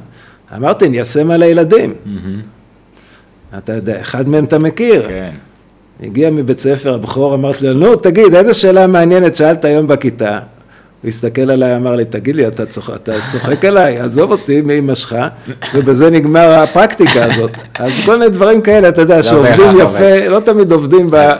אמרתי, 0.56 0.86
אני 0.86 0.98
אעשה 0.98 1.24
מה 1.24 1.36
לילדים. 1.36 1.94
Mm-hmm. 2.06 3.56
אתה 3.58 3.72
יודע, 3.72 4.00
אחד 4.00 4.28
מהם 4.28 4.44
אתה 4.44 4.58
מכיר. 4.58 5.08
כן. 5.08 5.30
הגיע 6.02 6.30
מבית 6.30 6.58
ספר, 6.58 6.94
הבחור 6.94 7.34
אמרתי 7.34 7.66
לו, 7.66 7.72
נו, 7.72 7.96
תגיד, 7.96 8.34
איזה 8.34 8.54
שאלה 8.54 8.86
מעניינת 8.86 9.36
שאלת 9.36 9.64
היום 9.64 9.86
בכיתה? 9.86 10.38
הוא 11.02 11.08
הסתכל 11.08 11.50
עליי, 11.50 11.76
אמר 11.76 11.96
לי, 11.96 12.04
תגיד 12.04 12.36
לי, 12.36 12.46
אתה 12.46 12.66
צוחק, 12.66 12.94
אתה 12.94 13.12
צוחק 13.32 13.64
עליי, 13.64 13.98
עזוב 13.98 14.30
אותי 14.30 14.60
מאמא 14.60 14.94
שלך, 14.94 15.16
ובזה 15.74 16.10
נגמר 16.10 16.50
הפרקטיקה 16.50 17.24
הזאת. 17.24 17.50
אז 17.74 18.00
כל 18.04 18.18
מיני 18.18 18.30
דברים 18.30 18.62
כאלה, 18.62 18.88
אתה 18.88 19.00
יודע, 19.00 19.22
שעובדים 19.22 19.78
יפה, 19.78 20.28
לא 20.28 20.40
תמיד 20.40 20.72
עובדים 20.72 21.06
ב... 21.10 21.32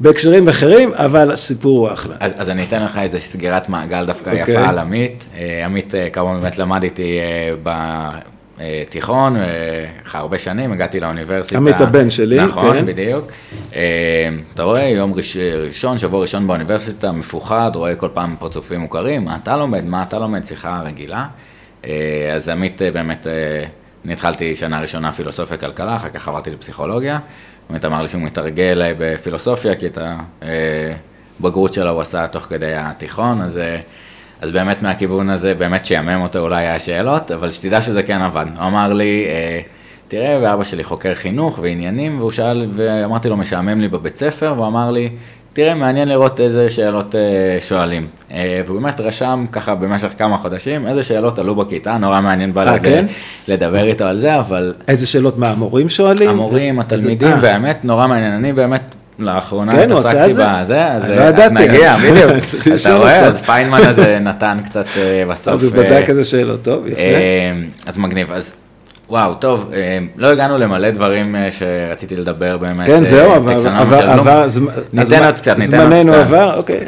בהקשרים 0.00 0.48
אחרים, 0.48 0.90
אבל 0.94 1.30
הסיפור 1.30 1.78
הוא 1.78 1.92
אחלה. 1.92 2.14
אז, 2.20 2.32
אז 2.36 2.50
אני 2.50 2.64
אתן 2.64 2.84
לך 2.84 2.98
איזה 2.98 3.18
סגירת 3.20 3.68
מעגל 3.68 4.06
דווקא 4.06 4.30
okay. 4.30 4.40
אוקיי. 4.40 4.54
יפה 4.54 4.68
על 4.68 4.78
עמית. 4.78 5.24
אה, 5.36 5.64
עמית, 5.64 5.94
אה, 5.94 6.10
כמובן 6.12 6.40
באמת 6.40 6.58
למד 6.58 6.82
איתי 6.82 7.18
אה, 7.18 7.50
בתיכון, 8.58 9.36
אחרי 10.06 10.20
הרבה 10.20 10.38
שנים, 10.38 10.72
הגעתי 10.72 11.00
לאוניברסיטה. 11.00 11.56
עמית 11.56 11.80
הבן 11.80 12.10
שלי, 12.10 12.40
נכון, 12.40 12.78
כן. 12.78 12.86
בדיוק. 12.86 13.26
אתה 14.54 14.62
רואה, 14.62 14.82
יום 14.82 15.14
ראשון, 15.66 15.98
שבוע 15.98 16.20
ראשון 16.20 16.46
באוניברסיטה, 16.46 17.12
מפוחד, 17.12 17.70
רואה 17.74 17.94
כל 17.94 18.08
פעם 18.14 18.36
פרצופים 18.38 18.80
מוכרים, 18.80 19.24
מה 19.24 19.36
אתה 19.42 19.56
לומד, 19.56 19.84
מה 19.84 20.02
אתה 20.02 20.18
לומד, 20.18 20.44
שיחה 20.44 20.82
רגילה. 20.84 21.26
אז 22.34 22.48
עמית 22.48 22.82
באמת, 22.82 23.26
אני 24.04 24.12
התחלתי 24.12 24.54
שנה 24.54 24.80
ראשונה 24.80 25.12
פילוסופיה 25.12 25.56
כלכלה, 25.56 25.96
אחר 25.96 26.08
כך 26.08 26.28
עברתי 26.28 26.50
לפסיכולוגיה. 26.50 27.18
באמת 27.70 27.84
אמר 27.84 28.02
לי 28.02 28.08
שהוא 28.08 28.22
מתרגל 28.22 28.92
בפילוסופיה, 28.98 29.74
כי 29.74 29.86
את 29.86 29.98
הבגרות 31.40 31.72
שלו 31.72 31.90
הוא 31.90 32.00
עשה 32.00 32.26
תוך 32.26 32.42
כדי 32.42 32.74
התיכון, 32.74 33.40
אז, 33.40 33.60
אז 34.42 34.50
באמת 34.50 34.82
מהכיוון 34.82 35.30
הזה, 35.30 35.54
באמת 35.54 35.84
שיאמם 35.86 36.22
אותו 36.22 36.38
אולי 36.38 36.66
היה 36.66 36.78
שאלות, 36.78 37.30
אבל 37.30 37.50
שתדע 37.50 37.80
שזה 37.80 38.02
כן 38.02 38.22
עבד. 38.22 38.46
הוא 38.58 38.66
אמר 38.66 38.92
לי, 38.92 39.24
אה, 39.26 39.60
תראה, 40.08 40.38
ואבא 40.42 40.64
שלי 40.64 40.84
חוקר 40.84 41.14
חינוך 41.14 41.58
ועניינים, 41.62 42.18
והוא 42.18 42.30
שאל, 42.30 42.66
ואמרתי 42.72 43.28
לו, 43.28 43.36
משעמם 43.36 43.80
לי 43.80 43.88
בבית 43.88 44.16
ספר, 44.16 44.54
והוא 44.56 44.66
אמר 44.66 44.90
לי, 44.90 45.08
תראה, 45.52 45.74
מעניין 45.74 46.08
לראות 46.08 46.40
איזה 46.40 46.70
שאלות 46.70 47.14
אה, 47.14 47.20
שואלים. 47.60 48.06
אה, 48.32 48.62
והוא 48.66 48.80
באמת 48.80 49.00
רשם 49.00 49.44
ככה 49.52 49.74
במשך 49.74 50.08
כמה 50.18 50.36
חודשים, 50.36 50.86
איזה 50.86 51.02
שאלות 51.02 51.38
עלו 51.38 51.54
בכיתה, 51.54 51.96
נורא 51.96 52.20
מעניין 52.20 52.54
בא. 52.54 52.78
כן? 52.78 53.06
לדבר 53.48 53.84
איתו 53.84 54.04
על 54.04 54.18
זה, 54.18 54.38
אבל... 54.38 54.74
איזה 54.88 55.06
שאלות 55.06 55.38
מה, 55.38 55.50
המורים 55.50 55.88
שואלים? 55.88 56.30
המורים, 56.30 56.80
התלמידים, 56.80 57.36
והאמת, 57.40 57.84
נורא 57.84 58.06
מעניין. 58.06 58.32
אני 58.32 58.52
באמת... 58.52 58.94
לאחרונה 59.18 59.72
כן, 59.72 59.92
התעסקתי 59.92 60.32
בזה, 60.32 60.86
אז, 60.86 61.10
לא 61.10 61.22
אז 61.22 61.52
נגיע, 61.52 61.92
בדיוק. 62.10 62.30
אתה 62.82 62.96
רואה, 62.96 63.20
אז 63.20 63.40
פיינמן 63.40 63.80
הזה 63.82 64.18
נתן 64.28 64.58
קצת 64.64 64.86
בסוף. 65.28 65.54
אז 65.54 65.64
הוא 65.64 65.72
בדק 65.72 66.04
איזה 66.08 66.24
שאלות, 66.24 66.62
טוב, 66.62 66.86
יפה. 66.86 67.00
אז 67.86 67.98
מגניב, 67.98 68.32
אז 68.32 68.52
וואו, 69.12 69.34
טוב, 69.34 69.70
אה, 69.74 69.98
לא 70.16 70.26
הגענו 70.26 70.58
למלא 70.58 70.90
דברים 70.90 71.36
אה, 71.36 71.48
שרציתי 71.50 72.16
לדבר 72.16 72.56
באמת. 72.58 72.86
כן, 72.86 73.06
זהו, 73.06 73.30
אה, 73.30 73.36
עבר, 73.80 74.10
עבר, 74.10 74.46
ניתן 74.92 75.24
עוד 75.24 75.34
קצת, 75.34 75.58
ניתן 75.58 75.74
עוד 75.80 75.84
קצת. 75.84 75.90
זמננו 75.90 76.14
עבר, 76.14 76.56
אוקיי. 76.56 76.80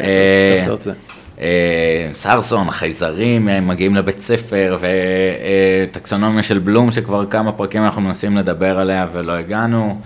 סרסון, 2.14 2.70
חייזרים 2.70 3.48
מגיעים 3.62 3.94
לבית 3.94 4.20
ספר, 4.20 4.78
וטקסונומיה 5.90 6.42
של 6.42 6.58
בלום, 6.58 6.90
שכבר 6.90 7.26
כמה 7.26 7.52
פרקים 7.52 7.84
אנחנו 7.84 8.00
מנסים 8.00 8.36
לדבר 8.36 8.78
עליה 8.78 9.06
ולא 9.12 9.32
הגענו. 9.32 10.00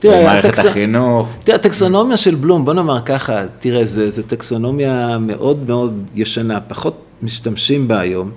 תראה, 0.00 0.24
מערכת 0.24 0.58
החינוך. 0.58 1.28
תראה, 1.44 1.56
הטקסונומיה 1.56 2.16
של 2.16 2.34
בלום, 2.34 2.64
בוא 2.64 2.72
נאמר 2.72 3.00
ככה, 3.00 3.42
תראה, 3.58 3.84
זו 3.84 4.22
טקסונומיה 4.22 5.18
מאוד 5.20 5.68
מאוד 5.68 6.02
ישנה, 6.14 6.60
פחות 6.60 6.96
משתמשים 7.22 7.88
בה 7.88 8.00
היום. 8.00 8.30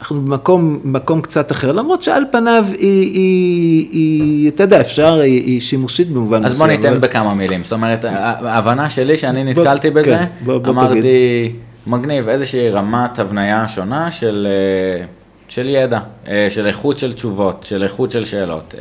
אנחנו 0.00 0.20
במקום, 0.20 0.80
במקום 0.84 1.20
קצת 1.20 1.52
אחר, 1.52 1.72
למרות 1.72 2.02
שעל 2.02 2.24
פניו 2.32 2.64
היא, 2.78 3.12
היא, 3.12 3.88
היא 3.92 4.48
אתה 4.48 4.62
יודע, 4.62 4.80
אפשר, 4.80 5.14
היא, 5.14 5.42
היא 5.42 5.60
שימושית 5.60 6.08
במובן 6.08 6.38
מסוים. 6.38 6.52
אז 6.52 6.58
בוא 6.58 6.66
ניתן 6.66 6.88
אבל... 6.88 6.98
בכמה 6.98 7.34
מילים, 7.34 7.62
זאת 7.62 7.72
אומרת, 7.72 8.04
ההבנה 8.04 8.90
שלי 8.90 9.16
שאני 9.16 9.44
נתקלתי 9.44 9.90
בוא, 9.90 10.00
בזה, 10.00 10.16
כן, 10.16 10.24
בוא, 10.44 10.58
בוא 10.58 10.72
אמרתי, 10.72 11.00
תגיד. 11.00 11.52
מגניב, 11.86 12.28
איזושהי 12.28 12.70
רמת 12.70 13.18
הבניה 13.18 13.68
שונה 13.68 14.10
של, 14.10 14.46
אה, 14.50 15.06
של 15.48 15.68
ידע, 15.68 15.98
אה, 16.28 16.46
של 16.48 16.66
איכות 16.66 16.98
של 16.98 17.12
תשובות, 17.12 17.64
של 17.68 17.82
איכות 17.82 18.10
של 18.10 18.24
שאלות. 18.24 18.74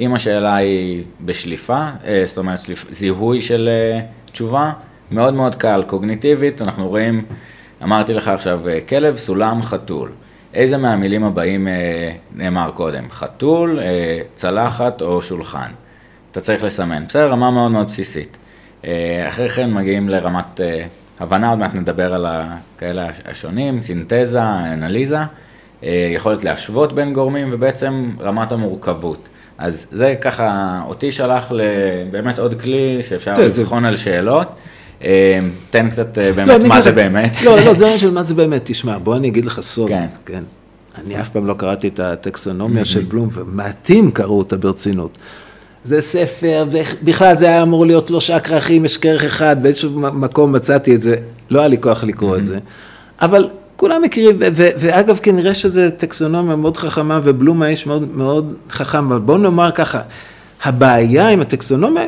אה, 0.00 0.04
אם 0.04 0.14
השאלה 0.14 0.56
היא 0.56 1.04
בשליפה, 1.20 1.86
זאת 2.24 2.38
אומרת 2.38 2.58
זיהוי 2.90 3.40
של 3.40 3.68
תשובה, 4.32 4.72
מאוד 5.10 5.34
מאוד 5.34 5.54
קל, 5.54 5.84
קוגניטיבית, 5.86 6.62
אנחנו 6.62 6.88
רואים, 6.88 7.24
אמרתי 7.82 8.14
לך 8.14 8.28
עכשיו, 8.28 8.60
כלב, 8.88 9.16
סולם, 9.16 9.62
חתול. 9.62 10.10
איזה 10.54 10.76
מהמילים 10.76 11.24
הבאים 11.24 11.68
אה, 11.68 12.12
נאמר 12.34 12.70
קודם? 12.74 13.10
חתול, 13.10 13.78
אה, 13.80 14.20
צלחת 14.34 15.02
או 15.02 15.22
שולחן. 15.22 15.70
אתה 16.30 16.40
צריך 16.40 16.64
לסמן. 16.64 17.04
בסדר, 17.04 17.26
רמה 17.26 17.50
מאוד 17.50 17.70
מאוד 17.70 17.86
בסיסית. 17.86 18.36
אה, 18.84 19.28
אחרי 19.28 19.48
כן 19.48 19.74
מגיעים 19.74 20.08
לרמת 20.08 20.60
אה, 20.60 20.86
הבנה, 21.20 21.50
עוד 21.50 21.58
מעט 21.58 21.74
נדבר 21.74 22.14
על 22.14 22.26
כאלה 22.78 23.08
השונים, 23.24 23.80
סינתזה, 23.80 24.42
אנליזה, 24.42 25.18
אה, 25.84 26.10
יכולת 26.14 26.44
להשוות 26.44 26.92
בין 26.92 27.12
גורמים 27.12 27.48
ובעצם 27.52 28.10
רמת 28.20 28.52
המורכבות. 28.52 29.28
אז 29.58 29.86
זה 29.92 30.14
ככה, 30.20 30.80
אותי 30.88 31.12
שלח 31.12 31.52
לבאמת 31.54 32.38
עוד 32.38 32.60
כלי 32.60 32.98
שאפשר 33.08 33.34
לבחון 33.38 33.84
על 33.84 33.96
שאלות. 33.96 34.48
אה, 35.04 35.40
תן 35.70 35.90
קצת 35.90 36.18
אה, 36.18 36.32
באמת 36.32 36.62
לא, 36.62 36.68
מה 36.68 36.80
זה 36.80 36.92
באמת. 36.92 37.42
לא, 37.42 37.60
לא, 37.64 37.74
זה 37.74 37.84
עניין 37.84 37.98
של 37.98 38.10
מה 38.10 38.22
זה 38.22 38.34
באמת. 38.34 38.62
תשמע, 38.64 38.98
בוא 38.98 39.16
אני 39.16 39.28
אגיד 39.28 39.46
לך 39.46 39.60
סוד. 39.60 39.88
כן. 39.88 40.06
כן. 40.26 40.42
אני 41.04 41.20
אף 41.20 41.28
פעם 41.28 41.46
לא 41.46 41.54
קראתי 41.54 41.88
את 41.88 42.00
הטקסונומיה 42.00 42.84
של 42.84 43.02
בלום, 43.02 43.28
ומעטים 43.32 44.10
קראו 44.10 44.38
אותה 44.38 44.56
ברצינות. 44.56 45.18
זה 45.84 46.02
ספר, 46.02 46.64
ובכלל 46.70 47.36
זה 47.36 47.46
היה 47.46 47.62
אמור 47.62 47.86
להיות 47.86 48.08
שלושה 48.08 48.40
כרכים, 48.40 48.84
יש 48.84 48.96
כרך 48.96 49.24
אחד, 49.24 49.62
באיזשהו 49.62 49.90
מקום 50.00 50.52
מצאתי 50.52 50.94
את 50.94 51.00
זה, 51.00 51.16
לא 51.50 51.58
היה 51.58 51.68
לי 51.68 51.78
כוח 51.80 52.04
לקרוא 52.04 52.36
את 52.36 52.44
זה. 52.44 52.58
אבל 53.22 53.48
כולם 53.84 54.02
מכירים, 54.02 54.36
ואגב, 54.78 55.18
כנראה 55.22 55.54
שזו 55.54 55.80
טקסונומיה 55.96 56.56
מאוד 56.56 56.76
חכמה, 56.76 57.20
ובלום 57.24 57.62
האיש 57.62 57.86
מאוד 57.86 58.16
מאוד 58.16 58.54
חכם, 58.70 59.12
אבל 59.12 59.20
בואו 59.20 59.38
נאמר 59.38 59.70
ככה, 59.70 60.00
הבעיה 60.64 61.28
עם 61.28 61.40
הטקסונומיה 61.40 62.04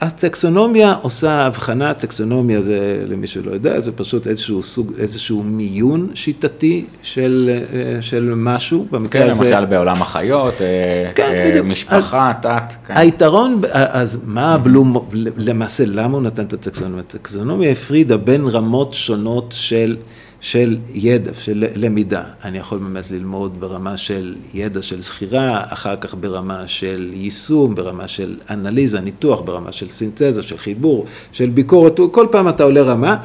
הטקסונומיה 0.00 0.94
עושה 1.02 1.46
הבחנה, 1.46 1.94
טקסונומיה 1.94 2.62
זה, 2.62 3.02
למי 3.06 3.26
שלא 3.26 3.50
יודע, 3.50 3.80
זה 3.80 3.92
פשוט 3.92 4.26
איזשהו 4.26 4.62
סוג, 4.62 4.92
איזשהו 4.98 5.42
מיון 5.42 6.10
שיטתי 6.14 6.84
של, 7.02 7.50
אה, 7.72 8.02
של 8.02 8.32
משהו, 8.36 8.86
במקרה 8.90 9.22
כן, 9.22 9.30
הזה... 9.30 9.44
כן, 9.44 9.50
למשל 9.50 9.64
בעולם 9.64 10.02
החיות, 10.02 10.62
אה, 10.62 11.12
כן, 11.14 11.32
אה. 11.34 11.62
משפחה, 11.62 12.32
תת. 12.42 12.72
כן. 12.86 12.94
היתרון, 12.96 13.60
אז 13.72 14.18
מה 14.24 14.54
הבלום, 14.54 15.08
למעשה, 15.36 15.84
למה 15.86 16.14
הוא 16.14 16.22
נתן 16.22 16.44
את 16.44 16.52
הטקסונומיה? 16.52 17.00
הטקסונומיה 17.00 17.70
הפרידה 17.70 18.16
בין 18.16 18.46
רמות 18.46 18.94
שונות 18.94 19.54
של... 19.56 19.96
של 20.40 20.76
ידע, 20.94 21.30
של 21.34 21.64
למידה. 21.76 22.22
אני 22.44 22.58
יכול 22.58 22.78
באמת 22.78 23.10
ללמוד 23.10 23.60
ברמה 23.60 23.96
של 23.96 24.34
ידע 24.54 24.82
של 24.82 25.00
זכירה, 25.00 25.62
אחר 25.68 25.96
כך 25.96 26.14
ברמה 26.20 26.66
של 26.66 27.10
יישום, 27.14 27.74
ברמה 27.74 28.08
של 28.08 28.36
אנליזה, 28.50 29.00
ניתוח, 29.00 29.40
ברמה 29.40 29.72
של 29.72 29.88
סינתזה, 29.88 30.42
של 30.42 30.58
חיבור, 30.58 31.06
של 31.32 31.50
ביקורת, 31.50 32.00
כל 32.12 32.26
פעם 32.30 32.48
אתה 32.48 32.62
עולה 32.62 32.82
רמה, 32.82 33.16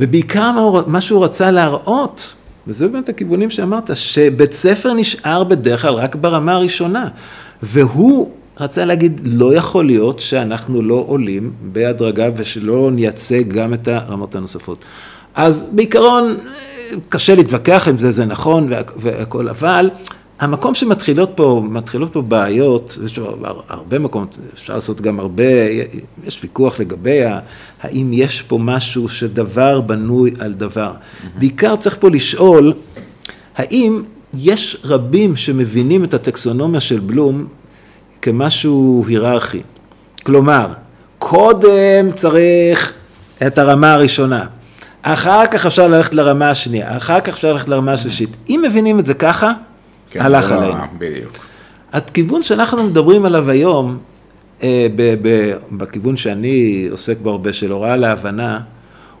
ובעיקר 0.00 0.52
מה 0.86 1.00
שהוא 1.00 1.24
רצה 1.24 1.50
להראות, 1.50 2.34
וזה 2.66 2.88
באמת 2.88 3.08
הכיוונים 3.08 3.50
שאמרת, 3.50 3.90
שבית 3.94 4.52
ספר 4.52 4.92
נשאר 4.92 5.44
בדרך 5.44 5.82
כלל 5.82 5.94
רק 5.94 6.14
ברמה 6.14 6.52
הראשונה, 6.52 7.08
והוא 7.62 8.30
רצה 8.60 8.84
להגיד, 8.84 9.20
לא 9.24 9.54
יכול 9.54 9.86
להיות 9.86 10.18
שאנחנו 10.20 10.82
לא 10.82 11.04
עולים 11.06 11.52
בהדרגה 11.62 12.28
ושלא 12.36 12.90
נייצג 12.92 13.48
גם 13.48 13.74
את 13.74 13.88
הרמות 13.88 14.34
הנוספות. 14.34 14.84
אז 15.36 15.66
בעיקרון, 15.72 16.36
קשה 17.08 17.34
להתווכח 17.34 17.88
עם 17.88 17.98
זה, 17.98 18.10
זה 18.10 18.24
נכון 18.24 18.68
והכל, 18.96 19.48
אבל 19.48 19.90
המקום 20.40 20.74
שמתחילות 20.74 21.30
פה, 21.34 21.62
מתחילות 21.70 22.12
פה 22.12 22.22
בעיות, 22.22 22.98
יש 23.04 23.20
הרבה 23.68 23.98
מקומות, 23.98 24.38
אפשר 24.54 24.74
לעשות 24.74 25.00
גם 25.00 25.20
הרבה, 25.20 25.44
יש 26.24 26.42
ויכוח 26.42 26.80
לגבי 26.80 27.20
האם 27.82 28.12
יש 28.12 28.42
פה 28.42 28.58
משהו 28.58 29.08
שדבר 29.08 29.80
בנוי 29.80 30.34
על 30.38 30.52
דבר. 30.52 30.92
Mm-hmm. 30.92 31.38
בעיקר 31.38 31.76
צריך 31.76 31.96
פה 32.00 32.10
לשאול, 32.10 32.72
האם 33.56 34.02
יש 34.34 34.76
רבים 34.84 35.36
שמבינים 35.36 36.04
את 36.04 36.14
הטקסונומיה 36.14 36.80
של 36.80 37.00
בלום 37.00 37.46
כמשהו 38.22 39.04
היררכי. 39.08 39.62
כלומר, 40.26 40.72
קודם 41.18 42.12
צריך 42.14 42.92
את 43.46 43.58
הרמה 43.58 43.92
הראשונה, 43.92 44.46
אחר 45.08 45.46
כך 45.50 45.66
אפשר 45.66 45.88
ללכת 45.88 46.14
לרמה 46.14 46.50
השנייה, 46.50 46.96
אחר 46.96 47.20
כך 47.20 47.28
אפשר 47.28 47.52
ללכת 47.52 47.68
לרמה 47.68 47.92
השלישית. 47.92 48.36
אם 48.48 48.62
מבינים 48.68 48.98
את 48.98 49.04
זה 49.04 49.14
ככה, 49.14 49.52
כן, 50.10 50.20
הלך 50.20 50.50
לא 50.50 50.56
עלינו. 50.56 50.74
בדיוק. 50.98 51.36
הכיוון 51.92 52.42
שאנחנו 52.42 52.84
מדברים 52.84 53.24
עליו 53.24 53.50
היום, 53.50 53.98
אה, 54.62 54.86
ב- 54.96 55.14
ב- 55.22 55.54
בכיוון 55.72 56.16
שאני 56.16 56.88
עוסק 56.90 57.16
בו 57.22 57.30
הרבה 57.30 57.52
של 57.52 57.70
הוראה 57.70 57.96
להבנה, 57.96 58.60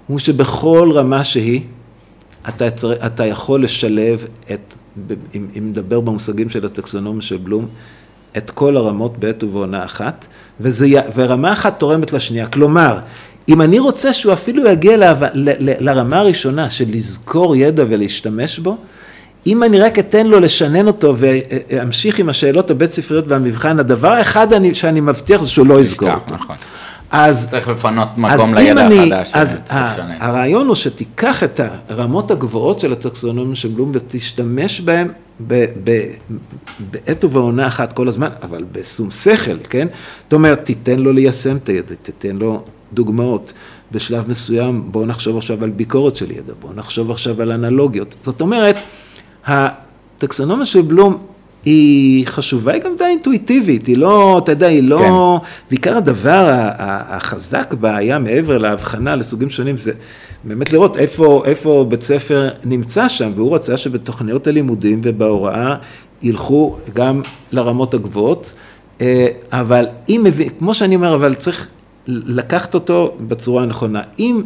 הוא 0.06 0.18
שבכל 0.18 0.90
רמה 0.94 1.24
שהיא, 1.24 1.60
אתה, 2.48 2.66
אתה 3.06 3.26
יכול 3.26 3.62
לשלב 3.62 4.24
את, 4.52 4.74
אם, 5.34 5.46
אם 5.58 5.68
נדבר 5.68 6.00
במושגים 6.00 6.50
של 6.50 6.66
הטקסונומיה 6.66 7.22
של 7.22 7.36
בלום, 7.36 7.66
את 8.36 8.50
כל 8.50 8.76
הרמות 8.76 9.18
בעת 9.18 9.44
ובעונה 9.44 9.84
אחת, 9.84 10.26
וזה, 10.60 10.86
ורמה 11.14 11.52
אחת 11.52 11.78
תורמת 11.78 12.12
לשנייה. 12.12 12.46
כלומר, 12.46 12.98
אם 13.48 13.62
אני 13.62 13.78
רוצה 13.78 14.12
שהוא 14.12 14.32
אפילו 14.32 14.70
יגיע 14.70 14.96
ל, 14.96 15.04
ל, 15.34 15.50
ל, 15.58 15.72
לרמה 15.80 16.18
הראשונה 16.18 16.70
של 16.70 16.84
לזכור 16.88 17.56
ידע 17.56 17.84
ולהשתמש 17.88 18.58
בו, 18.58 18.76
אם 19.46 19.62
אני 19.62 19.80
רק 19.80 19.98
אתן 19.98 20.26
לו 20.26 20.40
לשנן 20.40 20.86
אותו 20.86 21.14
ואמשיך 21.18 22.18
עם 22.18 22.28
השאלות 22.28 22.70
הבית 22.70 22.90
ספריות 22.90 23.24
והמבחן, 23.28 23.78
הדבר 23.78 24.12
האחד 24.12 24.52
אני, 24.52 24.74
שאני 24.74 25.00
מבטיח 25.00 25.42
זה 25.42 25.48
שהוא 25.48 25.66
לא 25.66 25.80
יזכור 25.80 26.10
אותו. 26.10 26.34
נכון. 26.34 26.56
אז 27.10 27.50
צריך 27.50 27.68
לפנות 27.68 28.08
מקום 28.16 28.54
לידע 28.54 28.86
אני, 28.86 29.12
החדש. 29.12 29.30
אז 29.34 29.58
הרעיון 30.20 30.66
הוא 30.66 30.74
שתיקח 30.74 31.42
את 31.42 31.60
הרמות 31.88 32.30
הגבוהות 32.30 32.80
של 32.80 32.92
הטקסונומיה 32.92 33.56
של 33.56 33.68
בלום 33.68 33.90
ותשתמש 33.94 34.80
בהם 34.80 35.08
בעת 35.40 37.24
ובעונה 37.24 37.66
אחת 37.66 37.92
כל 37.92 38.08
הזמן, 38.08 38.28
אבל 38.42 38.64
בשום 38.72 39.10
שכל, 39.10 39.56
כן? 39.70 39.88
זאת 40.24 40.32
אומרת, 40.32 40.64
תיתן 40.64 40.98
לו 40.98 41.12
ליישם 41.12 41.56
את 41.56 41.68
הידע, 41.68 41.94
תיתן 42.02 42.36
לו 42.36 42.64
דוגמאות. 42.92 43.52
בשלב 43.92 44.28
מסוים, 44.28 44.82
בואו 44.90 45.06
נחשוב 45.06 45.36
עכשיו 45.36 45.64
על 45.64 45.70
ביקורת 45.70 46.16
של 46.16 46.30
ידע, 46.30 46.52
בואו 46.60 46.72
נחשוב 46.72 47.10
עכשיו 47.10 47.42
על 47.42 47.52
אנלוגיות. 47.52 48.16
זאת 48.22 48.40
אומרת, 48.40 48.76
הטקסונומיה 49.46 50.66
של 50.66 50.82
בלום 50.82 51.18
היא 51.64 52.26
חשובה, 52.26 52.72
היא 52.72 52.82
גם 52.82 52.92
די 52.98 53.04
אינטואיטיבית, 53.04 53.86
היא 53.86 53.96
לא, 53.96 54.40
אתה 54.44 54.52
יודע, 54.52 54.66
היא 54.66 54.82
לא... 54.82 55.38
כן. 55.42 55.48
בעיקר 55.70 55.96
הדבר 55.96 56.44
החזק 56.78 57.74
בה 57.74 57.96
היה 57.96 58.18
מעבר 58.18 58.58
להבחנה 58.58 59.16
לסוגים 59.16 59.50
שונים, 59.50 59.76
זה 59.76 59.92
באמת 60.44 60.72
לראות 60.72 60.96
איפה, 60.96 61.42
איפה 61.44 61.86
בית 61.88 62.02
ספר 62.02 62.48
נמצא 62.64 63.08
שם, 63.08 63.32
והוא 63.34 63.54
רצה 63.54 63.76
שבתוכניות 63.76 64.46
הלימודים 64.46 65.00
ובהוראה 65.04 65.74
ילכו 66.22 66.76
גם 66.94 67.20
לרמות 67.52 67.94
הגבוהות, 67.94 68.52
אה, 69.00 69.26
אבל 69.52 69.86
אם 70.08 70.20
מבין, 70.24 70.48
כמו 70.58 70.74
שאני 70.74 70.94
אומר, 70.96 71.14
אבל 71.14 71.34
צריך 71.34 71.68
לקחת 72.08 72.74
אותו 72.74 73.16
בצורה 73.20 73.62
הנכונה. 73.62 74.02
אם, 74.18 74.42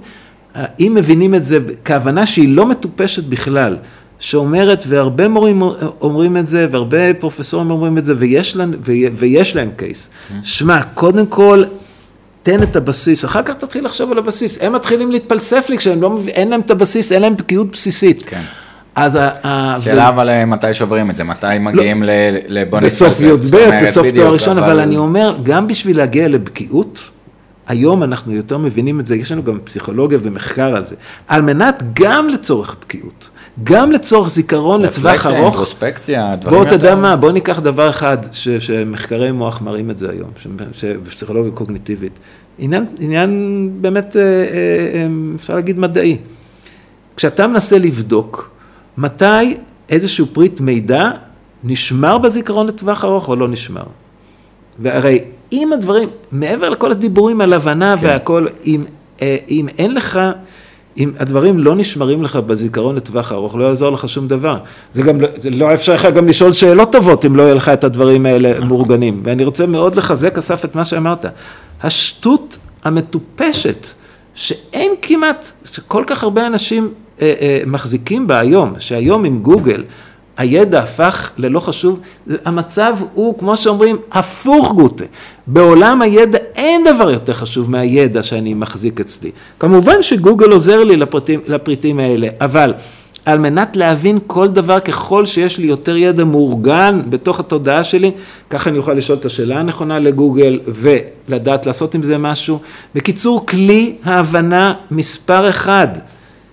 אם 0.80 0.92
מבינים 0.96 1.34
את 1.34 1.44
זה 1.44 1.58
כהבנה 1.84 2.26
שהיא 2.26 2.56
לא 2.56 2.66
מטופשת 2.66 3.24
בכלל, 3.24 3.76
שאומרת, 4.18 4.84
והרבה 4.88 5.28
מורים 5.28 5.62
אומרים 6.00 6.36
את 6.36 6.46
זה, 6.46 6.66
והרבה 6.70 7.14
פרופסורים 7.14 7.70
אומרים 7.70 7.98
את 7.98 8.04
זה, 8.04 8.14
ויש 8.18 8.56
להם, 8.56 8.74
ויש 9.14 9.56
להם 9.56 9.70
קייס. 9.76 10.10
שמע, 10.42 10.82
קודם 10.82 11.26
כל, 11.26 11.64
תן 12.42 12.62
את 12.62 12.76
הבסיס, 12.76 13.24
אחר 13.24 13.42
כך 13.42 13.54
תתחיל 13.54 13.84
לחשוב 13.84 14.12
על 14.12 14.18
הבסיס. 14.18 14.58
הם 14.62 14.72
מתחילים 14.72 15.10
להתפלסף 15.10 15.70
לי 15.70 15.78
כשהם 15.78 16.02
לא 16.02 16.18
להם 16.36 16.60
את 16.60 16.70
הבסיס, 16.70 17.12
אין 17.12 17.22
להם 17.22 17.36
בקיאות 17.36 17.70
בסיסית. 17.70 18.22
כן. 18.22 18.40
אז 18.94 19.18
ה... 19.44 19.74
שאלה 19.78 20.08
אבל 20.08 20.28
אה, 20.28 20.44
מתי 20.44 20.74
שוברים 20.74 21.10
את 21.10 21.16
זה, 21.16 21.24
מתי 21.24 21.46
מגיעים 21.60 22.02
לא, 22.02 22.12
לבוא 22.48 22.78
נתפלסף. 22.78 23.06
בסוף 23.06 23.20
י"ב, 23.20 23.56
בסוף 23.82 24.06
תואר 24.16 24.32
ראשון, 24.32 24.58
אבל 24.58 24.80
אני 24.80 24.96
אומר, 24.96 25.36
גם 25.42 25.66
בשביל 25.66 25.96
להגיע 25.96 26.28
לבקיאות, 26.28 27.00
היום 27.70 28.02
אנחנו 28.02 28.32
יותר 28.32 28.58
מבינים 28.58 29.00
את 29.00 29.06
זה, 29.06 29.16
יש 29.16 29.32
לנו 29.32 29.42
גם 29.42 29.58
פסיכולוגיה 29.64 30.18
ומחקר 30.22 30.76
על 30.76 30.86
זה, 30.86 30.96
על 31.28 31.42
מנת 31.42 31.82
גם 31.94 32.28
לצורך 32.28 32.76
בקיאות. 32.80 33.28
גם 33.64 33.92
לצורך 33.92 34.30
זיכרון 34.30 34.82
לטווח 34.82 35.26
ארוך. 35.26 35.36
אינטרוספקציה, 35.36 36.36
דברים 36.36 36.36
יותר... 36.36 36.50
בוא, 36.50 36.62
אתה 36.62 36.74
יודע 36.74 36.94
מה, 36.94 37.16
בוא 37.16 37.32
ניקח 37.32 37.58
דבר 37.58 37.90
אחד, 37.90 38.18
ש, 38.32 38.48
שמחקרי 38.48 39.32
מוח 39.32 39.60
מראים 39.60 39.90
את 39.90 39.98
זה 39.98 40.10
היום, 40.10 40.30
בפסיכולוגיה 41.04 41.52
קוגניטיבית. 41.52 42.18
עניין, 42.58 42.86
עניין 43.00 43.70
באמת, 43.80 44.16
אה, 44.16 44.22
אה, 44.22 44.46
אה, 44.94 45.06
אפשר 45.36 45.54
להגיד 45.54 45.78
מדעי. 45.78 46.16
כשאתה 47.16 47.46
מנסה 47.46 47.78
לבדוק 47.78 48.50
מתי 48.98 49.56
איזשהו 49.88 50.26
פריט 50.32 50.60
מידע 50.60 51.10
נשמר 51.64 52.18
בזיכרון 52.18 52.66
לטווח 52.66 53.04
ארוך 53.04 53.28
או 53.28 53.36
לא 53.36 53.48
נשמר. 53.48 53.84
והרי 54.80 55.18
אם 55.52 55.72
הדברים, 55.72 56.08
מעבר 56.32 56.68
לכל 56.68 56.90
הדיבורים 56.90 57.40
על 57.40 57.52
הבנה 57.52 57.96
כן. 57.96 58.06
והכל, 58.06 58.46
אם, 58.66 58.84
אם 59.48 59.66
אין 59.78 59.94
לך... 59.94 60.18
אם 60.98 61.12
הדברים 61.18 61.58
לא 61.58 61.76
נשמרים 61.76 62.22
לך 62.22 62.36
בזיכרון 62.36 62.96
לטווח 62.96 63.32
ארוך, 63.32 63.54
לא 63.54 63.64
יעזור 63.64 63.90
לך 63.90 64.08
שום 64.08 64.28
דבר. 64.28 64.58
זה 64.94 65.02
גם, 65.02 65.18
לא 65.50 65.74
אפשר 65.74 65.94
לך 65.94 66.06
גם 66.14 66.28
לשאול 66.28 66.52
שאלות 66.52 66.92
טובות 66.92 67.24
אם 67.24 67.36
לא 67.36 67.42
יהיה 67.42 67.54
לך 67.54 67.68
את 67.68 67.84
הדברים 67.84 68.26
האלה 68.26 68.52
נכון. 68.54 68.68
מאורגנים. 68.68 69.20
ואני 69.24 69.44
רוצה 69.44 69.66
מאוד 69.66 69.96
לחזק, 69.96 70.38
אסף, 70.38 70.64
את 70.64 70.74
מה 70.74 70.84
שאמרת. 70.84 71.26
השטות 71.82 72.58
המטופשת, 72.84 73.86
שאין 74.34 74.92
כמעט, 75.02 75.50
שכל 75.72 76.04
כך 76.06 76.22
הרבה 76.22 76.46
אנשים 76.46 76.92
אה, 77.22 77.32
אה, 77.40 77.62
מחזיקים 77.66 78.26
בה 78.26 78.38
היום, 78.38 78.74
שהיום 78.78 79.24
עם 79.24 79.38
גוגל, 79.38 79.82
הידע 80.40 80.78
הפך 80.78 81.30
ללא 81.38 81.60
חשוב, 81.60 82.00
המצב 82.44 82.96
הוא, 83.14 83.38
כמו 83.38 83.56
שאומרים, 83.56 83.96
הפוך 84.12 84.72
גוטה. 84.72 85.04
בעולם 85.46 86.02
הידע 86.02 86.38
אין 86.56 86.84
דבר 86.94 87.10
יותר 87.10 87.32
חשוב 87.32 87.70
מהידע 87.70 88.22
שאני 88.22 88.54
מחזיק 88.54 89.00
אצלי. 89.00 89.30
כמובן 89.58 90.02
שגוגל 90.02 90.50
עוזר 90.50 90.84
לי 90.84 90.96
לפריטים, 90.96 91.40
לפריטים 91.46 92.00
האלה, 92.00 92.28
אבל 92.40 92.74
על 93.24 93.38
מנת 93.38 93.76
להבין 93.76 94.18
כל 94.26 94.48
דבר, 94.48 94.80
ככל 94.80 95.26
שיש 95.26 95.58
לי 95.58 95.66
יותר 95.66 95.96
ידע 95.96 96.24
מאורגן 96.24 97.02
בתוך 97.08 97.40
התודעה 97.40 97.84
שלי, 97.84 98.10
ככה 98.50 98.70
אני 98.70 98.78
אוכל 98.78 98.92
לשאול 98.92 99.18
את 99.18 99.24
השאלה 99.24 99.58
הנכונה 99.58 99.98
לגוגל 99.98 100.60
ולדעת 100.66 101.66
לעשות 101.66 101.94
עם 101.94 102.02
זה 102.02 102.18
משהו. 102.18 102.58
בקיצור, 102.94 103.46
כלי 103.46 103.94
ההבנה 104.04 104.74
מספר 104.90 105.48
אחד. 105.48 105.88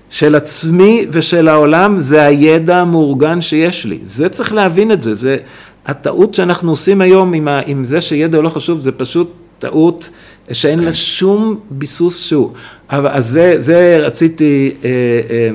של 0.10 0.36
עצמי 0.36 1.06
ושל 1.12 1.48
העולם 1.48 2.00
זה 2.00 2.24
הידע 2.24 2.78
המאורגן 2.78 3.42
שיש 3.42 3.86
לי. 3.86 4.00
זה 4.04 4.30
צריך 4.30 4.54
להבין 4.54 4.92
את 4.92 5.04
זה, 5.04 5.16
זה 5.16 5.38
הטעות 5.86 6.34
שאנחנו 6.34 6.70
עושים 6.72 7.02
היום 7.02 7.34
עם, 7.34 7.48
ה, 7.48 7.62
עם 7.66 7.84
זה 7.84 8.02
שידע 8.02 8.42
לא 8.42 8.50
חשוב, 8.50 8.80
זה 8.80 8.92
פשוט 8.92 9.32
טעות 9.60 10.10
שאין 10.52 10.80
לה 10.80 10.94
שום 10.94 11.60
ביסוס 11.70 12.26
שהוא. 12.26 12.52
אבל, 12.90 13.10
אז 13.10 13.28
זה, 13.28 13.56
זה 13.60 14.00
רציתי 14.02 14.72
אה, 14.84 14.90
אה, 15.30 15.50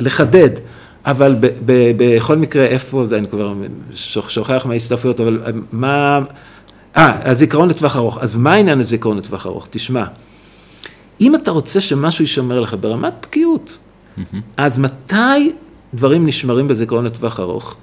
לחדד. 0.00 0.50
אבל 1.06 1.36
ב, 1.40 1.46
ב, 1.64 1.92
בכל 1.96 2.36
מקרה, 2.36 2.64
איפה 2.64 3.04
זה, 3.04 3.18
אני 3.18 3.28
כבר 3.28 3.54
שוכח 4.28 4.66
מההסתעפויות, 4.66 5.20
אבל 5.20 5.40
מה... 5.72 6.20
אה, 6.96 7.30
הזיכרון 7.30 7.68
לטווח 7.68 7.96
ארוך. 7.96 8.18
אז 8.18 8.36
מה 8.36 8.52
העניין 8.52 8.80
הזיכרון 8.80 9.18
לטווח 9.18 9.46
ארוך? 9.46 9.66
תשמע. 9.70 10.04
אם 11.20 11.34
אתה 11.34 11.50
רוצה 11.50 11.80
שמשהו 11.80 12.24
יישמר 12.24 12.60
לך 12.60 12.76
ברמת 12.80 13.12
בקיאות, 13.22 13.78
אז 14.56 14.78
מתי 14.78 15.50
דברים 15.94 16.26
נשמרים 16.26 16.68
בזיכרון 16.68 17.04
לטווח 17.04 17.40
ארוך? 17.40 17.76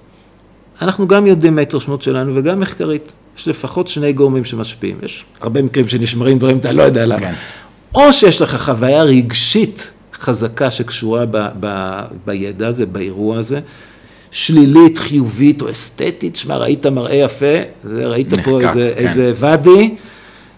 אנחנו 0.82 1.08
גם 1.08 1.28
יודעים 1.28 1.56
מההתרשמות 1.56 2.02
שלנו 2.02 2.36
וגם 2.36 2.60
מחקרית. 2.60 3.12
יש 3.38 3.48
לפחות 3.48 3.88
שני 3.88 4.14
גורמים 4.14 4.46
שמשפיעים. 4.46 4.98
יש 5.04 5.26
הרבה 5.42 5.62
מקרים 5.62 5.88
שנשמרים 5.88 6.40
דברים, 6.40 6.58
אתה 6.58 6.72
לא 6.72 6.84
יודע 6.84 7.06
למה. 7.06 7.20
כן. 7.20 7.34
או 7.96 8.14
שיש 8.14 8.42
לך 8.42 8.64
חוויה 8.64 9.04
רגשית 9.04 9.92
חזקה 10.14 10.72
שקשורה 10.72 11.26
ב, 11.32 11.48
ב, 11.60 12.00
בידע 12.26 12.68
הזה, 12.68 12.86
באירוע 12.86 13.38
הזה, 13.38 13.60
שלילית, 14.32 14.98
חיובית 14.98 15.62
או 15.62 15.72
אסתטית, 15.72 16.36
שמע, 16.36 16.58
ראית 16.58 16.86
מראה 16.86 17.16
יפה, 17.16 17.56
ראית 17.86 18.34
נחקק, 18.34 18.46
פה 18.46 18.62
איזה, 18.62 18.92
כן. 18.96 19.02
איזה 19.02 19.32
ואדי. 19.36 19.96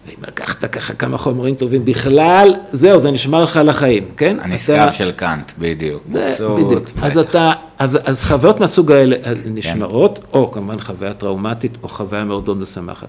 ואם 0.09 0.23
לקחת 0.27 0.65
ככה 0.65 0.93
כמה 0.93 1.17
חומרים 1.17 1.55
טובים 1.55 1.85
בכלל, 1.85 2.53
זהו, 2.71 2.99
זה 2.99 3.11
נשמר 3.11 3.43
לך 3.43 3.59
לחיים, 3.63 4.03
כן? 4.17 4.37
הנשגב 4.41 4.75
אתה... 4.75 4.91
של 4.91 5.11
קאנט, 5.11 5.51
בדיוק. 5.59 6.03
מבסוט. 6.09 6.59
בדיוק. 6.59 6.83
אז 7.01 7.17
אתה, 7.17 7.51
אז, 7.79 7.97
אז 8.05 8.23
חוויות 8.23 8.59
מהסוג 8.59 8.91
האלה 8.91 9.15
נשמרות, 9.45 10.17
כן. 10.17 10.23
או 10.33 10.51
כמובן 10.51 10.79
חוויה 10.79 11.13
טראומטית, 11.13 11.77
או 11.83 11.89
חוויה 11.89 12.23
מאוד 12.23 12.45
מאוד 12.45 12.57
משמחת. 12.57 13.07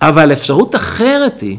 אבל 0.00 0.32
אפשרות 0.32 0.74
אחרת 0.74 1.40
היא, 1.40 1.58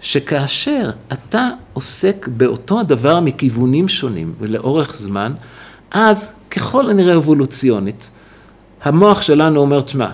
שכאשר 0.00 0.90
אתה 1.12 1.50
עוסק 1.72 2.28
באותו 2.36 2.80
הדבר 2.80 3.20
מכיוונים 3.20 3.88
שונים 3.88 4.32
ולאורך 4.40 4.96
זמן, 4.96 5.32
אז 5.90 6.34
ככל 6.50 6.90
הנראה 6.90 7.16
אבולוציונית, 7.16 8.10
המוח 8.82 9.22
שלנו 9.22 9.60
אומר, 9.60 9.80
תשמע, 9.80 10.08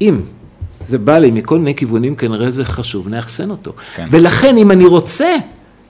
אם 0.00 0.20
זה 0.80 0.98
בא 0.98 1.18
לי 1.18 1.30
מכל 1.30 1.58
מיני 1.58 1.74
כיוונים, 1.74 2.14
כנראה 2.14 2.50
זה 2.50 2.64
חשוב, 2.64 3.08
נאחסן 3.08 3.50
אותו. 3.50 3.72
כן. 3.94 4.06
ולכן 4.10 4.56
אם 4.56 4.70
אני 4.70 4.84
רוצה, 4.84 5.36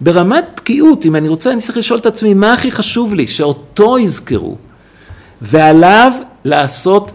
ברמת 0.01 0.51
בקיאות, 0.57 1.07
אם 1.07 1.17
אני 1.17 1.29
רוצה, 1.29 1.53
אני 1.53 1.61
צריך 1.61 1.79
לשאול 1.79 1.99
את 1.99 2.07
עצמי, 2.07 2.35
מה 2.35 2.53
הכי 2.53 2.71
חשוב 2.71 3.15
לי? 3.15 3.27
שאותו 3.27 3.99
יזכרו. 3.99 4.57
ועליו 5.43 6.13
לעשות, 6.45 7.13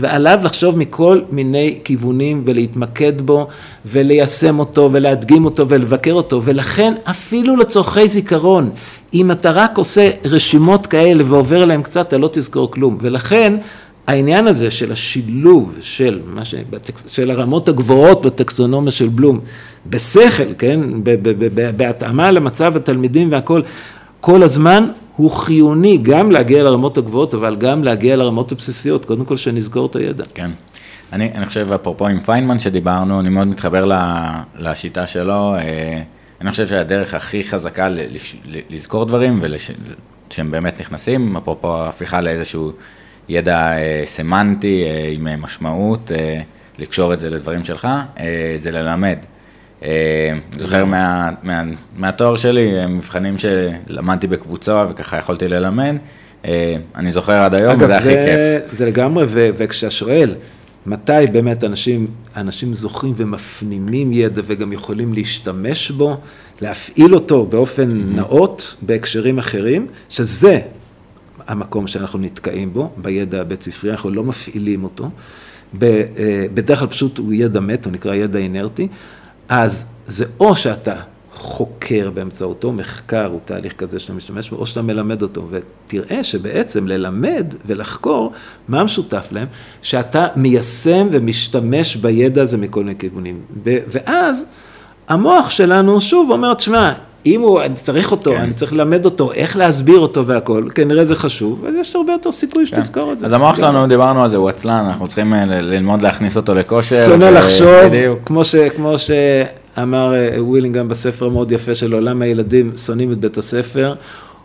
ועליו 0.00 0.40
לחשוב 0.42 0.78
מכל 0.78 1.20
מיני 1.30 1.78
כיוונים 1.84 2.42
ולהתמקד 2.46 3.20
בו 3.22 3.48
וליישם 3.86 4.58
אותו 4.58 4.90
ולהדגים 4.92 5.44
אותו 5.44 5.68
ולבקר 5.68 6.12
אותו 6.12 6.42
ולכן 6.44 6.94
אפילו 7.04 7.56
לצורכי 7.56 8.08
זיכרון 8.08 8.70
אם 9.14 9.30
אתה 9.30 9.50
רק 9.50 9.78
עושה 9.78 10.10
רשימות 10.24 10.86
כאלה 10.86 11.24
ועובר 11.26 11.62
עליהן 11.62 11.82
קצת 11.82 12.08
אתה 12.08 12.18
לא 12.18 12.28
תזכור 12.32 12.70
כלום 12.70 12.98
ולכן 13.00 13.54
העניין 14.08 14.46
הזה 14.46 14.70
של 14.70 14.92
השילוב 14.92 15.78
של, 15.80 16.20
ש... 16.42 16.54
של 17.06 17.30
הרמות 17.30 17.68
הגבוהות 17.68 18.26
בטקסונומיה 18.26 18.92
של 18.92 19.08
בלום 19.08 19.40
בשכל, 19.86 20.54
כן, 20.58 20.80
בהתאמה 21.76 22.30
למצב 22.30 22.76
התלמידים 22.76 23.32
והכל, 23.32 23.62
כל 24.20 24.42
הזמן 24.42 24.88
הוא 25.16 25.30
חיוני 25.30 25.98
גם 26.02 26.30
להגיע 26.30 26.62
לרמות 26.62 26.98
הגבוהות, 26.98 27.34
אבל 27.34 27.56
גם 27.56 27.84
להגיע 27.84 28.16
לרמות 28.16 28.52
הבסיסיות, 28.52 29.04
קודם 29.04 29.24
כל 29.24 29.36
שנזכור 29.36 29.86
את 29.86 29.96
הידע. 29.96 30.24
כן. 30.34 30.50
אני, 31.12 31.30
אני 31.34 31.46
חושב, 31.46 31.72
אפרופו 31.72 32.06
עם 32.06 32.20
פיינמן 32.20 32.58
שדיברנו, 32.58 33.20
אני 33.20 33.28
מאוד 33.28 33.46
מתחבר 33.48 33.90
לשיטה 34.58 35.06
שלו. 35.06 35.54
אה, 35.54 36.02
אני 36.40 36.50
חושב 36.50 36.66
שהדרך 36.66 37.14
הכי 37.14 37.44
חזקה 37.44 37.88
לזכור 38.70 39.04
דברים 39.04 39.42
ושהם 40.30 40.50
באמת 40.50 40.80
נכנסים, 40.80 41.36
אפרופו 41.36 41.84
הפיכה 41.84 42.20
לאיזשהו 42.20 42.72
ידע 43.28 43.72
אה, 43.72 44.02
סמנטי 44.04 44.84
אה, 44.84 45.08
עם 45.12 45.42
משמעות, 45.42 46.10
לקשור 46.78 47.14
את 47.14 47.20
זה 47.20 47.30
לדברים 47.30 47.64
שלך, 47.64 47.88
זה 48.56 48.70
ללמד. 48.70 49.18
זוכר 50.58 50.84
מה, 50.84 51.30
מה, 51.42 51.62
מהתואר 51.96 52.36
שלי, 52.36 52.86
מבחנים 52.88 53.34
שלמדתי 53.38 54.26
בקבוצה 54.26 54.84
וככה 54.90 55.16
יכולתי 55.16 55.48
ללמד, 55.48 55.96
אה, 56.44 56.76
אני 56.96 57.12
זוכר 57.12 57.32
עד 57.42 57.54
היום, 57.54 57.74
וזה 57.80 57.96
הכי 57.96 58.08
כיף. 58.08 58.78
זה 58.78 58.86
לגמרי, 58.86 59.24
ו- 59.28 59.48
וכשאתה 59.56 59.90
שואל, 59.90 60.34
מתי 60.86 61.12
באמת 61.32 61.64
אנשים, 61.64 62.06
אנשים 62.36 62.74
זוכים 62.74 63.12
ומפנימים 63.16 64.12
ידע 64.12 64.42
וגם 64.44 64.72
יכולים 64.72 65.14
להשתמש 65.14 65.90
בו, 65.90 66.16
להפעיל 66.60 67.14
אותו 67.14 67.46
באופן 67.46 67.90
mm-hmm. 67.90 68.16
נאות 68.16 68.74
בהקשרים 68.82 69.38
אחרים, 69.38 69.86
שזה 70.08 70.58
המקום 71.48 71.86
שאנחנו 71.86 72.18
נתקעים 72.18 72.72
בו, 72.72 72.90
בידע 72.96 73.40
הבית 73.40 73.62
ספרי, 73.62 73.90
אנחנו 73.90 74.10
לא 74.10 74.24
מפעילים 74.24 74.84
אותו. 74.84 75.10
אה, 75.82 76.46
בדרך 76.54 76.78
כלל 76.78 76.88
פשוט 76.88 77.18
הוא 77.18 77.32
ידע 77.32 77.60
מת, 77.60 77.84
הוא 77.84 77.92
נקרא 77.92 78.14
ידע 78.14 78.38
אינרטי, 78.38 78.88
אז 79.48 79.86
זה 80.06 80.24
או 80.40 80.56
שאתה 80.56 80.94
חוקר 81.34 82.10
באמצעותו, 82.10 82.72
מחקר 82.72 83.26
הוא 83.26 83.40
תהליך 83.44 83.72
כזה 83.72 83.98
שאתה 83.98 84.12
משתמש 84.12 84.50
בו, 84.50 84.56
או 84.56 84.66
שאתה 84.66 84.82
מלמד 84.82 85.22
אותו, 85.22 85.48
ותראה 85.50 86.24
שבעצם 86.24 86.86
ללמד 86.86 87.54
ולחקור, 87.66 88.32
מה 88.68 88.84
משותף 88.84 89.28
להם? 89.32 89.46
שאתה 89.82 90.26
מיישם 90.36 91.08
ומשתמש 91.10 91.96
בידע 91.96 92.42
הזה 92.42 92.56
מכל 92.56 92.84
מיני 92.84 92.98
כיוונים. 92.98 93.40
ואז 93.64 94.46
המוח 95.08 95.50
שלנו 95.50 96.00
שוב 96.00 96.30
אומר, 96.30 96.54
תשמע, 96.54 96.92
אם 97.34 97.40
הוא, 97.40 97.62
אני 97.62 97.74
צריך 97.74 98.12
אותו, 98.12 98.30
כן. 98.30 98.40
אני 98.40 98.52
צריך 98.52 98.72
ללמד 98.72 99.04
אותו, 99.04 99.32
איך 99.32 99.56
להסביר 99.56 99.98
אותו 99.98 100.26
והכל, 100.26 100.68
כנראה 100.74 101.04
זה 101.04 101.14
חשוב, 101.14 101.64
ויש 101.64 101.96
הרבה 101.96 102.12
יותר 102.12 102.32
סיכוי 102.32 102.66
כן. 102.66 102.76
שתזכור 102.76 103.12
את 103.12 103.18
זה. 103.18 103.26
אז 103.26 103.32
המוח 103.32 103.56
שלנו, 103.56 103.86
דיברנו 103.86 104.24
על 104.24 104.30
זה, 104.30 104.36
הוא 104.36 104.48
עצלן, 104.48 104.84
אנחנו 104.88 105.06
צריכים 105.06 105.34
אה, 105.34 105.44
ללמוד 105.44 106.02
להכניס 106.02 106.36
אותו 106.36 106.54
לכושר. 106.54 106.96
שונא 106.96 107.24
ו... 107.24 107.30
לחשוב, 107.30 107.92
כמו, 108.24 108.44
ש, 108.44 108.56
כמו 108.56 108.94
שאמר 108.98 110.14
אה, 110.14 110.44
ווילינג 110.44 110.76
גם 110.76 110.88
בספר 110.88 111.26
המאוד 111.26 111.52
יפה 111.52 111.74
שלו, 111.74 112.00
למה 112.00 112.24
הילדים 112.24 112.72
שונאים 112.76 113.12
את 113.12 113.18
בית 113.18 113.38
הספר, 113.38 113.94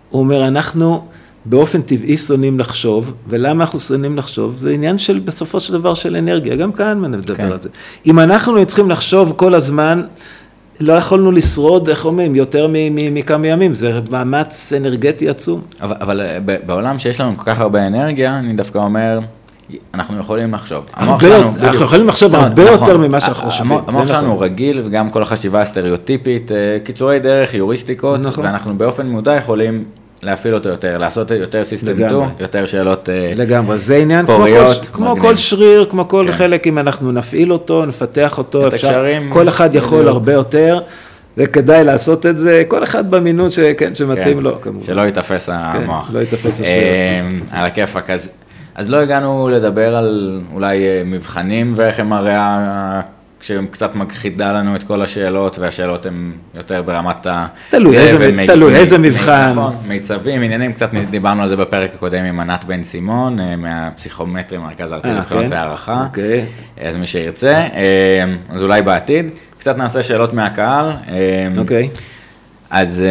הוא 0.09 0.19
אומר, 0.19 0.47
אנחנו 0.47 1.01
באופן 1.45 1.81
טבעי 1.81 2.17
שונאים 2.17 2.59
לחשוב, 2.59 3.13
ולמה 3.27 3.63
אנחנו 3.63 3.79
שונאים 3.79 4.17
לחשוב? 4.17 4.55
זה 4.59 4.71
עניין 4.71 4.97
של, 4.97 5.19
בסופו 5.19 5.59
של 5.59 5.73
דבר, 5.73 5.93
של 5.93 6.15
אנרגיה, 6.15 6.55
גם 6.55 6.71
כאן 6.71 7.01
מדבר 7.01 7.35
כן. 7.35 7.51
על 7.51 7.61
זה. 7.61 7.69
אם 8.05 8.19
אנחנו 8.19 8.65
צריכים 8.65 8.89
לחשוב 8.89 9.33
כל 9.37 9.53
הזמן, 9.53 10.01
לא 10.83 10.93
יכולנו 10.93 11.31
לשרוד, 11.31 11.89
איך 11.89 12.05
אומרים, 12.05 12.35
יותר 12.35 12.67
מכמה 12.91 13.47
ימים, 13.47 13.73
זה 13.73 13.99
מאמץ 14.11 14.73
אנרגטי 14.77 15.29
עצום. 15.29 15.61
אבל, 15.81 15.95
אבל 16.01 16.21
אה, 16.21 16.37
בעולם 16.65 16.99
שיש 16.99 17.21
לנו 17.21 17.37
כל 17.37 17.43
כך 17.45 17.59
הרבה 17.59 17.87
אנרגיה, 17.87 18.39
אני 18.39 18.53
דווקא 18.53 18.77
אומר, 18.77 19.19
אנחנו 19.93 20.19
יכולים 20.19 20.53
לחשוב. 20.53 20.89
הרבה 20.93 21.27
יותר, 21.27 21.49
אנחנו 21.59 21.85
יכולים 21.85 22.07
לחשוב 22.07 22.31
נכון, 22.31 22.43
הרבה 22.45 22.63
נכון, 22.63 22.87
יותר 22.87 22.97
ממה 22.97 23.19
שאנחנו 23.19 23.49
חושבים. 23.49 23.71
המוח 23.87 24.07
שלנו 24.07 24.33
נכון. 24.33 24.43
רגיל, 24.43 24.81
וגם 24.85 25.09
כל 25.09 25.21
החשיבה 25.21 25.61
הסטריאוטיפית, 25.61 26.51
אה, 26.51 26.77
קיצורי 26.83 27.19
דרך, 27.19 27.53
יוריסטיקות, 27.53 28.19
נכון. 28.19 28.45
ואנחנו 28.45 28.77
באופן 28.77 29.07
מודע 29.07 29.35
יכולים 29.35 29.83
להפעיל 30.23 30.53
אותו 30.53 30.69
יותר, 30.69 30.97
לעשות 30.97 31.31
יותר 31.31 31.63
סיסטם 31.63 31.97
2, 31.97 32.09
יותר 32.39 32.65
שאלות 32.65 33.05
פוריות. 33.05 33.09
אה, 33.09 33.31
לגמרי, 33.35 33.79
זה 33.79 33.95
עניין 33.97 34.25
פוריות, 34.25 34.85
כמו, 34.85 35.05
כמו 35.05 35.21
כל 35.21 35.35
שריר, 35.35 35.85
כמו 35.89 36.07
כל 36.07 36.23
כן. 36.27 36.31
חלק, 36.31 36.67
אם 36.67 36.79
אנחנו 36.79 37.11
נפעיל 37.11 37.53
אותו, 37.53 37.85
נפתח 37.85 38.37
אותו, 38.37 38.67
אפשר, 38.67 38.87
הקשרים, 38.87 39.29
כל 39.33 39.49
אחד 39.49 39.75
יכול 39.75 39.97
בדיוק. 39.97 40.13
הרבה 40.13 40.33
יותר. 40.33 40.79
וכדאי 41.37 41.83
לעשות 41.83 42.25
את 42.25 42.37
זה, 42.37 42.63
כל 42.67 42.83
אחד 42.83 43.11
במינון 43.11 43.49
שכן, 43.49 43.95
שמתאים 43.95 44.37
כן, 44.37 44.43
לו, 44.43 44.61
כמובן. 44.61 44.85
שלא 44.85 45.01
ייתפס 45.01 45.45
כן, 45.45 45.55
המוח. 45.55 46.09
לא 46.13 46.19
ייתפס. 46.19 46.61
אה, 46.61 47.29
על 47.51 47.65
הכיפאק, 47.65 48.09
אז, 48.09 48.29
אז 48.75 48.89
לא 48.89 48.97
הגענו 48.97 49.49
לדבר 49.51 49.95
על 49.95 50.41
אולי 50.53 50.85
אה, 50.85 51.01
מבחנים 51.05 51.73
ואיך 51.75 51.99
הם 51.99 52.13
הרי 52.13 52.33
כשהם 53.43 53.67
קצת 53.67 53.95
מכחידה 53.95 54.51
לנו 54.51 54.75
את 54.75 54.83
כל 54.83 55.01
השאלות, 55.01 55.59
והשאלות 55.59 56.05
הן 56.05 56.31
יותר 56.53 56.81
ברמת 56.81 57.25
ה... 57.25 57.47
תלוי 57.69 57.97
איזה, 57.97 58.31
מי, 58.31 58.47
תלוי 58.47 58.73
מי, 58.73 58.79
איזה 58.79 58.97
מבחן. 58.97 59.51
נכון, 59.51 59.75
מיצבים, 59.87 60.41
עניינים, 60.41 60.73
קצת 60.73 60.89
דיברנו 61.09 61.43
על 61.43 61.49
זה 61.49 61.55
בפרק 61.55 61.91
הקודם 61.95 62.23
עם 62.23 62.39
ענת 62.39 62.65
בן 62.65 62.83
סימון, 62.83 63.39
אה, 63.39 63.55
מהפסיכומטרי, 63.55 64.57
מרכז 64.57 64.91
הארצי 64.91 65.07
אה, 65.07 65.17
לבחינות 65.17 65.45
כן? 65.45 65.51
והערכה. 65.51 66.05
אוקיי. 66.07 66.45
אז 66.81 66.95
מי 66.95 67.05
שירצה, 67.05 67.53
אה, 67.53 68.23
אז 68.49 68.63
אולי 68.63 68.81
בעתיד. 68.81 69.31
קצת 69.57 69.77
נעשה 69.77 70.03
שאלות 70.03 70.33
מהקהל. 70.33 70.91
אוקיי. 71.57 71.89
אז, 72.69 73.03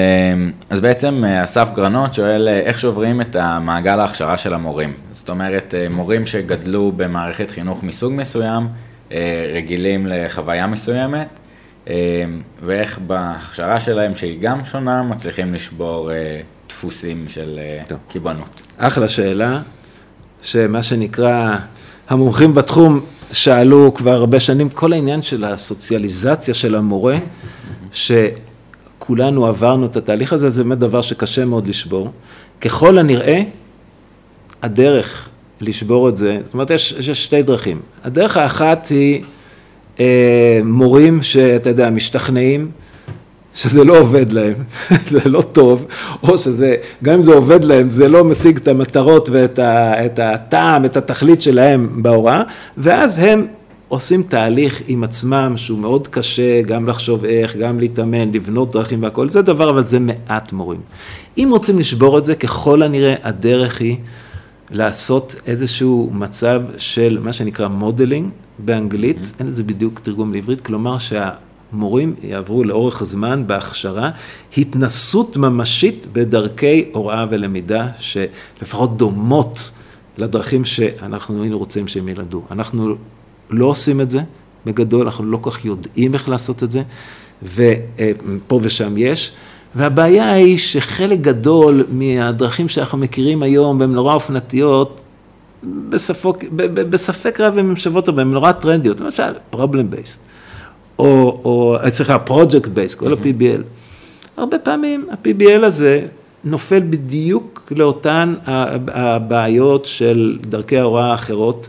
אז 0.71 0.81
בעצם 0.81 1.25
אסף 1.43 1.71
גרנות 1.75 2.15
שואל 2.15 2.49
איך 2.49 2.79
שוברים 2.79 3.21
את 3.21 3.37
המעגל 3.37 4.01
ההכשרה 4.01 4.37
של 4.37 4.55
המורים. 4.55 4.93
זאת 5.11 5.31
אומרת, 5.31 5.75
מורים 5.91 6.27
שגדלו 6.27 6.93
במערכת 6.97 7.51
חינוך 7.51 7.83
מסוג 7.83 8.13
מסוים, 8.17 8.69
רגילים 9.55 10.06
לחוויה 10.06 10.66
מסוימת, 10.66 11.28
אה, 11.89 11.94
ואיך 12.62 12.98
בהכשרה 12.98 13.80
שלהם, 13.80 14.14
שהיא 14.14 14.39
גם 14.40 14.64
שונה, 14.64 15.02
מצליחים 15.02 15.55
לשבור 15.55 16.12
אה, 16.12 16.40
דפוסים 16.68 17.24
של 17.28 17.60
קיבעונות. 18.09 18.62
אחלה 18.78 19.09
שאלה, 19.09 19.60
שמה 20.43 20.82
שנקרא, 20.82 21.56
המומחים 22.09 22.55
בתחום 22.55 23.01
שאלו 23.32 23.94
כבר 23.94 24.12
הרבה 24.12 24.40
שנים, 24.40 24.68
כל 24.68 24.93
העניין 24.93 25.22
של 25.22 25.44
הסוציאליזציה 25.44 26.55
של 26.55 26.74
המורה, 26.74 27.16
שכולנו 27.93 29.47
עברנו 29.47 29.86
את 29.86 29.97
התהליך 29.97 30.32
הזה, 30.32 30.51
זה 30.51 30.64
באמת 30.64 30.78
דבר 30.78 31.02
שקשה 31.02 31.44
מאוד 31.44 31.66
לשבור. 31.66 32.10
ככל 32.60 32.98
הנראה, 32.98 33.43
הדרך 34.62 35.28
לשבור 35.62 36.09
את 36.09 36.16
זה, 36.16 36.39
זאת 36.44 36.55
אומרת, 36.55 36.70
יש, 36.70 36.94
יש 36.98 37.24
שתי 37.24 37.43
דרכים. 37.43 37.80
הדרך 38.05 38.36
האחת 38.36 38.86
היא 38.90 39.22
אה, 40.01 40.60
מורים 40.64 41.22
שאתה 41.22 41.70
יודע, 41.70 41.90
משתכנעים 41.90 42.70
שזה 43.55 43.84
לא 43.84 43.98
עובד 43.98 44.32
להם, 44.32 44.55
זה 45.12 45.28
לא 45.28 45.43
טוב, 45.43 45.84
או 46.22 46.39
שזה, 46.39 46.76
גם 47.05 47.14
אם 47.14 47.22
זה 47.22 47.32
עובד 47.32 47.64
להם, 47.64 47.90
זה 47.90 48.09
לא 48.09 48.24
משיג 48.24 48.56
את 48.56 48.68
המטרות 48.68 49.28
ואת 49.32 49.59
ה, 49.59 50.06
את 50.06 50.18
הטעם, 50.18 50.84
את 50.84 50.97
התכלית 50.97 51.43
שלהם 51.43 52.02
בהוראה, 52.02 52.43
ואז 52.76 53.18
הם 53.18 53.47
עושים 53.89 54.22
תהליך 54.22 54.82
עם 54.86 55.05
עצמם 55.05 55.52
שהוא 55.56 55.78
מאוד 55.78 56.09
קשה, 56.09 56.62
גם 56.62 56.89
לחשוב 56.89 57.24
איך, 57.24 57.56
גם 57.56 57.80
להתאמן, 57.80 58.32
לבנות 58.32 58.72
דרכים 58.72 59.02
והכל, 59.02 59.28
זה 59.28 59.43
דבר, 59.43 59.70
אבל 59.70 59.86
זה 59.86 59.98
מעט 60.01 60.52
מורים. 60.52 60.80
אם 61.39 61.48
רוצים 61.52 61.78
לשבור 61.78 62.18
את 62.18 62.24
זה, 62.24 62.34
ככל 62.34 62.82
הנראה 62.82 63.14
הדרך 63.22 63.80
היא 63.80 63.97
לעשות 64.73 65.35
איזשהו 65.47 66.11
מצב 66.12 66.62
של 66.78 67.19
מה 67.23 67.32
שנקרא 67.32 67.69
מודלינג 67.69 68.31
באנגלית, 68.59 69.16
mm-hmm. 69.16 69.39
אין 69.39 69.47
לזה 69.47 69.65
בדיוק 69.65 70.01
תרגום 70.01 70.32
לעברית, 70.32 70.61
כלומר 70.61 70.97
שהמורים 70.99 72.15
יעברו 72.23 72.65
לאורך 72.65 73.03
הזמן 73.03 73.47
בהכשרה 73.47 74.11
התנסות 74.57 75.36
ממשית 75.36 76.07
בדרכי 76.12 76.85
הוראה 76.93 77.27
ולמידה 77.31 77.89
שלפחות 77.99 78.97
דומות 78.97 79.70
לדרכים 80.19 80.65
שאנחנו 80.65 81.43
היינו 81.43 81.59
רוצים 81.59 81.89
שהם 81.89 82.09
ילמדו. 82.09 82.43
אנחנו 82.51 82.94
לא 83.51 83.66
עושים 83.66 84.01
את 84.01 84.11
זה 84.11 84.20
בגדול, 84.66 85.07
אנחנו 85.07 85.24
לא 85.24 85.36
כל 85.36 85.51
כך 85.51 85.65
יודעים 85.65 86.15
איך 86.15 86.28
לעשות 86.28 86.62
את 86.62 86.70
זה, 86.70 86.82
ופה 87.43 88.61
ושם 88.62 88.94
יש. 88.97 89.32
והבעיה 89.74 90.32
היא 90.32 90.59
שחלק 90.59 91.20
גדול 91.20 91.85
מהדרכים 91.90 92.69
שאנחנו 92.69 92.99
מכירים 92.99 93.43
היום 93.43 93.81
והן 93.81 93.93
נורא 93.93 94.15
אופנתיות, 94.15 95.01
בספק, 95.89 96.44
בספק 96.74 97.40
רב 97.40 97.59
הן 97.59 97.77
שוות 97.77 98.09
הרבה, 98.09 98.23
הן 98.23 98.31
נורא 98.31 98.53
טרנדיות, 98.53 99.01
למשל 99.01 99.32
problem 99.55 99.94
based, 99.94 100.19
או, 100.99 101.40
או 101.44 101.77
סליחה, 101.89 102.16
project 102.27 102.66
based, 102.66 102.97
כל 102.97 103.12
ה-PBL. 103.12 103.62
הרבה 104.36 104.59
פעמים 104.59 105.07
ה-PBL 105.11 105.65
הזה 105.65 106.07
נופל 106.44 106.82
בדיוק 106.90 107.73
לאותן 107.77 108.35
הבעיות 108.47 109.85
של 109.85 110.39
דרכי 110.40 110.78
ההוראה 110.78 111.11
האחרות, 111.11 111.69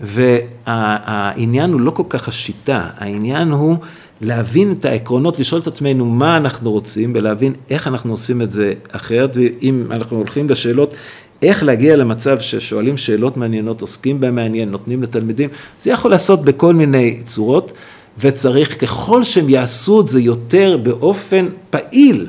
והעניין 0.00 1.72
הוא 1.72 1.80
לא 1.80 1.90
כל 1.90 2.02
כך 2.08 2.28
השיטה, 2.28 2.86
העניין 2.96 3.50
הוא 3.50 3.76
להבין 4.20 4.72
את 4.72 4.84
העקרונות, 4.84 5.38
לשאול 5.40 5.60
את 5.60 5.66
עצמנו 5.66 6.06
מה 6.06 6.36
אנחנו 6.36 6.72
רוצים 6.72 7.12
ולהבין 7.14 7.52
איך 7.70 7.86
אנחנו 7.86 8.12
עושים 8.12 8.42
את 8.42 8.50
זה 8.50 8.72
אחרת, 8.92 9.36
ואם 9.36 9.86
אנחנו 9.90 10.16
הולכים 10.16 10.48
לשאלות 10.48 10.94
איך 11.42 11.62
להגיע 11.62 11.96
למצב 11.96 12.40
ששואלים 12.40 12.96
שאלות 12.96 13.36
מעניינות, 13.36 13.80
עוסקים 13.80 14.20
בהן 14.20 14.34
מעניין, 14.34 14.70
נותנים 14.70 15.02
לתלמידים, 15.02 15.50
זה 15.82 15.90
יכול 15.90 16.10
לעשות 16.10 16.44
בכל 16.44 16.74
מיני 16.74 17.20
צורות, 17.22 17.72
וצריך 18.18 18.80
ככל 18.80 19.24
שהם 19.24 19.48
יעשו 19.48 20.00
את 20.00 20.08
זה 20.08 20.20
יותר 20.20 20.76
באופן 20.82 21.48
פעיל 21.70 22.28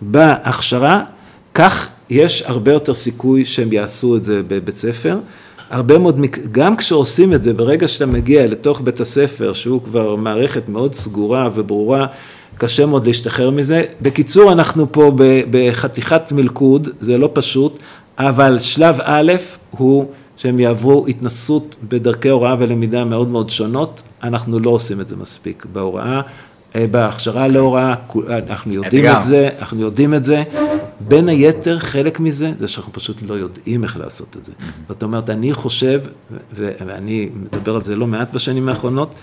בהכשרה, 0.00 1.02
כך 1.54 1.90
יש 2.10 2.42
הרבה 2.46 2.72
יותר 2.72 2.94
סיכוי 2.94 3.44
שהם 3.44 3.72
יעשו 3.72 4.16
את 4.16 4.24
זה 4.24 4.42
בבית 4.48 4.74
ספר. 4.74 5.18
הרבה 5.70 5.98
מאוד, 5.98 6.20
גם 6.52 6.76
כשעושים 6.76 7.34
את 7.34 7.42
זה, 7.42 7.52
ברגע 7.52 7.88
שאתה 7.88 8.06
מגיע 8.06 8.46
לתוך 8.46 8.80
בית 8.80 9.00
הספר, 9.00 9.52
שהוא 9.52 9.82
כבר 9.82 10.16
מערכת 10.16 10.68
מאוד 10.68 10.94
סגורה 10.94 11.48
וברורה, 11.54 12.06
קשה 12.58 12.86
מאוד 12.86 13.06
להשתחרר 13.06 13.50
מזה. 13.50 13.84
בקיצור, 14.02 14.52
אנחנו 14.52 14.92
פה 14.92 15.12
בחתיכת 15.50 16.32
מלכוד, 16.32 16.88
זה 17.00 17.18
לא 17.18 17.30
פשוט, 17.32 17.78
אבל 18.18 18.58
שלב 18.58 18.98
א' 19.02 19.32
הוא 19.70 20.06
שהם 20.36 20.60
יעברו 20.60 21.06
התנסות 21.06 21.76
בדרכי 21.88 22.28
הוראה 22.28 22.56
ולמידה 22.58 23.04
מאוד 23.04 23.28
מאוד 23.28 23.50
שונות, 23.50 24.02
אנחנו 24.22 24.58
לא 24.58 24.70
עושים 24.70 25.00
את 25.00 25.08
זה 25.08 25.16
מספיק 25.16 25.66
בהוראה. 25.72 26.20
אה, 26.76 26.86
בהכשרה 26.90 27.48
להוראה, 27.48 27.94
אנחנו 28.28 28.72
יודעים 28.74 29.06
את 29.06 29.22
זה, 29.22 29.48
אנחנו 29.58 29.80
יודעים 29.80 30.14
את 30.14 30.24
זה. 30.24 30.42
בין 31.00 31.28
היתר, 31.28 31.78
חלק 31.78 32.20
מזה, 32.20 32.52
זה 32.58 32.68
שאנחנו 32.68 32.92
פשוט 32.92 33.22
לא 33.28 33.34
יודעים 33.34 33.84
איך 33.84 33.96
לעשות 33.96 34.36
את 34.40 34.44
זה. 34.44 34.52
זאת 34.88 35.02
אומרת, 35.02 35.30
אני 35.30 35.52
חושב, 35.52 36.00
ואני 36.52 37.28
מדבר 37.34 37.74
על 37.74 37.84
זה 37.84 37.96
לא 37.96 38.06
מעט 38.06 38.34
בשנים 38.34 38.68
האחרונות, 38.68 39.14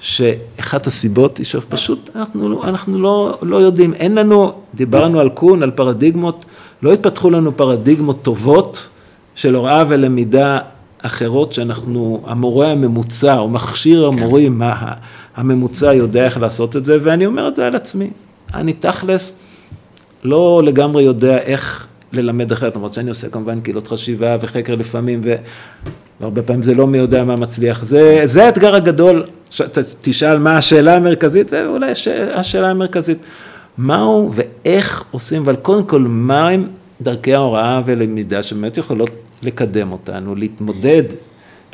שאחת 0.00 0.86
הסיבות 0.86 1.38
היא 1.38 1.46
שפשוט 1.46 2.10
אנחנו, 2.16 2.64
אנחנו 2.64 2.98
לא, 2.98 3.38
לא 3.42 3.56
יודעים, 3.56 3.94
אין 3.94 4.14
לנו, 4.14 4.52
דיברנו 4.74 5.20
על 5.20 5.28
קון, 5.28 5.62
על 5.62 5.70
פרדיגמות, 5.70 6.44
לא 6.82 6.92
התפתחו 6.92 7.30
לנו 7.30 7.56
פרדיגמות 7.56 8.22
טובות 8.22 8.88
של 9.34 9.54
הוראה 9.54 9.84
ולמידה 9.88 10.58
אחרות 11.02 11.52
שאנחנו, 11.52 12.22
המורה 12.26 12.72
הממוצע 12.72 13.38
או 13.38 13.48
מכשיר 13.48 14.10
כן. 14.12 14.18
המורים 14.18 14.62
כן. 14.62 14.86
הממוצע 15.36 15.94
יודע 15.94 16.24
איך 16.24 16.38
לעשות 16.38 16.76
את 16.76 16.84
זה, 16.84 16.96
ואני 17.00 17.26
אומר 17.26 17.48
את 17.48 17.56
זה 17.56 17.66
על 17.66 17.76
עצמי. 17.76 18.10
אני 18.54 18.72
תכלס 18.72 19.32
לא 20.24 20.62
לגמרי 20.64 21.02
יודע 21.02 21.38
איך 21.38 21.86
ללמד 22.12 22.52
אחרת, 22.52 22.76
למרות 22.76 22.94
שאני 22.94 23.08
עושה 23.08 23.28
כמובן 23.28 23.60
קהילות 23.60 23.86
חשיבה 23.86 24.36
וחקר 24.40 24.74
לפעמים. 24.74 25.20
והרבה 26.20 26.42
פעמים 26.42 26.62
זה 26.62 26.74
לא 26.74 26.86
מי 26.86 26.98
יודע 26.98 27.24
מה 27.24 27.36
מצליח. 27.36 27.84
זה, 27.84 28.20
זה 28.24 28.44
האתגר 28.44 28.74
הגדול, 28.74 29.24
ש... 29.50 29.62
תשאל 30.00 30.38
מה 30.38 30.56
השאלה 30.56 30.96
המרכזית, 30.96 31.48
זה 31.48 31.66
אולי 31.66 31.90
הש... 31.90 32.08
השאלה 32.08 32.70
המרכזית. 32.70 33.18
מהו 33.78 34.30
ואיך 34.34 35.04
עושים, 35.10 35.42
אבל 35.42 35.56
קודם 35.56 35.84
כל, 35.84 36.00
מהם 36.00 36.68
דרכי 37.00 37.34
ההוראה 37.34 37.80
ולמידה 37.84 38.42
שבאמת 38.42 38.76
יכולות 38.78 39.10
לקדם 39.42 39.92
אותנו, 39.92 40.34
להתמודד 40.34 41.02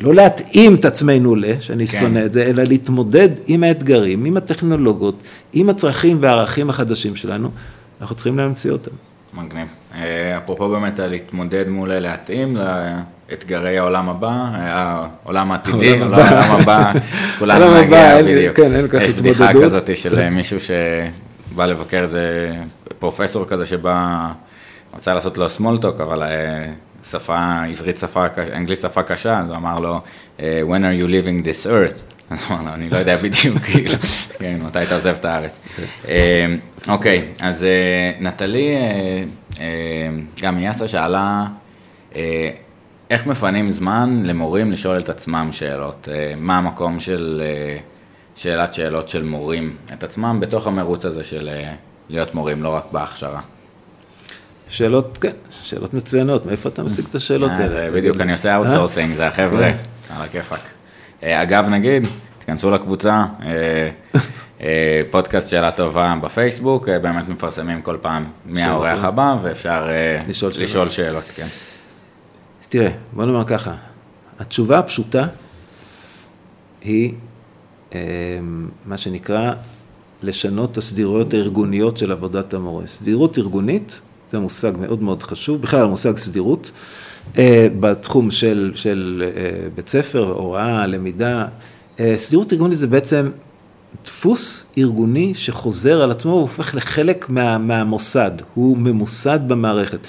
לא 0.01 0.13
להתאים 0.13 0.75
את 0.75 0.85
עצמנו 0.85 1.35
ל, 1.35 1.45
שאני 1.59 1.87
כן. 1.87 1.99
שונא 1.99 2.25
את 2.25 2.31
זה, 2.31 2.43
אלא 2.43 2.63
להתמודד 2.63 3.29
עם 3.47 3.63
האתגרים, 3.63 4.25
עם 4.25 4.37
הטכנולוגיות, 4.37 5.23
עם 5.53 5.69
הצרכים 5.69 6.17
והערכים 6.21 6.69
החדשים 6.69 7.15
שלנו, 7.15 7.49
אנחנו 8.01 8.15
צריכים 8.15 8.37
להמציא 8.37 8.71
אותם. 8.71 8.91
מגניב. 9.33 9.67
אה, 9.95 10.37
אפרופו 10.37 10.69
באמת 10.69 10.99
להתמודד 10.99 11.67
מול 11.67 11.93
להתאים 11.93 12.57
לאתגרי 13.29 13.77
העולם 13.77 14.09
הבא, 14.09 14.49
העולם 14.53 15.51
העתידי, 15.51 15.97
העולם 16.01 16.61
הבא, 16.61 16.91
כולנו 17.39 17.81
נגיע 17.81 18.23
בדיוק. 18.23 18.55
כן, 18.55 18.75
אין 18.75 18.87
כך 18.87 18.93
התמודדות. 19.01 19.25
יש 19.25 19.37
בדיחה 19.37 19.53
כזאת 19.53 19.97
של 19.97 20.29
מישהו 20.29 20.57
שבא 20.59 21.65
לבקר 21.65 22.03
איזה 22.03 22.53
פרופסור 22.99 23.45
כזה 23.45 23.65
שבא, 23.65 24.27
רצה 24.93 25.13
לעשות 25.13 25.37
לו 25.37 25.47
talk, 25.81 26.03
אבל 26.03 26.23
אה, 26.23 26.71
שפה, 27.03 27.63
עברית 27.69 27.97
שפה, 27.97 28.25
אנגלית 28.53 28.79
שפה 28.79 29.03
קשה, 29.03 29.39
אז 29.39 29.47
הוא 29.49 29.55
אמר 29.55 29.79
לו, 29.79 30.01
אה, 30.39 30.61
When 30.67 30.81
are 30.81 31.03
you 31.03 31.07
leaving 31.07 31.45
this 31.47 31.65
earth? 31.65 32.01
אז 32.29 32.45
הוא 32.47 32.57
אמר 32.57 32.65
לו, 32.65 32.73
אני 32.75 32.89
לא 32.89 32.97
יודע 32.97 33.17
בדיוק, 33.17 33.57
כאילו, 33.71 33.93
כן, 34.39 34.59
מתי 34.63 34.83
אתה 34.83 34.95
עוזב 34.95 35.15
את 35.19 35.25
הארץ. 35.25 35.59
אה, 36.07 36.55
אוקיי, 36.87 37.23
אז 37.41 37.63
אה, 37.63 38.11
נטלי, 38.19 38.75
גם 40.41 40.59
יאסה 40.59 40.87
שאלה, 40.87 41.45
איך 43.09 43.27
מפנים 43.27 43.71
זמן 43.71 44.21
למורים 44.25 44.71
לשאול 44.71 44.99
את 44.99 45.09
עצמם 45.09 45.49
שאלות? 45.51 46.07
מה 46.37 46.57
המקום 46.57 46.99
של 46.99 47.41
שאלת 48.35 48.73
שאלות 48.73 49.09
של 49.09 49.23
מורים 49.23 49.75
את 49.93 50.03
עצמם 50.03 50.37
בתוך 50.39 50.67
המרוץ 50.67 51.05
הזה 51.05 51.23
של 51.23 51.49
להיות 52.09 52.35
מורים, 52.35 52.63
לא 52.63 52.69
רק 52.69 52.85
בהכשרה? 52.91 53.41
שאלות, 54.69 55.17
כן, 55.21 55.31
שאלות 55.63 55.93
מצוינות, 55.93 56.45
מאיפה 56.45 56.69
אתה 56.69 56.83
משיג 56.83 57.05
את 57.09 57.15
השאלות 57.15 57.51
אה, 57.51 57.57
האלה? 57.57 57.91
בדיוק, 57.91 58.21
אני 58.21 58.31
עושה 58.31 58.55
outsourcing, 58.55 59.15
זה 59.15 59.27
החבר'ה, 59.27 59.63
אה. 59.63 59.73
על 60.09 60.21
הכיפאק. 60.21 60.59
אה, 61.23 61.41
אגב, 61.43 61.65
נגיד, 61.69 62.07
תיכנסו 62.39 62.71
לקבוצה, 62.71 63.25
פודקאסט 65.11 65.49
שאלה 65.49 65.71
טובה 65.71 66.15
בפייסבוק, 66.21 66.89
באמת 66.89 67.29
מפרסמים 67.29 67.81
כל 67.81 67.97
פעם 68.01 68.25
מי 68.45 68.63
האורח 68.63 69.03
הבא, 69.03 69.35
ואפשר 69.41 69.89
לשאול 70.57 70.89
שאלות, 70.89 71.23
כן. 71.35 71.47
תראה, 72.69 72.91
בוא 73.13 73.25
נאמר 73.25 73.43
ככה, 73.43 73.73
התשובה 74.39 74.79
הפשוטה 74.79 75.27
היא 76.81 77.13
מה 78.85 78.97
שנקרא 78.97 79.51
לשנות 80.23 80.71
את 80.71 80.77
הסדירויות 80.77 81.33
הארגוניות 81.33 81.97
של 81.97 82.11
עבודת 82.11 82.53
המורה. 82.53 82.87
סדירות 82.87 83.37
ארגונית 83.37 84.01
זה 84.31 84.39
מושג 84.39 84.71
מאוד 84.79 85.01
מאוד 85.01 85.23
חשוב, 85.23 85.61
בכלל 85.61 85.81
המושג 85.81 86.17
סדירות, 86.17 86.71
אה, 87.37 87.67
בתחום 87.79 88.31
של, 88.31 88.71
של 88.75 89.23
אה, 89.35 89.67
בית 89.75 89.89
ספר, 89.89 90.23
הוראה, 90.23 90.87
למידה. 90.87 91.45
אה, 91.99 92.13
סדירות 92.17 92.53
ארגונית 92.53 92.77
זה 92.77 92.87
בעצם 92.87 93.29
דפוס 94.05 94.65
ארגוני 94.77 95.33
שחוזר 95.35 96.01
על 96.01 96.11
עצמו, 96.11 96.31
הוא 96.31 96.41
הופך 96.41 96.75
לחלק 96.75 97.29
מה, 97.29 97.57
מהמוסד, 97.57 98.31
הוא 98.53 98.77
ממוסד 98.77 99.39
במערכת. 99.47 99.99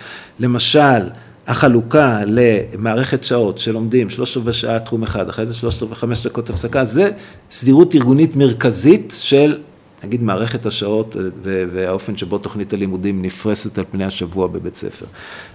למשל, 0.40 1.08
החלוקה 1.46 2.20
למערכת 2.26 3.24
שעות 3.24 3.58
שלומדים 3.58 4.10
שלושת 4.10 4.36
רבעי 4.36 4.52
שעה 4.52 4.78
תחום 4.78 5.02
אחד, 5.02 5.28
אחרי 5.28 5.46
זה 5.46 5.54
שלושת 5.54 5.82
רבעי 5.82 5.94
חמש 5.94 6.26
דקות 6.26 6.50
הפסקה, 6.50 6.84
זה 6.84 7.10
סדירות 7.50 7.94
ארגונית 7.94 8.36
מרכזית 8.36 9.14
של 9.18 9.58
נגיד 10.04 10.22
מערכת 10.22 10.66
השעות 10.66 11.16
והאופן 11.44 12.16
שבו 12.16 12.38
תוכנית 12.38 12.72
הלימודים 12.72 13.22
נפרסת 13.22 13.78
על 13.78 13.84
פני 13.90 14.04
השבוע 14.04 14.46
בבית 14.46 14.74
ספר. 14.74 15.06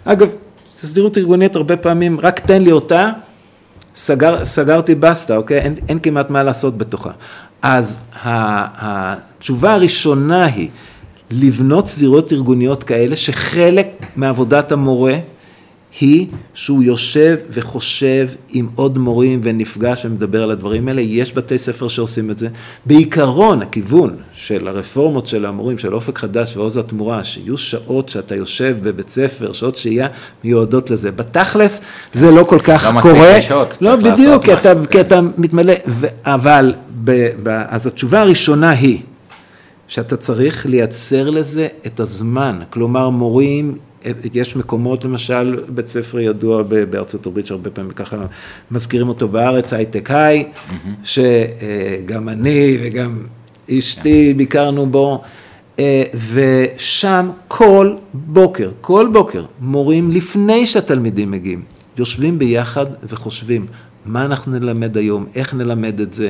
אגב, 0.05 0.29
סדירות 0.75 1.17
ארגונית 1.17 1.55
הרבה 1.55 1.77
פעמים, 1.77 2.19
רק 2.19 2.39
תן 2.39 2.61
לי 2.61 2.71
אותה, 2.71 3.09
סגר, 3.95 4.45
סגרתי 4.45 4.95
בסטה, 4.95 5.37
אוקיי? 5.37 5.59
אין, 5.59 5.75
אין 5.89 5.99
כמעט 5.99 6.29
מה 6.29 6.43
לעשות 6.43 6.77
בתוכה. 6.77 7.11
אז 7.61 7.99
התשובה 8.23 9.73
הראשונה 9.73 10.45
היא 10.45 10.69
לבנות 11.31 11.87
סדירות 11.87 12.33
ארגוניות 12.33 12.83
כאלה 12.83 13.15
שחלק 13.15 13.87
מעבודת 14.15 14.71
המורה 14.71 15.15
היא 16.01 16.27
שהוא 16.53 16.83
יושב 16.83 17.37
וחושב 17.49 18.29
עם 18.53 18.67
עוד 18.75 18.97
מורים 18.97 19.39
ונפגש 19.43 20.05
ומדבר 20.05 20.43
על 20.43 20.51
הדברים 20.51 20.87
האלה, 20.87 21.01
יש 21.01 21.33
בתי 21.33 21.57
ספר 21.57 21.87
שעושים 21.87 22.31
את 22.31 22.37
זה. 22.37 22.47
בעיקרון, 22.85 23.61
הכיוון 23.61 24.15
של 24.33 24.67
הרפורמות 24.67 25.27
של 25.27 25.45
המורים, 25.45 25.77
של 25.77 25.93
אופק 25.93 26.17
חדש 26.17 26.57
ועוז 26.57 26.77
התמורה, 26.77 27.23
שיהיו 27.23 27.57
שעות 27.57 28.09
שאתה 28.09 28.35
יושב 28.35 28.77
בבית 28.81 29.09
ספר, 29.09 29.53
שעות 29.53 29.75
שהייה 29.75 30.07
מיועדות 30.43 30.89
לזה. 30.89 31.11
בתכלס 31.11 31.81
זה 32.13 32.31
לא 32.31 32.43
כל 32.43 32.59
כך 32.59 32.91
לא 32.95 33.01
קורה. 33.01 33.41
שעות, 33.41 33.77
לא, 33.81 33.95
בדיוק, 33.95 34.43
כי 34.43 34.53
אתה, 34.53 34.73
כן. 34.75 34.85
כי 34.85 35.01
אתה 35.01 35.21
מתמלא, 35.37 35.73
ו, 35.87 36.07
אבל, 36.23 36.73
ב, 37.03 37.27
ב, 37.43 37.47
אז 37.67 37.87
התשובה 37.87 38.21
הראשונה 38.21 38.69
היא, 38.69 38.99
שאתה 39.87 40.17
צריך 40.17 40.65
לייצר 40.65 41.29
לזה 41.29 41.67
את 41.85 41.99
הזמן, 41.99 42.59
כלומר 42.69 43.09
מורים 43.09 43.77
יש 44.33 44.55
מקומות, 44.55 45.05
למשל, 45.05 45.59
בית 45.69 45.87
ספר 45.87 46.19
ידוע 46.19 46.63
בארצות 46.63 47.25
הברית, 47.25 47.45
שהרבה 47.47 47.69
פעמים 47.69 47.91
ככה 47.91 48.25
מזכירים 48.71 49.09
אותו 49.09 49.27
בארץ, 49.27 49.73
הייטק 49.73 50.11
היי, 50.11 50.45
שגם 51.03 52.29
אני 52.29 52.77
וגם 52.83 53.17
אשתי 53.71 54.33
ביקרנו 54.33 54.85
בו, 54.85 55.21
ושם 56.33 57.29
כל 57.47 57.95
בוקר, 58.13 58.71
כל 58.81 59.09
בוקר, 59.13 59.45
מורים 59.59 60.11
לפני 60.11 60.65
שהתלמידים 60.65 61.31
מגיעים, 61.31 61.63
יושבים 61.97 62.39
ביחד 62.39 62.85
וחושבים, 63.03 63.65
מה 64.05 64.25
אנחנו 64.25 64.59
נלמד 64.59 64.97
היום, 64.97 65.25
איך 65.35 65.53
נלמד 65.53 66.01
את 66.01 66.13
זה, 66.13 66.29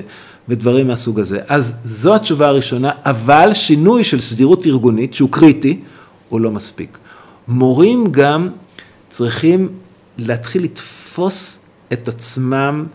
ודברים 0.50 0.88
מהסוג 0.88 1.20
הזה. 1.20 1.40
אז 1.48 1.82
זו 1.86 2.16
התשובה 2.16 2.48
הראשונה, 2.48 2.92
אבל 3.06 3.50
שינוי 3.54 4.04
של 4.04 4.20
סדירות 4.20 4.66
ארגונית, 4.66 5.14
שהוא 5.14 5.30
קריטי, 5.32 5.80
הוא 6.30 6.42
לא 6.42 6.52
מספיק. 6.52 6.98
מורים 7.48 8.12
גם 8.12 8.50
צריכים 9.10 9.70
להתחיל 10.18 10.64
לתפוס 10.64 11.60
את 11.94 12.08
עצמם 12.08 12.86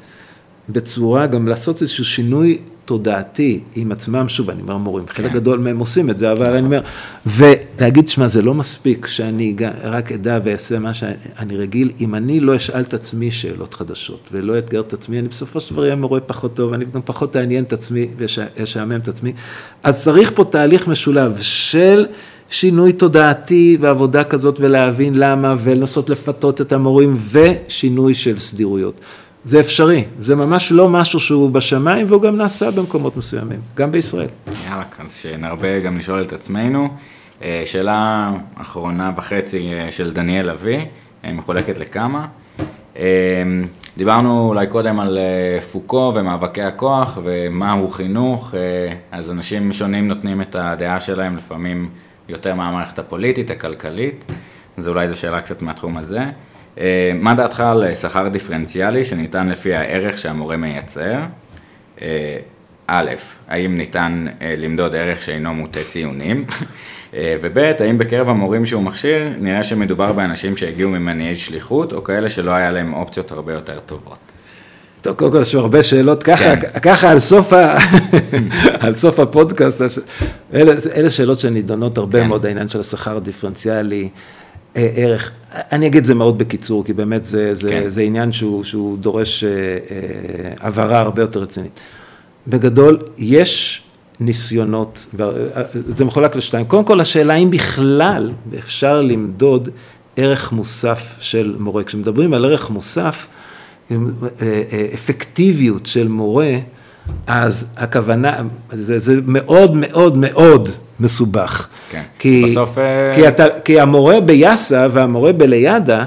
בצורה, 0.69 1.27
גם 1.27 1.49
לעשות 1.49 1.83
איזשהו 1.83 2.05
שינוי 2.05 2.59
תודעתי 2.85 3.61
עם 3.77 3.93
עצמם, 3.93 4.29
שוב, 4.29 4.51
אני 4.51 4.63
אומר 4.63 4.77
מורים, 4.77 5.07
כן. 5.07 5.15
חלק 5.15 5.33
גדול 5.33 5.59
מהם 5.59 5.79
עושים 5.79 6.11
את 6.11 6.19
זה, 6.19 6.33
אבל 6.33 6.57
אני 6.57 6.67
אומר, 6.67 6.81
ולהגיד, 7.27 8.09
שמע, 8.09 8.29
זה 8.29 8.43
לא 8.43 8.55
מספיק 8.55 9.07
שאני 9.07 9.57
רק 9.83 10.13
אדע 10.13 10.39
ואעשה 10.45 10.79
מה 10.79 10.95
שאני 10.95 11.57
רגיל, 11.57 11.91
אם 12.01 12.15
אני 12.15 12.41
לא 12.41 12.57
אשאל 12.57 12.81
את 12.81 12.95
עצמי 12.95 13.31
שאלות 13.31 13.75
חדשות, 13.75 14.29
ולא 14.33 14.59
אתגר 14.59 14.81
את 14.81 14.93
עצמי, 14.93 15.19
אני 15.19 15.29
בסופו 15.29 15.61
של 15.61 15.75
דבר 15.75 15.83
אהיה 15.83 15.97
מורה 15.97 16.21
פחות 16.21 16.57
טוב, 16.57 16.73
אני 16.73 16.85
גם 16.85 17.01
פחות 17.05 17.37
אעניין 17.37 17.65
את 17.65 17.73
עצמי 17.73 18.09
ואשעמם 18.17 19.01
את 19.01 19.09
עצמי, 19.09 19.33
אז 19.83 20.05
צריך 20.05 20.33
פה 20.35 20.45
תהליך 20.45 20.89
משולב 20.89 21.39
של... 21.41 22.07
שינוי 22.51 22.93
תודעתי 22.93 23.77
ועבודה 23.81 24.25
כזאת 24.25 24.61
ולהבין 24.61 25.15
למה 25.15 25.55
ולנסות 25.59 26.11
לפתות 26.11 26.61
את 26.61 26.73
המורים 26.73 27.17
ושינוי 27.31 28.15
של 28.15 28.39
סדירויות. 28.39 28.95
זה 29.45 29.61
אפשרי, 29.61 30.05
זה 30.21 30.37
ממש 30.37 30.73
לא 30.73 30.89
משהו 30.89 31.21
שהוא 31.21 31.51
בשמיים 31.51 32.07
והוא 32.09 32.23
גם 32.23 32.37
נעשה 32.37 32.71
במקומות 32.71 33.17
מסוימים, 33.17 33.61
גם 33.77 33.93
בישראל. 33.93 34.29
יאללה, 34.67 34.83
אז 34.99 35.15
שנרבה 35.15 35.81
גם 35.81 35.99
לשאול 35.99 36.23
את 36.23 36.33
עצמנו. 36.33 36.89
אה, 37.43 37.63
שאלה 37.65 38.31
אחרונה 38.55 39.13
וחצי 39.17 39.73
אה, 39.73 39.91
של 39.91 40.13
דניאל 40.13 40.51
לביא, 40.51 40.81
אה, 41.25 41.33
מחולקת 41.33 41.79
לכמה. 41.79 42.27
דיברנו 43.97 44.49
אולי 44.49 44.67
קודם 44.67 45.01
על 45.01 45.19
פוקו 45.73 46.13
ומאבקי 46.15 46.63
הכוח 46.63 47.19
ומהו 47.25 47.89
חינוך, 47.89 48.55
אז 49.11 49.31
אנשים 49.31 49.73
שונים 49.73 50.09
נותנים 50.09 50.41
את 50.41 50.57
הדעה 50.59 51.01
שלהם, 51.01 51.37
לפעמים 51.37 51.91
יותר 52.29 52.55
מהמערכת 52.55 52.99
הפוליטית, 52.99 53.51
הכלכלית, 53.51 54.25
אז 54.77 54.89
אולי 54.89 55.09
זו 55.09 55.17
שאלה 55.17 55.41
קצת 55.41 55.63
מהתחום 55.63 55.97
הזה. 55.97 56.25
אה, 56.81 57.13
מה 57.15 57.35
דעתך 57.35 57.61
על 57.61 57.95
שכר 57.95 58.29
דיפרנציאלי 58.29 59.05
שניתן 59.05 59.49
לפי 59.49 59.75
הערך 59.75 60.19
שהמורה 60.19 60.57
מייצר? 60.57 61.19
אה, 62.03 62.37
א', 62.87 63.11
האם 63.49 63.77
ניתן 63.77 64.27
אה, 64.43 64.55
למדוד 64.59 64.97
ערך 64.97 65.23
שאינו 65.23 65.55
מוטה 65.55 65.81
ציונים? 65.89 66.45
וב', 67.41 67.59
האם 67.59 67.99
בקרב 67.99 68.29
המורים 68.29 68.67
שהוא 68.67 68.83
מכשיר, 68.83 69.29
נראה 69.39 69.65
שמדובר 69.65 70.13
באנשים 70.13 70.57
שהגיעו 70.57 70.91
ממניעי 70.91 71.37
שליחות, 71.37 71.93
או 71.93 72.05
כאלה 72.05 72.29
שלא 72.29 72.51
היה 72.51 72.71
להם 72.71 72.95
אופציות 72.95 73.31
הרבה 73.31 73.53
יותר 73.53 73.81
טובות? 73.81 74.28
טוב, 75.09 75.17
קודם 75.17 75.33
כל 75.33 75.43
יש 75.43 75.55
הרבה 75.55 75.83
שאלות, 75.83 76.23
ככה, 76.23 76.57
כן. 76.57 76.79
ככה 76.83 77.11
על, 77.11 77.19
סוף 77.19 77.53
ה... 77.53 77.79
על 78.87 78.95
סוף 78.95 79.19
הפודקאסט, 79.19 79.83
אלה, 80.55 80.75
אלה 80.97 81.11
שאלות 81.11 81.41
שנידונות 81.41 81.99
הרבה 81.99 82.21
כן. 82.21 82.29
מאוד, 82.29 82.47
העניין 82.47 82.69
של 82.69 82.81
השכר 82.81 83.17
הדיפרנציאלי, 83.17 84.09
אה, 84.77 84.89
ערך. 84.95 85.31
אני 85.53 85.87
אגיד 85.87 86.05
זה 86.05 86.15
מאוד 86.15 86.39
בקיצור, 86.39 86.85
כי 86.85 86.93
באמת 86.93 87.25
זה, 87.25 87.55
זה, 87.55 87.71
כן. 87.71 87.91
זה 87.91 88.01
עניין 88.01 88.33
שהוא, 88.33 88.65
שהוא 88.65 88.99
דורש 88.99 89.45
אה, 89.45 89.51
אה, 89.51 89.57
הבהרה 90.61 91.01
הרבה 91.01 91.23
יותר 91.23 91.41
רצינית. 91.41 91.81
בגדול, 92.47 92.99
יש 93.19 93.83
ניסיונות, 94.21 95.07
זה 95.73 96.05
מחולק 96.05 96.37
לשתיים. 96.37 96.67
קודם 96.67 96.85
כל, 96.85 97.01
השאלה 97.01 97.35
אם 97.35 97.51
בכלל 97.51 98.33
אפשר 98.59 99.01
למדוד 99.01 99.69
ערך 100.17 100.53
מוסף 100.53 101.17
של 101.21 101.57
מורה. 101.59 101.85
כשמדברים 101.85 102.35
על 102.35 102.45
ערך 102.45 102.71
מוסף, 102.71 103.27
אפקטיביות 104.95 105.87
של 105.87 106.09
מורה, 106.09 106.55
אז 107.27 107.67
הכוונה, 107.77 108.37
זה, 108.73 108.99
זה 108.99 109.17
מאוד 109.27 109.77
מאוד 109.77 110.17
מאוד 110.17 110.69
מסובך. 111.01 111.69
כן, 111.91 112.03
כי, 112.19 112.45
בסוף... 112.51 112.79
אה, 112.79 113.15
כי, 113.15 113.29
אתה, 113.29 113.45
כי 113.65 113.81
המורה 113.81 114.21
ביאסה 114.21 114.87
והמורה 114.93 115.33
בליאדה, 115.33 116.05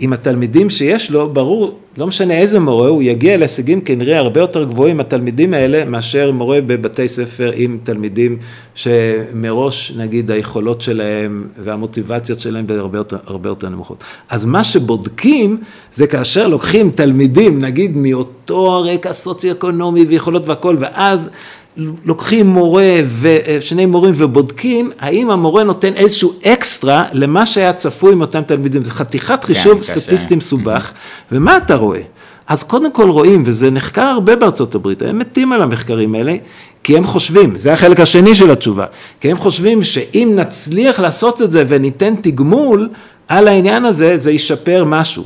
עם 0.00 0.12
התלמידים 0.12 0.70
שיש 0.70 1.10
לו, 1.10 1.32
ברור, 1.32 1.78
לא 1.98 2.06
משנה 2.06 2.38
איזה 2.38 2.60
מורה, 2.60 2.88
הוא 2.88 3.02
יגיע 3.02 3.36
להישגים 3.36 3.80
כנראה 3.80 4.18
הרבה 4.18 4.40
יותר 4.40 4.64
גבוהים 4.64 5.00
התלמידים 5.00 5.54
האלה, 5.54 5.84
מאשר 5.84 6.32
מורה 6.32 6.60
בבתי 6.60 7.08
ספר 7.08 7.50
עם 7.54 7.78
תלמידים 7.82 8.38
שמראש, 8.74 9.92
נגיד, 9.96 10.30
היכולות 10.30 10.80
שלהם 10.80 11.46
והמוטיבציות 11.58 12.40
שלהם 12.40 12.66
הרבה 12.68 12.98
יותר, 12.98 13.16
הרבה 13.26 13.48
יותר 13.48 13.68
נמוכות. 13.68 14.04
אז 14.28 14.44
מה 14.44 14.64
שבודקים, 14.64 15.58
זה 15.92 16.06
כאשר 16.06 16.48
לוקחים 16.48 16.90
תלמידים, 16.90 17.60
נגיד, 17.60 17.96
מאותו 17.96 18.72
הרקע 18.72 19.12
סוציו-אקונומי 19.12 20.04
ויכולות 20.04 20.48
והכול, 20.48 20.76
ואז 20.80 21.30
לוקחים 21.76 22.46
מורה 22.46 22.96
ושני 23.20 23.86
מורים 23.86 24.12
ובודקים 24.16 24.90
האם 24.98 25.30
המורה 25.30 25.64
נותן 25.64 25.92
איזשהו 25.94 26.32
אקסטרה 26.46 27.04
למה 27.12 27.46
שהיה 27.46 27.72
צפוי 27.72 28.12
עם 28.12 28.20
אותם 28.20 28.42
תלמידים. 28.42 28.84
זה 28.84 28.90
חתיכת 28.90 29.44
חישוב 29.44 29.74
כן, 29.74 29.82
סטטיסטי 29.82 30.36
מסובך, 30.36 30.92
ומה 31.32 31.56
אתה 31.56 31.74
רואה? 31.74 32.00
אז 32.46 32.64
קודם 32.64 32.92
כל 32.92 33.10
רואים, 33.10 33.42
וזה 33.46 33.70
נחקר 33.70 34.02
הרבה 34.02 34.36
בארצות 34.36 34.74
הברית, 34.74 35.02
הם 35.02 35.18
מתים 35.18 35.52
על 35.52 35.62
המחקרים 35.62 36.14
האלה, 36.14 36.36
כי 36.82 36.96
הם 36.96 37.04
חושבים, 37.04 37.56
זה 37.56 37.72
החלק 37.72 38.00
השני 38.00 38.34
של 38.34 38.50
התשובה, 38.50 38.86
כי 39.20 39.30
הם 39.30 39.36
חושבים 39.36 39.84
שאם 39.84 40.32
נצליח 40.34 41.00
לעשות 41.00 41.42
את 41.42 41.50
זה 41.50 41.64
וניתן 41.68 42.14
תגמול 42.20 42.88
על 43.28 43.48
העניין 43.48 43.84
הזה, 43.84 44.16
זה 44.16 44.30
ישפר 44.30 44.84
משהו. 44.84 45.24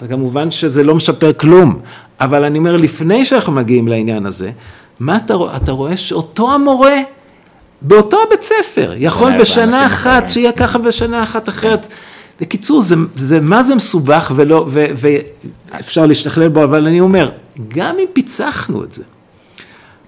אז 0.00 0.08
כמובן 0.08 0.50
שזה 0.50 0.84
לא 0.84 0.94
משפר 0.94 1.32
כלום, 1.32 1.78
אבל 2.20 2.44
אני 2.44 2.58
אומר, 2.58 2.76
לפני 2.76 3.24
שאנחנו 3.24 3.52
מגיעים 3.52 3.88
לעניין 3.88 4.26
הזה, 4.26 4.50
מה 5.00 5.16
אתה 5.16 5.34
רואה? 5.34 5.56
אתה 5.56 5.72
רואה 5.72 5.96
שאותו 5.96 6.52
המורה, 6.54 6.96
באותו 7.82 8.16
הבית 8.26 8.42
ספר, 8.42 8.92
יכול 8.96 9.40
בשנה 9.40 9.86
אחת. 9.86 10.28
שיהיה 10.28 10.52
ככה 10.52 10.78
בשנה 10.78 11.22
אחת 11.22 11.48
אחרת. 11.48 11.88
בקיצור, 12.40 12.82
זה, 12.82 12.94
זה 13.14 13.40
מה 13.40 13.62
זה 13.62 13.74
מסובך 13.74 14.32
ולא, 14.36 14.66
ו, 14.68 14.86
ואפשר 14.96 16.06
להשתכלל 16.06 16.48
בו, 16.48 16.64
אבל 16.64 16.86
אני 16.86 17.00
אומר, 17.00 17.30
גם 17.68 17.96
אם 17.98 18.04
פיצחנו 18.12 18.84
את 18.84 18.92
זה, 18.92 19.02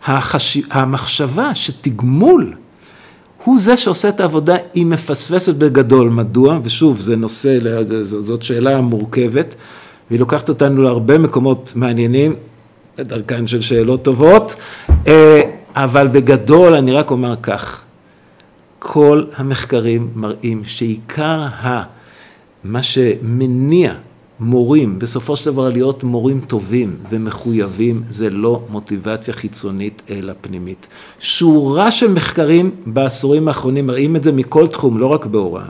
החש... 0.04 0.58
המחשבה 0.70 1.54
שתגמול 1.54 2.54
הוא 3.44 3.58
זה 3.60 3.76
שעושה 3.76 4.08
את 4.08 4.20
העבודה, 4.20 4.56
היא 4.74 4.86
מפספסת 4.86 5.54
בגדול. 5.54 6.08
מדוע? 6.08 6.58
ושוב, 6.62 6.98
זה 6.98 7.16
נושא, 7.16 7.58
זאת 8.02 8.42
שאלה 8.42 8.80
מורכבת, 8.80 9.54
והיא 10.10 10.20
לוקחת 10.20 10.48
אותנו 10.48 10.82
להרבה 10.82 11.18
מקומות 11.18 11.72
מעניינים. 11.76 12.34
דרכן 13.00 13.46
של 13.46 13.60
שאלות 13.60 14.02
טובות, 14.02 14.54
אה, 15.06 15.40
אבל 15.74 16.08
בגדול 16.08 16.74
אני 16.74 16.92
רק 16.92 17.10
אומר 17.10 17.34
כך, 17.42 17.84
כל 18.78 19.24
המחקרים 19.36 20.08
מראים 20.14 20.64
שעיקר 20.64 21.40
ה... 21.40 21.82
מה 22.64 22.82
שמניע 22.82 23.94
מורים 24.40 24.98
בסופו 24.98 25.36
של 25.36 25.50
דבר 25.50 25.68
להיות 25.68 26.04
מורים 26.04 26.40
טובים 26.46 26.96
ומחויבים 27.10 28.02
זה 28.08 28.30
לא 28.30 28.62
מוטיבציה 28.70 29.34
חיצונית 29.34 30.02
אלא 30.10 30.32
פנימית. 30.40 30.86
שורה 31.20 31.90
של 31.90 32.12
מחקרים 32.12 32.70
בעשורים 32.86 33.48
האחרונים 33.48 33.86
מראים 33.86 34.16
את 34.16 34.24
זה 34.24 34.32
מכל 34.32 34.66
תחום, 34.66 34.98
לא 34.98 35.06
רק 35.06 35.26
בהוראה. 35.26 35.64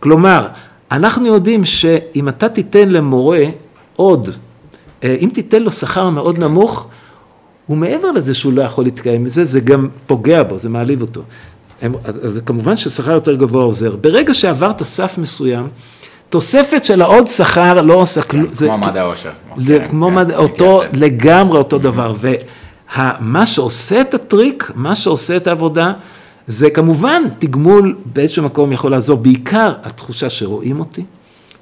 כלומר, 0.00 0.48
אנחנו 0.92 1.26
יודעים 1.26 1.64
שאם 1.64 2.28
אתה 2.28 2.48
תיתן 2.48 2.88
למורה 2.88 3.44
עוד 3.96 4.30
אם 5.04 5.28
תיתן 5.32 5.62
לו 5.62 5.72
שכר 5.72 6.10
מאוד 6.10 6.38
נמוך, 6.38 6.88
הוא 7.66 7.76
מעבר 7.76 8.12
לזה 8.12 8.34
שהוא 8.34 8.52
לא 8.52 8.62
יכול 8.62 8.84
להתקיים 8.84 9.24
מזה, 9.24 9.44
זה 9.44 9.60
גם 9.60 9.88
פוגע 10.06 10.42
בו, 10.42 10.58
זה 10.58 10.68
מעליב 10.68 11.02
אותו. 11.02 11.22
אז 12.22 12.40
כמובן 12.46 12.76
ששכר 12.76 13.10
יותר 13.10 13.34
גבוה 13.34 13.64
עוזר. 13.64 13.96
ברגע 13.96 14.34
שעברת 14.34 14.82
סף 14.82 15.18
מסוים, 15.18 15.66
תוספת 16.30 16.84
של 16.84 17.02
העוד 17.02 17.26
שכר 17.26 17.82
לא 17.82 17.94
עושה 17.94 18.22
כלום. 18.22 18.46
כן, 18.46 18.66
כמו 18.66 18.78
מדע 18.78 19.02
עושר. 19.02 19.30
כמו 19.88 20.10
מדע, 20.10 20.34
כן, 20.34 20.38
אותו, 20.38 20.82
לגמרי 20.92 21.58
אותו 21.58 21.78
דבר. 21.78 22.14
ומה 22.20 23.46
שעושה 23.46 24.00
את 24.00 24.14
הטריק, 24.14 24.72
מה 24.74 24.94
שעושה 24.94 25.36
את 25.36 25.46
העבודה, 25.46 25.92
זה 26.46 26.70
כמובן 26.70 27.22
תגמול 27.38 27.96
באיזשהו 28.12 28.42
מקום 28.44 28.72
יכול 28.72 28.90
לעזור, 28.90 29.18
בעיקר 29.18 29.72
התחושה 29.82 30.30
שרואים 30.30 30.80
אותי, 30.80 31.04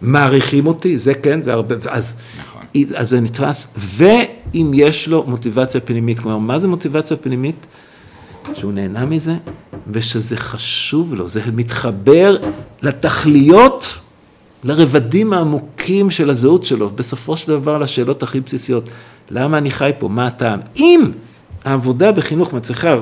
מעריכים 0.01 0.67
אותי, 0.67 0.99
זה 0.99 1.15
כן, 1.15 1.43
זה 1.43 1.53
הרבה, 1.53 1.75
אז 1.91 2.15
נכון. 2.41 2.54
אז 2.97 3.11
זה 3.11 3.21
נתפס, 3.21 3.69
ואם 3.77 4.71
יש 4.75 5.09
לו 5.09 5.25
מוטיבציה 5.27 5.81
פנימית, 5.81 6.21
כלומר, 6.21 6.39
מה 6.39 6.59
זה 6.59 6.69
מוטיבציה 6.69 7.17
פנימית? 7.17 7.67
שהוא 8.55 8.73
נהנה 8.73 9.05
מזה, 9.05 9.37
ושזה 9.87 10.37
חשוב 10.37 11.15
לו, 11.15 11.29
זה 11.29 11.41
מתחבר 11.53 12.37
לתכליות 12.83 13.99
לרבדים 14.65 15.33
העמוקים 15.33 16.11
של 16.11 16.31
הזהות 16.31 16.65
שלו, 16.65 16.91
בסופו 16.91 17.37
של 17.37 17.53
דבר 17.53 17.79
לשאלות 17.79 18.23
הכי 18.23 18.41
בסיסיות. 18.41 18.89
למה 19.31 19.59
אני 19.59 19.71
חי 19.71 19.91
פה? 19.99 20.09
מה 20.09 20.27
הטעם? 20.27 20.61
אם 20.77 21.05
העבודה 21.65 22.13
בחינוך 22.13 22.53
מצליחה, 22.53 22.95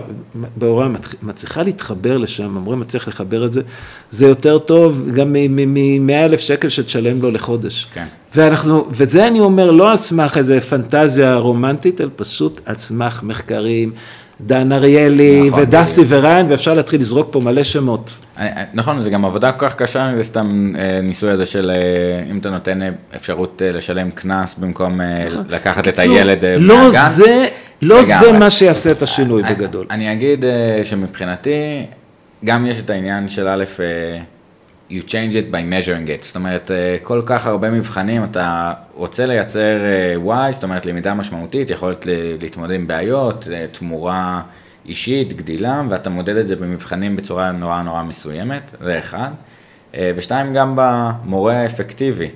בהוראה 0.57 0.89
מצליחה 1.23 1.63
להתחבר 1.63 2.19
לשם, 2.19 2.57
המורה 2.57 2.77
מצליח 2.77 3.09
לחבר 3.09 3.47
את 3.47 3.53
זה, 3.53 3.63
זה 4.11 4.27
יותר 4.27 4.59
טוב 4.59 5.09
גם 5.15 5.33
מ-100 5.33 6.13
אלף 6.13 6.41
שקל 6.41 6.69
שתשלם 6.69 7.23
לו 7.23 7.31
לחודש. 7.31 7.87
כן. 7.93 8.07
ואנחנו, 8.35 8.87
וזה 8.91 9.27
אני 9.27 9.41
אומר 9.41 9.71
לא 9.71 9.91
על 9.91 9.97
סמך 9.97 10.37
איזה 10.37 10.61
פנטזיה 10.61 11.35
רומנטית, 11.35 12.01
אלא 12.01 12.11
פשוט 12.17 12.61
על 12.67 12.77
סמך 12.77 13.23
מחקרים. 13.23 13.93
דן 14.41 14.73
אריאלי 14.73 15.49
נכון, 15.49 15.63
ודסי 15.63 16.03
וריין, 16.09 16.47
ואפשר 16.49 16.75
להתחיל 16.75 17.01
לזרוק 17.01 17.29
פה 17.31 17.41
מלא 17.41 17.65
שמות. 17.65 18.21
נכון, 18.75 19.03
זה 19.03 19.11
גם 19.11 19.25
עבודה 19.25 19.53
כל 19.53 19.69
כך 19.69 19.75
קשה, 19.75 20.13
זה 20.17 20.23
סתם 20.23 20.73
אה, 20.79 21.01
ניסוי 21.03 21.31
הזה 21.31 21.47
של 21.47 21.71
אה, 21.71 22.31
אם 22.31 22.39
אתה 22.39 22.51
נותן 22.51 22.81
אפשרות 23.17 23.63
לשלם 23.65 24.11
קנס 24.11 24.55
במקום 24.55 25.01
נכון. 25.01 25.45
לקחת 25.49 25.89
את 25.89 25.99
הילד 25.99 26.45
לא 26.45 26.79
מהגן. 26.79 27.09
זה, 27.09 27.47
לא 27.83 28.03
זה 28.03 28.33
מה 28.33 28.51
שיעשה 28.51 28.91
את 28.91 29.03
השינוי 29.03 29.43
בגדול. 29.43 29.87
אני 29.91 30.13
אגיד 30.13 30.45
שמבחינתי, 30.83 31.87
גם 32.45 32.67
יש 32.67 32.81
את 32.81 32.91
העניין 32.91 33.29
של 33.29 33.49
א', 33.49 33.65
you 34.93 35.03
change 35.03 35.35
it 35.35 35.51
by 35.51 35.63
measuring 35.73 36.07
it, 36.07 36.25
זאת 36.25 36.37
אומרת, 36.37 36.71
אה, 36.71 36.97
כל 37.03 37.23
כך 37.27 37.47
הרבה 37.47 37.71
מבחנים, 37.71 38.25
אתה 38.25 38.73
רוצה 38.95 39.27
לייצר 39.27 39.77
אה, 40.29 40.49
y, 40.49 40.53
זאת 40.53 40.63
אומרת, 40.63 40.87
למידה 40.87 41.15
משמעותית, 41.15 41.71
יכולת 41.71 42.07
להתמודד 42.41 42.75
עם 42.75 42.87
בעיות, 42.87 43.49
אה, 43.53 43.67
תמורה 43.73 44.43
אישית, 44.87 45.33
גדילה, 45.33 45.83
ואתה 45.91 46.11
מודד 46.11 46.37
את 46.37 46.49
זה 46.49 46.57
במבחנים 46.57 47.17
בצורה 47.17 47.53
נורא 47.53 47.83
נורא 47.83 48.03
מסוימת, 48.03 48.75
זה 48.81 48.99
אחד. 48.99 49.31
ושתיים, 50.17 50.55
גם 50.55 50.73
במורה 50.77 51.57
האפקטיבי, 51.57 52.31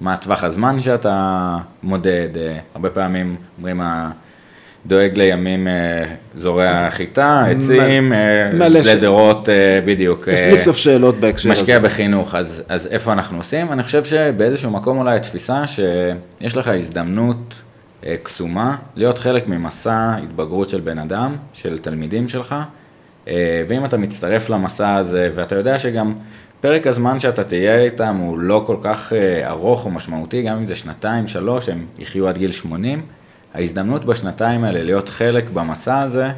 מה 0.00 0.16
טווח 0.16 0.44
הזמן 0.44 0.80
שאתה 0.80 1.56
מודד, 1.82 2.28
הרבה 2.74 2.90
פעמים 2.90 3.36
אומרים, 3.58 3.80
דואג 4.86 5.18
לימים 5.18 5.68
אה, 5.68 6.04
זורע 6.36 6.90
חיטה, 6.90 7.44
עצים, 7.50 8.12
אה, 8.12 8.50
לדורות, 8.68 9.48
אה, 9.48 9.80
בדיוק. 9.84 10.28
יש 10.28 10.40
בלי 10.40 10.56
סוף 10.56 10.76
שאלות 10.76 11.14
בהקשר 11.20 11.50
הזה. 11.50 11.60
משקיע 11.60 11.78
בחינוך, 11.78 12.34
אז, 12.34 12.62
אז 12.68 12.86
איפה 12.86 13.12
אנחנו 13.12 13.36
עושים? 13.36 13.72
אני 13.72 13.82
חושב 13.82 14.04
שבאיזשהו 14.04 14.70
מקום 14.70 14.98
אולי 14.98 15.16
התפיסה 15.16 15.66
שיש 15.66 16.56
לך 16.56 16.68
הזדמנות 16.68 17.62
קסומה 18.22 18.76
להיות 18.96 19.18
חלק 19.18 19.48
ממסע 19.48 20.16
התבגרות 20.22 20.68
של 20.68 20.80
בן 20.80 20.98
אדם, 20.98 21.36
של 21.52 21.78
תלמידים 21.78 22.28
שלך, 22.28 22.54
ואם 23.68 23.84
אתה 23.84 23.96
מצטרף 23.96 24.50
למסע 24.50 24.96
הזה, 24.96 25.30
ואתה 25.34 25.54
יודע 25.54 25.78
שגם 25.78 26.14
פרק 26.60 26.86
הזמן 26.86 27.18
שאתה 27.18 27.44
תהיה 27.44 27.80
איתם 27.80 28.16
הוא 28.16 28.38
לא 28.38 28.62
כל 28.66 28.76
כך 28.82 29.12
ארוך 29.46 29.84
או 29.84 29.90
משמעותי, 29.90 30.42
גם 30.42 30.56
אם 30.56 30.66
זה 30.66 30.74
שנתיים, 30.74 31.26
שלוש, 31.26 31.68
הם 31.68 31.86
יחיו 31.98 32.28
עד 32.28 32.38
גיל 32.38 32.52
80, 32.52 33.02
ההזדמנות 33.54 34.04
בשנתיים 34.04 34.64
האלה 34.64 34.82
להיות 34.82 35.08
חלק 35.08 35.50
במסע 35.50 36.00
הזה 36.00 36.30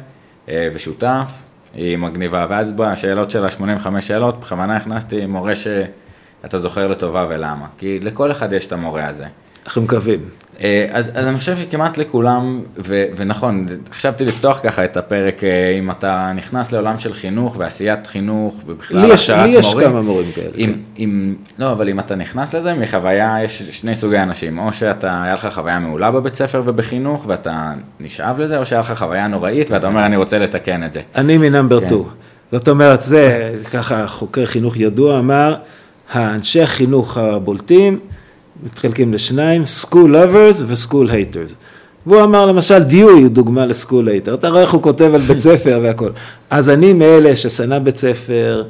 אה, 0.49 0.69
ושותף, 0.73 1.43
היא 1.73 1.97
מגניבה. 1.97 2.45
ואז 2.49 2.71
בשאלות 2.71 3.31
של 3.31 3.45
ה-85 3.45 4.01
שאלות, 4.01 4.39
בכוונה 4.39 4.75
הכנסתי 4.75 5.25
מורה 5.25 5.53
שאתה 5.55 6.59
זוכר 6.59 6.87
לטובה 6.87 7.25
ולמה. 7.29 7.67
כי 7.77 7.99
לכל 7.99 8.31
אחד 8.31 8.53
יש 8.53 8.67
את 8.67 8.71
המורה 8.71 9.07
הזה. 9.07 9.25
אנחנו 9.67 9.81
מקווים. 9.81 10.19
אה, 10.61 10.87
אז, 10.91 11.11
אז 11.13 11.27
אני 11.27 11.37
חושב 11.37 11.57
שכמעט 11.57 11.97
לכולם, 11.97 12.61
ו, 12.77 13.05
ונכון, 13.15 13.65
חשבתי 13.91 14.25
לפתוח 14.25 14.59
ככה 14.63 14.85
את 14.85 14.97
הפרק, 14.97 15.43
אה, 15.43 15.75
אם 15.79 15.91
אתה 15.91 16.31
נכנס 16.35 16.71
לעולם 16.71 16.97
של 16.97 17.13
חינוך 17.13 17.55
ועשיית 17.57 18.07
חינוך, 18.07 18.63
ובכלל 18.67 19.11
הכשרת 19.11 19.37
מורים. 19.37 19.53
לי 19.53 19.59
יש 19.59 19.73
כמה 19.73 20.01
מורים 20.01 20.31
כאלה. 20.35 20.51
אם, 20.57 20.73
כן. 20.73 21.03
אם, 21.03 21.35
לא, 21.59 21.71
אבל 21.71 21.89
אם 21.89 21.99
אתה 21.99 22.15
נכנס 22.15 22.53
לזה, 22.53 22.73
מחוויה, 22.73 23.37
יש 23.43 23.61
שני 23.61 23.95
סוגי 23.95 24.19
אנשים, 24.19 24.59
או 24.59 24.73
שאתה, 24.73 25.23
היה 25.23 25.33
לך 25.33 25.47
חוויה 25.53 25.79
מעולה 25.79 26.11
בבית 26.11 26.35
ספר 26.35 26.61
ובחינוך, 26.65 27.23
ואתה 27.27 27.73
נשאב 27.99 28.39
לזה, 28.39 28.57
או 28.57 28.65
שהיה 28.65 28.81
לך 28.81 28.93
חוויה 28.97 29.27
נוראית, 29.27 29.71
ואתה 29.71 29.87
אומר, 29.87 30.05
אני 30.05 30.17
רוצה 30.17 30.37
לתקן 30.37 30.83
את 30.83 30.91
זה. 30.91 31.01
אני 31.15 31.37
מנאמבר 31.37 31.77
2. 31.77 31.89
כן. 31.89 32.09
זאת 32.51 32.67
אומרת, 32.67 33.01
זה, 33.01 33.53
ככה 33.73 34.07
חוקר 34.07 34.45
חינוך 34.45 34.77
ידוע 34.77 35.19
אמר, 35.19 35.55
האנשי 36.11 36.61
החינוך 36.61 37.17
הבולטים, 37.17 37.99
מתחלקים 38.63 39.13
לשניים, 39.13 39.63
school 39.63 40.07
lovers 40.07 40.63
ו-school 40.67 41.09
haters. 41.09 41.53
והוא 42.05 42.23
אמר 42.23 42.45
למשל, 42.45 42.83
דיואי 42.83 43.21
הוא 43.21 43.29
דוגמה 43.29 43.65
לסקול 43.65 44.07
הייטר, 44.07 44.33
אתה 44.33 44.49
רואה 44.49 44.61
איך 44.61 44.71
הוא 44.71 44.81
כותב 44.81 45.11
על 45.13 45.21
בית 45.21 45.39
ספר 45.39 45.79
והכל. 45.83 46.09
אז 46.49 46.69
אני 46.69 46.93
מאלה 46.93 47.35
ששנא 47.35 47.79
בית 47.79 47.95
ספר, 47.95 48.63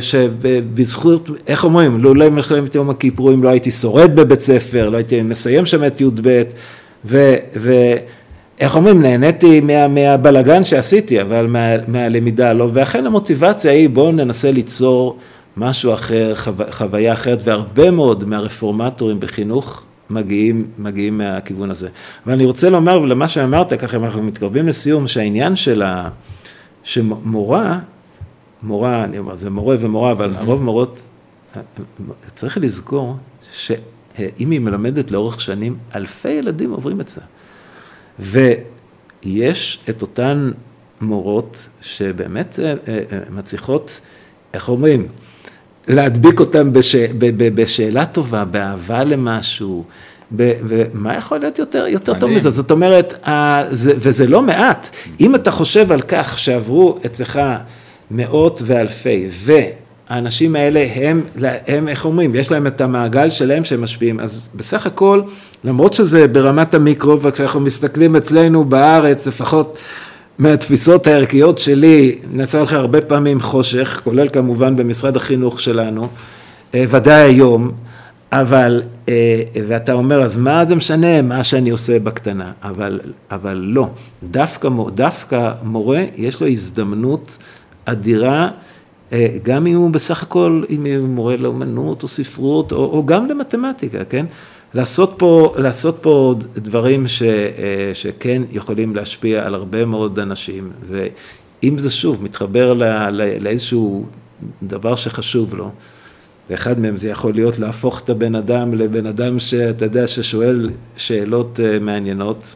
שבזכות, 0.00 1.30
איך 1.46 1.64
אומרים, 1.64 1.98
לולא 1.98 2.28
מלחמת 2.28 2.74
יום 2.74 2.90
הכיפורים 2.90 3.42
לא 3.42 3.48
הייתי 3.48 3.70
שורד 3.70 4.16
בבית 4.16 4.40
ספר, 4.40 4.88
לא 4.88 4.96
הייתי 4.96 5.22
מסיים 5.22 5.66
שם 5.66 5.84
את 5.86 6.00
י"ב, 6.00 6.42
ואיך 7.04 8.76
אומרים, 8.76 9.02
נהניתי 9.02 9.60
מה, 9.60 9.88
מהבלגן 9.88 10.64
שעשיתי, 10.64 11.20
אבל 11.20 11.46
מה, 11.46 11.68
מהלמידה 11.88 12.52
לא, 12.52 12.68
ואכן 12.72 13.06
המוטיבציה 13.06 13.72
היא 13.72 13.88
בואו 13.88 14.12
ננסה 14.12 14.50
ליצור 14.50 15.18
משהו 15.56 15.94
אחר, 15.94 16.34
חו... 16.34 16.50
חוויה 16.70 17.12
אחרת, 17.12 17.38
והרבה 17.44 17.90
מאוד 17.90 18.24
מהרפורמטורים 18.24 19.20
בחינוך 19.20 19.84
מגיעים, 20.10 20.66
מגיעים 20.78 21.18
מהכיוון 21.18 21.70
הזה. 21.70 21.88
ואני 22.26 22.44
רוצה 22.44 22.70
לומר, 22.70 22.98
למה 22.98 23.28
שאמרת, 23.28 23.72
ככה 23.72 23.96
אנחנו 23.96 24.22
מתקרבים 24.22 24.66
לסיום, 24.68 25.06
שהעניין 25.06 25.56
של 25.56 25.82
ה... 25.82 26.08
שמורה, 26.82 27.78
מורה, 28.62 29.04
אני 29.04 29.18
אומר, 29.18 29.36
זה 29.36 29.50
מורה 29.50 29.76
ומורה, 29.80 30.12
אבל 30.12 30.34
mm-hmm. 30.34 30.38
הרוב 30.38 30.62
מורות, 30.62 31.08
צריך 32.34 32.58
לזכור 32.58 33.16
שאם 33.52 34.50
היא 34.50 34.60
מלמדת 34.60 35.10
לאורך 35.10 35.40
שנים, 35.40 35.76
אלפי 35.94 36.28
ילדים 36.28 36.70
עוברים 36.70 37.00
את 37.00 37.08
זה. 37.08 37.20
ויש 38.18 39.78
את 39.90 40.02
אותן 40.02 40.50
מורות 41.00 41.68
שבאמת 41.80 42.58
אה, 42.62 42.74
אה, 42.88 43.18
מצליחות, 43.30 44.00
איך 44.54 44.68
אומרים, 44.68 45.08
להדביק 45.88 46.40
אותם 46.40 46.72
בש, 46.72 46.94
ב, 46.94 47.26
ב, 47.36 47.62
בשאלה 47.62 48.06
טובה, 48.06 48.44
באהבה 48.44 49.04
למשהו, 49.04 49.84
ב, 50.36 50.52
ומה 50.66 51.14
יכול 51.16 51.38
להיות 51.38 51.58
יותר, 51.58 51.86
יותר 51.88 52.14
טוב 52.14 52.30
מזה? 52.30 52.50
זאת 52.50 52.70
אומרת, 52.70 53.28
ה, 53.28 53.62
זה, 53.70 53.92
וזה 53.96 54.26
לא 54.26 54.42
מעט. 54.42 54.90
אם 55.20 55.34
אתה 55.34 55.50
חושב 55.50 55.92
על 55.92 56.00
כך 56.00 56.38
שעברו 56.38 56.98
אצלך 57.06 57.40
מאות 58.10 58.62
ואלפי, 58.64 59.28
והאנשים 59.30 60.56
האלה 60.56 60.86
הם, 60.94 61.22
הם, 61.66 61.88
איך 61.88 62.04
אומרים, 62.04 62.34
יש 62.34 62.50
להם 62.50 62.66
את 62.66 62.80
המעגל 62.80 63.30
שלהם 63.30 63.64
שהם 63.64 63.82
משפיעים, 63.82 64.20
אז 64.20 64.40
בסך 64.54 64.86
הכל, 64.86 65.22
למרות 65.64 65.92
שזה 65.92 66.28
ברמת 66.28 66.74
המיקרו, 66.74 67.20
וכשאנחנו 67.20 67.60
מסתכלים 67.60 68.16
אצלנו 68.16 68.64
בארץ, 68.64 69.26
לפחות 69.26 69.78
מהתפיסות 70.38 71.06
הערכיות 71.06 71.58
שלי, 71.58 72.18
נעשה 72.30 72.62
לך 72.62 72.72
הרבה 72.72 73.00
פעמים 73.00 73.40
חושך, 73.40 74.00
כולל 74.04 74.28
כמובן 74.28 74.76
במשרד 74.76 75.16
החינוך 75.16 75.60
שלנו, 75.60 76.08
אה, 76.74 76.84
ודאי 76.88 77.22
היום, 77.22 77.72
אבל, 78.32 78.82
אה, 79.08 79.42
ואתה 79.68 79.92
אומר, 79.92 80.22
אז 80.22 80.36
מה 80.36 80.64
זה 80.64 80.74
משנה 80.74 81.22
מה 81.22 81.44
שאני 81.44 81.70
עושה 81.70 81.98
בקטנה? 81.98 82.52
אבל, 82.62 83.00
אבל 83.30 83.56
לא, 83.56 83.88
דווקא, 84.30 84.68
דווקא 84.94 85.52
מורה, 85.62 86.04
יש 86.16 86.40
לו 86.40 86.46
הזדמנות 86.46 87.38
אדירה, 87.84 88.48
אה, 89.12 89.26
גם 89.42 89.66
אם 89.66 89.76
הוא 89.76 89.90
בסך 89.90 90.22
הכל, 90.22 90.62
אם 90.70 90.86
הוא 90.98 91.08
מורה 91.08 91.36
לאומנות 91.36 92.02
או 92.02 92.08
ספרות, 92.08 92.72
או, 92.72 92.78
או 92.78 93.06
גם 93.06 93.26
למתמטיקה, 93.26 94.04
כן? 94.04 94.26
לעשות 94.74 95.14
פה, 95.16 95.54
לעשות 95.58 95.98
פה 96.00 96.34
דברים 96.56 97.08
ש, 97.08 97.22
אה, 97.22 97.90
שכן 97.94 98.42
יכולים 98.50 98.96
להשפיע 98.96 99.46
על 99.46 99.54
הרבה 99.54 99.84
מאוד 99.84 100.18
אנשים, 100.18 100.70
ואם 100.82 101.78
זה 101.78 101.90
שוב 101.90 102.22
מתחבר 102.22 102.72
לא, 102.72 102.86
לאיזשהו 103.40 104.06
דבר 104.62 104.94
שחשוב 104.94 105.54
לו, 105.54 105.70
ואחד 106.50 106.78
מהם 106.78 106.96
זה 106.96 107.08
יכול 107.08 107.34
להיות 107.34 107.58
להפוך 107.58 108.00
את 108.00 108.08
הבן 108.08 108.34
אדם 108.34 108.74
לבן 108.74 109.06
אדם 109.06 109.38
שאתה 109.38 109.84
יודע 109.84 110.06
ששואל 110.06 110.70
שאלות 110.96 111.60
אה, 111.60 111.78
מעניינות, 111.78 112.54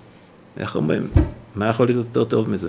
איך 0.57 0.77
אומרים, 0.77 1.09
מה 1.55 1.69
יכול 1.69 1.87
להיות 1.87 2.07
יותר 2.07 2.25
טוב 2.25 2.51
מזה? 2.51 2.69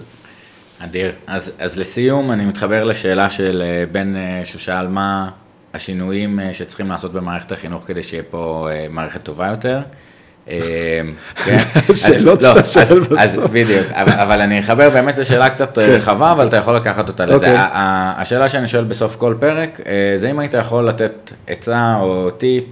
אדיר. 0.79 1.11
אז, 1.27 1.51
אז 1.59 1.79
לסיום, 1.79 2.31
אני 2.31 2.45
מתחבר 2.45 2.83
לשאלה 2.83 3.29
של 3.29 3.63
אה, 3.65 3.83
בן 3.91 4.13
ששאל 4.43 4.87
מה 4.87 5.29
השינויים 5.73 6.39
אה, 6.39 6.53
שצריכים 6.53 6.89
לעשות 6.89 7.13
במערכת 7.13 7.51
החינוך 7.51 7.83
כדי 7.87 8.03
שיהיה 8.03 8.23
פה 8.29 8.67
אה, 8.71 8.87
מערכת 8.89 9.23
טובה 9.23 9.47
יותר. 9.47 9.79
אה, 10.49 11.01
כן? 11.45 11.57
שאלות 11.93 12.41
לא, 12.43 12.47
שאתה 12.49 12.63
שואל 12.63 12.99
בסוף. 12.99 13.51
בדיוק, 13.51 13.87
אבל 13.93 14.41
אני 14.41 14.59
אחבר 14.59 14.89
באמת 14.89 15.17
לשאלה 15.17 15.49
קצת 15.49 15.75
כן. 15.75 15.81
רחבה, 15.81 16.31
אבל 16.31 16.47
אתה 16.47 16.57
יכול 16.57 16.75
לקחת 16.75 17.07
אותה 17.07 17.25
לזה. 17.25 17.35
אוקיי. 17.35 17.55
השאלה 18.17 18.49
שאני 18.49 18.67
שואל 18.67 18.83
בסוף 18.83 19.15
כל 19.15 19.35
פרק, 19.39 19.79
זה 20.15 20.31
אם 20.31 20.39
היית 20.39 20.53
יכול 20.53 20.87
לתת 20.87 21.33
עצה 21.47 21.97
או 22.01 22.31
טיפ, 22.31 22.63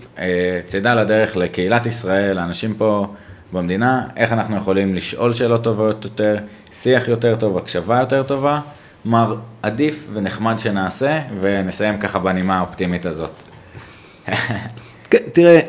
צידה 0.65 0.95
לדרך 0.95 1.37
לקהילת 1.37 1.85
ישראל, 1.85 2.35
לאנשים 2.35 2.73
פה 2.73 3.07
במדינה, 3.53 4.03
איך 4.17 4.33
אנחנו 4.33 4.57
יכולים 4.57 4.95
לשאול 4.95 5.33
שאלות 5.33 5.63
טובות 5.63 6.05
יותר, 6.05 6.37
שיח 6.71 7.07
יותר 7.07 7.35
טוב, 7.35 7.57
הקשבה 7.57 7.99
יותר 7.99 8.23
טובה. 8.23 8.59
כלומר, 9.07 9.35
עדיף 9.61 10.07
ונחמד 10.13 10.59
שנעשה, 10.59 11.21
ונסיים 11.41 11.99
ככה 11.99 12.19
בנימה 12.19 12.57
האופטימית 12.57 13.05
הזאת. 13.05 13.31
כן, 15.09 15.23
תראה, 15.31 15.59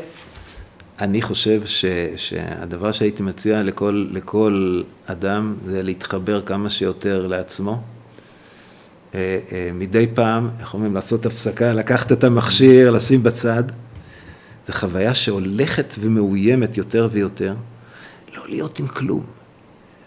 אני 1.00 1.22
חושב 1.22 1.64
ש, 1.64 1.84
שהדבר 2.16 2.92
שהייתי 2.92 3.22
מציע 3.22 3.62
לכל, 3.62 4.06
לכל 4.10 4.82
אדם 5.06 5.54
זה 5.66 5.82
להתחבר 5.82 6.40
כמה 6.42 6.70
שיותר 6.70 7.26
לעצמו. 7.26 7.80
אה, 9.14 9.38
אה, 9.52 9.70
מדי 9.74 10.06
פעם, 10.14 10.50
איך 10.60 10.74
אומרים, 10.74 10.94
לעשות 10.94 11.26
הפסקה, 11.26 11.72
לקחת 11.72 12.12
את 12.12 12.24
המכשיר, 12.24 12.90
לשים 12.90 13.22
בצד. 13.22 13.64
זו 14.66 14.72
חוויה 14.72 15.14
שהולכת 15.14 15.94
ומאוימת 16.00 16.76
יותר 16.76 17.08
ויותר. 17.12 17.54
לא 18.36 18.48
להיות 18.48 18.78
עם 18.78 18.86
כלום. 18.86 19.37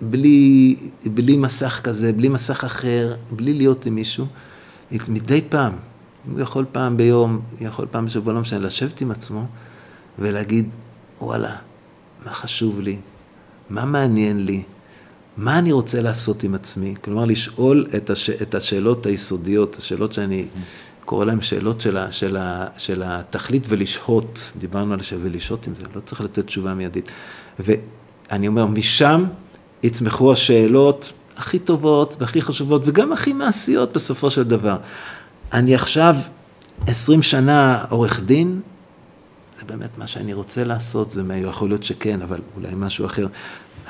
בלי, 0.01 0.75
בלי 1.05 1.37
מסך 1.37 1.81
כזה, 1.83 2.13
בלי 2.13 2.29
מסך 2.29 2.63
אחר, 2.63 3.15
בלי 3.31 3.53
להיות 3.53 3.85
עם 3.85 3.95
מישהו. 3.95 4.25
מדי 5.09 5.41
פעם, 5.49 5.73
יכול 6.37 6.65
פעם 6.71 6.97
ביום, 6.97 7.39
יכול 7.61 7.85
פעם 7.91 8.05
בשבוע, 8.05 8.33
לא 8.33 8.39
משנה, 8.39 8.59
לשבת 8.59 9.01
עם 9.01 9.11
עצמו 9.11 9.45
ולהגיד, 10.19 10.69
וואלה, 11.21 11.55
מה 12.25 12.31
חשוב 12.31 12.79
לי? 12.79 12.97
מה 13.69 13.85
מעניין 13.85 14.45
לי? 14.45 14.63
מה 15.37 15.59
אני 15.59 15.71
רוצה 15.71 16.01
לעשות 16.01 16.43
עם 16.43 16.55
עצמי? 16.55 16.93
כלומר, 17.03 17.25
לשאול 17.25 17.85
את, 17.97 18.09
הש... 18.09 18.29
את 18.29 18.55
השאלות 18.55 19.05
היסודיות, 19.05 19.75
השאלות 19.75 20.13
שאני 20.13 20.45
קורא 21.05 21.25
להן 21.25 21.41
שאלות 21.41 21.81
של, 21.81 21.97
ה... 21.97 22.11
של, 22.11 22.37
ה... 22.37 22.67
של 22.77 23.03
התכלית 23.05 23.63
ולשהות, 23.67 24.51
דיברנו 24.57 24.93
על 24.93 25.01
זה, 25.01 25.17
ולשהות 25.21 25.67
עם 25.67 25.75
זה, 25.75 25.85
לא 25.95 26.01
צריך 26.01 26.21
לתת 26.21 26.45
תשובה 26.45 26.73
מיידית. 26.73 27.11
ואני 27.59 28.47
אומר, 28.47 28.65
משם 28.65 29.25
יצמחו 29.83 30.31
השאלות 30.31 31.11
הכי 31.37 31.59
טובות 31.59 32.15
והכי 32.19 32.41
חשובות 32.41 32.81
וגם 32.85 33.13
הכי 33.13 33.33
מעשיות 33.33 33.93
בסופו 33.93 34.29
של 34.29 34.43
דבר. 34.43 34.77
אני 35.53 35.75
עכשיו 35.75 36.15
עשרים 36.87 37.21
שנה 37.21 37.83
עורך 37.89 38.21
דין, 38.23 38.59
זה 39.59 39.65
באמת 39.65 39.97
מה 39.97 40.07
שאני 40.07 40.33
רוצה 40.33 40.63
לעשות, 40.63 41.11
זה 41.11 41.21
יכול 41.35 41.69
להיות 41.69 41.83
שכן, 41.83 42.21
אבל 42.21 42.39
אולי 42.57 42.71
משהו 42.75 43.05
אחר. 43.05 43.27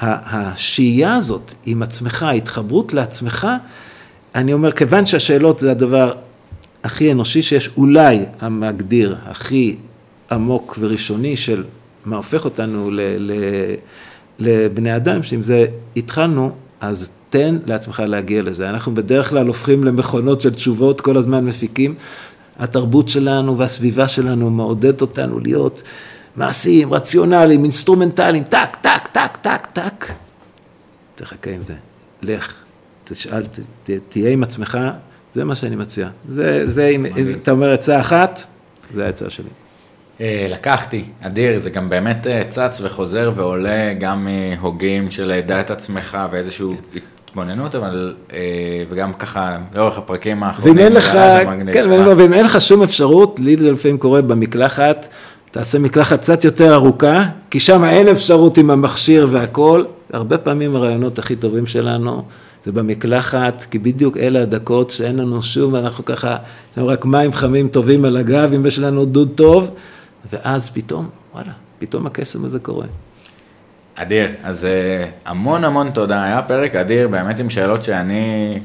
השהייה 0.02 1.16
הזאת 1.16 1.54
עם 1.66 1.84
עצמך, 1.84 2.24
ההתחברות 2.24 2.94
לעצמך, 2.94 3.48
אני 4.36 4.54
אומר, 4.54 4.72
כיוון 4.72 5.06
שהשאלות 5.06 5.60
זה 5.60 5.72
הדבר 5.72 6.14
הכי 6.84 7.12
אנושי 7.12 7.42
שיש, 7.42 7.70
אולי 7.78 8.26
המגדיר 8.40 9.18
הכי 9.26 9.78
עמוק 10.32 10.78
וראשוני 10.80 11.38
של 11.38 11.64
מה 12.06 12.16
הופך 12.16 12.46
אותנו 12.46 12.92
ל, 12.92 13.00
ל, 13.02 13.32
לבני 14.42 14.96
אדם, 14.96 15.24
שאם 15.24 15.44
זה 15.44 15.66
התחלנו, 15.96 16.52
אז 16.82 17.12
תן 17.30 17.58
לעצמך 17.66 18.04
להגיע 18.08 18.42
לזה. 18.42 18.70
אנחנו 18.70 18.94
בדרך 18.94 19.30
כלל 19.30 19.48
הופכים 19.48 19.84
למכונות 19.84 20.42
של 20.42 20.54
תשובות, 20.54 21.02
כל 21.02 21.18
הזמן 21.18 21.46
מפיקים. 21.46 21.96
התרבות 22.60 23.10
שלנו 23.10 23.58
והסביבה 23.58 24.08
שלנו 24.08 24.50
מעודדת 24.50 25.02
אותנו 25.02 25.40
להיות 25.40 25.84
מעשיים, 26.36 26.94
רציונליים, 26.94 27.64
אינסטרומנטליים, 27.64 28.44
טק, 28.44 28.76
טק, 28.82 29.08
טק, 29.12 29.38
טק, 29.42 29.66
טק. 29.74 30.06
תחכה 31.16 31.52
עם 31.52 31.62
זה. 31.66 31.74
לך, 32.22 32.54
תשאל, 33.04 33.44
ת, 33.84 33.90
תהיה 34.10 34.32
עם 34.32 34.44
עצמך, 34.44 34.78
זה 35.36 35.44
מה 35.44 35.56
שאני 35.56 35.76
מציע. 35.76 36.10
זה, 36.30 36.68
זה 36.68 36.88
אם, 36.88 37.06
אם 37.06 37.32
אתה 37.42 37.52
אומר 37.52 37.72
עצה 37.72 38.00
אחת, 38.00 38.40
זה 38.94 39.06
העצה 39.06 39.30
שלי. 39.30 39.50
אה, 40.22 40.48
לקחתי, 40.50 41.04
אדיר, 41.22 41.60
זה 41.60 41.70
גם 41.70 41.90
באמת 41.90 42.28
אה, 42.28 42.44
צץ 42.50 42.82
וחוזר 42.84 43.32
ועולה 43.36 43.94
גם 44.00 44.28
מהוגים 44.28 45.12
של 45.12 45.40
דע 45.46 45.60
את 45.60 45.72
עצמך 45.72 46.18
ואיזשהו 46.32 46.76
כן. 46.94 47.00
התבוננות, 47.30 47.76
אבל, 47.76 48.14
אה, 48.34 48.40
וגם 48.90 49.14
ככה 49.14 49.58
לאורך 49.76 49.98
הפרקים 49.98 50.44
האחרונים. 50.44 50.78
ואם 50.78 50.86
אין 50.86 50.94
לך, 50.94 51.18
כן, 51.74 51.86
ואם 52.18 52.34
אין 52.34 52.46
לך 52.46 52.62
שום 52.62 52.84
אפשרות, 52.84 53.40
לי 53.40 53.58
זה 53.58 53.72
לפעמים 53.72 53.98
קורה 53.98 54.22
במקלחת, 54.22 55.08
תעשה 55.52 55.80
מקלחת 55.80 56.20
קצת 56.20 56.44
יותר 56.44 56.74
ארוכה, 56.74 57.24
כי 57.50 57.60
שם 57.60 57.84
אין 57.84 58.08
אפשרות 58.08 58.58
עם 58.58 58.72
המכשיר 58.72 59.28
והכל. 59.32 59.84
הרבה 60.14 60.38
פעמים 60.38 60.76
הרעיונות 60.76 61.20
הכי 61.20 61.36
טובים 61.36 61.66
שלנו 61.66 62.24
זה 62.66 62.72
במקלחת, 62.72 63.66
כי 63.72 63.80
בדיוק 63.80 64.18
אלה 64.18 64.42
הדקות 64.42 64.90
שאין 64.90 65.16
לנו 65.16 65.44
שום, 65.44 65.76
אנחנו 65.76 66.06
ככה, 66.06 66.38
יש 66.72 66.78
לנו 66.78 66.88
רק 66.88 67.06
מים 67.06 67.34
חמים 67.34 67.68
טובים 67.68 68.06
על 68.06 68.18
הגב, 68.18 68.54
אם 68.56 68.66
יש 68.66 68.80
לנו 68.80 69.06
דוד 69.06 69.30
טוב, 69.36 69.72
ואז 70.30 70.70
פתאום, 70.70 71.10
וואלה, 71.34 71.52
פתאום 71.80 72.06
הקסם 72.06 72.46
הזה 72.46 72.60
קורה. 72.60 72.86
אדיר, 73.96 74.28
אז 74.44 74.66
אה, 74.66 75.06
המון 75.26 75.64
המון 75.64 75.92
תודה, 75.92 76.24
היה 76.24 76.42
פרק 76.42 76.76
אדיר, 76.76 77.08
באמת 77.08 77.40
עם 77.40 77.50
שאלות 77.50 77.84
שאני 77.84 78.60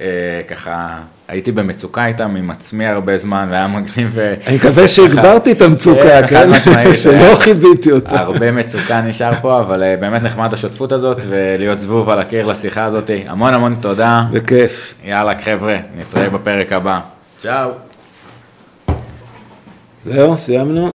אה, 0.00 0.40
ככה 0.48 0.98
הייתי 1.28 1.52
במצוקה 1.52 2.06
איתם 2.06 2.36
עם 2.36 2.50
עצמי 2.50 2.86
הרבה 2.86 3.16
זמן, 3.16 3.48
והיה 3.50 3.66
מגניב. 3.66 4.18
אני 4.46 4.56
מקווה 4.56 4.88
שהגברתי 4.88 5.52
את 5.52 5.62
המצוקה, 5.62 6.26
כן? 6.28 6.50
שלא 6.92 7.34
חיביתי 7.34 7.92
אותה. 7.92 8.20
הרבה 8.20 8.52
מצוקה 8.52 9.00
נשאר 9.00 9.32
פה, 9.40 9.60
אבל 9.60 9.82
אה, 9.82 9.96
באמת 10.00 10.22
נחמד 10.22 10.52
השותפות 10.52 10.92
הזאת, 10.92 11.18
ולהיות 11.28 11.78
זבוב 11.78 12.10
על 12.10 12.20
הקיר 12.20 12.46
לשיחה 12.46 12.84
הזאת. 12.84 13.10
המון 13.26 13.54
המון 13.54 13.74
תודה. 13.74 14.24
בכיף. 14.30 14.94
יאללה, 15.04 15.32
חבר'ה, 15.44 15.76
נתראה 15.98 16.30
בפרק 16.30 16.72
הבא. 16.72 17.00
צ'או. 17.36 17.70
זהו, 20.06 20.36
סיימנו. 20.36 20.90